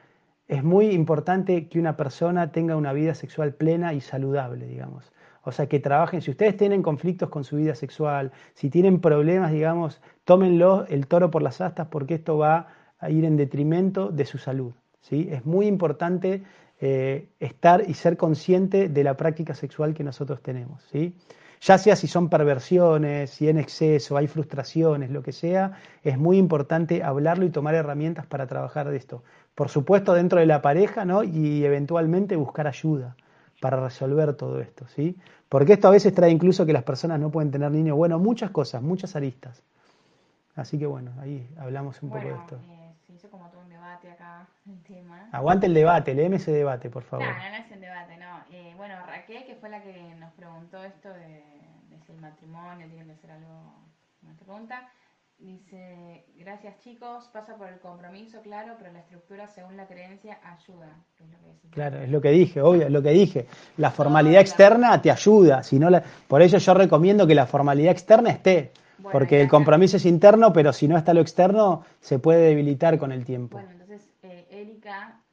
es 0.48 0.64
muy 0.64 0.88
importante 0.88 1.70
que 1.70 1.80
una 1.80 1.96
persona 1.96 2.52
tenga 2.52 2.76
una 2.76 2.92
vida 2.92 3.14
sexual 3.14 3.54
plena 3.54 3.94
y 3.94 4.02
saludable, 4.02 4.66
digamos. 4.66 5.14
O 5.44 5.52
sea, 5.52 5.68
que 5.68 5.80
trabajen, 5.80 6.24
si 6.24 6.32
ustedes 6.32 6.58
tienen 6.58 6.82
conflictos 6.82 7.30
con 7.30 7.44
su 7.44 7.58
vida 7.58 7.76
sexual, 7.76 8.32
si 8.56 8.72
tienen 8.72 9.00
problemas, 9.00 9.52
digamos, 9.52 10.02
tómenlo 10.26 10.88
el 10.88 11.06
toro 11.06 11.30
por 11.30 11.44
las 11.44 11.62
astas 11.62 11.90
porque 11.92 12.16
esto 12.16 12.40
va 12.40 12.70
a 12.98 13.12
ir 13.12 13.26
en 13.26 13.38
detrimento 13.38 14.10
de 14.10 14.26
su 14.26 14.40
salud. 14.40 14.74
¿sí? 15.02 15.28
Es 15.32 15.46
muy 15.46 15.68
importante 15.68 16.42
eh, 16.80 17.30
estar 17.40 17.84
y 17.88 17.94
ser 17.96 18.18
consciente 18.18 18.90
de 18.90 19.04
la 19.04 19.16
práctica 19.16 19.56
sexual 19.56 19.94
que 19.94 20.04
nosotros 20.04 20.42
tenemos. 20.42 20.84
¿sí? 20.92 21.16
Ya 21.62 21.78
sea 21.78 21.96
si 21.96 22.08
son 22.08 22.30
perversiones, 22.30 23.32
si 23.32 23.50
en 23.50 23.58
exceso, 23.58 24.16
hay 24.16 24.28
frustraciones, 24.28 25.10
lo 25.10 25.24
que 25.24 25.32
sea, 25.32 25.74
es 26.04 26.18
muy 26.18 26.38
importante 26.38 27.02
hablarlo 27.04 27.46
y 27.46 27.50
tomar 27.50 27.74
herramientas 27.74 28.26
para 28.28 28.46
trabajar 28.46 28.90
de 28.90 28.98
esto. 28.98 29.24
Por 29.56 29.70
supuesto, 29.70 30.14
dentro 30.14 30.40
de 30.40 30.46
la 30.46 30.62
pareja, 30.62 31.04
¿no? 31.04 31.24
Y 31.24 31.66
eventualmente 31.66 32.36
buscar 32.36 32.68
ayuda 32.68 33.16
para 33.60 33.82
resolver 33.82 34.36
todo 34.36 34.62
esto, 34.62 34.86
¿sí? 34.88 35.18
Porque 35.50 35.74
esto 35.74 35.88
a 35.88 35.92
veces 35.92 36.14
trae 36.14 36.30
incluso 36.30 36.66
que 36.66 36.74
las 36.74 36.84
personas 36.84 37.20
no 37.20 37.32
pueden 37.32 37.50
tener 37.50 37.72
niños. 37.72 37.98
Bueno, 37.98 38.20
muchas 38.20 38.52
cosas, 38.52 38.84
muchas 38.84 39.16
aristas. 39.16 39.64
Así 40.56 40.78
que 40.78 40.86
bueno, 40.86 41.12
ahí 41.20 41.48
hablamos 41.58 42.02
un 42.04 42.10
poco 42.10 42.22
de 42.22 42.34
esto. 42.34 42.60
Acá 44.12 44.48
el 44.68 44.82
tema. 44.84 45.30
Aguante 45.32 45.68
el 45.68 45.74
debate, 45.74 46.14
léeme 46.14 46.38
ese 46.38 46.52
debate, 46.52 46.90
por 46.90 47.04
favor. 47.04 47.26
No, 47.26 47.34
no, 47.34 47.56
es 47.56 47.72
el 47.72 47.82
debate, 47.82 48.18
no. 48.18 48.44
Eh, 48.52 48.74
bueno, 48.78 48.96
Raquel, 49.06 49.46
que 49.46 49.56
fue 49.56 49.70
la 49.70 49.82
que 49.82 50.16
nos 50.20 50.32
preguntó 50.34 50.84
esto 50.84 51.10
de, 51.10 51.44
si 52.06 52.12
el 52.12 52.22
matrimonio 52.22 52.88
tiene 52.88 53.06
que 53.06 53.20
ser 53.20 53.32
algo, 53.32 53.74
esta 54.30 54.46
pregunta, 54.46 54.90
dice, 55.40 56.26
gracias 56.38 56.80
chicos, 56.80 57.30
pasa 57.32 57.56
por 57.56 57.68
el 57.68 57.80
compromiso, 57.80 58.42
claro, 58.42 58.74
pero 58.78 58.92
la 58.92 59.00
estructura 59.00 59.48
según 59.48 59.78
la 59.78 59.88
creencia 59.88 60.40
ayuda. 60.44 60.90
claro, 61.72 62.00
es 62.00 62.10
lo 62.10 62.22
que 62.22 62.32
dije, 62.32 62.62
obvio, 62.62 62.84
es 62.84 62.92
lo 62.92 63.02
que 63.02 63.12
dije. 63.12 63.48
La 63.78 63.92
formalidad 63.92 64.42
externa 64.42 65.02
te 65.02 65.12
ayuda, 65.12 65.64
si 65.64 65.80
no 65.80 65.90
la, 65.90 66.04
por 66.28 66.42
ello 66.42 66.58
yo 66.58 66.74
recomiendo 66.74 67.28
que 67.28 67.36
la 67.36 67.46
formalidad 67.46 67.92
externa 67.92 68.32
esté. 68.32 68.72
porque 69.12 69.42
el 69.42 69.48
compromiso 69.48 69.98
es 69.98 70.06
interno, 70.06 70.52
pero 70.52 70.74
si 70.74 70.88
no 70.88 70.98
está 70.98 71.14
lo 71.14 71.22
externo, 71.22 71.84
se 72.02 72.20
puede 72.20 72.48
debilitar 72.48 72.98
con 72.98 73.12
el 73.12 73.26
tiempo. 73.26 73.62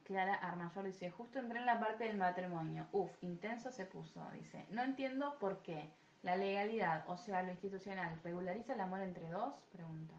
Clara 0.03 0.35
Armayor 0.35 0.85
dice, 0.85 1.09
justo 1.11 1.39
entré 1.39 1.59
en 1.59 1.65
la 1.65 1.79
parte 1.79 2.03
del 2.03 2.17
matrimonio. 2.17 2.85
Uf, 2.91 3.11
intenso 3.21 3.71
se 3.71 3.85
puso. 3.85 4.21
Dice, 4.33 4.65
no 4.69 4.83
entiendo 4.83 5.35
por 5.39 5.61
qué. 5.63 5.89
¿La 6.23 6.35
legalidad, 6.35 7.03
o 7.07 7.17
sea, 7.17 7.43
lo 7.43 7.51
institucional, 7.51 8.19
regulariza 8.23 8.73
el 8.73 8.81
amor 8.81 9.01
entre 9.01 9.29
dos? 9.29 9.53
Pregunta. 9.71 10.13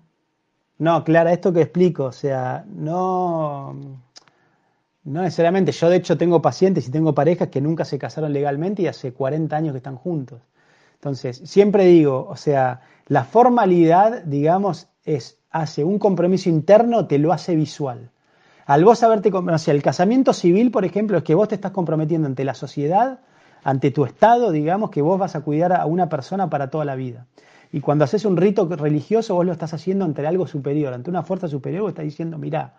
No, 0.78 1.02
Clara, 1.04 1.32
esto 1.32 1.52
que 1.52 1.62
explico, 1.62 2.04
o 2.04 2.12
sea, 2.12 2.64
no, 2.68 3.74
no 5.04 5.22
necesariamente. 5.22 5.72
Yo 5.72 5.88
de 5.88 5.96
hecho 5.96 6.18
tengo 6.18 6.42
pacientes 6.42 6.86
y 6.86 6.90
tengo 6.90 7.14
parejas 7.14 7.48
que 7.48 7.60
nunca 7.60 7.84
se 7.84 7.98
casaron 7.98 8.32
legalmente 8.32 8.82
y 8.82 8.86
hace 8.86 9.12
40 9.12 9.56
años 9.56 9.72
que 9.72 9.78
están 9.78 9.96
juntos. 9.96 10.42
Entonces, 10.94 11.42
siempre 11.44 11.86
digo, 11.86 12.26
o 12.28 12.36
sea, 12.36 12.80
la 13.06 13.24
formalidad, 13.24 14.22
digamos, 14.24 14.88
es, 15.04 15.38
hace 15.50 15.84
un 15.84 15.98
compromiso 15.98 16.48
interno, 16.48 17.06
te 17.06 17.18
lo 17.18 17.32
hace 17.32 17.54
visual. 17.54 18.10
Al 18.66 18.84
vos 18.84 19.02
haberte, 19.04 19.30
o 19.32 19.58
sea, 19.58 19.74
el 19.74 19.82
casamiento 19.82 20.32
civil, 20.32 20.72
por 20.72 20.84
ejemplo, 20.84 21.18
es 21.18 21.22
que 21.22 21.36
vos 21.36 21.46
te 21.46 21.54
estás 21.54 21.70
comprometiendo 21.70 22.26
ante 22.26 22.44
la 22.44 22.54
sociedad, 22.54 23.20
ante 23.62 23.92
tu 23.92 24.04
Estado, 24.04 24.50
digamos, 24.50 24.90
que 24.90 25.02
vos 25.02 25.20
vas 25.20 25.36
a 25.36 25.42
cuidar 25.42 25.72
a 25.72 25.86
una 25.86 26.08
persona 26.08 26.50
para 26.50 26.68
toda 26.68 26.84
la 26.84 26.96
vida. 26.96 27.26
Y 27.70 27.80
cuando 27.80 28.04
haces 28.04 28.24
un 28.24 28.36
rito 28.36 28.66
religioso, 28.66 29.36
vos 29.36 29.46
lo 29.46 29.52
estás 29.52 29.72
haciendo 29.72 30.04
ante 30.04 30.26
algo 30.26 30.48
superior, 30.48 30.92
ante 30.94 31.10
una 31.10 31.22
fuerza 31.22 31.46
superior, 31.46 31.82
vos 31.82 31.90
estás 31.90 32.04
diciendo, 32.04 32.38
mirá, 32.38 32.74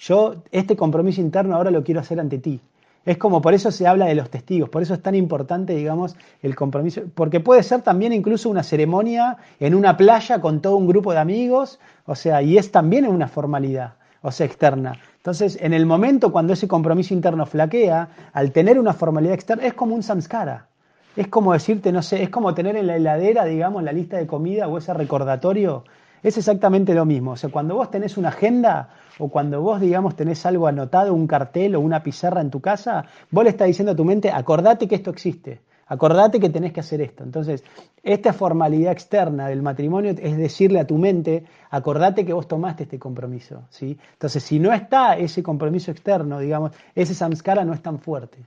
yo 0.00 0.42
este 0.50 0.74
compromiso 0.76 1.20
interno 1.20 1.54
ahora 1.54 1.70
lo 1.70 1.84
quiero 1.84 2.00
hacer 2.00 2.18
ante 2.18 2.38
ti. 2.38 2.60
Es 3.04 3.16
como 3.16 3.40
por 3.40 3.54
eso 3.54 3.70
se 3.70 3.86
habla 3.86 4.06
de 4.06 4.16
los 4.16 4.30
testigos, 4.30 4.68
por 4.68 4.82
eso 4.82 4.94
es 4.94 5.02
tan 5.02 5.14
importante, 5.14 5.74
digamos, 5.74 6.16
el 6.42 6.56
compromiso, 6.56 7.02
porque 7.14 7.38
puede 7.38 7.62
ser 7.62 7.82
también 7.82 8.12
incluso 8.12 8.50
una 8.50 8.64
ceremonia 8.64 9.36
en 9.60 9.76
una 9.76 9.96
playa 9.96 10.40
con 10.40 10.60
todo 10.60 10.76
un 10.76 10.88
grupo 10.88 11.12
de 11.12 11.20
amigos, 11.20 11.78
o 12.06 12.16
sea, 12.16 12.42
y 12.42 12.58
es 12.58 12.72
también 12.72 13.06
una 13.06 13.28
formalidad, 13.28 13.94
o 14.22 14.30
sea, 14.30 14.46
externa. 14.46 14.94
Entonces, 15.16 15.58
en 15.60 15.72
el 15.72 15.86
momento 15.86 16.32
cuando 16.32 16.52
ese 16.52 16.68
compromiso 16.68 17.14
interno 17.14 17.46
flaquea, 17.46 18.08
al 18.32 18.52
tener 18.52 18.78
una 18.78 18.92
formalidad 18.92 19.34
externa, 19.34 19.64
es 19.64 19.74
como 19.74 19.94
un 19.94 20.02
samskara. 20.02 20.68
Es 21.16 21.28
como 21.28 21.52
decirte, 21.52 21.90
no 21.92 22.02
sé, 22.02 22.22
es 22.22 22.30
como 22.30 22.54
tener 22.54 22.76
en 22.76 22.86
la 22.86 22.96
heladera, 22.96 23.44
digamos, 23.44 23.82
la 23.82 23.92
lista 23.92 24.16
de 24.16 24.26
comida 24.26 24.68
o 24.68 24.78
ese 24.78 24.94
recordatorio 24.94 25.84
es 26.22 26.36
exactamente 26.36 26.94
lo 26.94 27.04
mismo. 27.04 27.32
O 27.32 27.36
sea, 27.36 27.50
cuando 27.50 27.74
vos 27.74 27.90
tenés 27.90 28.16
una 28.16 28.28
agenda 28.28 28.90
o 29.18 29.28
cuando 29.28 29.60
vos, 29.60 29.80
digamos, 29.80 30.16
tenés 30.16 30.44
algo 30.46 30.66
anotado, 30.66 31.14
un 31.14 31.26
cartel 31.26 31.76
o 31.76 31.80
una 31.80 32.02
pizarra 32.02 32.40
en 32.40 32.50
tu 32.50 32.60
casa, 32.60 33.06
vos 33.30 33.44
le 33.44 33.50
estás 33.50 33.66
diciendo 33.66 33.92
a 33.92 33.96
tu 33.96 34.04
mente, 34.04 34.30
acordate 34.30 34.88
que 34.88 34.94
esto 34.94 35.10
existe, 35.10 35.60
acordate 35.88 36.38
que 36.38 36.50
tenés 36.50 36.72
que 36.72 36.80
hacer 36.80 37.00
esto. 37.00 37.24
Entonces, 37.24 37.64
esta 38.02 38.32
formalidad 38.32 38.92
externa 38.92 39.48
del 39.48 39.62
matrimonio 39.62 40.12
es 40.12 40.36
decirle 40.36 40.80
a 40.80 40.86
tu 40.86 40.96
mente, 40.96 41.44
acordate 41.70 42.24
que 42.24 42.32
vos 42.32 42.46
tomaste 42.46 42.84
este 42.84 42.98
compromiso. 42.98 43.66
¿sí? 43.70 43.98
Entonces, 44.12 44.42
si 44.42 44.58
no 44.58 44.72
está 44.72 45.16
ese 45.16 45.42
compromiso 45.42 45.90
externo, 45.90 46.38
digamos, 46.38 46.72
ese 46.94 47.14
samskara 47.14 47.64
no 47.64 47.74
es 47.74 47.82
tan 47.82 47.98
fuerte. 47.98 48.38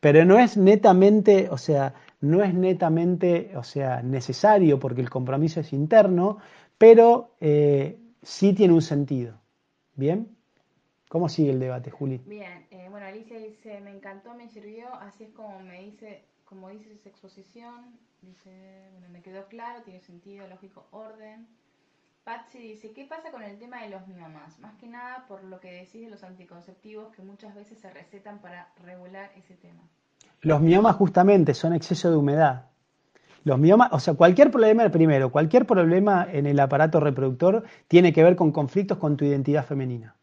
Pero 0.00 0.24
no 0.24 0.38
es 0.38 0.56
netamente, 0.56 1.48
o 1.50 1.58
sea, 1.58 1.94
no 2.20 2.42
es 2.42 2.54
netamente, 2.54 3.52
o 3.56 3.62
sea, 3.62 4.02
necesario 4.02 4.78
porque 4.78 5.00
el 5.02 5.10
compromiso 5.10 5.60
es 5.60 5.72
interno, 5.72 6.38
pero 6.78 7.34
eh, 7.40 7.98
sí 8.22 8.54
tiene 8.54 8.72
un 8.74 8.82
sentido. 8.82 9.34
¿Bien? 9.96 10.28
¿Cómo 11.10 11.28
sigue 11.28 11.50
el 11.50 11.58
debate, 11.58 11.90
Juli? 11.90 12.20
Bien, 12.24 12.66
eh, 12.70 12.86
bueno, 12.88 13.04
Alicia 13.04 13.36
dice, 13.36 13.80
me 13.80 13.90
encantó, 13.90 14.32
me 14.34 14.48
sirvió, 14.48 14.94
así 15.00 15.24
es 15.24 15.30
como 15.30 15.58
me 15.60 15.82
dice, 15.82 16.24
como 16.50 16.68
dice 16.68 16.92
esa 16.92 17.08
exposición, 17.08 17.96
dice, 18.22 18.88
bueno, 18.92 19.08
me 19.08 19.22
quedó 19.22 19.46
claro, 19.46 19.82
tiene 19.84 20.00
sentido, 20.00 20.48
lógico, 20.48 20.88
orden. 20.90 21.46
Patsy 22.24 22.58
dice, 22.58 22.92
¿qué 22.92 23.04
pasa 23.04 23.30
con 23.30 23.44
el 23.44 23.56
tema 23.56 23.82
de 23.82 23.88
los 23.88 24.06
miomas? 24.08 24.58
Más 24.58 24.74
que 24.74 24.88
nada 24.88 25.24
por 25.28 25.44
lo 25.44 25.60
que 25.60 25.72
decís 25.72 26.02
de 26.02 26.10
los 26.10 26.24
anticonceptivos 26.24 27.14
que 27.14 27.22
muchas 27.22 27.54
veces 27.54 27.78
se 27.78 27.88
recetan 27.90 28.40
para 28.40 28.68
regular 28.84 29.30
ese 29.36 29.54
tema. 29.54 29.80
Los 30.40 30.60
miomas 30.60 30.96
justamente 30.96 31.54
son 31.54 31.72
exceso 31.72 32.10
de 32.10 32.16
humedad. 32.16 32.66
Los 33.44 33.58
miomas, 33.58 33.92
o 33.92 34.00
sea, 34.00 34.14
cualquier 34.14 34.50
problema, 34.50 34.88
primero, 34.90 35.30
cualquier 35.30 35.66
problema 35.66 36.26
en 36.30 36.46
el 36.46 36.58
aparato 36.58 36.98
reproductor 36.98 37.62
tiene 37.86 38.12
que 38.12 38.24
ver 38.24 38.34
con 38.34 38.50
conflictos 38.50 38.98
con 38.98 39.16
tu 39.16 39.24
identidad 39.24 39.64
femenina, 39.64 40.16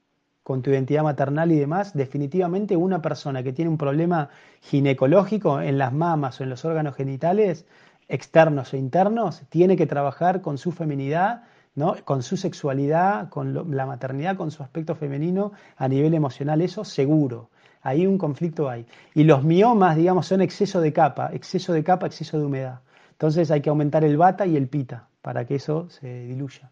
con 0.47 0.61
tu 0.61 0.69
identidad 0.69 1.03
maternal 1.03 1.51
y 1.51 1.59
demás. 1.59 1.93
Definitivamente 1.93 2.77
una 2.77 3.01
persona 3.01 3.43
que 3.43 3.51
tiene 3.51 3.69
un 3.69 3.77
problema 3.77 4.29
ginecológico 4.61 5.59
en 5.59 5.77
las 5.77 5.91
mamas 5.91 6.39
o 6.39 6.45
en 6.45 6.49
los 6.49 6.63
órganos 6.63 6.95
genitales, 6.95 7.65
externos 8.07 8.73
e 8.73 8.77
internos, 8.77 9.41
tiene 9.49 9.75
que 9.75 9.87
trabajar 9.87 10.39
con 10.39 10.57
su 10.57 10.71
feminidad, 10.71 11.43
¿no? 11.75 11.97
con 12.05 12.23
su 12.23 12.37
sexualidad, 12.37 13.27
con 13.27 13.75
la 13.75 13.85
maternidad, 13.85 14.37
con 14.37 14.49
su 14.49 14.63
aspecto 14.63 14.95
femenino 14.95 15.51
a 15.75 15.89
nivel 15.89 16.13
emocional, 16.13 16.61
eso 16.61 16.85
seguro. 16.85 17.49
Ahí 17.81 18.07
un 18.07 18.17
conflicto 18.17 18.69
hay. 18.69 18.85
Y 19.15 19.25
los 19.25 19.43
miomas, 19.43 19.97
digamos, 19.97 20.27
son 20.27 20.39
exceso 20.39 20.79
de 20.79 20.93
capa, 20.93 21.29
exceso 21.33 21.73
de 21.73 21.83
capa, 21.83 22.07
exceso 22.07 22.39
de 22.39 22.45
humedad. 22.45 22.79
Entonces 23.11 23.51
hay 23.51 23.59
que 23.59 23.69
aumentar 23.69 24.05
el 24.05 24.15
bata 24.15 24.45
y 24.45 24.55
el 24.55 24.69
pita 24.69 25.09
para 25.21 25.43
que 25.45 25.55
eso 25.55 25.89
se 25.89 26.23
diluya. 26.23 26.71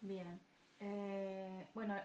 Bien. 0.00 0.40
Eh, 0.80 1.22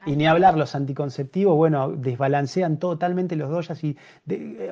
y 0.07 0.15
ni 0.15 0.25
hablar 0.25 0.57
los 0.57 0.73
anticonceptivos, 0.73 1.55
bueno, 1.55 1.91
desbalancean 1.91 2.77
totalmente 2.77 3.35
los 3.35 3.49
doyas 3.49 3.83
y, 3.83 3.97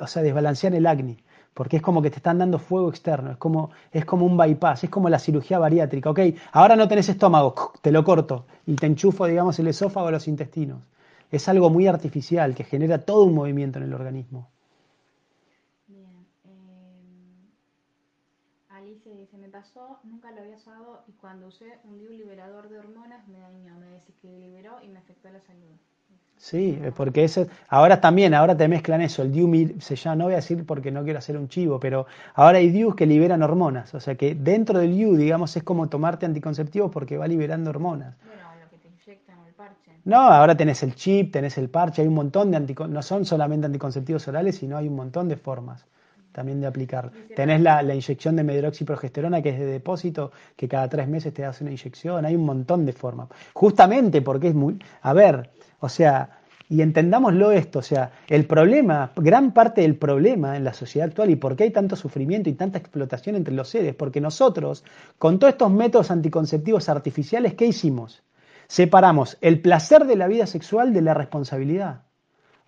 o 0.00 0.06
sea, 0.06 0.22
desbalancean 0.22 0.72
el 0.72 0.86
acné, 0.86 1.18
porque 1.52 1.76
es 1.76 1.82
como 1.82 2.00
que 2.00 2.10
te 2.10 2.16
están 2.16 2.38
dando 2.38 2.58
fuego 2.58 2.88
externo, 2.88 3.30
es 3.30 3.36
como, 3.36 3.70
es 3.92 4.06
como 4.06 4.24
un 4.24 4.38
bypass, 4.38 4.84
es 4.84 4.90
como 4.90 5.10
la 5.10 5.18
cirugía 5.18 5.58
bariátrica, 5.58 6.08
ok, 6.10 6.20
ahora 6.52 6.74
no 6.74 6.88
tenés 6.88 7.10
estómago, 7.10 7.72
te 7.82 7.92
lo 7.92 8.02
corto 8.02 8.46
y 8.64 8.76
te 8.76 8.86
enchufo, 8.86 9.26
digamos, 9.26 9.58
el 9.58 9.68
esófago 9.68 10.08
a 10.08 10.10
los 10.10 10.26
intestinos. 10.26 10.82
Es 11.30 11.48
algo 11.48 11.68
muy 11.68 11.86
artificial 11.86 12.54
que 12.54 12.64
genera 12.64 13.04
todo 13.04 13.24
un 13.24 13.34
movimiento 13.34 13.78
en 13.78 13.84
el 13.84 13.94
organismo. 13.94 14.48
Nunca 20.04 20.30
lo 20.30 20.40
había 20.40 20.56
usado 20.56 21.02
y 21.08 21.12
cuando 21.12 21.46
usé 21.48 21.78
un 21.84 21.98
DIU 21.98 22.10
liberador 22.10 22.68
de 22.68 22.78
hormonas 22.78 23.26
me 23.28 23.38
dañó, 23.38 23.76
me 23.78 23.86
desequilibró 23.86 24.82
y 24.82 24.88
me 24.88 24.98
afectó 24.98 25.28
la 25.30 25.40
salud. 25.40 25.74
Sí, 26.38 26.78
porque 26.94 27.24
ese, 27.24 27.48
ahora 27.68 28.00
también, 28.00 28.34
ahora 28.34 28.56
te 28.56 28.68
mezclan 28.68 29.00
eso, 29.00 29.22
el 29.22 29.32
DIU 29.32 29.76
se 29.80 29.96
llama, 29.96 30.16
no 30.16 30.24
voy 30.24 30.34
a 30.34 30.36
decir 30.36 30.66
porque 30.66 30.90
no 30.90 31.02
quiero 31.02 31.18
hacer 31.18 31.36
un 31.36 31.48
chivo, 31.48 31.80
pero 31.80 32.06
ahora 32.34 32.58
hay 32.58 32.70
DIUs 32.70 32.94
que 32.94 33.06
liberan 33.06 33.42
hormonas, 33.42 33.94
o 33.94 34.00
sea 34.00 34.16
que 34.16 34.34
dentro 34.34 34.78
del 34.78 34.94
DIU, 34.94 35.16
digamos, 35.16 35.56
es 35.56 35.62
como 35.62 35.88
tomarte 35.88 36.26
anticonceptivos 36.26 36.90
porque 36.92 37.16
va 37.16 37.26
liberando 37.26 37.70
hormonas. 37.70 38.16
Bueno, 38.26 38.42
lo 38.62 38.70
que 38.70 38.76
te 38.76 38.88
inyectan 38.88 39.38
el 39.46 39.54
parche. 39.54 39.92
No, 40.04 40.18
ahora 40.20 40.54
tenés 40.54 40.82
el 40.82 40.94
chip, 40.94 41.32
tenés 41.32 41.56
el 41.56 41.70
parche, 41.70 42.02
hay 42.02 42.08
un 42.08 42.14
montón 42.14 42.50
de 42.50 42.58
anticonceptivos, 42.58 42.94
no 42.94 43.02
son 43.02 43.24
solamente 43.24 43.66
anticonceptivos 43.66 44.28
orales, 44.28 44.56
sino 44.56 44.76
hay 44.76 44.88
un 44.88 44.96
montón 44.96 45.28
de 45.28 45.36
formas 45.36 45.86
también 46.36 46.60
de 46.60 46.66
aplicar. 46.66 47.10
Tenés 47.34 47.62
la, 47.62 47.82
inyección 47.82 48.36
de 48.36 48.44
medroxiprogesterona 48.44 49.40
que 49.40 49.48
es 49.48 49.58
de 49.58 49.64
depósito, 49.64 50.32
que 50.54 50.68
cada 50.68 50.86
tres 50.86 51.08
meses 51.08 51.32
te 51.32 51.46
hace 51.46 51.64
una 51.64 51.70
inyección, 51.70 52.26
hay 52.26 52.36
un 52.36 52.44
montón 52.44 52.84
de 52.84 52.92
formas. 52.92 53.28
Justamente 53.54 54.20
porque 54.20 54.48
es 54.48 54.54
muy... 54.54 54.78
A 55.00 55.14
ver, 55.14 55.48
o 55.80 55.88
sea, 55.88 56.40
y 56.68 56.82
entendámoslo 56.82 57.52
esto, 57.52 57.78
o 57.78 57.82
sea, 57.82 58.10
el 58.28 58.46
problema, 58.46 59.12
gran 59.16 59.54
parte 59.54 59.80
del 59.80 59.96
problema 59.96 60.58
en 60.58 60.64
la 60.64 60.74
sociedad 60.74 61.08
actual 61.08 61.30
y 61.30 61.36
por 61.36 61.56
qué 61.56 61.64
hay 61.64 61.70
tanto 61.70 61.96
sufrimiento 61.96 62.50
y 62.50 62.52
tanta 62.52 62.78
explotación 62.78 63.34
entre 63.34 63.54
los 63.54 63.70
seres, 63.70 63.94
porque 63.94 64.20
nosotros, 64.20 64.84
con 65.16 65.38
todos 65.38 65.54
estos 65.54 65.72
métodos 65.72 66.10
anticonceptivos 66.10 66.90
artificiales, 66.90 67.54
¿qué 67.54 67.64
hicimos? 67.64 68.22
Separamos 68.68 69.38
el 69.40 69.62
placer 69.62 70.04
de 70.04 70.16
la 70.16 70.28
vida 70.28 70.46
sexual 70.46 70.92
de 70.92 71.00
la 71.00 71.14
responsabilidad. 71.14 72.02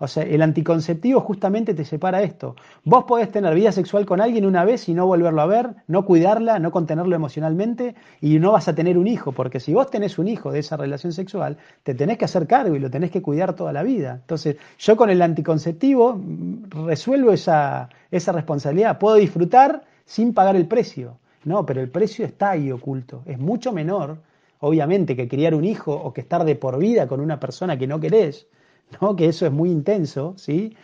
O 0.01 0.07
sea, 0.07 0.23
el 0.23 0.43
anticonceptivo 0.43 1.21
justamente 1.21 1.75
te 1.75 1.85
separa 1.85 2.23
esto. 2.23 2.55
Vos 2.85 3.05
podés 3.05 3.33
tener 3.33 3.53
vida 3.55 3.73
sexual 3.73 4.07
con 4.07 4.21
alguien 4.21 4.47
una 4.47 4.65
vez 4.65 4.89
y 4.89 4.95
no 4.95 5.07
volverlo 5.07 5.43
a 5.43 5.47
ver, 5.47 5.71
no 5.89 6.05
cuidarla, 6.05 6.61
no 6.61 6.71
contenerlo 6.71 7.17
emocionalmente 7.17 7.97
y 8.21 8.39
no 8.39 8.53
vas 8.53 8.69
a 8.69 8.77
tener 8.77 8.97
un 8.97 9.09
hijo, 9.09 9.33
porque 9.33 9.59
si 9.59 9.75
vos 9.75 9.91
tenés 9.91 10.19
un 10.19 10.29
hijo 10.29 10.53
de 10.53 10.61
esa 10.61 10.77
relación 10.77 11.13
sexual, 11.13 11.59
te 11.83 11.95
tenés 11.95 12.17
que 12.17 12.27
hacer 12.27 12.47
cargo 12.47 12.77
y 12.77 12.79
lo 12.79 12.91
tenés 12.91 13.11
que 13.11 13.23
cuidar 13.23 13.55
toda 13.55 13.73
la 13.73 13.83
vida. 13.83 14.19
Entonces, 14.21 14.57
yo 14.79 14.97
con 14.97 15.11
el 15.11 15.21
anticonceptivo 15.21 16.15
mm, 16.15 16.87
resuelvo 16.87 17.33
esa, 17.33 17.89
esa 18.13 18.31
responsabilidad. 18.31 18.99
Puedo 18.99 19.17
disfrutar 19.17 19.83
sin 20.05 20.33
pagar 20.33 20.55
el 20.55 20.69
precio. 20.69 21.19
No, 21.45 21.67
pero 21.67 21.81
el 21.81 21.91
precio 21.91 22.25
está 22.25 22.51
ahí 22.51 22.71
oculto. 22.71 23.23
Es 23.27 23.39
mucho 23.39 23.73
menor, 23.73 24.19
obviamente, 24.61 25.17
que 25.17 25.27
criar 25.27 25.57
un 25.57 25.65
hijo 25.65 25.93
o 25.93 26.13
que 26.13 26.21
estar 26.21 26.45
de 26.45 26.55
por 26.55 26.79
vida 26.79 27.09
con 27.09 27.21
una 27.21 27.41
persona 27.41 27.77
que 27.77 27.89
no 27.89 27.99
querés 27.99 28.47
¿no? 29.01 29.17
que 29.17 29.27
eso 29.27 29.47
es 29.47 29.53
muy 29.53 29.71
intenso, 29.71 30.35
¿sí? 30.37 30.77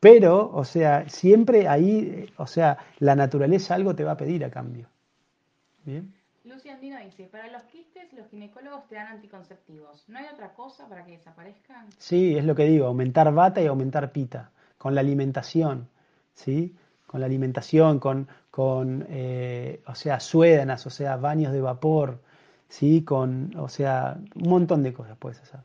Pero, 0.00 0.50
o 0.52 0.64
sea, 0.64 1.08
siempre 1.08 1.66
ahí, 1.66 2.30
o 2.36 2.46
sea, 2.46 2.76
la 2.98 3.16
naturaleza 3.16 3.74
algo 3.74 3.94
te 3.94 4.04
va 4.04 4.12
a 4.12 4.16
pedir 4.16 4.44
a 4.44 4.50
cambio. 4.50 4.86
¿Bien? 5.84 6.12
Lucy 6.44 6.68
Andino 6.68 6.98
dice, 7.02 7.24
para 7.24 7.50
los 7.50 7.62
quistes 7.64 8.12
los 8.12 8.28
ginecólogos 8.28 8.86
te 8.86 8.96
dan 8.96 9.06
anticonceptivos. 9.06 10.04
¿No 10.08 10.18
hay 10.18 10.26
otra 10.30 10.52
cosa 10.52 10.86
para 10.88 11.04
que 11.04 11.12
desaparezcan? 11.12 11.86
Sí, 11.96 12.36
es 12.36 12.44
lo 12.44 12.54
que 12.54 12.64
digo, 12.64 12.86
aumentar 12.86 13.32
bata 13.32 13.62
y 13.62 13.66
aumentar 13.66 14.12
pita, 14.12 14.50
con 14.76 14.94
la 14.94 15.00
alimentación, 15.00 15.88
¿sí? 16.34 16.76
Con 17.06 17.20
la 17.20 17.26
alimentación, 17.26 17.98
con, 17.98 18.28
con 18.50 19.06
eh, 19.08 19.82
o 19.86 19.94
sea, 19.94 20.20
suédanas, 20.20 20.86
o 20.86 20.90
sea, 20.90 21.16
baños 21.16 21.52
de 21.52 21.62
vapor, 21.62 22.20
¿sí? 22.68 23.02
Con, 23.04 23.56
o 23.56 23.70
sea, 23.70 24.18
un 24.34 24.50
montón 24.50 24.82
de 24.82 24.92
cosas 24.92 25.16
puedes 25.16 25.40
hacer. 25.40 25.60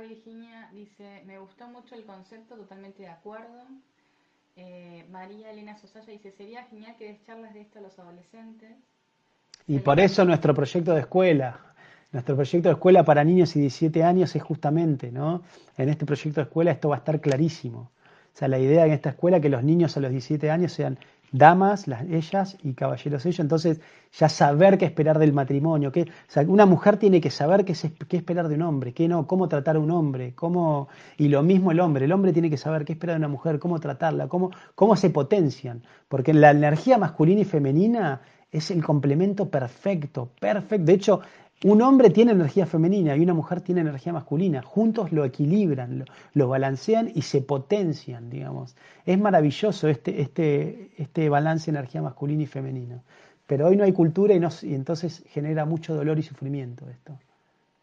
Acá 0.00 0.08
Virginia 0.08 0.68
dice, 0.72 1.22
me 1.26 1.38
gustó 1.38 1.68
mucho 1.68 1.94
el 1.94 2.04
concepto, 2.04 2.56
totalmente 2.56 3.02
de 3.02 3.08
acuerdo. 3.08 3.64
Eh, 4.56 5.04
María 5.10 5.50
Elena 5.50 5.76
Sosaya 5.76 6.12
dice, 6.12 6.32
sería 6.32 6.64
genial 6.64 6.96
que 6.98 7.06
des 7.06 7.22
charlas 7.26 7.52
de 7.52 7.60
esto 7.60 7.78
a 7.78 7.82
los 7.82 7.98
adolescentes. 7.98 8.70
Y 9.66 9.78
por 9.80 10.00
eso 10.00 10.24
nuestro 10.24 10.54
proyecto 10.54 10.94
de 10.94 11.00
escuela, 11.00 11.60
nuestro 12.12 12.34
proyecto 12.34 12.68
de 12.68 12.74
escuela 12.74 13.04
para 13.04 13.24
niños 13.24 13.54
y 13.56 13.60
17 13.60 14.02
años 14.02 14.34
es 14.34 14.42
justamente, 14.42 15.12
¿no? 15.12 15.42
En 15.76 15.88
este 15.90 16.06
proyecto 16.06 16.40
de 16.40 16.44
escuela 16.44 16.70
esto 16.70 16.88
va 16.88 16.96
a 16.96 16.98
estar 16.98 17.20
clarísimo. 17.20 17.90
O 18.34 18.38
sea, 18.38 18.48
la 18.48 18.58
idea 18.58 18.86
en 18.86 18.92
esta 18.92 19.10
escuela 19.10 19.36
es 19.36 19.42
que 19.42 19.50
los 19.50 19.62
niños 19.62 19.96
a 19.96 20.00
los 20.00 20.10
17 20.10 20.50
años 20.50 20.72
sean 20.72 20.98
damas, 21.32 21.86
las, 21.86 22.02
ellas 22.10 22.56
y 22.62 22.74
caballeros 22.74 23.24
ellos, 23.26 23.40
entonces 23.40 23.80
ya 24.12 24.28
saber 24.28 24.78
qué 24.78 24.84
esperar 24.84 25.18
del 25.18 25.32
matrimonio, 25.32 25.92
sea, 26.26 26.42
una 26.42 26.66
mujer 26.66 26.96
tiene 26.96 27.20
que 27.20 27.30
saber 27.30 27.64
qué, 27.64 27.74
qué, 28.08 28.16
esperar 28.16 28.48
de 28.48 28.56
un 28.56 28.62
hombre, 28.62 28.92
qué 28.92 29.08
no, 29.08 29.26
cómo 29.26 29.48
tratar 29.48 29.76
a 29.76 29.78
un 29.78 29.90
hombre, 29.90 30.34
cómo, 30.34 30.88
y 31.16 31.28
lo 31.28 31.42
mismo 31.42 31.70
el 31.70 31.80
hombre, 31.80 32.04
el 32.04 32.12
hombre 32.12 32.32
tiene 32.32 32.50
que 32.50 32.56
saber 32.56 32.84
qué 32.84 32.92
esperar 32.92 33.14
de 33.16 33.20
una 33.20 33.28
mujer, 33.28 33.58
cómo 33.58 33.78
tratarla, 33.78 34.28
cómo, 34.28 34.50
cómo 34.74 34.96
se 34.96 35.10
potencian, 35.10 35.82
porque 36.08 36.34
la 36.34 36.50
energía 36.50 36.98
masculina 36.98 37.42
y 37.42 37.44
femenina 37.44 38.22
es 38.50 38.70
el 38.70 38.82
complemento 38.82 39.48
perfecto, 39.48 40.30
perfecto, 40.40 40.84
de 40.84 40.92
hecho, 40.92 41.20
Un 41.62 41.82
hombre 41.82 42.08
tiene 42.08 42.32
energía 42.32 42.64
femenina 42.64 43.14
y 43.14 43.20
una 43.20 43.34
mujer 43.34 43.60
tiene 43.60 43.82
energía 43.82 44.14
masculina. 44.14 44.62
Juntos 44.62 45.12
lo 45.12 45.26
equilibran, 45.26 45.98
lo, 45.98 46.04
lo 46.32 46.48
balancean 46.48 47.10
y 47.14 47.20
se 47.20 47.42
potencian, 47.42 48.30
digamos. 48.30 48.76
Es 49.04 49.18
maravilloso 49.18 49.88
este, 49.88 50.22
este, 50.22 50.90
este 50.96 51.28
balance 51.28 51.70
de 51.70 51.76
energía 51.76 52.00
masculina 52.00 52.44
y 52.44 52.46
femenina. 52.46 53.02
Pero 53.46 53.66
hoy 53.66 53.76
no 53.76 53.84
hay 53.84 53.92
cultura 53.92 54.32
y, 54.32 54.40
no, 54.40 54.48
y 54.62 54.74
entonces 54.74 55.22
genera 55.28 55.66
mucho 55.66 55.94
dolor 55.94 56.18
y 56.18 56.22
sufrimiento 56.22 56.88
esto. 56.88 57.18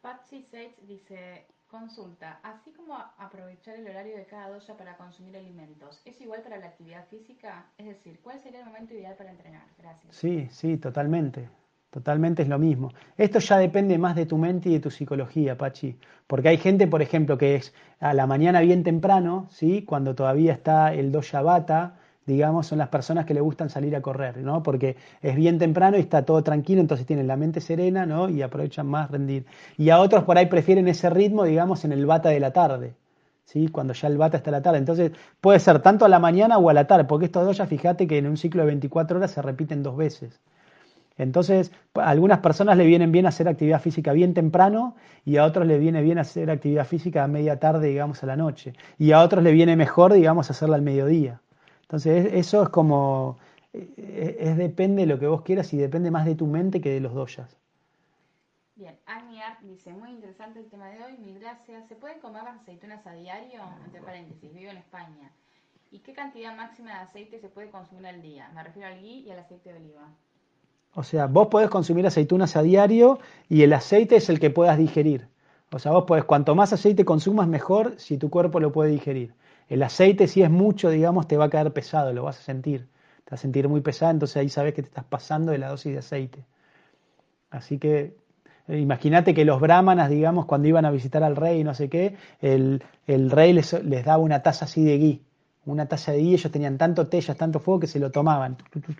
Patsy 0.02 0.42
Seitz 0.42 0.76
dice, 0.88 1.46
consulta, 1.70 2.40
así 2.42 2.72
como 2.72 2.96
aprovechar 3.20 3.76
el 3.76 3.88
horario 3.88 4.18
de 4.18 4.26
cada 4.26 4.50
doya 4.50 4.76
para 4.76 4.98
consumir 4.98 5.38
alimentos, 5.38 6.02
¿es 6.04 6.20
igual 6.22 6.42
para 6.42 6.58
la 6.58 6.68
actividad 6.68 7.06
física? 7.10 7.68
Es 7.78 7.86
decir, 7.86 8.22
¿cuál 8.24 8.40
sería 8.40 8.62
el 8.62 8.66
momento 8.66 8.96
ideal 8.96 9.16
para 9.16 9.30
entrenar? 9.30 9.68
Gracias. 9.78 10.16
Sí, 10.16 10.48
sí, 10.50 10.78
totalmente. 10.78 11.50
Totalmente 11.90 12.44
es 12.44 12.50
lo 12.50 12.60
mismo. 12.60 12.92
Esto 13.18 13.40
ya 13.40 13.58
depende 13.58 13.98
más 13.98 14.16
de 14.16 14.26
tu 14.26 14.38
mente 14.38 14.70
y 14.70 14.74
de 14.74 14.80
tu 14.80 14.92
psicología, 14.92 15.58
Pachi. 15.58 15.98
Porque 16.28 16.50
hay 16.50 16.58
gente, 16.58 16.86
por 16.88 17.02
ejemplo, 17.02 17.38
que 17.38 17.56
es 17.56 17.74
a 18.00 18.14
la 18.14 18.28
mañana 18.28 18.60
bien 18.62 18.84
temprano, 18.84 19.48
¿sí? 19.50 19.84
cuando 19.84 20.14
todavía 20.14 20.54
está 20.54 20.94
el 20.94 21.12
doya 21.12 21.42
bata, 21.42 21.96
digamos, 22.28 22.68
son 22.68 22.78
las 22.80 22.90
personas 22.90 23.26
que 23.26 23.34
le 23.34 23.40
gustan 23.40 23.70
salir 23.70 23.96
a 23.96 24.02
correr, 24.02 24.38
¿no? 24.40 24.62
Porque 24.62 24.98
es 25.22 25.36
bien 25.36 25.58
temprano 25.58 25.98
y 25.98 26.02
está 26.02 26.26
todo 26.26 26.44
tranquilo, 26.44 26.82
entonces 26.82 27.08
tienen 27.08 27.26
la 27.26 27.38
mente 27.38 27.62
serena, 27.62 28.06
¿no? 28.06 28.30
Y 28.30 28.42
aprovechan 28.42 28.86
más 28.86 29.10
rendir. 29.10 29.46
Y 29.78 29.90
a 29.90 30.00
otros 30.00 30.26
por 30.26 30.38
ahí 30.38 30.48
prefieren 30.48 30.90
ese 30.90 31.10
ritmo, 31.10 31.46
digamos, 31.46 31.86
en 31.86 31.94
el 31.94 32.06
bata 32.06 32.28
de 32.30 32.42
la 32.42 32.52
tarde, 32.52 32.96
¿sí? 33.46 33.70
Cuando 33.70 33.94
ya 33.94 34.10
el 34.10 34.18
bata 34.18 34.38
está 34.38 34.50
a 34.50 34.52
la 34.52 34.62
tarde. 34.62 34.80
Entonces 34.80 35.14
puede 35.40 35.60
ser 35.60 35.82
tanto 35.82 36.04
a 36.04 36.10
la 36.10 36.20
mañana 36.20 36.58
o 36.58 36.70
a 36.70 36.74
la 36.74 36.86
tarde, 36.86 37.06
porque 37.06 37.26
estos 37.26 37.46
dos 37.46 37.58
ya 37.58 37.66
fíjate 37.66 38.08
que 38.08 38.18
en 38.18 38.28
un 38.28 38.36
ciclo 38.36 38.62
de 38.64 38.68
24 38.68 39.18
horas 39.18 39.32
se 39.32 39.42
repiten 39.42 39.82
dos 39.82 39.96
veces. 39.96 40.42
Entonces, 41.18 41.72
a 41.96 42.10
algunas 42.10 42.40
personas 42.40 42.78
le 42.78 42.86
vienen 42.86 43.12
bien 43.12 43.26
hacer 43.26 43.48
actividad 43.48 43.82
física 43.82 44.14
bien 44.14 44.34
temprano 44.34 44.96
y 45.26 45.38
a 45.38 45.46
otros 45.46 45.66
le 45.66 45.80
viene 45.80 46.02
bien 46.02 46.20
hacer 46.20 46.50
actividad 46.52 46.86
física 46.86 47.24
a 47.24 47.28
media 47.28 47.60
tarde, 47.60 47.88
digamos, 47.88 48.24
a 48.24 48.28
la 48.28 48.36
noche. 48.36 48.74
Y 49.00 49.12
a 49.12 49.22
otros 49.22 49.44
le 49.44 49.52
viene 49.52 49.76
mejor, 49.76 50.14
digamos, 50.14 50.50
hacerla 50.52 50.76
al 50.76 50.84
mediodía. 50.84 51.42
Entonces, 51.82 52.34
eso 52.34 52.64
es 52.64 52.70
como, 52.70 53.38
eh, 53.74 54.38
es, 54.40 54.58
depende 54.58 55.02
de 55.02 55.08
lo 55.08 55.20
que 55.20 55.28
vos 55.28 55.42
quieras 55.42 55.74
y 55.74 55.78
depende 55.78 56.12
más 56.12 56.26
de 56.26 56.36
tu 56.36 56.46
mente 56.46 56.82
que 56.82 56.92
de 56.92 57.00
los 57.00 57.14
doyas. 57.14 57.58
Bien, 58.76 58.96
Agni 59.08 59.42
Art 59.42 59.60
dice, 59.62 59.92
muy 59.94 60.12
interesante 60.12 60.60
el 60.60 60.68
tema 60.68 60.90
de 60.90 61.04
hoy, 61.04 61.18
mil 61.18 61.40
gracias. 61.40 61.88
¿Se 61.88 61.96
pueden 61.96 62.20
comer 62.20 62.44
las 62.44 62.62
aceitunas 62.62 63.08
a 63.08 63.14
diario? 63.14 63.62
Entre 63.86 64.02
paréntesis, 64.02 64.54
vivo 64.54 64.70
en 64.70 64.78
España. 64.78 65.32
¿Y 65.90 66.00
qué 66.00 66.14
cantidad 66.14 66.56
máxima 66.56 66.92
de 66.92 66.98
aceite 66.98 67.40
se 67.40 67.50
puede 67.50 67.72
consumir 67.72 68.06
al 68.06 68.22
día? 68.22 68.52
Me 68.54 68.62
refiero 68.62 68.88
al 68.90 69.00
ghee 69.02 69.22
y 69.22 69.32
al 69.32 69.40
aceite 69.40 69.72
de 69.72 69.80
oliva. 69.80 70.10
O 70.98 71.04
sea, 71.04 71.28
vos 71.28 71.50
podés 71.50 71.70
consumir 71.70 72.08
aceitunas 72.08 72.56
a 72.56 72.64
diario 72.64 73.20
y 73.48 73.62
el 73.62 73.72
aceite 73.74 74.16
es 74.16 74.30
el 74.30 74.40
que 74.40 74.50
puedas 74.50 74.80
digerir. 74.80 75.28
O 75.72 75.78
sea, 75.78 75.92
vos 75.92 76.06
podés, 76.06 76.24
cuanto 76.24 76.56
más 76.56 76.74
aceite 76.74 77.06
consumas, 77.06 77.48
mejor 77.48 77.94
si 77.98 78.18
tu 78.18 78.32
cuerpo 78.32 78.60
lo 78.60 78.72
puede 78.72 78.90
digerir. 78.90 79.36
El 79.70 79.84
aceite, 79.84 80.28
si 80.28 80.42
es 80.42 80.50
mucho, 80.50 80.90
digamos, 80.90 81.28
te 81.28 81.38
va 81.38 81.46
a 81.46 81.50
caer 81.52 81.72
pesado, 81.72 82.14
lo 82.14 82.24
vas 82.24 82.40
a 82.40 82.42
sentir. 82.42 82.88
Te 83.26 83.30
vas 83.30 83.42
a 83.42 83.44
sentir 83.44 83.70
muy 83.70 83.82
pesado, 83.82 84.12
entonces 84.12 84.38
ahí 84.38 84.50
sabes 84.50 84.74
que 84.74 84.82
te 84.82 84.88
estás 84.88 85.04
pasando 85.04 85.52
de 85.52 85.60
la 85.60 85.70
dosis 85.70 85.92
de 85.92 86.00
aceite. 86.00 86.44
Así 87.52 87.78
que 87.78 88.16
eh, 88.68 88.80
imagínate 88.80 89.36
que 89.36 89.46
los 89.46 89.62
brahmanas, 89.62 90.10
digamos, 90.10 90.48
cuando 90.48 90.68
iban 90.68 90.86
a 90.86 90.90
visitar 90.90 91.24
al 91.24 91.36
rey 91.36 91.60
y 91.60 91.64
no 91.64 91.76
sé 91.76 91.90
qué, 91.90 92.16
el, 92.42 92.82
rey 93.06 93.54
les, 93.54 93.72
les, 93.84 94.04
daba 94.04 94.24
una 94.24 94.42
taza 94.42 94.66
así 94.66 94.84
de 94.84 94.98
gui. 94.98 95.27
Una 95.68 95.86
taza 95.86 96.14
de 96.14 96.20
gui, 96.20 96.34
ellos 96.34 96.50
tenían 96.50 96.78
tanto 96.78 97.08
té, 97.08 97.22
tanto 97.36 97.60
fuego 97.60 97.82
que 97.82 97.88
se 97.88 98.00
lo 98.00 98.10
tomaban, 98.10 98.56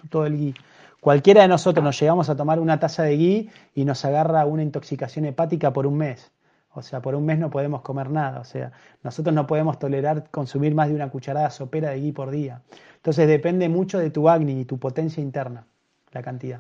todo 0.10 0.26
el 0.26 0.36
gui. 0.36 0.54
Cualquiera 1.00 1.42
de 1.44 1.48
nosotros 1.48 1.82
nos 1.82 1.98
llegamos 1.98 2.30
a 2.30 2.36
tomar 2.36 2.60
una 2.60 2.78
taza 2.78 3.04
de 3.04 3.16
gui 3.16 3.50
y 3.74 3.86
nos 3.86 4.04
agarra 4.04 4.46
una 4.46 4.64
intoxicación 4.64 5.24
hepática 5.24 5.72
por 5.72 5.88
un 5.88 5.98
mes. 5.98 6.30
O 6.74 6.82
sea, 6.82 7.02
por 7.02 7.16
un 7.16 7.26
mes 7.26 7.40
no 7.40 7.50
podemos 7.50 7.82
comer 7.84 8.10
nada. 8.10 8.42
O 8.42 8.44
sea, 8.44 8.74
nosotros 9.02 9.34
no 9.34 9.48
podemos 9.48 9.80
tolerar 9.80 10.30
consumir 10.30 10.76
más 10.76 10.90
de 10.90 10.96
una 10.96 11.10
cucharada 11.10 11.50
sopera 11.52 11.92
de 11.92 12.02
gui 12.02 12.12
por 12.12 12.32
día. 12.32 12.62
Entonces 12.98 13.30
depende 13.30 13.70
mucho 13.70 13.98
de 13.98 14.10
tu 14.10 14.28
agni 14.28 14.60
y 14.60 14.66
tu 14.66 14.78
potencia 14.78 15.24
interna, 15.24 15.66
la 16.12 16.22
cantidad. 16.22 16.60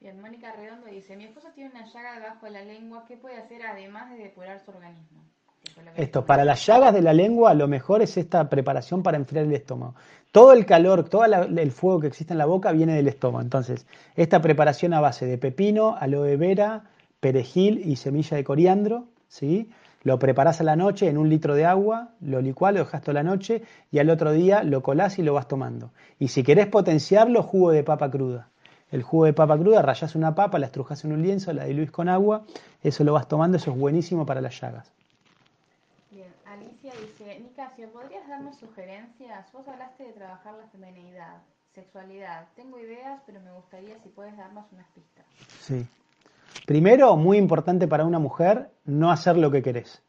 Bien, 0.00 0.20
Mónica 0.20 0.52
Redondo 0.52 0.86
dice, 0.86 1.16
mi 1.16 1.24
esposo 1.24 1.48
tiene 1.52 1.70
una 1.70 1.84
llaga 1.84 2.14
debajo 2.14 2.46
de 2.46 2.52
la 2.52 2.62
lengua, 2.62 3.04
¿qué 3.08 3.16
puede 3.16 3.36
hacer 3.36 3.66
además 3.66 4.08
de 4.10 4.18
depurar 4.18 4.60
su 4.60 4.70
organismo? 4.70 5.24
Esto, 5.98 6.24
para 6.24 6.44
las 6.44 6.64
llagas 6.64 6.94
de 6.94 7.02
la 7.02 7.12
lengua, 7.12 7.54
lo 7.54 7.66
mejor 7.66 8.02
es 8.02 8.16
esta 8.16 8.48
preparación 8.48 9.02
para 9.02 9.16
enfriar 9.16 9.46
el 9.46 9.52
estómago. 9.52 9.96
Todo 10.30 10.52
el 10.52 10.64
calor, 10.64 11.08
todo 11.08 11.24
el 11.24 11.72
fuego 11.72 11.98
que 11.98 12.06
existe 12.06 12.34
en 12.34 12.38
la 12.38 12.46
boca 12.46 12.70
viene 12.70 12.94
del 12.94 13.08
estómago. 13.08 13.42
Entonces, 13.42 13.84
esta 14.14 14.40
preparación 14.40 14.94
a 14.94 15.00
base 15.00 15.26
de 15.26 15.38
pepino, 15.38 15.96
aloe 15.98 16.36
vera, 16.36 16.84
perejil 17.18 17.82
y 17.84 17.96
semilla 17.96 18.36
de 18.36 18.44
coriandro, 18.44 19.06
¿sí? 19.26 19.70
Lo 20.04 20.20
preparás 20.20 20.60
a 20.60 20.64
la 20.64 20.76
noche 20.76 21.08
en 21.08 21.18
un 21.18 21.28
litro 21.28 21.56
de 21.56 21.64
agua, 21.64 22.10
lo 22.20 22.40
licuás, 22.40 22.74
lo 22.74 22.78
dejas 22.78 23.02
toda 23.02 23.14
la 23.14 23.24
noche 23.24 23.62
y 23.90 23.98
al 23.98 24.08
otro 24.10 24.30
día 24.30 24.62
lo 24.62 24.84
colás 24.84 25.18
y 25.18 25.24
lo 25.24 25.34
vas 25.34 25.48
tomando. 25.48 25.90
Y 26.20 26.28
si 26.28 26.44
querés 26.44 26.68
potenciarlo, 26.68 27.42
jugo 27.42 27.72
de 27.72 27.82
papa 27.82 28.08
cruda. 28.08 28.50
El 28.92 29.02
jugo 29.02 29.24
de 29.24 29.32
papa 29.32 29.58
cruda, 29.58 29.82
rayás 29.82 30.14
una 30.14 30.36
papa, 30.36 30.60
la 30.60 30.66
estrujas 30.66 31.04
en 31.04 31.10
un 31.10 31.22
lienzo, 31.22 31.52
la 31.52 31.64
diluís 31.64 31.90
con 31.90 32.08
agua, 32.08 32.44
eso 32.84 33.02
lo 33.02 33.14
vas 33.14 33.26
tomando, 33.26 33.56
eso 33.56 33.72
es 33.72 33.76
buenísimo 33.76 34.24
para 34.24 34.40
las 34.40 34.60
llagas 34.60 34.92
dice, 37.00 37.40
Nicasio, 37.40 37.90
¿podrías 37.92 38.26
darnos 38.28 38.56
sugerencias? 38.56 39.50
Vos 39.52 39.66
hablaste 39.68 40.04
de 40.04 40.12
trabajar 40.12 40.54
la 40.54 40.66
feminidad, 40.68 41.42
sexualidad. 41.74 42.46
Tengo 42.56 42.78
ideas, 42.78 43.20
pero 43.26 43.40
me 43.40 43.52
gustaría 43.52 43.98
si 44.00 44.08
puedes 44.08 44.36
darnos 44.36 44.64
unas 44.72 44.86
pistas. 44.88 45.24
Sí. 45.60 45.86
Primero, 46.66 47.16
muy 47.16 47.38
importante 47.38 47.88
para 47.88 48.04
una 48.04 48.18
mujer, 48.18 48.70
no 48.84 49.10
hacer 49.10 49.36
lo 49.36 49.50
que 49.50 49.62
querés. 49.62 50.02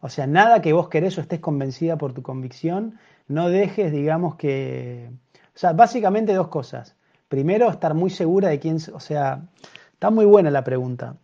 O 0.00 0.08
sea, 0.08 0.26
nada 0.26 0.60
que 0.60 0.72
vos 0.72 0.88
querés 0.88 1.16
o 1.18 1.20
estés 1.20 1.40
convencida 1.40 1.96
por 1.96 2.12
tu 2.12 2.22
convicción, 2.22 2.98
no 3.28 3.48
dejes, 3.48 3.92
digamos 3.92 4.36
que... 4.36 5.10
O 5.54 5.58
sea, 5.58 5.72
básicamente 5.72 6.34
dos 6.34 6.48
cosas. 6.48 6.96
Primero, 7.28 7.70
estar 7.70 7.94
muy 7.94 8.10
segura 8.10 8.48
de 8.48 8.58
quién... 8.58 8.76
O 8.92 9.00
sea, 9.00 9.48
está 9.92 10.10
muy 10.10 10.26
buena 10.26 10.50
la 10.50 10.62
pregunta. 10.64 11.16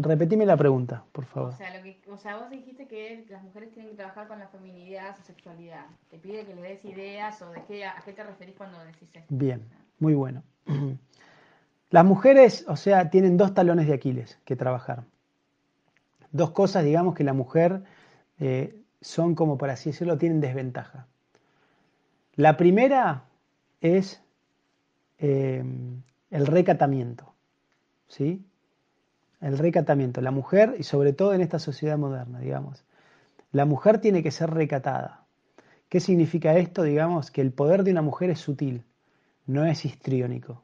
Repetime 0.00 0.46
la 0.46 0.56
pregunta, 0.56 1.04
por 1.10 1.24
favor. 1.24 1.52
O 1.52 1.56
sea, 1.56 1.76
lo 1.76 1.82
que, 1.82 2.00
o 2.08 2.16
sea, 2.16 2.36
vos 2.36 2.50
dijiste 2.50 2.86
que 2.86 3.24
las 3.28 3.42
mujeres 3.42 3.72
tienen 3.72 3.90
que 3.90 3.96
trabajar 3.96 4.28
con 4.28 4.38
la 4.38 4.46
feminidad, 4.46 5.16
su 5.16 5.22
sexualidad. 5.22 5.86
Te 6.08 6.18
pide 6.18 6.44
que 6.44 6.54
le 6.54 6.62
des 6.62 6.84
ideas 6.84 7.42
o 7.42 7.50
de 7.50 7.62
qué, 7.64 7.84
a 7.84 8.00
qué 8.04 8.12
te 8.12 8.22
referís 8.22 8.54
cuando 8.56 8.78
decís 8.84 9.08
esto. 9.12 9.26
Bien, 9.28 9.60
muy 9.98 10.14
bueno. 10.14 10.44
Las 11.90 12.04
mujeres, 12.04 12.64
o 12.68 12.76
sea, 12.76 13.10
tienen 13.10 13.36
dos 13.36 13.54
talones 13.54 13.88
de 13.88 13.94
Aquiles 13.94 14.38
que 14.44 14.54
trabajar. 14.54 15.04
Dos 16.30 16.50
cosas, 16.50 16.84
digamos, 16.84 17.14
que 17.14 17.24
la 17.24 17.32
mujer 17.32 17.82
eh, 18.38 18.80
son 19.00 19.34
como, 19.34 19.58
por 19.58 19.70
así 19.70 19.90
decirlo, 19.90 20.16
tienen 20.18 20.40
desventaja. 20.40 21.06
La 22.36 22.56
primera 22.56 23.24
es 23.80 24.22
eh, 25.18 25.64
el 26.30 26.46
recatamiento, 26.46 27.32
¿sí? 28.06 28.44
El 29.40 29.58
recatamiento. 29.58 30.20
La 30.20 30.30
mujer, 30.30 30.74
y 30.78 30.82
sobre 30.82 31.12
todo 31.12 31.34
en 31.34 31.40
esta 31.40 31.58
sociedad 31.58 31.98
moderna, 31.98 32.40
digamos, 32.40 32.84
la 33.52 33.64
mujer 33.64 33.98
tiene 33.98 34.22
que 34.22 34.30
ser 34.30 34.50
recatada. 34.50 35.26
¿Qué 35.88 36.00
significa 36.00 36.56
esto? 36.56 36.82
Digamos 36.82 37.30
que 37.30 37.40
el 37.40 37.52
poder 37.52 37.82
de 37.82 37.92
una 37.92 38.02
mujer 38.02 38.30
es 38.30 38.40
sutil, 38.40 38.84
no 39.46 39.64
es 39.64 39.84
histriónico. 39.84 40.62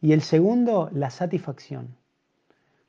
Y 0.00 0.12
el 0.12 0.22
segundo, 0.22 0.90
la 0.92 1.10
satisfacción. 1.10 1.96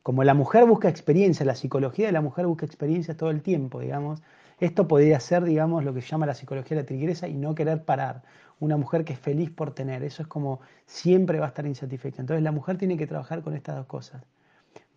Como 0.03 0.23
la 0.23 0.35
mujer 0.35 0.65
busca 0.65 0.89
experiencia, 0.89 1.45
la 1.45 1.55
psicología 1.55 2.05
de 2.05 2.11
la 2.11 2.21
mujer 2.21 2.45
busca 2.45 2.65
experiencia 2.65 3.17
todo 3.17 3.31
el 3.31 3.41
tiempo, 3.41 3.79
digamos, 3.79 4.21
esto 4.59 4.87
podría 4.87 5.19
ser, 5.21 5.43
digamos, 5.43 5.85
lo 5.85 5.93
que 5.93 6.01
se 6.01 6.09
llama 6.09 6.25
la 6.25 6.35
psicología 6.35 6.75
de 6.75 6.83
la 6.83 6.87
tigresa 6.87 7.27
y 7.27 7.37
no 7.37 7.55
querer 7.55 7.85
parar. 7.85 8.23
Una 8.59 8.75
mujer 8.75 9.05
que 9.05 9.13
es 9.13 9.19
feliz 9.19 9.49
por 9.49 9.73
tener, 9.73 10.03
eso 10.03 10.21
es 10.21 10.27
como 10.27 10.59
siempre 10.85 11.39
va 11.39 11.45
a 11.45 11.49
estar 11.49 11.65
insatisfecha. 11.65 12.21
Entonces 12.21 12.43
la 12.43 12.51
mujer 12.51 12.77
tiene 12.77 12.97
que 12.97 13.07
trabajar 13.07 13.41
con 13.41 13.55
estas 13.55 13.77
dos 13.77 13.85
cosas 13.85 14.21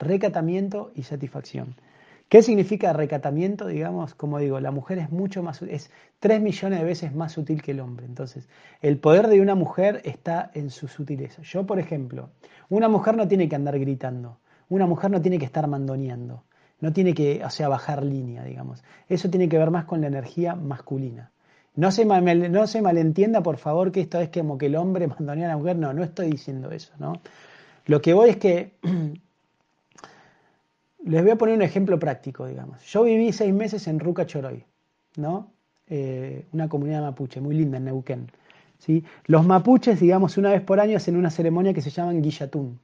recatamiento 0.02 0.92
y 0.94 1.04
satisfacción. 1.04 1.74
¿Qué 2.28 2.42
significa 2.42 2.94
recatamiento? 2.94 3.66
Digamos, 3.66 4.14
como 4.14 4.38
digo, 4.38 4.58
la 4.58 4.70
mujer 4.70 4.98
es 4.98 5.10
mucho 5.10 5.42
más, 5.42 5.60
es 5.60 5.90
tres 6.18 6.40
millones 6.40 6.78
de 6.78 6.84
veces 6.84 7.14
más 7.14 7.32
sutil 7.32 7.60
que 7.60 7.72
el 7.72 7.80
hombre. 7.80 8.06
Entonces, 8.06 8.48
el 8.80 8.98
poder 8.98 9.28
de 9.28 9.40
una 9.42 9.54
mujer 9.54 10.00
está 10.04 10.50
en 10.54 10.70
su 10.70 10.88
sutileza. 10.88 11.42
Yo, 11.42 11.66
por 11.66 11.78
ejemplo, 11.78 12.30
una 12.70 12.88
mujer 12.88 13.18
no 13.18 13.28
tiene 13.28 13.50
que 13.50 13.56
andar 13.56 13.78
gritando, 13.78 14.38
una 14.70 14.86
mujer 14.86 15.10
no 15.10 15.20
tiene 15.20 15.38
que 15.38 15.44
estar 15.44 15.66
mandoneando, 15.68 16.44
no 16.80 16.90
tiene 16.92 17.12
que, 17.12 17.44
o 17.44 17.50
sea, 17.50 17.68
bajar 17.68 18.02
línea, 18.02 18.44
digamos. 18.44 18.82
Eso 19.10 19.28
tiene 19.28 19.46
que 19.46 19.58
ver 19.58 19.70
más 19.70 19.84
con 19.84 20.00
la 20.00 20.06
energía 20.06 20.54
masculina. 20.54 21.32
No 21.74 21.90
se, 21.90 22.06
no 22.06 22.66
se 22.66 22.80
malentienda, 22.80 23.42
por 23.42 23.58
favor, 23.58 23.92
que 23.92 24.00
esto 24.00 24.18
es 24.20 24.30
como 24.30 24.56
que 24.56 24.66
el 24.66 24.76
hombre 24.76 25.06
mandonea 25.18 25.46
a 25.46 25.50
la 25.50 25.58
mujer. 25.58 25.76
No, 25.76 25.92
no 25.92 26.02
estoy 26.02 26.30
diciendo 26.30 26.70
eso, 26.70 26.94
¿no? 26.98 27.12
Lo 27.84 28.00
que 28.00 28.14
voy 28.14 28.30
es 28.30 28.36
que 28.38 28.78
Les 31.04 31.22
voy 31.22 31.32
a 31.32 31.36
poner 31.36 31.56
un 31.56 31.62
ejemplo 31.62 31.98
práctico, 31.98 32.46
digamos. 32.46 32.80
Yo 32.84 33.02
viví 33.02 33.32
seis 33.32 33.52
meses 33.52 33.88
en 33.88 33.98
Ruca 33.98 34.24
Choroy, 34.24 34.64
¿no? 35.16 35.52
Eh, 35.88 36.46
una 36.52 36.68
comunidad 36.68 37.02
mapuche 37.02 37.40
muy 37.40 37.56
linda 37.56 37.78
en 37.78 37.86
Neuquén. 37.86 38.30
¿sí? 38.78 39.04
Los 39.26 39.44
mapuches, 39.44 39.98
digamos, 39.98 40.36
una 40.38 40.50
vez 40.50 40.62
por 40.62 40.78
año 40.78 40.96
hacen 40.96 41.16
una 41.16 41.30
ceremonia 41.30 41.74
que 41.74 41.82
se 41.82 41.90
llama 41.90 42.12
Guillatún. 42.12 42.78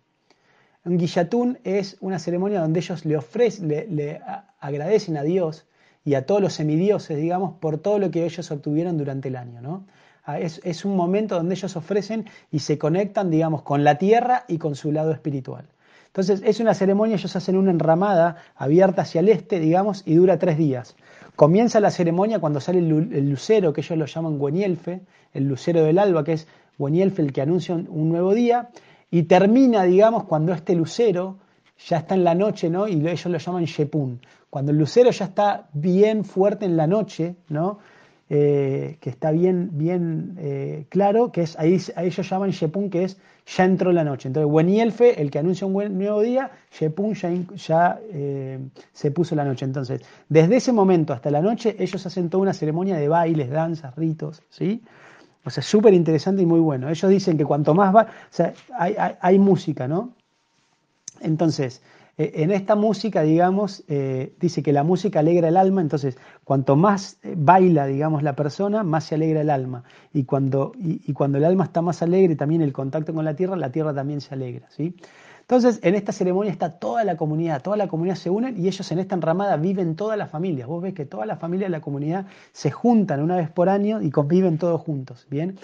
Un 0.84 0.98
guillatún 0.98 1.58
es 1.64 1.96
una 2.00 2.18
ceremonia 2.18 2.60
donde 2.60 2.80
ellos 2.80 3.04
le 3.04 3.16
ofrecen, 3.16 3.68
le, 3.68 4.20
agradecen 4.60 5.16
a 5.16 5.22
Dios 5.22 5.66
y 6.04 6.14
a 6.14 6.26
todos 6.26 6.40
los 6.40 6.54
semidioses, 6.54 7.16
digamos, 7.18 7.54
por 7.58 7.78
todo 7.78 7.98
lo 7.98 8.10
que 8.10 8.24
ellos 8.24 8.50
obtuvieron 8.50 8.96
durante 8.96 9.28
el 9.28 9.36
año, 9.36 9.60
¿no? 9.60 9.86
Ah, 10.24 10.40
es, 10.40 10.60
es, 10.64 10.84
un 10.84 10.96
momento 10.96 11.36
donde 11.36 11.54
ellos 11.54 11.76
ofrecen 11.76 12.26
y 12.50 12.58
se 12.58 12.78
conectan, 12.78 13.30
digamos, 13.30 13.62
con 13.62 13.84
la 13.84 13.96
tierra 13.96 14.44
y 14.48 14.58
con 14.58 14.74
su 14.74 14.92
lado 14.92 15.12
espiritual. 15.12 15.66
Entonces, 16.18 16.42
es 16.44 16.58
una 16.58 16.74
ceremonia, 16.74 17.14
ellos 17.14 17.36
hacen 17.36 17.56
una 17.56 17.70
enramada 17.70 18.38
abierta 18.56 19.02
hacia 19.02 19.20
el 19.20 19.28
este, 19.28 19.60
digamos, 19.60 20.02
y 20.04 20.16
dura 20.16 20.36
tres 20.36 20.58
días. 20.58 20.96
Comienza 21.36 21.78
la 21.78 21.92
ceremonia 21.92 22.40
cuando 22.40 22.58
sale 22.58 22.80
el, 22.80 23.30
lucero, 23.30 23.72
que 23.72 23.82
ellos 23.82 23.96
lo 23.96 24.04
llaman 24.04 24.36
Guenielfe, 24.36 25.02
el 25.32 25.44
lucero 25.44 25.84
del 25.84 25.96
alba, 25.96 26.24
que 26.24 26.32
es 26.32 26.48
Guenielfe 26.76 27.22
el 27.22 27.32
que 27.32 27.40
anuncia 27.40 27.76
un, 27.76 28.08
nuevo 28.08 28.34
día, 28.34 28.70
y 29.12 29.22
termina, 29.22 29.84
digamos, 29.84 30.24
cuando 30.24 30.52
este 30.52 30.74
lucero 30.74 31.36
ya 31.86 31.98
está 31.98 32.16
en 32.16 32.24
la 32.24 32.34
noche, 32.34 32.68
¿no? 32.68 32.88
Y 32.88 32.94
ellos 32.94 33.26
lo 33.26 33.38
llaman 33.38 33.66
Shepun. 33.66 34.20
Cuando 34.50 34.72
el 34.72 34.78
lucero 34.78 35.12
ya 35.12 35.26
está 35.26 35.68
bien 35.72 36.24
fuerte 36.24 36.64
en 36.64 36.76
la 36.76 36.88
noche, 36.88 37.36
¿no? 37.48 37.78
Eh, 38.30 38.98
que 39.00 39.08
está 39.08 39.30
bien, 39.30 39.70
bien 39.72 40.36
eh, 40.38 40.84
claro, 40.90 41.32
que 41.32 41.40
es 41.40 41.58
ahí, 41.58 41.80
ellos 41.96 42.28
llaman 42.28 42.50
Shepun, 42.50 42.90
que 42.90 43.04
es 43.04 43.16
ya 43.56 43.64
entró 43.64 43.90
la 43.90 44.04
noche. 44.04 44.28
Entonces, 44.28 44.52
Wenielfe, 44.52 45.22
el 45.22 45.30
que 45.30 45.38
anuncia 45.38 45.66
un 45.66 45.72
buen 45.72 45.96
nuevo 45.96 46.20
día, 46.20 46.50
Shepun 46.70 47.14
ya, 47.14 47.98
eh, 48.12 48.58
se 48.92 49.10
puso 49.12 49.34
la 49.34 49.44
noche. 49.44 49.64
Entonces, 49.64 50.02
desde 50.28 50.56
ese 50.56 50.72
momento 50.72 51.14
hasta 51.14 51.30
la 51.30 51.40
noche, 51.40 51.74
ellos 51.78 52.04
hacen 52.04 52.28
toda 52.28 52.42
una 52.42 52.52
ceremonia 52.52 52.96
de 52.96 53.08
bailes, 53.08 53.48
danzas, 53.48 53.96
ritos, 53.96 54.42
¿sí? 54.50 54.82
O 55.44 55.50
sea, 55.50 55.62
súper 55.62 55.94
interesante 55.94 56.42
y 56.42 56.46
muy 56.46 56.60
bueno. 56.60 56.90
Ellos 56.90 57.10
dicen 57.10 57.38
que 57.38 57.46
cuanto 57.46 57.74
más 57.74 57.94
va, 57.94 58.02
o 58.02 58.06
sea, 58.28 58.52
hay, 58.78 58.94
hay 59.18 59.38
música, 59.38 59.88
¿no? 59.88 60.12
Entonces, 61.22 61.80
en 62.18 62.50
esta 62.50 62.74
música, 62.74 63.22
digamos, 63.22 63.84
eh, 63.86 64.34
dice 64.40 64.60
que 64.60 64.72
la 64.72 64.82
música 64.82 65.20
alegra 65.20 65.46
el 65.46 65.56
alma, 65.56 65.80
entonces 65.80 66.18
cuanto 66.42 66.74
más 66.74 67.16
eh, 67.22 67.34
baila, 67.36 67.86
digamos, 67.86 68.24
la 68.24 68.34
persona, 68.34 68.82
más 68.82 69.04
se 69.04 69.14
alegra 69.14 69.40
el 69.40 69.50
alma. 69.50 69.84
Y 70.12 70.24
cuando, 70.24 70.72
y, 70.76 71.12
cuando 71.12 71.38
el 71.38 71.44
alma 71.44 71.64
está 71.64 71.80
más 71.80 72.02
alegre, 72.02 72.34
también 72.34 72.60
el 72.60 72.72
contacto 72.72 73.14
con 73.14 73.24
la 73.24 73.36
tierra, 73.36 73.54
la 73.54 73.70
tierra 73.70 73.94
también 73.94 74.20
se 74.20 74.34
alegra, 74.34 74.66
¿sí? 74.68 74.96
Entonces, 75.42 75.78
en 75.82 75.94
esta 75.94 76.12
ceremonia 76.12 76.50
está 76.50 76.78
toda 76.78 77.04
la 77.04 77.16
comunidad, 77.16 77.62
toda 77.62 77.76
la 77.76 77.86
comunidad 77.86 78.16
se 78.16 78.30
une 78.30 78.50
y 78.50 78.66
ellos 78.66 78.90
en 78.92 78.98
esta 78.98 79.14
enramada 79.14 79.56
viven 79.56 79.94
todas 79.94 80.18
las 80.18 80.28
familias. 80.28 80.68
Vos 80.68 80.82
ves 80.82 80.92
que 80.92 81.06
todas 81.06 81.26
las 81.26 81.38
familias 81.38 81.70
de 81.70 81.78
la 81.78 81.80
comunidad 81.80 82.26
se 82.52 82.70
juntan 82.70 83.22
una 83.22 83.36
vez 83.36 83.48
por 83.48 83.68
año 83.68 84.02
y 84.02 84.10
conviven 84.10 84.58
todos 84.58 84.80
juntos, 84.80 85.26
¿bien? 85.30 85.56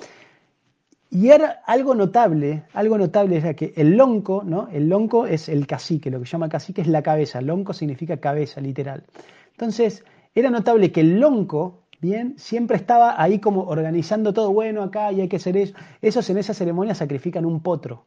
Y 1.11 1.29
era 1.29 1.63
algo 1.67 1.95
notable, 1.95 2.65
algo 2.73 2.99
notable 2.99 3.37
era 3.37 3.55
que 3.55 3.73
el 3.77 3.97
lonco, 3.97 4.43
¿no? 4.45 4.69
El 4.73 4.89
lonco 4.89 5.27
es 5.27 5.49
el 5.49 5.67
cacique, 5.67 6.11
lo 6.11 6.21
que 6.21 6.27
llama 6.27 6.49
cacique 6.49 6.81
es 6.81 6.89
la 6.89 7.03
cabeza, 7.03 7.41
lonco 7.41 7.73
significa 7.73 8.17
cabeza, 8.17 8.61
literal. 8.61 9.05
Entonces, 9.53 10.05
era 10.35 10.51
notable 10.51 10.91
que 10.91 11.01
el 11.01 11.21
lonco, 11.21 11.85
bien, 12.01 12.35
siempre 12.37 12.77
estaba 12.77 13.23
ahí 13.23 13.39
como 13.39 13.63
organizando 13.63 14.33
todo, 14.33 14.53
bueno, 14.53 14.83
acá 14.83 15.13
y 15.13 15.21
hay 15.21 15.29
que 15.29 15.37
hacer 15.37 15.57
eso. 15.57 15.75
Esos 16.03 16.29
en 16.31 16.39
esa 16.39 16.53
ceremonia 16.53 16.95
sacrifican 16.95 17.45
un 17.45 17.61
potro, 17.61 18.07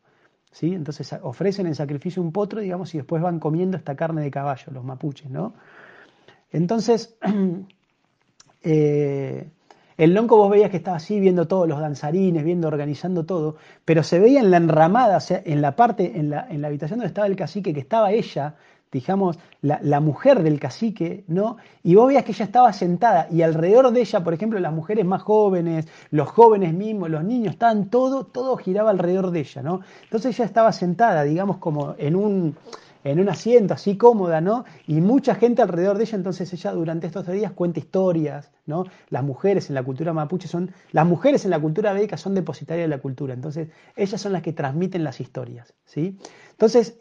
¿sí? 0.51 0.73
Entonces 0.73 1.15
ofrecen 1.21 1.67
en 1.67 1.75
sacrificio 1.75 2.21
un 2.21 2.33
potro, 2.33 2.59
digamos, 2.59 2.93
y 2.93 2.97
después 2.97 3.21
van 3.21 3.39
comiendo 3.39 3.77
esta 3.77 3.95
carne 3.95 4.21
de 4.21 4.31
caballo, 4.31 4.73
los 4.73 4.83
mapuches, 4.83 5.29
¿no? 5.29 5.53
Entonces, 6.51 7.17
eh, 8.63 9.49
el 9.97 10.13
lonco 10.13 10.37
vos 10.37 10.49
veías 10.49 10.69
que 10.69 10.77
estaba 10.77 10.97
así 10.97 11.19
viendo 11.19 11.47
todos 11.47 11.67
los 11.67 11.79
danzarines, 11.79 12.43
viendo, 12.43 12.67
organizando 12.67 13.25
todo, 13.25 13.55
pero 13.83 14.03
se 14.03 14.19
veía 14.19 14.39
en 14.39 14.51
la 14.51 14.57
enramada, 14.57 15.17
o 15.17 15.19
sea, 15.19 15.41
en 15.43 15.61
la 15.61 15.75
parte, 15.75 16.19
en 16.19 16.29
la, 16.29 16.47
en 16.49 16.61
la 16.61 16.67
habitación 16.67 16.99
donde 16.99 17.07
estaba 17.07 17.27
el 17.27 17.35
cacique, 17.35 17.73
que 17.73 17.79
estaba 17.79 18.11
ella, 18.11 18.55
digamos, 18.91 19.39
la, 19.61 19.79
la, 19.81 19.99
mujer 19.99 20.43
del 20.43 20.59
cacique, 20.59 21.23
¿no? 21.27 21.57
Y 21.83 21.95
vos 21.95 22.07
veías 22.07 22.23
que 22.23 22.31
ella 22.31 22.45
estaba 22.45 22.71
sentada 22.73 23.27
y 23.31 23.41
alrededor 23.41 23.91
de 23.91 24.01
ella, 24.01 24.23
por 24.23 24.33
ejemplo, 24.33 24.59
las 24.59 24.71
mujeres 24.71 25.03
más 25.03 25.23
jóvenes, 25.23 25.87
los 26.11 26.29
jóvenes 26.29 26.73
mismos, 26.73 27.09
los 27.09 27.23
niños, 27.23 27.53
estaban 27.53 27.89
todo, 27.89 28.25
todo 28.25 28.55
giraba 28.55 28.91
alrededor 28.91 29.31
de 29.31 29.39
ella, 29.39 29.61
¿no? 29.63 29.81
Entonces 30.03 30.35
ella 30.35 30.45
estaba 30.45 30.71
sentada, 30.71 31.23
digamos, 31.23 31.57
como 31.57 31.95
en 31.97 32.15
un 32.15 32.55
en 33.11 33.19
un 33.19 33.29
asiento 33.29 33.73
así 33.73 33.97
cómoda, 33.97 34.41
¿no? 34.41 34.65
Y 34.85 35.01
mucha 35.01 35.35
gente 35.35 35.61
alrededor 35.61 35.97
de 35.97 36.03
ella, 36.03 36.17
entonces 36.17 36.51
ella 36.53 36.73
durante 36.73 37.07
estos 37.07 37.27
días 37.27 37.51
cuenta 37.53 37.79
historias, 37.79 38.51
¿no? 38.65 38.85
Las 39.09 39.23
mujeres 39.23 39.69
en 39.69 39.75
la 39.75 39.83
cultura 39.83 40.13
mapuche 40.13 40.47
son, 40.47 40.71
las 40.91 41.05
mujeres 41.05 41.45
en 41.45 41.51
la 41.51 41.59
cultura 41.59 41.93
védica 41.93 42.17
son 42.17 42.35
depositarias 42.35 42.85
de 42.85 42.95
la 42.95 43.01
cultura, 43.01 43.33
entonces 43.33 43.69
ellas 43.95 44.19
son 44.19 44.33
las 44.33 44.41
que 44.41 44.53
transmiten 44.53 45.03
las 45.03 45.21
historias, 45.21 45.73
¿sí? 45.85 46.17
Entonces 46.51 46.97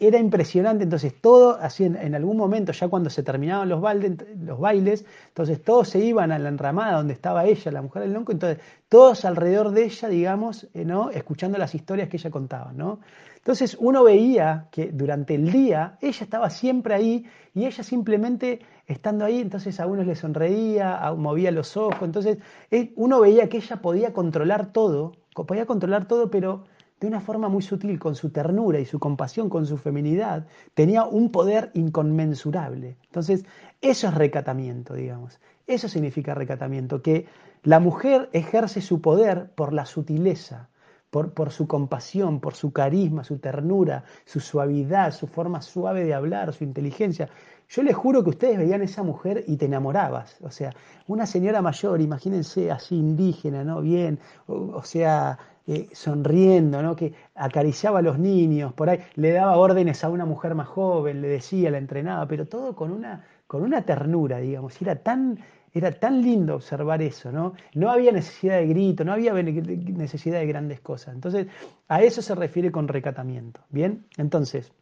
era 0.00 0.18
impresionante, 0.18 0.84
entonces 0.84 1.14
todo, 1.20 1.58
así 1.60 1.84
en, 1.84 2.14
algún 2.14 2.36
momento, 2.36 2.72
ya 2.72 2.88
cuando 2.88 3.08
se 3.08 3.22
terminaban 3.22 3.68
los, 3.68 3.80
los 3.80 4.60
bailes, 4.60 5.06
entonces 5.28 5.62
todos 5.62 5.88
se 5.88 6.00
iban 6.00 6.32
a 6.32 6.38
la 6.38 6.50
enramada 6.50 6.98
donde 6.98 7.14
estaba 7.14 7.46
ella, 7.46 7.72
la 7.72 7.80
mujer 7.80 8.02
del 8.02 8.12
lonco, 8.12 8.32
entonces 8.32 8.62
todos 8.88 9.24
alrededor 9.24 9.70
de 9.70 9.84
ella, 9.84 10.08
digamos, 10.08 10.68
eh, 10.74 10.84
¿no? 10.84 11.10
escuchando 11.10 11.56
las 11.56 11.74
historias 11.74 12.08
que 12.08 12.18
ella 12.18 12.30
contaba, 12.30 12.72
¿no? 12.72 13.00
Entonces 13.36 13.74
uno 13.80 14.04
veía 14.04 14.66
que 14.70 14.90
durante 14.92 15.34
el 15.34 15.50
día 15.50 15.96
ella 16.02 16.24
estaba 16.24 16.50
siempre 16.50 16.94
ahí 16.94 17.24
y 17.54 17.64
ella 17.64 17.82
simplemente 17.82 18.60
estando 18.86 19.24
ahí, 19.24 19.40
entonces 19.40 19.80
a 19.80 19.86
unos 19.86 20.06
le 20.06 20.14
sonreía, 20.14 21.10
movía 21.16 21.50
los 21.50 21.76
ojos, 21.78 22.02
entonces 22.02 22.36
eh, 22.70 22.92
uno 22.96 23.18
veía 23.18 23.48
que 23.48 23.56
ella 23.56 23.76
podía 23.76 24.12
controlar 24.12 24.72
todo, 24.72 25.12
podía 25.34 25.64
controlar 25.64 26.06
todo, 26.06 26.30
pero 26.30 26.64
de 27.00 27.06
una 27.06 27.20
forma 27.20 27.48
muy 27.48 27.62
sutil, 27.62 27.98
con 27.98 28.14
su 28.14 28.30
ternura 28.30 28.78
y 28.78 28.84
su 28.84 28.98
compasión, 28.98 29.48
con 29.48 29.66
su 29.66 29.78
feminidad, 29.78 30.46
tenía 30.74 31.04
un 31.04 31.32
poder 31.32 31.70
inconmensurable. 31.74 32.98
Entonces, 33.06 33.44
eso 33.80 34.08
es 34.08 34.14
recatamiento, 34.14 34.94
digamos. 34.94 35.40
Eso 35.66 35.88
significa 35.88 36.34
recatamiento, 36.34 37.00
que 37.00 37.26
la 37.62 37.80
mujer 37.80 38.28
ejerce 38.32 38.80
su 38.82 39.00
poder 39.00 39.50
por 39.54 39.72
la 39.72 39.86
sutileza, 39.86 40.68
por, 41.10 41.32
por, 41.32 41.50
su 41.50 41.66
compasión, 41.66 42.38
por 42.40 42.54
su 42.54 42.72
carisma, 42.72 43.24
su 43.24 43.38
ternura, 43.38 44.04
su 44.26 44.38
suavidad, 44.40 45.12
su 45.12 45.26
forma 45.26 45.62
suave 45.62 46.04
de 46.04 46.14
hablar, 46.14 46.52
su 46.52 46.64
inteligencia. 46.64 47.28
Yo 47.70 47.84
les 47.84 47.94
juro 47.94 48.24
que 48.24 48.30
ustedes 48.30 48.58
veían 48.58 48.80
a 48.80 48.84
esa 48.84 49.04
mujer 49.04 49.44
y 49.46 49.56
te 49.56 49.66
enamorabas. 49.66 50.36
O 50.42 50.50
sea, 50.50 50.74
una 51.06 51.24
señora 51.24 51.62
mayor, 51.62 52.00
imagínense 52.00 52.68
así 52.70 52.96
indígena, 52.96 53.62
¿no? 53.62 53.80
Bien, 53.80 54.18
o, 54.48 54.82
sea, 54.82 55.38
eh, 55.72 55.88
sonriendo, 55.92 56.82
¿no? 56.82 56.96
Que 56.96 57.12
acariciaba 57.36 58.00
a 58.00 58.02
los 58.02 58.18
niños, 58.18 58.72
por 58.72 58.90
ahí, 58.90 58.98
le 59.14 59.30
daba 59.30 59.56
órdenes 59.56 60.02
a 60.02 60.08
una 60.08 60.24
mujer 60.24 60.56
más 60.56 60.66
joven, 60.66 61.22
le 61.22 61.28
decía, 61.28 61.70
la 61.70 61.78
entrenaba, 61.78 62.26
pero 62.26 62.44
todo 62.48 62.74
con 62.74 62.90
una, 62.90 63.24
con 63.46 63.62
una 63.62 63.82
ternura, 63.82 64.38
digamos. 64.38 64.82
Era 64.82 64.96
tan 64.96 65.38
era 65.72 65.92
tan 65.92 66.22
lindo 66.22 66.56
observar 66.56 67.00
eso, 67.02 67.30
¿no? 67.30 67.54
No 67.74 67.88
había 67.88 68.10
necesidad 68.10 68.56
de 68.58 68.66
grito, 68.66 69.04
no 69.04 69.12
había 69.12 69.32
necesidad 69.32 70.40
de 70.40 70.46
grandes 70.46 70.80
cosas. 70.80 71.14
Entonces, 71.14 71.46
a 71.86 72.02
eso 72.02 72.20
se 72.20 72.34
refiere 72.34 72.72
con 72.72 72.88
recatamiento. 72.88 73.60
Bien, 73.70 74.04
entonces, 74.16 74.72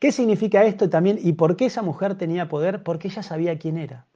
¿qué 0.00 0.10
significa 0.10 0.64
esto 0.64 0.90
también 0.90 1.20
y 1.22 1.34
por 1.34 1.54
qué 1.54 1.66
esa 1.66 1.82
mujer 1.82 2.16
tenía 2.16 2.48
poder? 2.48 2.82
Porque 2.82 3.06
ella 3.06 3.22
sabía 3.22 3.56
quién 3.60 3.78
era. 3.78 4.07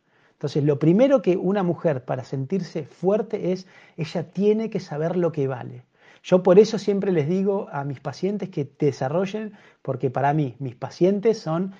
Entonces, 0.43 0.65
lo 0.65 0.81
primero 0.81 1.23
que 1.23 1.37
una 1.37 1.63
mujer 1.63 2.05
para 2.05 2.25
sentirse 2.25 2.83
fuerte 2.83 3.53
es, 3.53 3.69
ella 3.97 4.25
tiene 4.33 4.71
que 4.71 4.81
saber 4.81 5.17
lo 5.17 5.31
que 5.31 5.47
vale. 5.47 5.85
Yo 6.25 6.43
por 6.43 6.59
eso 6.59 6.79
siempre 6.79 7.13
les 7.13 7.29
digo 7.29 7.69
a 7.71 7.85
mis 7.85 8.01
pacientes 8.01 8.49
que 8.49 8.69
desarrollen, 8.77 9.53
porque 9.83 10.11
para 10.11 10.35
mí 10.35 10.57
mis 10.59 10.75
pacientes 10.75 11.39
son, 11.39 11.75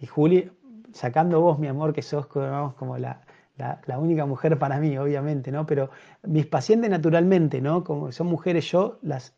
y 0.00 0.06
Juli, 0.06 0.50
sacando 0.94 1.42
vos, 1.42 1.58
mi 1.58 1.66
amor, 1.66 1.92
que 1.92 2.00
sos 2.00 2.26
como 2.26 2.96
la, 2.96 3.20
la, 3.58 3.98
única 3.98 4.24
mujer 4.24 4.58
para 4.58 4.80
mí, 4.80 4.96
obviamente, 4.96 5.52
¿no? 5.52 5.66
Pero 5.66 5.90
mis 6.22 6.46
pacientes 6.46 6.88
naturalmente, 6.88 7.60
¿no? 7.60 7.84
Como 7.84 8.12
son 8.12 8.28
mujeres, 8.28 8.64
yo 8.70 8.98
las 9.02 9.34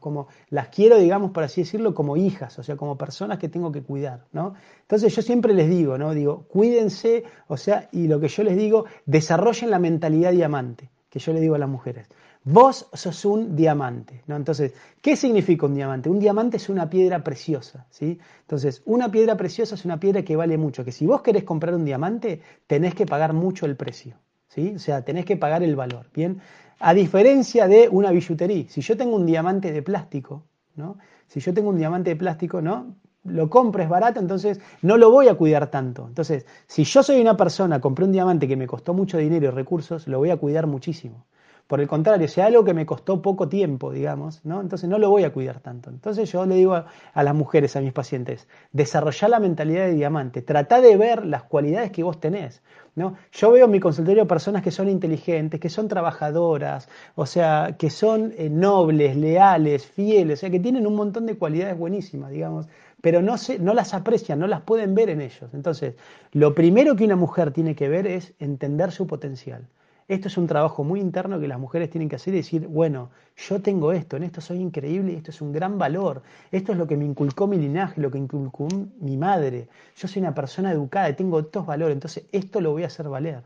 como 0.00 0.28
las 0.48 0.68
quiero, 0.68 0.98
digamos, 0.98 1.32
por 1.32 1.44
así 1.44 1.62
decirlo, 1.62 1.94
como 1.94 2.16
hijas, 2.16 2.58
o 2.58 2.62
sea, 2.62 2.76
como 2.76 2.96
personas 2.96 3.38
que 3.38 3.48
tengo 3.48 3.72
que 3.72 3.82
cuidar, 3.82 4.24
¿no? 4.32 4.54
Entonces 4.82 5.14
yo 5.14 5.22
siempre 5.22 5.54
les 5.54 5.68
digo, 5.68 5.98
¿no? 5.98 6.14
Digo, 6.14 6.44
cuídense, 6.48 7.24
o 7.48 7.56
sea, 7.56 7.88
y 7.92 8.06
lo 8.06 8.20
que 8.20 8.28
yo 8.28 8.42
les 8.42 8.56
digo, 8.56 8.86
desarrollen 9.06 9.70
la 9.70 9.78
mentalidad 9.78 10.32
diamante, 10.32 10.90
que 11.10 11.18
yo 11.18 11.32
le 11.32 11.40
digo 11.40 11.54
a 11.54 11.58
las 11.58 11.68
mujeres. 11.68 12.08
Vos 12.44 12.88
sos 12.92 13.24
un 13.24 13.54
diamante, 13.54 14.22
¿no? 14.26 14.34
Entonces, 14.34 14.72
¿qué 15.00 15.14
significa 15.14 15.66
un 15.66 15.74
diamante? 15.74 16.10
Un 16.10 16.18
diamante 16.18 16.56
es 16.56 16.68
una 16.68 16.90
piedra 16.90 17.22
preciosa, 17.22 17.86
¿sí? 17.90 18.18
Entonces, 18.40 18.82
una 18.84 19.12
piedra 19.12 19.36
preciosa 19.36 19.76
es 19.76 19.84
una 19.84 20.00
piedra 20.00 20.22
que 20.22 20.34
vale 20.34 20.58
mucho, 20.58 20.84
que 20.84 20.90
si 20.90 21.06
vos 21.06 21.22
querés 21.22 21.44
comprar 21.44 21.74
un 21.74 21.84
diamante, 21.84 22.40
tenés 22.66 22.96
que 22.96 23.06
pagar 23.06 23.32
mucho 23.32 23.64
el 23.66 23.76
precio, 23.76 24.16
¿sí? 24.48 24.72
O 24.74 24.78
sea, 24.80 25.04
tenés 25.04 25.24
que 25.24 25.36
pagar 25.36 25.62
el 25.62 25.76
valor, 25.76 26.10
¿bien? 26.12 26.40
A 26.84 26.94
diferencia 26.94 27.68
de 27.68 27.88
una 27.88 28.10
billutería, 28.10 28.64
si 28.68 28.80
yo 28.80 28.96
tengo 28.96 29.14
un 29.14 29.24
diamante 29.24 29.70
de 29.70 29.82
plástico, 29.82 30.42
¿no? 30.74 30.98
Si 31.28 31.38
yo 31.38 31.54
tengo 31.54 31.70
un 31.70 31.76
diamante 31.76 32.10
de 32.10 32.16
plástico, 32.16 32.60
¿no? 32.60 32.96
Lo 33.24 33.48
compro, 33.48 33.84
es 33.84 33.88
barato, 33.88 34.18
entonces 34.18 34.60
no 34.82 34.96
lo 34.96 35.08
voy 35.10 35.28
a 35.28 35.34
cuidar 35.34 35.70
tanto. 35.70 36.08
Entonces, 36.08 36.44
si 36.66 36.82
yo 36.82 37.04
soy 37.04 37.20
una 37.20 37.36
persona, 37.36 37.80
compré 37.80 38.04
un 38.04 38.10
diamante 38.10 38.48
que 38.48 38.56
me 38.56 38.66
costó 38.66 38.94
mucho 38.94 39.18
dinero 39.18 39.46
y 39.46 39.50
recursos, 39.50 40.08
lo 40.08 40.18
voy 40.18 40.30
a 40.30 40.36
cuidar 40.36 40.66
muchísimo 40.66 41.24
Por 41.72 41.80
el 41.80 41.88
contrario, 41.88 42.28
si 42.28 42.38
algo 42.42 42.64
que 42.64 42.74
me 42.74 42.84
costó 42.84 43.22
poco 43.22 43.48
tiempo, 43.48 43.92
digamos, 43.92 44.44
¿no? 44.44 44.60
Entonces 44.60 44.90
no 44.90 44.98
lo 44.98 45.08
voy 45.08 45.24
a 45.24 45.32
cuidar 45.32 45.60
tanto. 45.60 45.88
Entonces 45.88 46.30
yo 46.30 46.44
le 46.44 46.56
digo 46.56 46.74
a, 46.74 47.22
las 47.22 47.34
mujeres, 47.34 47.76
a 47.76 47.80
mis 47.80 47.94
pacientes, 47.94 48.46
desarrollar 48.72 49.30
la 49.30 49.40
mentalidad 49.40 49.86
de 49.86 49.94
diamante, 49.94 50.42
trata 50.42 50.82
de 50.82 50.98
ver 50.98 51.24
las 51.24 51.44
cualidades 51.44 51.90
que 51.90 52.02
vos 52.02 52.20
tenés. 52.20 52.60
¿no? 52.94 53.16
Yo 53.32 53.52
veo 53.52 53.64
en 53.64 53.70
mi 53.70 53.80
consultorio 53.80 54.26
personas 54.26 54.62
que 54.62 54.70
son 54.70 54.90
inteligentes, 54.90 55.58
que 55.58 55.70
son 55.70 55.88
trabajadoras, 55.88 56.90
o 57.14 57.24
sea, 57.24 57.76
que 57.78 57.88
son 57.88 58.34
eh, 58.36 58.50
nobles, 58.50 59.16
leales, 59.16 59.86
fieles, 59.86 60.40
o 60.40 60.42
sea, 60.42 60.50
que 60.50 60.60
tienen 60.60 60.86
un 60.86 60.94
montón 60.94 61.24
de 61.24 61.38
cualidades 61.38 61.78
buenísimas, 61.78 62.32
digamos, 62.32 62.68
pero 63.00 63.22
no, 63.22 63.38
se, 63.38 63.58
no 63.58 63.72
las 63.72 63.94
aprecian, 63.94 64.38
no 64.38 64.46
las 64.46 64.60
pueden 64.60 64.94
ver 64.94 65.08
en 65.08 65.22
ellos. 65.22 65.48
Entonces, 65.54 65.94
lo 66.32 66.54
primero 66.54 66.96
que 66.96 67.06
una 67.06 67.16
mujer 67.16 67.50
tiene 67.50 67.74
que 67.74 67.88
ver 67.88 68.06
es 68.06 68.34
entender 68.40 68.92
su 68.92 69.06
potencial. 69.06 69.66
Esto 70.08 70.28
es 70.28 70.36
un 70.36 70.46
trabajo 70.46 70.84
muy 70.84 71.00
interno 71.00 71.38
que 71.40 71.48
las 71.48 71.58
mujeres 71.58 71.90
tienen 71.90 72.08
que 72.08 72.16
hacer 72.16 72.34
y 72.34 72.38
decir, 72.38 72.66
bueno, 72.66 73.10
yo 73.36 73.62
tengo 73.62 73.92
esto, 73.92 74.16
en 74.16 74.24
esto 74.24 74.40
soy 74.40 74.58
increíble 74.58 75.12
y 75.12 75.16
esto 75.16 75.30
es 75.30 75.40
un 75.40 75.52
gran 75.52 75.78
valor. 75.78 76.22
Esto 76.50 76.72
es 76.72 76.78
lo 76.78 76.86
que 76.86 76.96
me 76.96 77.04
inculcó 77.04 77.46
mi 77.46 77.56
linaje, 77.56 78.00
lo 78.00 78.10
que 78.10 78.18
inculcó 78.18 78.68
mi 79.00 79.16
madre. 79.16 79.68
Yo 79.96 80.08
soy 80.08 80.20
una 80.20 80.34
persona 80.34 80.72
educada 80.72 81.08
y 81.10 81.14
tengo 81.14 81.40
estos 81.40 81.64
valores, 81.64 81.94
entonces 81.94 82.24
esto 82.32 82.60
lo 82.60 82.72
voy 82.72 82.84
a 82.84 82.86
hacer 82.86 83.08
valer. 83.08 83.42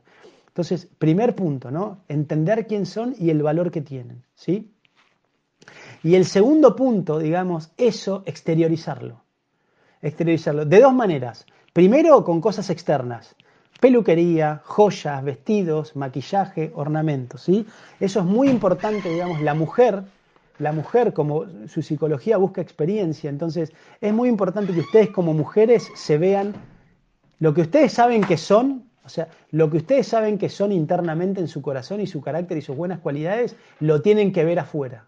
Entonces, 0.49 0.89
primer 0.99 1.35
punto, 1.35 1.71
¿no? 1.71 1.99
Entender 2.09 2.67
quién 2.67 2.87
son 2.87 3.15
y 3.19 3.31
el 3.31 3.43
valor 3.43 3.71
que 3.71 3.83
tienen, 3.83 4.23
¿sí? 4.35 4.73
Y 6.03 6.15
el 6.15 6.25
segundo 6.25 6.75
punto, 6.75 7.19
digamos, 7.19 7.73
eso, 7.77 8.23
exteriorizarlo. 8.27 9.21
Exteriorizarlo. 10.01 10.65
De 10.65 10.81
dos 10.81 10.95
maneras. 10.95 11.47
Primero, 11.73 12.25
con 12.25 12.41
cosas 12.41 12.71
externas 12.71 13.37
peluquería, 13.81 14.63
joyas, 14.65 15.23
vestidos, 15.23 15.97
maquillaje, 15.97 16.73
ornamentos, 16.75 17.43
¿sí? 17.43 17.67
Eso 18.01 18.21
es 18.21 18.27
muy 18.27 18.49
importante, 18.49 19.09
digamos, 19.09 19.41
la 19.43 19.55
mujer, 19.55 20.03
la 20.59 20.73
mujer 20.73 21.13
como 21.13 21.45
su 21.69 21.83
psicología 21.83 22.37
busca 22.37 22.61
experiencia, 22.61 23.29
entonces 23.31 23.73
es 24.01 24.13
muy 24.13 24.29
importante 24.29 24.73
que 24.73 24.81
ustedes 24.81 25.11
como 25.11 25.35
mujeres 25.35 25.91
se 25.95 26.19
vean 26.19 26.55
lo 27.39 27.53
que 27.53 27.61
ustedes 27.63 27.93
saben 27.93 28.23
que 28.25 28.39
son, 28.39 28.85
o 29.05 29.09
sea, 29.09 29.29
lo 29.51 29.71
que 29.71 29.77
ustedes 29.77 30.07
saben 30.07 30.39
que 30.39 30.49
son 30.49 30.73
internamente 30.73 31.41
en 31.41 31.49
su 31.49 31.61
corazón 31.61 32.01
y 32.01 32.07
su 32.07 32.23
carácter 32.23 32.57
y 32.57 32.63
sus 32.63 32.77
buenas 32.77 33.01
cualidades, 33.01 33.57
lo 33.79 34.01
tienen 34.01 34.33
que 34.33 34.45
ver 34.45 34.59
afuera. 34.59 35.07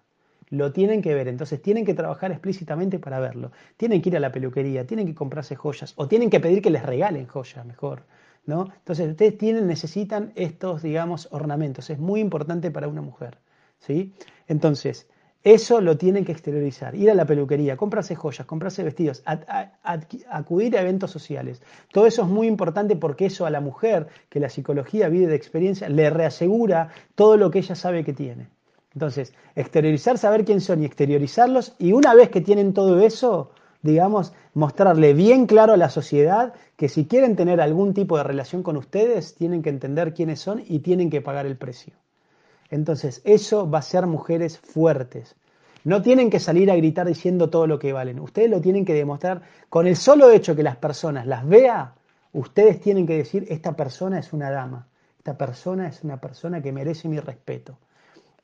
Lo 0.51 0.73
tienen 0.73 1.03
que 1.03 1.15
ver, 1.15 1.29
entonces 1.29 1.61
tienen 1.61 1.85
que 1.85 1.93
trabajar 1.93 2.31
explícitamente 2.33 2.99
para 2.99 3.21
verlo. 3.21 3.53
Tienen 3.77 4.01
que 4.01 4.09
ir 4.09 4.17
a 4.17 4.21
la 4.21 4.33
peluquería, 4.33 4.87
tienen 4.87 5.07
que 5.07 5.15
comprarse 5.15 5.57
joyas 5.57 5.93
o 5.97 6.09
tienen 6.09 6.31
que 6.31 6.41
pedir 6.41 6.63
que 6.63 6.71
les 6.71 6.83
regalen 6.83 7.27
joyas 7.27 7.67
mejor. 7.67 8.03
Entonces 8.49 9.11
ustedes 9.11 9.37
tienen, 9.37 9.67
necesitan 9.67 10.33
estos, 10.35 10.83
digamos, 10.83 11.29
ornamentos. 11.31 11.91
Es 11.91 11.99
muy 11.99 12.21
importante 12.21 12.71
para 12.71 12.89
una 12.89 13.03
mujer, 13.03 13.39
¿sí? 13.79 14.15
Entonces, 14.47 15.07
eso 15.45 15.81
lo 15.81 15.97
tienen 15.97 16.25
que 16.25 16.33
exteriorizar. 16.33 16.95
Ir 16.95 17.11
a 17.11 17.15
la 17.15 17.27
peluquería, 17.27 17.77
comprarse 17.77 18.17
joyas, 18.17 18.47
comprarse 18.47 18.83
vestidos, 18.83 19.23
acudir 20.31 20.77
a 20.77 20.81
eventos 20.81 21.11
sociales. 21.11 21.63
Todo 21.93 22.07
eso 22.07 22.23
es 22.23 22.29
muy 22.29 22.47
importante 22.47 22.97
porque 22.97 23.27
eso 23.27 23.47
a 23.47 23.51
la 23.51 23.61
mujer, 23.61 24.09
que 24.29 24.41
la 24.41 24.49
psicología 24.49 25.09
vive 25.09 25.27
de 25.27 25.37
experiencia, 25.37 25.89
le 25.89 26.11
reasegura 26.11 26.91
todo 27.15 27.37
lo 27.37 27.51
que 27.51 27.61
ella 27.61 27.75
sabe 27.75 28.03
que 28.05 28.13
tiene. 28.13 28.49
Entonces, 28.95 29.33
exteriorizar, 29.55 30.19
saber 30.19 30.45
quién 30.45 30.61
son 30.61 30.83
y 30.83 30.87
exteriorizarlos. 30.87 31.75
Y 31.79 31.93
una 31.93 32.15
vez 32.15 32.31
que 32.31 32.41
tienen 32.41 32.73
todo 32.73 32.99
eso, 33.01 33.53
digamos, 33.83 34.33
mostrarle 34.55 35.15
bien 35.15 35.47
claro 35.47 35.75
a 35.75 35.77
la 35.77 35.91
sociedad 35.91 36.55
que 36.77 36.89
si 36.89 37.07
quieren 37.07 37.37
tener 37.37 37.61
algún 37.61 37.95
tipo 37.95 38.17
de 38.17 38.25
relación 38.25 38.63
con 38.63 38.77
ustedes, 38.77 39.35
tienen 39.35 39.63
que 39.63 39.71
entender 39.71 40.15
quiénes 40.15 40.41
son 40.41 40.63
y 40.67 40.81
tienen 40.81 41.11
que 41.11 41.21
pagar 41.21 41.47
el 41.47 41.57
precio. 41.57 41.95
Entonces, 42.71 43.23
eso 43.25 43.69
va 43.71 43.79
a 43.79 43.83
ser 43.83 44.07
mujeres 44.07 44.59
fuertes. 44.59 45.37
No 45.85 46.03
tienen 46.03 46.29
que 46.29 46.41
salir 46.41 46.71
a 46.71 46.77
gritar 46.77 47.07
diciendo 47.07 47.49
todo 47.51 47.67
lo 47.67 47.79
que 47.79 47.93
valen. 47.93 48.21
Ustedes 48.21 48.51
lo 48.51 48.61
tienen 48.61 48.85
que 48.85 48.95
demostrar 48.95 49.43
con 49.69 49.87
el 49.87 49.97
solo 49.97 50.31
hecho 50.31 50.55
que 50.55 50.63
las 50.63 50.77
personas 50.77 51.27
las 51.27 51.47
vea. 51.47 51.95
Ustedes 52.33 52.81
tienen 52.81 53.07
que 53.07 53.17
decir, 53.17 53.47
esta 53.49 53.75
persona 53.75 54.19
es 54.19 54.33
una 54.33 54.51
dama. 54.51 54.87
Esta 55.19 55.39
persona 55.39 55.89
es 55.89 56.03
una 56.05 56.21
persona 56.21 56.61
que 56.61 56.73
merece 56.73 57.09
mi 57.09 57.19
respeto. 57.21 57.79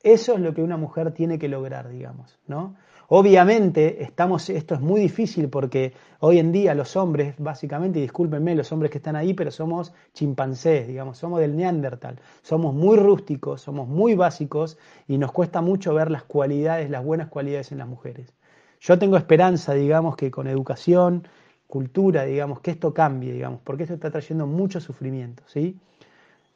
Eso 0.01 0.33
es 0.35 0.39
lo 0.39 0.53
que 0.53 0.61
una 0.61 0.77
mujer 0.77 1.11
tiene 1.11 1.37
que 1.39 1.47
lograr, 1.47 1.89
digamos, 1.89 2.37
¿no? 2.47 2.75
Obviamente, 3.07 4.01
estamos, 4.03 4.49
esto 4.49 4.73
es 4.73 4.81
muy 4.81 4.99
difícil 4.99 5.47
porque 5.49 5.93
hoy 6.21 6.39
en 6.39 6.51
día 6.51 6.73
los 6.73 6.95
hombres, 6.95 7.35
básicamente, 7.37 7.99
y 7.99 8.01
discúlpenme 8.01 8.55
los 8.55 8.71
hombres 8.71 8.91
que 8.91 8.97
están 8.97 9.15
ahí, 9.15 9.35
pero 9.35 9.51
somos 9.51 9.93
chimpancés, 10.13 10.87
digamos, 10.87 11.19
somos 11.19 11.39
del 11.39 11.55
neandertal, 11.55 12.19
somos 12.41 12.73
muy 12.73 12.97
rústicos, 12.97 13.61
somos 13.61 13.87
muy 13.87 14.15
básicos 14.15 14.79
y 15.07 15.19
nos 15.19 15.31
cuesta 15.31 15.61
mucho 15.61 15.93
ver 15.93 16.09
las 16.09 16.23
cualidades, 16.23 16.89
las 16.89 17.03
buenas 17.05 17.27
cualidades 17.27 17.71
en 17.71 17.77
las 17.77 17.87
mujeres. 17.87 18.33
Yo 18.79 18.97
tengo 18.97 19.17
esperanza, 19.17 19.73
digamos, 19.73 20.15
que 20.15 20.31
con 20.31 20.47
educación, 20.47 21.27
cultura, 21.67 22.25
digamos, 22.25 22.59
que 22.61 22.71
esto 22.71 22.91
cambie, 22.93 23.33
digamos, 23.33 23.59
porque 23.63 23.83
esto 23.83 23.95
está 23.95 24.09
trayendo 24.09 24.47
mucho 24.47 24.79
sufrimiento, 24.79 25.43
¿sí? 25.45 25.77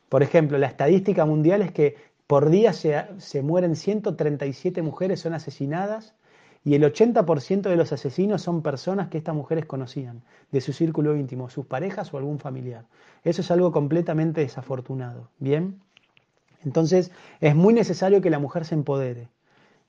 Por 0.10 0.24
ejemplo, 0.24 0.58
la 0.58 0.68
estadística 0.68 1.26
mundial 1.26 1.62
es 1.62 1.72
que 1.72 1.96
por 2.26 2.50
día 2.50 2.74
se, 2.74 3.06
se 3.20 3.44
mueren 3.44 3.76
137 3.76 4.82
mujeres, 4.82 5.20
son 5.20 5.34
asesinadas 5.36 6.16
y 6.64 6.76
el 6.76 6.84
80% 6.84 7.62
de 7.62 7.76
los 7.76 7.94
asesinos 7.94 8.42
son 8.42 8.62
personas 8.62 9.08
que 9.08 9.18
estas 9.18 9.36
mujeres 9.36 9.66
conocían, 9.66 10.24
de 10.52 10.62
su 10.62 10.74
círculo 10.74 11.16
íntimo, 11.16 11.50
sus 11.50 11.66
parejas 11.66 12.14
o 12.14 12.18
algún 12.18 12.40
familiar. 12.40 12.86
Eso 13.24 13.42
es 13.42 13.52
algo 13.52 13.72
completamente 13.72 14.42
desafortunado. 14.42 15.30
¿Bien? 15.40 15.80
Entonces 16.64 17.12
es 17.40 17.56
muy 17.56 17.74
necesario 17.74 18.22
que 18.22 18.30
la 18.30 18.40
mujer 18.40 18.66
se 18.66 18.76
empodere. 18.76 19.30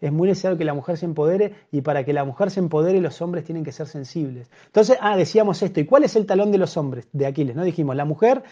Es 0.00 0.12
muy 0.12 0.28
necesario 0.28 0.56
que 0.56 0.64
la 0.64 0.72
mujer 0.72 0.96
se 0.96 1.04
empodere 1.04 1.54
y 1.70 1.82
para 1.82 2.04
que 2.04 2.14
la 2.14 2.24
mujer 2.24 2.50
se 2.50 2.60
empodere 2.60 3.00
los 3.02 3.20
hombres 3.20 3.44
tienen 3.44 3.64
que 3.64 3.72
ser 3.72 3.86
sensibles. 3.86 4.50
Entonces, 4.66 4.96
ah, 5.00 5.14
decíamos 5.14 5.62
esto. 5.62 5.78
¿Y 5.80 5.84
cuál 5.84 6.04
es 6.04 6.16
el 6.16 6.24
talón 6.24 6.52
de 6.52 6.58
los 6.58 6.78
hombres? 6.78 7.06
De 7.12 7.26
Aquiles, 7.26 7.54
¿no? 7.54 7.64
Dijimos, 7.64 7.94
la 7.96 8.06
mujer, 8.06 8.42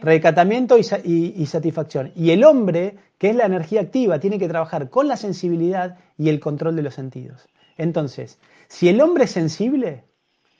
recatamiento 0.00 0.76
y, 0.78 1.46
satisfacción. 1.46 2.12
Y 2.14 2.30
el 2.30 2.44
hombre, 2.44 2.96
que 3.18 3.30
es 3.30 3.36
la 3.36 3.46
energía 3.46 3.80
activa, 3.80 4.18
tiene 4.18 4.38
que 4.38 4.48
trabajar 4.48 4.90
con 4.90 5.08
la 5.08 5.16
sensibilidad 5.16 5.96
y 6.16 6.28
el 6.28 6.40
control 6.40 6.76
de 6.76 6.82
los 6.82 6.94
sentidos. 6.94 7.48
Entonces, 7.76 8.38
si 8.68 8.88
el 8.88 9.00
hombre 9.00 9.24
es 9.24 9.30
sensible, 9.30 10.04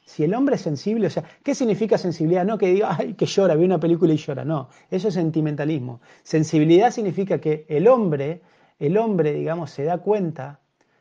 si 0.04 0.24
el 0.24 0.34
hombre 0.34 0.54
es 0.54 0.62
sensible, 0.62 1.08
o 1.08 1.10
sea, 1.10 1.24
¿qué 1.42 1.54
significa 1.54 1.98
sensibilidad? 1.98 2.44
No 2.44 2.56
que 2.56 2.68
diga, 2.68 2.96
ay, 2.98 3.14
que 3.14 3.26
llora, 3.26 3.56
ve 3.56 3.64
una 3.64 3.80
película 3.80 4.12
y 4.14 4.16
llora, 4.16 4.44
no, 4.44 4.68
eso 4.90 5.08
es 5.08 5.14
sentimentalismo. 5.14 6.00
Sensibilidad 6.22 6.90
significa 6.90 7.40
que 7.40 7.66
el 7.68 7.88
hombre, 7.88 8.42
el 8.78 8.96
hombre, 8.96 9.32
digamos, 9.32 9.70
se 9.70 9.84
da 9.84 9.98
cuenta, 9.98 10.60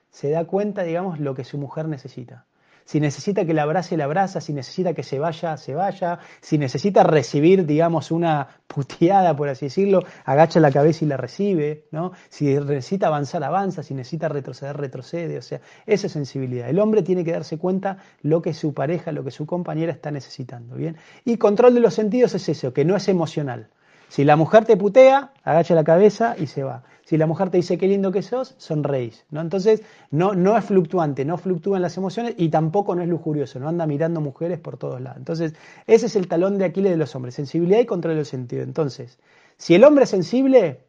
se 0.10 0.30
da 0.32 0.46
cuenta, 0.46 0.84
digamos, 0.84 1.20
lo 1.20 1.36
que 1.36 1.44
su 1.44 1.58
mujer 1.58 1.88
necesita. 1.88 2.47
Si 2.88 3.02
necesita 3.02 3.44
que 3.44 3.54
la 3.54 3.64
abrace, 3.64 3.98
la 3.98 4.06
abraza. 4.06 4.40
Si 4.40 4.54
necesita 4.54 4.94
que 4.94 5.04
se 5.04 5.20
vaya, 5.20 5.58
se 5.58 5.76
vaya. 5.76 6.20
Si 6.40 6.58
necesita 6.58 7.04
recibir, 7.04 7.66
digamos, 7.66 8.12
una 8.12 8.48
puteada, 8.66 9.36
por 9.36 9.50
así 9.50 9.66
decirlo, 9.66 10.06
agacha 10.24 10.62
la 10.62 10.72
cabeza 10.72 11.04
y 11.04 11.10
la 11.10 11.18
recibe. 11.18 11.84
¿no? 11.92 12.14
Si 12.30 12.46
necesita 12.46 13.08
avanzar, 13.08 13.44
avanza. 13.44 13.84
Si 13.84 13.94
necesita 13.94 14.30
retroceder, 14.30 14.78
retrocede. 14.78 15.38
O 15.38 15.42
sea, 15.42 15.60
esa 15.86 16.08
es 16.08 16.14
sensibilidad. 16.14 16.70
El 16.70 16.80
hombre 16.80 17.04
tiene 17.04 17.26
que 17.26 17.34
darse 17.34 17.58
cuenta 17.58 17.98
lo 18.22 18.42
que 18.42 18.54
su 18.54 18.74
pareja, 18.74 19.12
lo 19.12 19.26
que 19.26 19.32
su 19.32 19.46
compañera 19.46 19.92
está 19.92 20.10
necesitando. 20.10 20.78
¿bien? 20.78 20.96
Y 21.26 21.36
control 21.36 21.74
de 21.74 21.82
los 21.82 21.94
sentidos 21.94 22.36
es 22.36 22.48
eso, 22.48 22.72
que 22.72 22.86
no 22.86 22.96
es 22.96 23.10
emocional. 23.10 23.68
Si 24.08 24.24
la 24.24 24.38
mujer 24.38 24.64
te 24.64 24.78
putea, 24.78 25.34
agacha 25.44 25.76
la 25.76 25.84
cabeza 25.84 26.36
y 26.40 26.48
se 26.48 26.64
va. 26.64 26.84
Si 27.08 27.16
la 27.16 27.26
mujer 27.26 27.50
te 27.50 27.56
dice 27.56 27.78
qué 27.78 27.88
lindo 27.88 28.12
que 28.12 28.22
sos, 28.22 28.54
sonreís. 28.58 29.26
¿no? 29.30 29.40
Entonces, 29.40 29.82
no, 30.12 30.34
no 30.34 30.58
es 30.58 30.66
fluctuante, 30.66 31.24
no 31.24 31.38
fluctúan 31.38 31.82
las 31.82 31.96
emociones 31.96 32.34
y 32.36 32.50
tampoco 32.50 32.96
no 32.96 33.02
es 33.02 33.08
lujurioso, 33.08 33.62
no 33.62 33.70
anda 33.70 33.88
mirando 33.88 34.20
mujeres 34.20 34.60
por 34.60 34.76
todos 34.76 35.00
lados. 35.00 35.18
Entonces, 35.18 35.54
ese 35.86 36.08
es 36.08 36.18
el 36.18 36.28
talón 36.28 36.58
de 36.58 36.66
Aquiles 36.66 36.92
de 36.92 36.98
los 36.98 37.16
hombres, 37.16 37.34
sensibilidad 37.34 37.80
y 37.80 37.86
control 37.86 38.18
del 38.18 38.26
sentido. 38.26 38.62
Entonces, 38.62 39.20
si 39.56 39.74
el 39.74 39.86
hombre 39.86 40.04
es 40.04 40.10
sensible, 40.10 40.82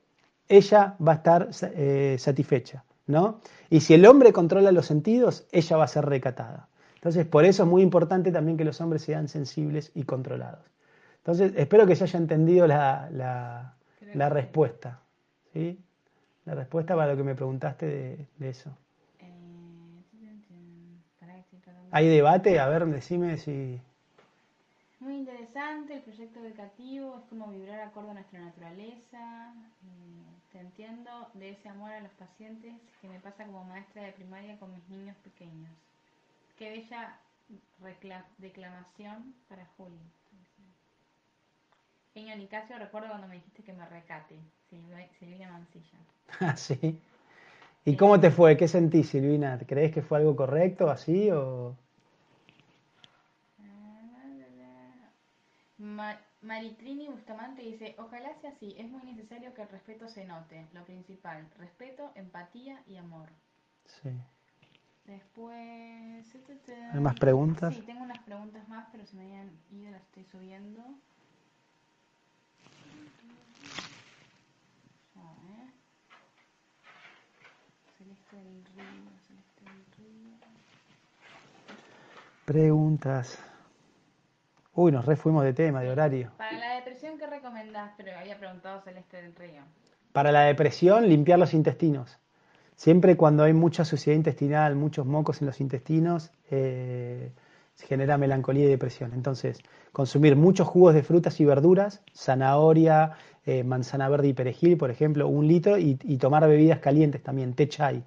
ella 0.49 0.97
va 1.01 1.13
a 1.13 1.15
estar 1.15 1.51
eh, 1.77 2.17
satisfecha. 2.19 2.83
¿no? 3.07 3.41
Y 3.71 3.79
si 3.79 3.95
el 3.95 4.05
hombre 4.05 4.33
controla 4.33 4.73
los 4.73 4.87
sentidos, 4.87 5.47
ella 5.53 5.77
va 5.77 5.85
a 5.85 5.89
ser 5.89 6.05
recatada. 6.05 6.69
Entonces, 6.97 7.27
por 7.27 7.45
eso 7.45 7.63
es 7.63 7.69
muy 7.69 7.81
importante 7.81 8.33
también 8.33 8.57
que 8.57 8.65
los 8.65 8.81
hombres 8.81 9.03
sean 9.03 9.29
sensibles 9.29 9.93
y 9.95 10.03
controlados. 10.03 10.67
Entonces, 11.19 11.53
espero 11.55 11.87
que 11.87 11.95
se 11.95 12.03
haya 12.03 12.19
entendido 12.19 12.67
la, 12.67 13.09
la 14.15 14.29
respuesta. 14.29 15.01
¿sí? 15.53 15.79
La 16.49 16.55
respuesta 16.55 16.97
para 16.97 17.13
lo 17.13 17.17
que 17.19 17.25
me 17.25 17.35
preguntaste 17.35 17.87
de, 18.39 18.49
eso. 18.49 18.75
¿Hay 21.91 22.09
debate? 22.09 22.59
A 22.59 22.69
ver, 22.69 22.87
decime 22.87 23.37
si... 23.37 23.81
Muy 25.01 25.17
interesante, 25.17 25.97
el 25.97 26.03
proyecto 26.03 26.45
educativo 26.45 27.19
es 27.19 27.29
como 27.29 27.49
vibrar 27.49 27.81
acorde 27.81 28.11
a 28.11 28.15
nuestra 28.15 28.41
naturaleza. 28.41 29.53
Eh, 29.85 30.53
te 30.53 30.61
entiendo 30.61 31.29
de 31.35 31.51
ese 31.51 31.69
amor 31.69 31.93
a 31.93 32.01
los 32.01 32.13
pacientes 32.13 32.75
que 33.01 33.09
me 33.09 33.21
pasa 33.21 33.45
como 33.45 33.65
maestra 33.65 34.03
de 34.03 34.13
primaria 34.13 34.59
con 34.59 34.73
mis 34.75 34.89
niños 34.89 35.17
pequeños. 35.19 35.71
Qué 36.59 36.71
bella 36.71 38.25
declamación 38.39 39.35
para 39.49 39.67
Juli. 39.77 40.01
Genio 42.15 42.37
Nicasio, 42.37 42.79
recuerdo 42.79 43.09
cuando 43.09 43.29
me 43.29 43.37
dijiste 43.37 43.63
que 43.63 43.73
me 43.73 43.87
recate. 43.87 44.39
Silvina 44.69 45.51
Mancilla. 45.51 45.99
Ah, 46.41 46.57
sí. 46.57 47.01
¿Y 47.85 47.97
cómo 47.97 48.21
te 48.21 48.31
fue? 48.31 48.57
¿Qué 48.57 48.69
sentís, 48.69 49.09
Silvina? 49.09 49.59
¿Crees 49.67 49.93
que 49.93 50.03
fue 50.03 50.19
algo 50.19 50.37
correcto 50.37 50.91
así 50.91 51.31
o...? 51.31 51.75
Maritrini 56.43 57.09
Bustamante 57.09 57.63
dice, 57.63 57.95
ojalá 57.99 58.35
sea 58.41 58.51
así, 58.51 58.75
es 58.79 58.89
muy 58.91 59.03
necesario 59.03 59.55
que 59.55 59.63
el 59.63 59.69
respeto 59.69 60.09
se 60.09 60.25
note, 60.25 60.67
lo 60.73 60.85
principal, 60.85 61.47
respeto, 61.59 62.11
empatía 62.15 62.83
y 62.87 62.97
amor. 62.97 63.29
Sí. 63.85 64.11
Después... 65.05 66.27
¿Hay 66.93 67.01
más 67.01 67.19
preguntas? 67.19 67.75
Sí, 67.75 67.83
tengo 67.83 68.03
unas 68.03 68.23
preguntas 68.25 68.69
más, 68.69 68.87
pero 68.93 69.05
se 69.07 69.17
me 69.17 69.23
habían 69.23 69.51
ido, 69.71 69.91
las 69.91 70.03
estoy 70.03 70.25
subiendo. 70.25 70.83
Celeste 72.79 73.27
del 73.27 73.35
Río, 77.65 77.97
Celeste 77.97 77.98
del 77.98 77.98
Río. 77.98 77.98
Preguntas. 82.45 83.39
Uy, 84.75 84.91
nos 84.91 85.05
refuimos 85.05 85.45
de 85.45 85.53
tema, 85.53 85.83
de 85.83 85.91
horario. 85.91 86.31
Para 86.39 86.57
la 86.57 86.75
depresión, 86.77 87.19
¿qué 87.19 87.27
recomendás? 87.27 87.93
Pero 87.97 88.17
había 88.19 88.39
preguntado 88.39 88.81
Celeste 88.81 89.21
del 89.21 89.35
Río. 89.35 89.63
Para 90.13 90.33
la 90.33 90.43
depresión, 90.43 91.09
limpiar 91.09 91.39
los 91.39 91.53
intestinos. 91.53 92.19
Siempre 92.75 93.17
cuando 93.17 93.43
hay 93.43 93.53
mucha 93.53 93.85
suciedad 93.85 94.17
intestinal, 94.17 94.77
muchos 94.77 95.05
mocos 95.05 95.43
en 95.43 95.47
los 95.49 95.61
intestinos, 95.61 96.31
eh, 96.51 97.33
se 97.75 97.87
genera 97.87 98.17
melancolía 98.19 98.65
y 98.65 98.69
depresión. 98.69 99.13
Entonces, 99.15 99.59
consumir 99.93 100.35
muchos 100.35 100.67
jugos 100.69 100.95
de 100.95 101.03
frutas 101.03 101.41
y 101.41 101.45
verduras, 101.45 102.03
zanahoria, 102.15 103.13
eh, 103.49 103.65
manzana 103.65 104.11
verde 104.11 104.29
y 104.29 104.35
perejil, 104.35 104.77
por 104.77 104.91
ejemplo, 104.91 105.27
un 105.27 105.49
litro, 105.49 105.79
y, 105.79 105.95
tomar 106.19 106.47
bebidas 106.47 106.81
calientes 106.81 107.23
también, 107.23 107.55
té 107.55 107.67
chai. 107.67 108.03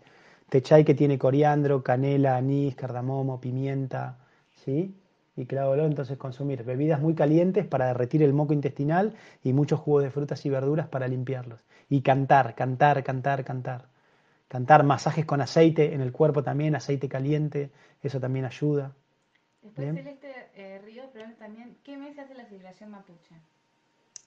Té 0.49 0.61
chai 0.61 0.84
que 0.85 0.93
tiene 0.93 1.18
coriandro, 1.18 1.81
canela, 1.81 2.38
anís, 2.38 2.76
cardamomo, 2.76 3.41
pimienta, 3.41 4.19
¿sí? 4.63 4.93
y 5.35 5.45
claro, 5.47 5.84
entonces 5.85 6.15
consumir 6.19 6.63
bebidas 6.63 7.01
muy 7.01 7.15
calientes 7.15 7.65
para 7.65 7.88
derretir 7.88 8.22
el 8.22 8.34
moco 8.34 8.53
intestinal 8.53 9.15
y 9.43 9.53
muchos 9.53 9.80
jugos 9.80 10.03
de 10.03 10.11
frutas 10.11 10.45
y 10.45 10.49
verduras 10.51 10.88
para 10.89 11.07
limpiarlos. 11.07 11.59
Y 11.89 12.01
cantar, 12.01 12.53
cantar, 12.53 13.03
cantar, 13.03 13.43
cantar. 13.43 13.88
Cantar 14.47 14.84
masajes 14.84 15.26
con 15.26 15.41
aceite 15.41 15.95
en 15.95 16.01
el 16.01 16.11
cuerpo 16.11 16.43
también, 16.43 16.76
aceite 16.76 17.09
caliente, 17.09 17.72
eso 18.03 18.19
también 18.19 18.45
ayuda. 18.45 18.93
Después 19.63 19.95
Celeste 19.95 20.31
eh, 20.53 20.80
Río 20.85 21.09
pregunta 21.11 21.39
también, 21.39 21.77
¿qué 21.84 21.97
mes 21.97 22.19
hace 22.19 22.35
la 22.35 22.45
celebración 22.45 22.91
mapuche? 22.91 23.35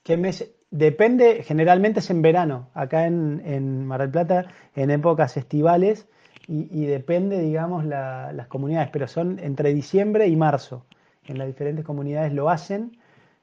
¿Qué 0.05 0.17
mes? 0.19 0.55
Depende, 0.71 1.43
generalmente 1.45 2.01
es 2.01 2.11
en 2.11 2.21
verano, 2.21 2.69
acá 2.75 3.07
en, 3.07 3.87
Mar 3.87 4.01
del 4.03 4.11
Plata, 4.11 4.45
en 4.77 4.91
épocas 4.91 5.37
estivales, 5.37 6.07
y, 6.47 6.85
depende, 6.85 7.39
digamos, 7.41 7.87
las 7.87 8.47
comunidades, 8.49 8.91
pero 8.93 9.09
son 9.09 9.39
entre 9.39 9.73
diciembre 9.73 10.27
y 10.27 10.37
marzo 10.37 10.85
en 11.27 11.39
las 11.39 11.47
diferentes 11.47 11.87
comunidades 11.87 12.35
lo 12.35 12.51
hacen 12.51 12.99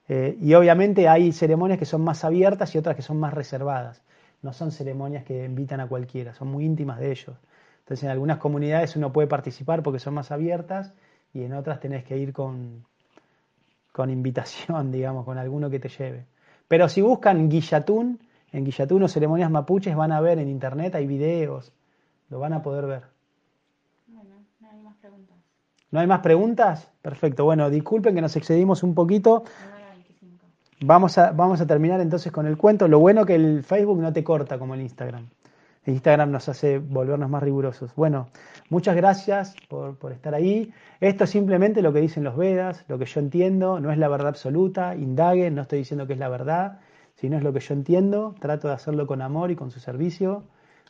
eh, 0.07 0.37
y 0.39 0.53
obviamente 0.53 1.07
hay 1.07 1.31
ceremonias 1.31 1.79
que 1.79 1.85
son 1.85 2.03
más 2.03 2.23
abiertas 2.23 2.75
y 2.75 2.77
otras 2.77 2.95
que 2.95 3.01
son 3.01 3.19
más 3.19 3.33
reservadas. 3.33 4.03
No 4.43 4.53
son 4.53 4.71
ceremonias 4.71 5.23
que 5.23 5.45
invitan 5.45 5.79
a 5.79 5.87
cualquiera, 5.87 6.35
son 6.35 6.49
muy 6.49 6.63
íntimas 6.65 6.99
de 6.99 7.11
ellos. 7.11 7.37
Entonces 7.79 8.03
en 8.03 8.11
algunas 8.11 8.37
comunidades 8.37 8.95
uno 8.95 9.11
puede 9.11 9.27
participar 9.27 9.81
porque 9.81 9.99
son 9.99 10.13
más 10.13 10.31
abiertas 10.31 10.93
y 11.33 11.43
en 11.43 11.53
otras 11.53 11.79
tenés 11.79 12.03
que 12.03 12.17
ir 12.17 12.33
con, 12.33 12.85
con 13.91 14.11
invitación, 14.11 14.91
digamos, 14.91 15.25
con 15.25 15.39
alguno 15.39 15.71
que 15.71 15.79
te 15.79 15.89
lleve. 15.89 16.25
Pero 16.71 16.87
si 16.87 17.01
buscan 17.01 17.49
Guillatún, 17.49 18.17
en 18.53 18.63
Guillatún 18.63 19.03
o 19.03 19.09
ceremonias 19.09 19.51
mapuches 19.51 19.93
van 19.93 20.13
a 20.13 20.21
ver 20.21 20.39
en 20.39 20.47
internet, 20.47 20.95
hay 20.95 21.05
videos, 21.05 21.73
lo 22.29 22.39
van 22.39 22.53
a 22.53 22.63
poder 22.63 22.85
ver. 22.85 23.03
¿No 25.91 25.99
hay 25.99 26.07
más 26.07 26.21
preguntas? 26.21 26.89
Perfecto. 27.01 27.43
Bueno, 27.43 27.69
disculpen 27.69 28.15
que 28.15 28.21
nos 28.21 28.37
excedimos 28.37 28.83
un 28.83 28.95
poquito. 28.95 29.43
Vamos 30.79 31.17
a, 31.17 31.33
vamos 31.33 31.59
a 31.59 31.67
terminar 31.67 31.99
entonces 31.99 32.31
con 32.31 32.45
el 32.47 32.57
cuento. 32.57 32.87
Lo 32.87 32.99
bueno 32.99 33.25
que 33.25 33.35
el 33.35 33.65
Facebook 33.65 33.99
no 33.99 34.13
te 34.13 34.23
corta 34.23 34.57
como 34.57 34.73
el 34.73 34.79
Instagram. 34.79 35.27
Instagram 35.85 36.31
nos 36.31 36.47
hace 36.47 36.77
volvernos 36.77 37.29
más 37.29 37.41
rigurosos. 37.41 37.95
Bueno, 37.95 38.29
muchas 38.69 38.95
gracias 38.95 39.55
por, 39.67 39.97
por, 39.97 40.11
estar 40.11 40.35
ahí. 40.35 40.71
Esto 40.99 41.23
es 41.23 41.29
simplemente 41.31 41.81
lo 41.81 41.91
que 41.91 42.01
dicen 42.01 42.23
los 42.23 42.37
Vedas, 42.37 42.85
lo 42.87 42.99
que 42.99 43.05
yo 43.05 43.19
entiendo, 43.19 43.79
no 43.79 43.91
es 43.91 43.97
la 43.97 44.07
verdad 44.07 44.29
absoluta, 44.29 44.95
indaguen, 44.95 45.55
no 45.55 45.63
estoy 45.63 45.79
diciendo 45.79 46.05
que 46.05 46.13
es 46.13 46.19
la 46.19 46.29
verdad, 46.29 46.79
sino 47.15 47.37
es 47.37 47.43
lo 47.43 47.51
que 47.53 47.59
yo 47.59 47.73
entiendo, 47.73 48.35
trato 48.39 48.67
de 48.67 48.75
hacerlo 48.75 49.07
con 49.07 49.21
amor 49.21 49.51
y 49.51 49.55
con 49.55 49.71
su 49.71 49.79
servicio. 49.79 50.43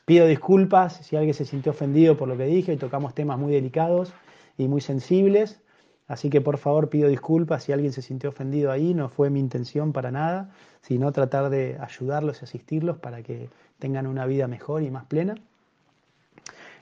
Pido 0.06 0.28
disculpas 0.28 0.98
si 1.06 1.16
alguien 1.16 1.34
se 1.34 1.46
sintió 1.46 1.72
ofendido 1.72 2.18
por 2.18 2.28
lo 2.28 2.36
que 2.36 2.46
dije 2.46 2.76
tocamos 2.76 3.14
temas 3.14 3.38
muy 3.40 3.54
delicados 3.54 4.14
y 4.58 4.68
muy 4.68 4.82
sensibles. 4.82 5.62
Así 6.08 6.30
que 6.30 6.42
por 6.42 6.58
favor 6.58 6.90
pido 6.90 7.08
disculpas 7.08 7.64
si 7.64 7.72
alguien 7.72 7.94
se 7.94 8.02
sintió 8.02 8.32
ofendido 8.32 8.72
ahí, 8.72 8.94
no 8.94 9.08
fue 9.08 9.30
mi 9.30 9.40
intención 9.40 9.94
para 9.94 10.12
nada, 10.12 10.50
sino 10.82 11.12
tratar 11.14 11.50
de 11.50 11.78
ayudarlos 11.80 12.42
y 12.42 12.44
asistirlos 12.44 12.98
para 12.98 13.24
que 13.24 13.50
tengan 13.82 14.08
una 14.08 14.26
vida 14.26 14.48
mejor 14.48 14.84
y 14.84 14.90
más 14.90 15.04
plena. 15.04 15.36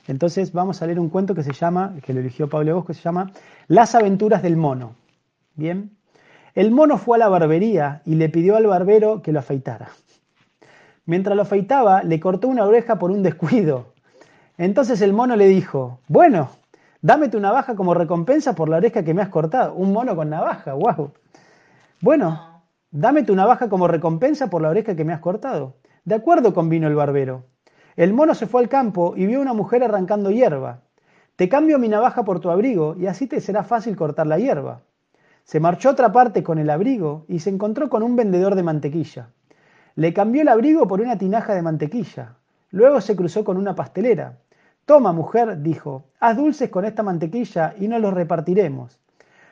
Entonces 0.06 0.52
vamos 0.52 0.80
a 0.80 0.86
leer 0.86 1.00
un 1.00 1.08
cuento 1.08 1.34
que 1.34 1.42
se 1.42 1.52
llama, 1.52 1.96
que 2.04 2.14
lo 2.14 2.20
eligió 2.20 2.48
Pablo 2.48 2.76
Bosco, 2.76 2.88
que 2.88 2.94
se 2.94 3.02
llama 3.02 3.32
Las 3.66 3.96
aventuras 3.96 4.42
del 4.42 4.56
mono. 4.56 4.94
Bien. 5.56 5.96
El 6.54 6.70
mono 6.70 6.96
fue 6.96 7.16
a 7.16 7.18
la 7.18 7.28
barbería 7.28 8.02
y 8.04 8.14
le 8.14 8.28
pidió 8.28 8.54
al 8.54 8.66
barbero 8.66 9.22
que 9.22 9.32
lo 9.32 9.40
afeitara. 9.40 9.88
Mientras 11.06 11.34
lo 11.34 11.42
afeitaba, 11.42 12.04
le 12.04 12.20
cortó 12.20 12.46
una 12.46 12.64
oreja 12.64 12.98
por 12.98 13.10
un 13.10 13.24
descuido. 13.24 13.94
Entonces 14.58 15.00
el 15.00 15.12
mono 15.12 15.34
le 15.34 15.48
dijo, 15.48 16.00
bueno, 16.06 16.50
Dame 17.02 17.28
tu 17.28 17.40
navaja 17.40 17.74
como 17.76 17.94
recompensa 17.94 18.54
por 18.54 18.68
la 18.68 18.76
oreja 18.76 19.02
que 19.02 19.14
me 19.14 19.22
has 19.22 19.30
cortado. 19.30 19.74
Un 19.74 19.92
mono 19.92 20.14
con 20.14 20.28
navaja, 20.28 20.74
wow. 20.74 21.12
Bueno, 22.02 22.62
dame 22.90 23.22
tu 23.22 23.34
navaja 23.34 23.70
como 23.70 23.88
recompensa 23.88 24.50
por 24.50 24.60
la 24.60 24.68
oreja 24.68 24.94
que 24.94 25.04
me 25.04 25.14
has 25.14 25.20
cortado. 25.20 25.76
De 26.04 26.14
acuerdo, 26.14 26.54
convino 26.54 26.88
el 26.88 26.94
barbero. 26.94 27.44
El 27.96 28.14
mono 28.14 28.34
se 28.34 28.46
fue 28.46 28.62
al 28.62 28.68
campo 28.68 29.14
y 29.16 29.26
vio 29.26 29.38
a 29.38 29.42
una 29.42 29.52
mujer 29.52 29.84
arrancando 29.84 30.30
hierba. 30.30 30.80
Te 31.36 31.48
cambio 31.48 31.78
mi 31.78 31.88
navaja 31.88 32.24
por 32.24 32.40
tu 32.40 32.50
abrigo 32.50 32.96
y 32.98 33.06
así 33.06 33.26
te 33.26 33.40
será 33.40 33.62
fácil 33.62 33.96
cortar 33.96 34.26
la 34.26 34.38
hierba. 34.38 34.82
Se 35.44 35.60
marchó 35.60 35.88
a 35.88 35.92
otra 35.92 36.12
parte 36.12 36.42
con 36.42 36.58
el 36.58 36.70
abrigo 36.70 37.24
y 37.28 37.40
se 37.40 37.50
encontró 37.50 37.88
con 37.88 38.02
un 38.02 38.16
vendedor 38.16 38.54
de 38.54 38.62
mantequilla. 38.62 39.30
Le 39.96 40.12
cambió 40.12 40.42
el 40.42 40.48
abrigo 40.48 40.86
por 40.86 41.00
una 41.00 41.18
tinaja 41.18 41.54
de 41.54 41.62
mantequilla. 41.62 42.36
Luego 42.70 43.00
se 43.00 43.16
cruzó 43.16 43.44
con 43.44 43.56
una 43.56 43.74
pastelera. 43.74 44.38
Toma, 44.86 45.12
mujer, 45.12 45.60
dijo, 45.62 46.04
haz 46.20 46.36
dulces 46.36 46.70
con 46.70 46.84
esta 46.84 47.02
mantequilla 47.02 47.74
y 47.78 47.88
nos 47.88 48.00
los 48.00 48.14
repartiremos. 48.14 48.98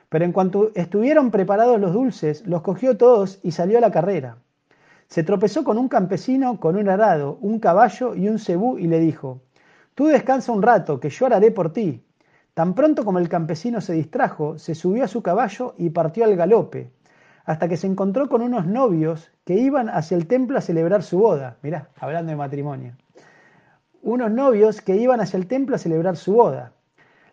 Pero 0.08 0.24
en 0.24 0.32
cuanto 0.32 0.70
estuvieron 0.74 1.30
preparados 1.30 1.80
los 1.80 1.92
dulces, 1.92 2.46
los 2.46 2.62
cogió 2.62 2.96
todos 2.96 3.40
y 3.42 3.50
salió 3.50 3.78
a 3.78 3.80
la 3.80 3.90
carrera. 3.90 4.38
Se 5.08 5.22
tropezó 5.22 5.64
con 5.64 5.78
un 5.78 5.88
campesino, 5.88 6.60
con 6.60 6.76
un 6.76 6.88
arado, 6.88 7.38
un 7.40 7.58
caballo 7.58 8.14
y 8.14 8.28
un 8.28 8.38
cebú 8.38 8.78
y 8.78 8.86
le 8.86 9.00
dijo, 9.00 9.42
Tú 9.94 10.06
descansa 10.06 10.52
un 10.52 10.62
rato, 10.62 11.00
que 11.00 11.10
yo 11.10 11.26
haré 11.26 11.50
por 11.50 11.72
ti. 11.72 12.04
Tan 12.54 12.74
pronto 12.74 13.04
como 13.04 13.18
el 13.18 13.28
campesino 13.28 13.80
se 13.80 13.94
distrajo, 13.94 14.58
se 14.58 14.74
subió 14.74 15.04
a 15.04 15.08
su 15.08 15.22
caballo 15.22 15.74
y 15.76 15.90
partió 15.90 16.24
al 16.24 16.36
galope, 16.36 16.92
hasta 17.44 17.68
que 17.68 17.76
se 17.76 17.86
encontró 17.86 18.28
con 18.28 18.42
unos 18.42 18.66
novios 18.66 19.30
que 19.44 19.54
iban 19.54 19.88
hacia 19.88 20.16
el 20.16 20.26
templo 20.26 20.58
a 20.58 20.60
celebrar 20.60 21.02
su 21.02 21.18
boda. 21.18 21.56
Mirá, 21.62 21.88
hablando 21.98 22.30
de 22.30 22.36
matrimonio 22.36 22.94
unos 24.02 24.30
novios 24.30 24.80
que 24.80 24.96
iban 24.96 25.20
hacia 25.20 25.36
el 25.36 25.46
templo 25.46 25.76
a 25.76 25.78
celebrar 25.78 26.16
su 26.16 26.32
boda. 26.32 26.72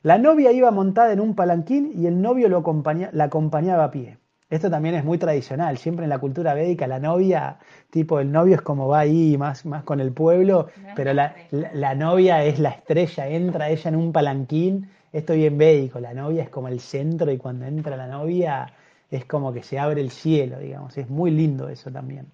La 0.02 0.18
novia 0.18 0.52
iba 0.52 0.72
montada 0.72 1.14
en 1.14 1.20
un 1.20 1.36
palanquín 1.36 1.92
y 1.96 2.06
el 2.06 2.22
novio 2.22 2.50
lo 2.50 2.64
la 3.12 3.24
acompañaba 3.24 3.84
a 3.86 3.92
pie. 3.92 4.18
Esto 4.50 4.70
también 4.70 4.94
es 4.94 5.04
muy 5.04 5.18
tradicional, 5.18 5.78
siempre 5.80 6.06
en 6.06 6.10
la 6.10 6.20
cultura 6.20 6.54
védica 6.54 6.86
la 6.86 7.00
novia, 7.00 7.58
tipo 7.90 8.20
el 8.20 8.32
novio 8.32 8.56
es 8.56 8.62
como 8.62 8.88
va 8.88 9.00
ahí 9.00 9.38
más, 9.40 9.66
más 9.66 9.84
con 9.84 10.00
el 10.00 10.12
pueblo, 10.12 10.68
pero 10.96 11.14
la, 11.14 11.36
la, 11.52 11.96
novia 11.96 12.44
es 12.44 12.60
la 12.60 12.70
estrella, 12.70 13.28
entra 13.28 13.70
ella 13.70 13.90
en 13.90 13.96
un 13.96 14.12
palanquín, 14.12 14.88
esto 15.12 15.34
bien 15.34 15.58
védico, 15.58 16.00
la 16.00 16.14
novia 16.14 16.44
es 16.44 16.50
como 16.50 16.68
el 16.68 16.80
centro 16.80 17.32
y 17.32 17.38
cuando 17.38 17.66
entra 17.66 17.98
la 17.98 18.06
novia 18.06 18.72
es 19.10 19.26
como 19.26 19.52
que 19.52 19.64
se 19.64 19.80
abre 19.80 20.02
el 20.02 20.12
cielo, 20.12 20.60
digamos, 20.60 20.96
es 20.96 21.10
muy 21.10 21.32
lindo 21.32 21.68
eso 21.68 21.90
también, 21.92 22.28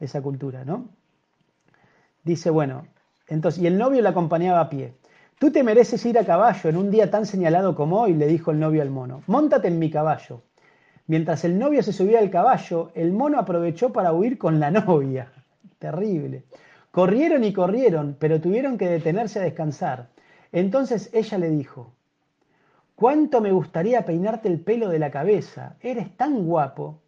esa 0.00 0.20
cultura, 0.20 0.64
¿no? 0.64 0.88
Dice, 2.24 2.50
bueno, 2.50 2.86
entonces, 3.28 3.62
y 3.62 3.68
el 3.68 3.78
novio 3.78 4.02
la 4.02 4.10
acompañaba 4.10 4.60
a 4.60 4.68
pie. 4.68 4.94
Tú 5.38 5.50
te 5.50 5.62
mereces 5.62 6.04
ir 6.04 6.18
a 6.18 6.24
caballo 6.24 6.68
en 6.68 6.76
un 6.76 6.90
día 6.90 7.10
tan 7.10 7.24
señalado 7.24 7.74
como 7.74 8.00
hoy, 8.00 8.14
le 8.14 8.26
dijo 8.26 8.50
el 8.50 8.58
novio 8.58 8.82
al 8.82 8.90
mono. 8.90 9.22
Móntate 9.26 9.68
en 9.68 9.78
mi 9.78 9.90
caballo. 9.90 10.42
Mientras 11.10 11.44
el 11.44 11.58
novio 11.58 11.82
se 11.82 11.92
subía 11.92 12.20
al 12.20 12.30
caballo, 12.30 12.92
el 12.94 13.10
mono 13.10 13.40
aprovechó 13.40 13.92
para 13.92 14.12
huir 14.12 14.38
con 14.38 14.60
la 14.60 14.70
novia. 14.86 15.32
Terrible. 15.80 16.44
Corrieron 16.92 17.42
y 17.42 17.52
corrieron, 17.52 18.16
pero 18.16 18.40
tuvieron 18.40 18.78
que 18.78 18.88
detenerse 18.88 19.40
a 19.40 19.42
descansar. 19.42 20.10
Entonces 20.52 21.10
ella 21.12 21.36
le 21.38 21.50
dijo, 21.50 21.92
¿cuánto 22.94 23.40
me 23.40 23.50
gustaría 23.50 24.04
peinarte 24.04 24.46
el 24.46 24.60
pelo 24.60 24.88
de 24.88 25.00
la 25.00 25.10
cabeza? 25.10 25.74
Eres 25.80 26.16
tan 26.16 26.44
guapo. 26.44 27.02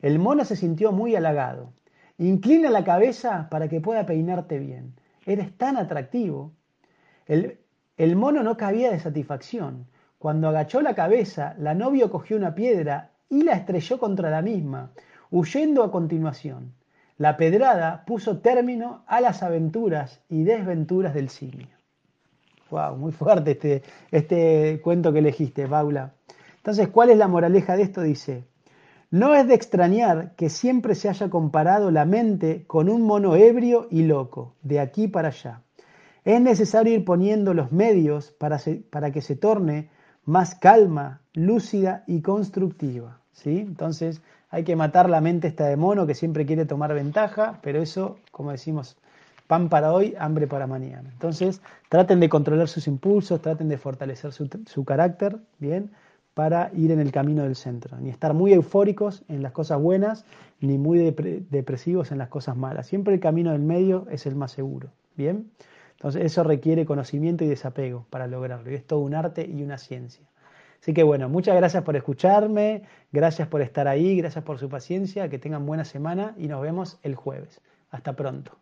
El 0.00 0.18
mono 0.18 0.46
se 0.46 0.56
sintió 0.56 0.90
muy 0.90 1.14
halagado. 1.14 1.74
Inclina 2.16 2.70
la 2.70 2.84
cabeza 2.84 3.48
para 3.50 3.68
que 3.68 3.82
pueda 3.82 4.06
peinarte 4.06 4.58
bien. 4.60 4.94
Eres 5.26 5.54
tan 5.58 5.76
atractivo. 5.76 6.54
El, 7.26 7.58
el 7.98 8.16
mono 8.16 8.42
no 8.42 8.56
cabía 8.56 8.90
de 8.90 8.98
satisfacción. 8.98 9.88
Cuando 10.16 10.48
agachó 10.48 10.80
la 10.80 10.94
cabeza, 10.94 11.54
la 11.58 11.74
novia 11.74 12.08
cogió 12.08 12.38
una 12.38 12.54
piedra 12.54 13.11
y 13.28 13.42
la 13.42 13.54
estrelló 13.54 13.98
contra 13.98 14.30
la 14.30 14.42
misma, 14.42 14.92
huyendo 15.30 15.82
a 15.82 15.90
continuación. 15.90 16.74
La 17.18 17.36
pedrada 17.36 18.04
puso 18.06 18.38
término 18.38 19.04
a 19.06 19.20
las 19.20 19.42
aventuras 19.42 20.20
y 20.28 20.44
desventuras 20.44 21.14
del 21.14 21.28
simio. 21.28 21.68
Wow, 22.70 22.96
muy 22.96 23.12
fuerte 23.12 23.52
este, 23.52 23.82
este 24.10 24.80
cuento 24.82 25.12
que 25.12 25.18
elegiste, 25.18 25.66
Paula. 25.66 26.14
Entonces, 26.56 26.88
¿cuál 26.88 27.10
es 27.10 27.18
la 27.18 27.28
moraleja 27.28 27.76
de 27.76 27.82
esto? 27.82 28.02
Dice, 28.02 28.44
no 29.10 29.34
es 29.34 29.46
de 29.46 29.54
extrañar 29.54 30.34
que 30.36 30.48
siempre 30.48 30.94
se 30.94 31.10
haya 31.10 31.28
comparado 31.28 31.90
la 31.90 32.06
mente 32.06 32.64
con 32.66 32.88
un 32.88 33.02
mono 33.02 33.36
ebrio 33.36 33.88
y 33.90 34.04
loco, 34.04 34.54
de 34.62 34.80
aquí 34.80 35.06
para 35.06 35.28
allá. 35.28 35.60
Es 36.24 36.40
necesario 36.40 36.94
ir 36.94 37.04
poniendo 37.04 37.52
los 37.52 37.72
medios 37.72 38.30
para, 38.30 38.58
para 38.90 39.10
que 39.10 39.20
se 39.20 39.36
torne 39.36 39.90
más 40.24 40.54
calma, 40.54 41.20
lúcida 41.34 42.04
y 42.06 42.20
constructiva. 42.20 43.18
¿sí? 43.32 43.58
Entonces 43.58 44.22
hay 44.50 44.64
que 44.64 44.76
matar 44.76 45.08
la 45.08 45.20
mente 45.20 45.48
esta 45.48 45.66
de 45.66 45.76
mono 45.76 46.06
que 46.06 46.14
siempre 46.14 46.46
quiere 46.46 46.66
tomar 46.66 46.92
ventaja, 46.94 47.58
pero 47.62 47.80
eso, 47.80 48.18
como 48.30 48.52
decimos, 48.52 48.96
pan 49.46 49.68
para 49.68 49.92
hoy, 49.92 50.14
hambre 50.18 50.46
para 50.46 50.66
mañana. 50.66 51.08
Entonces 51.12 51.60
traten 51.88 52.20
de 52.20 52.28
controlar 52.28 52.68
sus 52.68 52.86
impulsos, 52.86 53.40
traten 53.40 53.68
de 53.68 53.78
fortalecer 53.78 54.32
su, 54.32 54.48
su 54.66 54.84
carácter, 54.84 55.38
¿bien? 55.58 55.90
para 56.34 56.70
ir 56.74 56.90
en 56.90 57.00
el 57.00 57.12
camino 57.12 57.42
del 57.42 57.56
centro, 57.56 57.98
ni 57.98 58.08
estar 58.08 58.32
muy 58.32 58.52
eufóricos 58.52 59.22
en 59.28 59.42
las 59.42 59.52
cosas 59.52 59.80
buenas, 59.80 60.24
ni 60.60 60.78
muy 60.78 60.98
depresivos 61.50 62.10
en 62.10 62.18
las 62.18 62.28
cosas 62.28 62.56
malas. 62.56 62.86
Siempre 62.86 63.12
el 63.14 63.20
camino 63.20 63.52
del 63.52 63.60
medio 63.60 64.06
es 64.10 64.26
el 64.26 64.34
más 64.34 64.52
seguro. 64.52 64.88
¿Bien? 65.14 65.50
Entonces 66.02 66.24
eso 66.24 66.42
requiere 66.42 66.84
conocimiento 66.84 67.44
y 67.44 67.46
desapego 67.46 68.06
para 68.10 68.26
lograrlo. 68.26 68.68
Y 68.72 68.74
es 68.74 68.84
todo 68.84 68.98
un 68.98 69.14
arte 69.14 69.48
y 69.48 69.62
una 69.62 69.78
ciencia. 69.78 70.26
Así 70.80 70.92
que 70.92 71.04
bueno, 71.04 71.28
muchas 71.28 71.54
gracias 71.54 71.84
por 71.84 71.94
escucharme, 71.94 72.82
gracias 73.12 73.46
por 73.46 73.62
estar 73.62 73.86
ahí, 73.86 74.16
gracias 74.16 74.42
por 74.42 74.58
su 74.58 74.68
paciencia, 74.68 75.28
que 75.28 75.38
tengan 75.38 75.64
buena 75.64 75.84
semana 75.84 76.34
y 76.36 76.48
nos 76.48 76.60
vemos 76.60 76.98
el 77.04 77.14
jueves. 77.14 77.60
Hasta 77.92 78.16
pronto. 78.16 78.58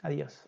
Adiós. 0.00 0.46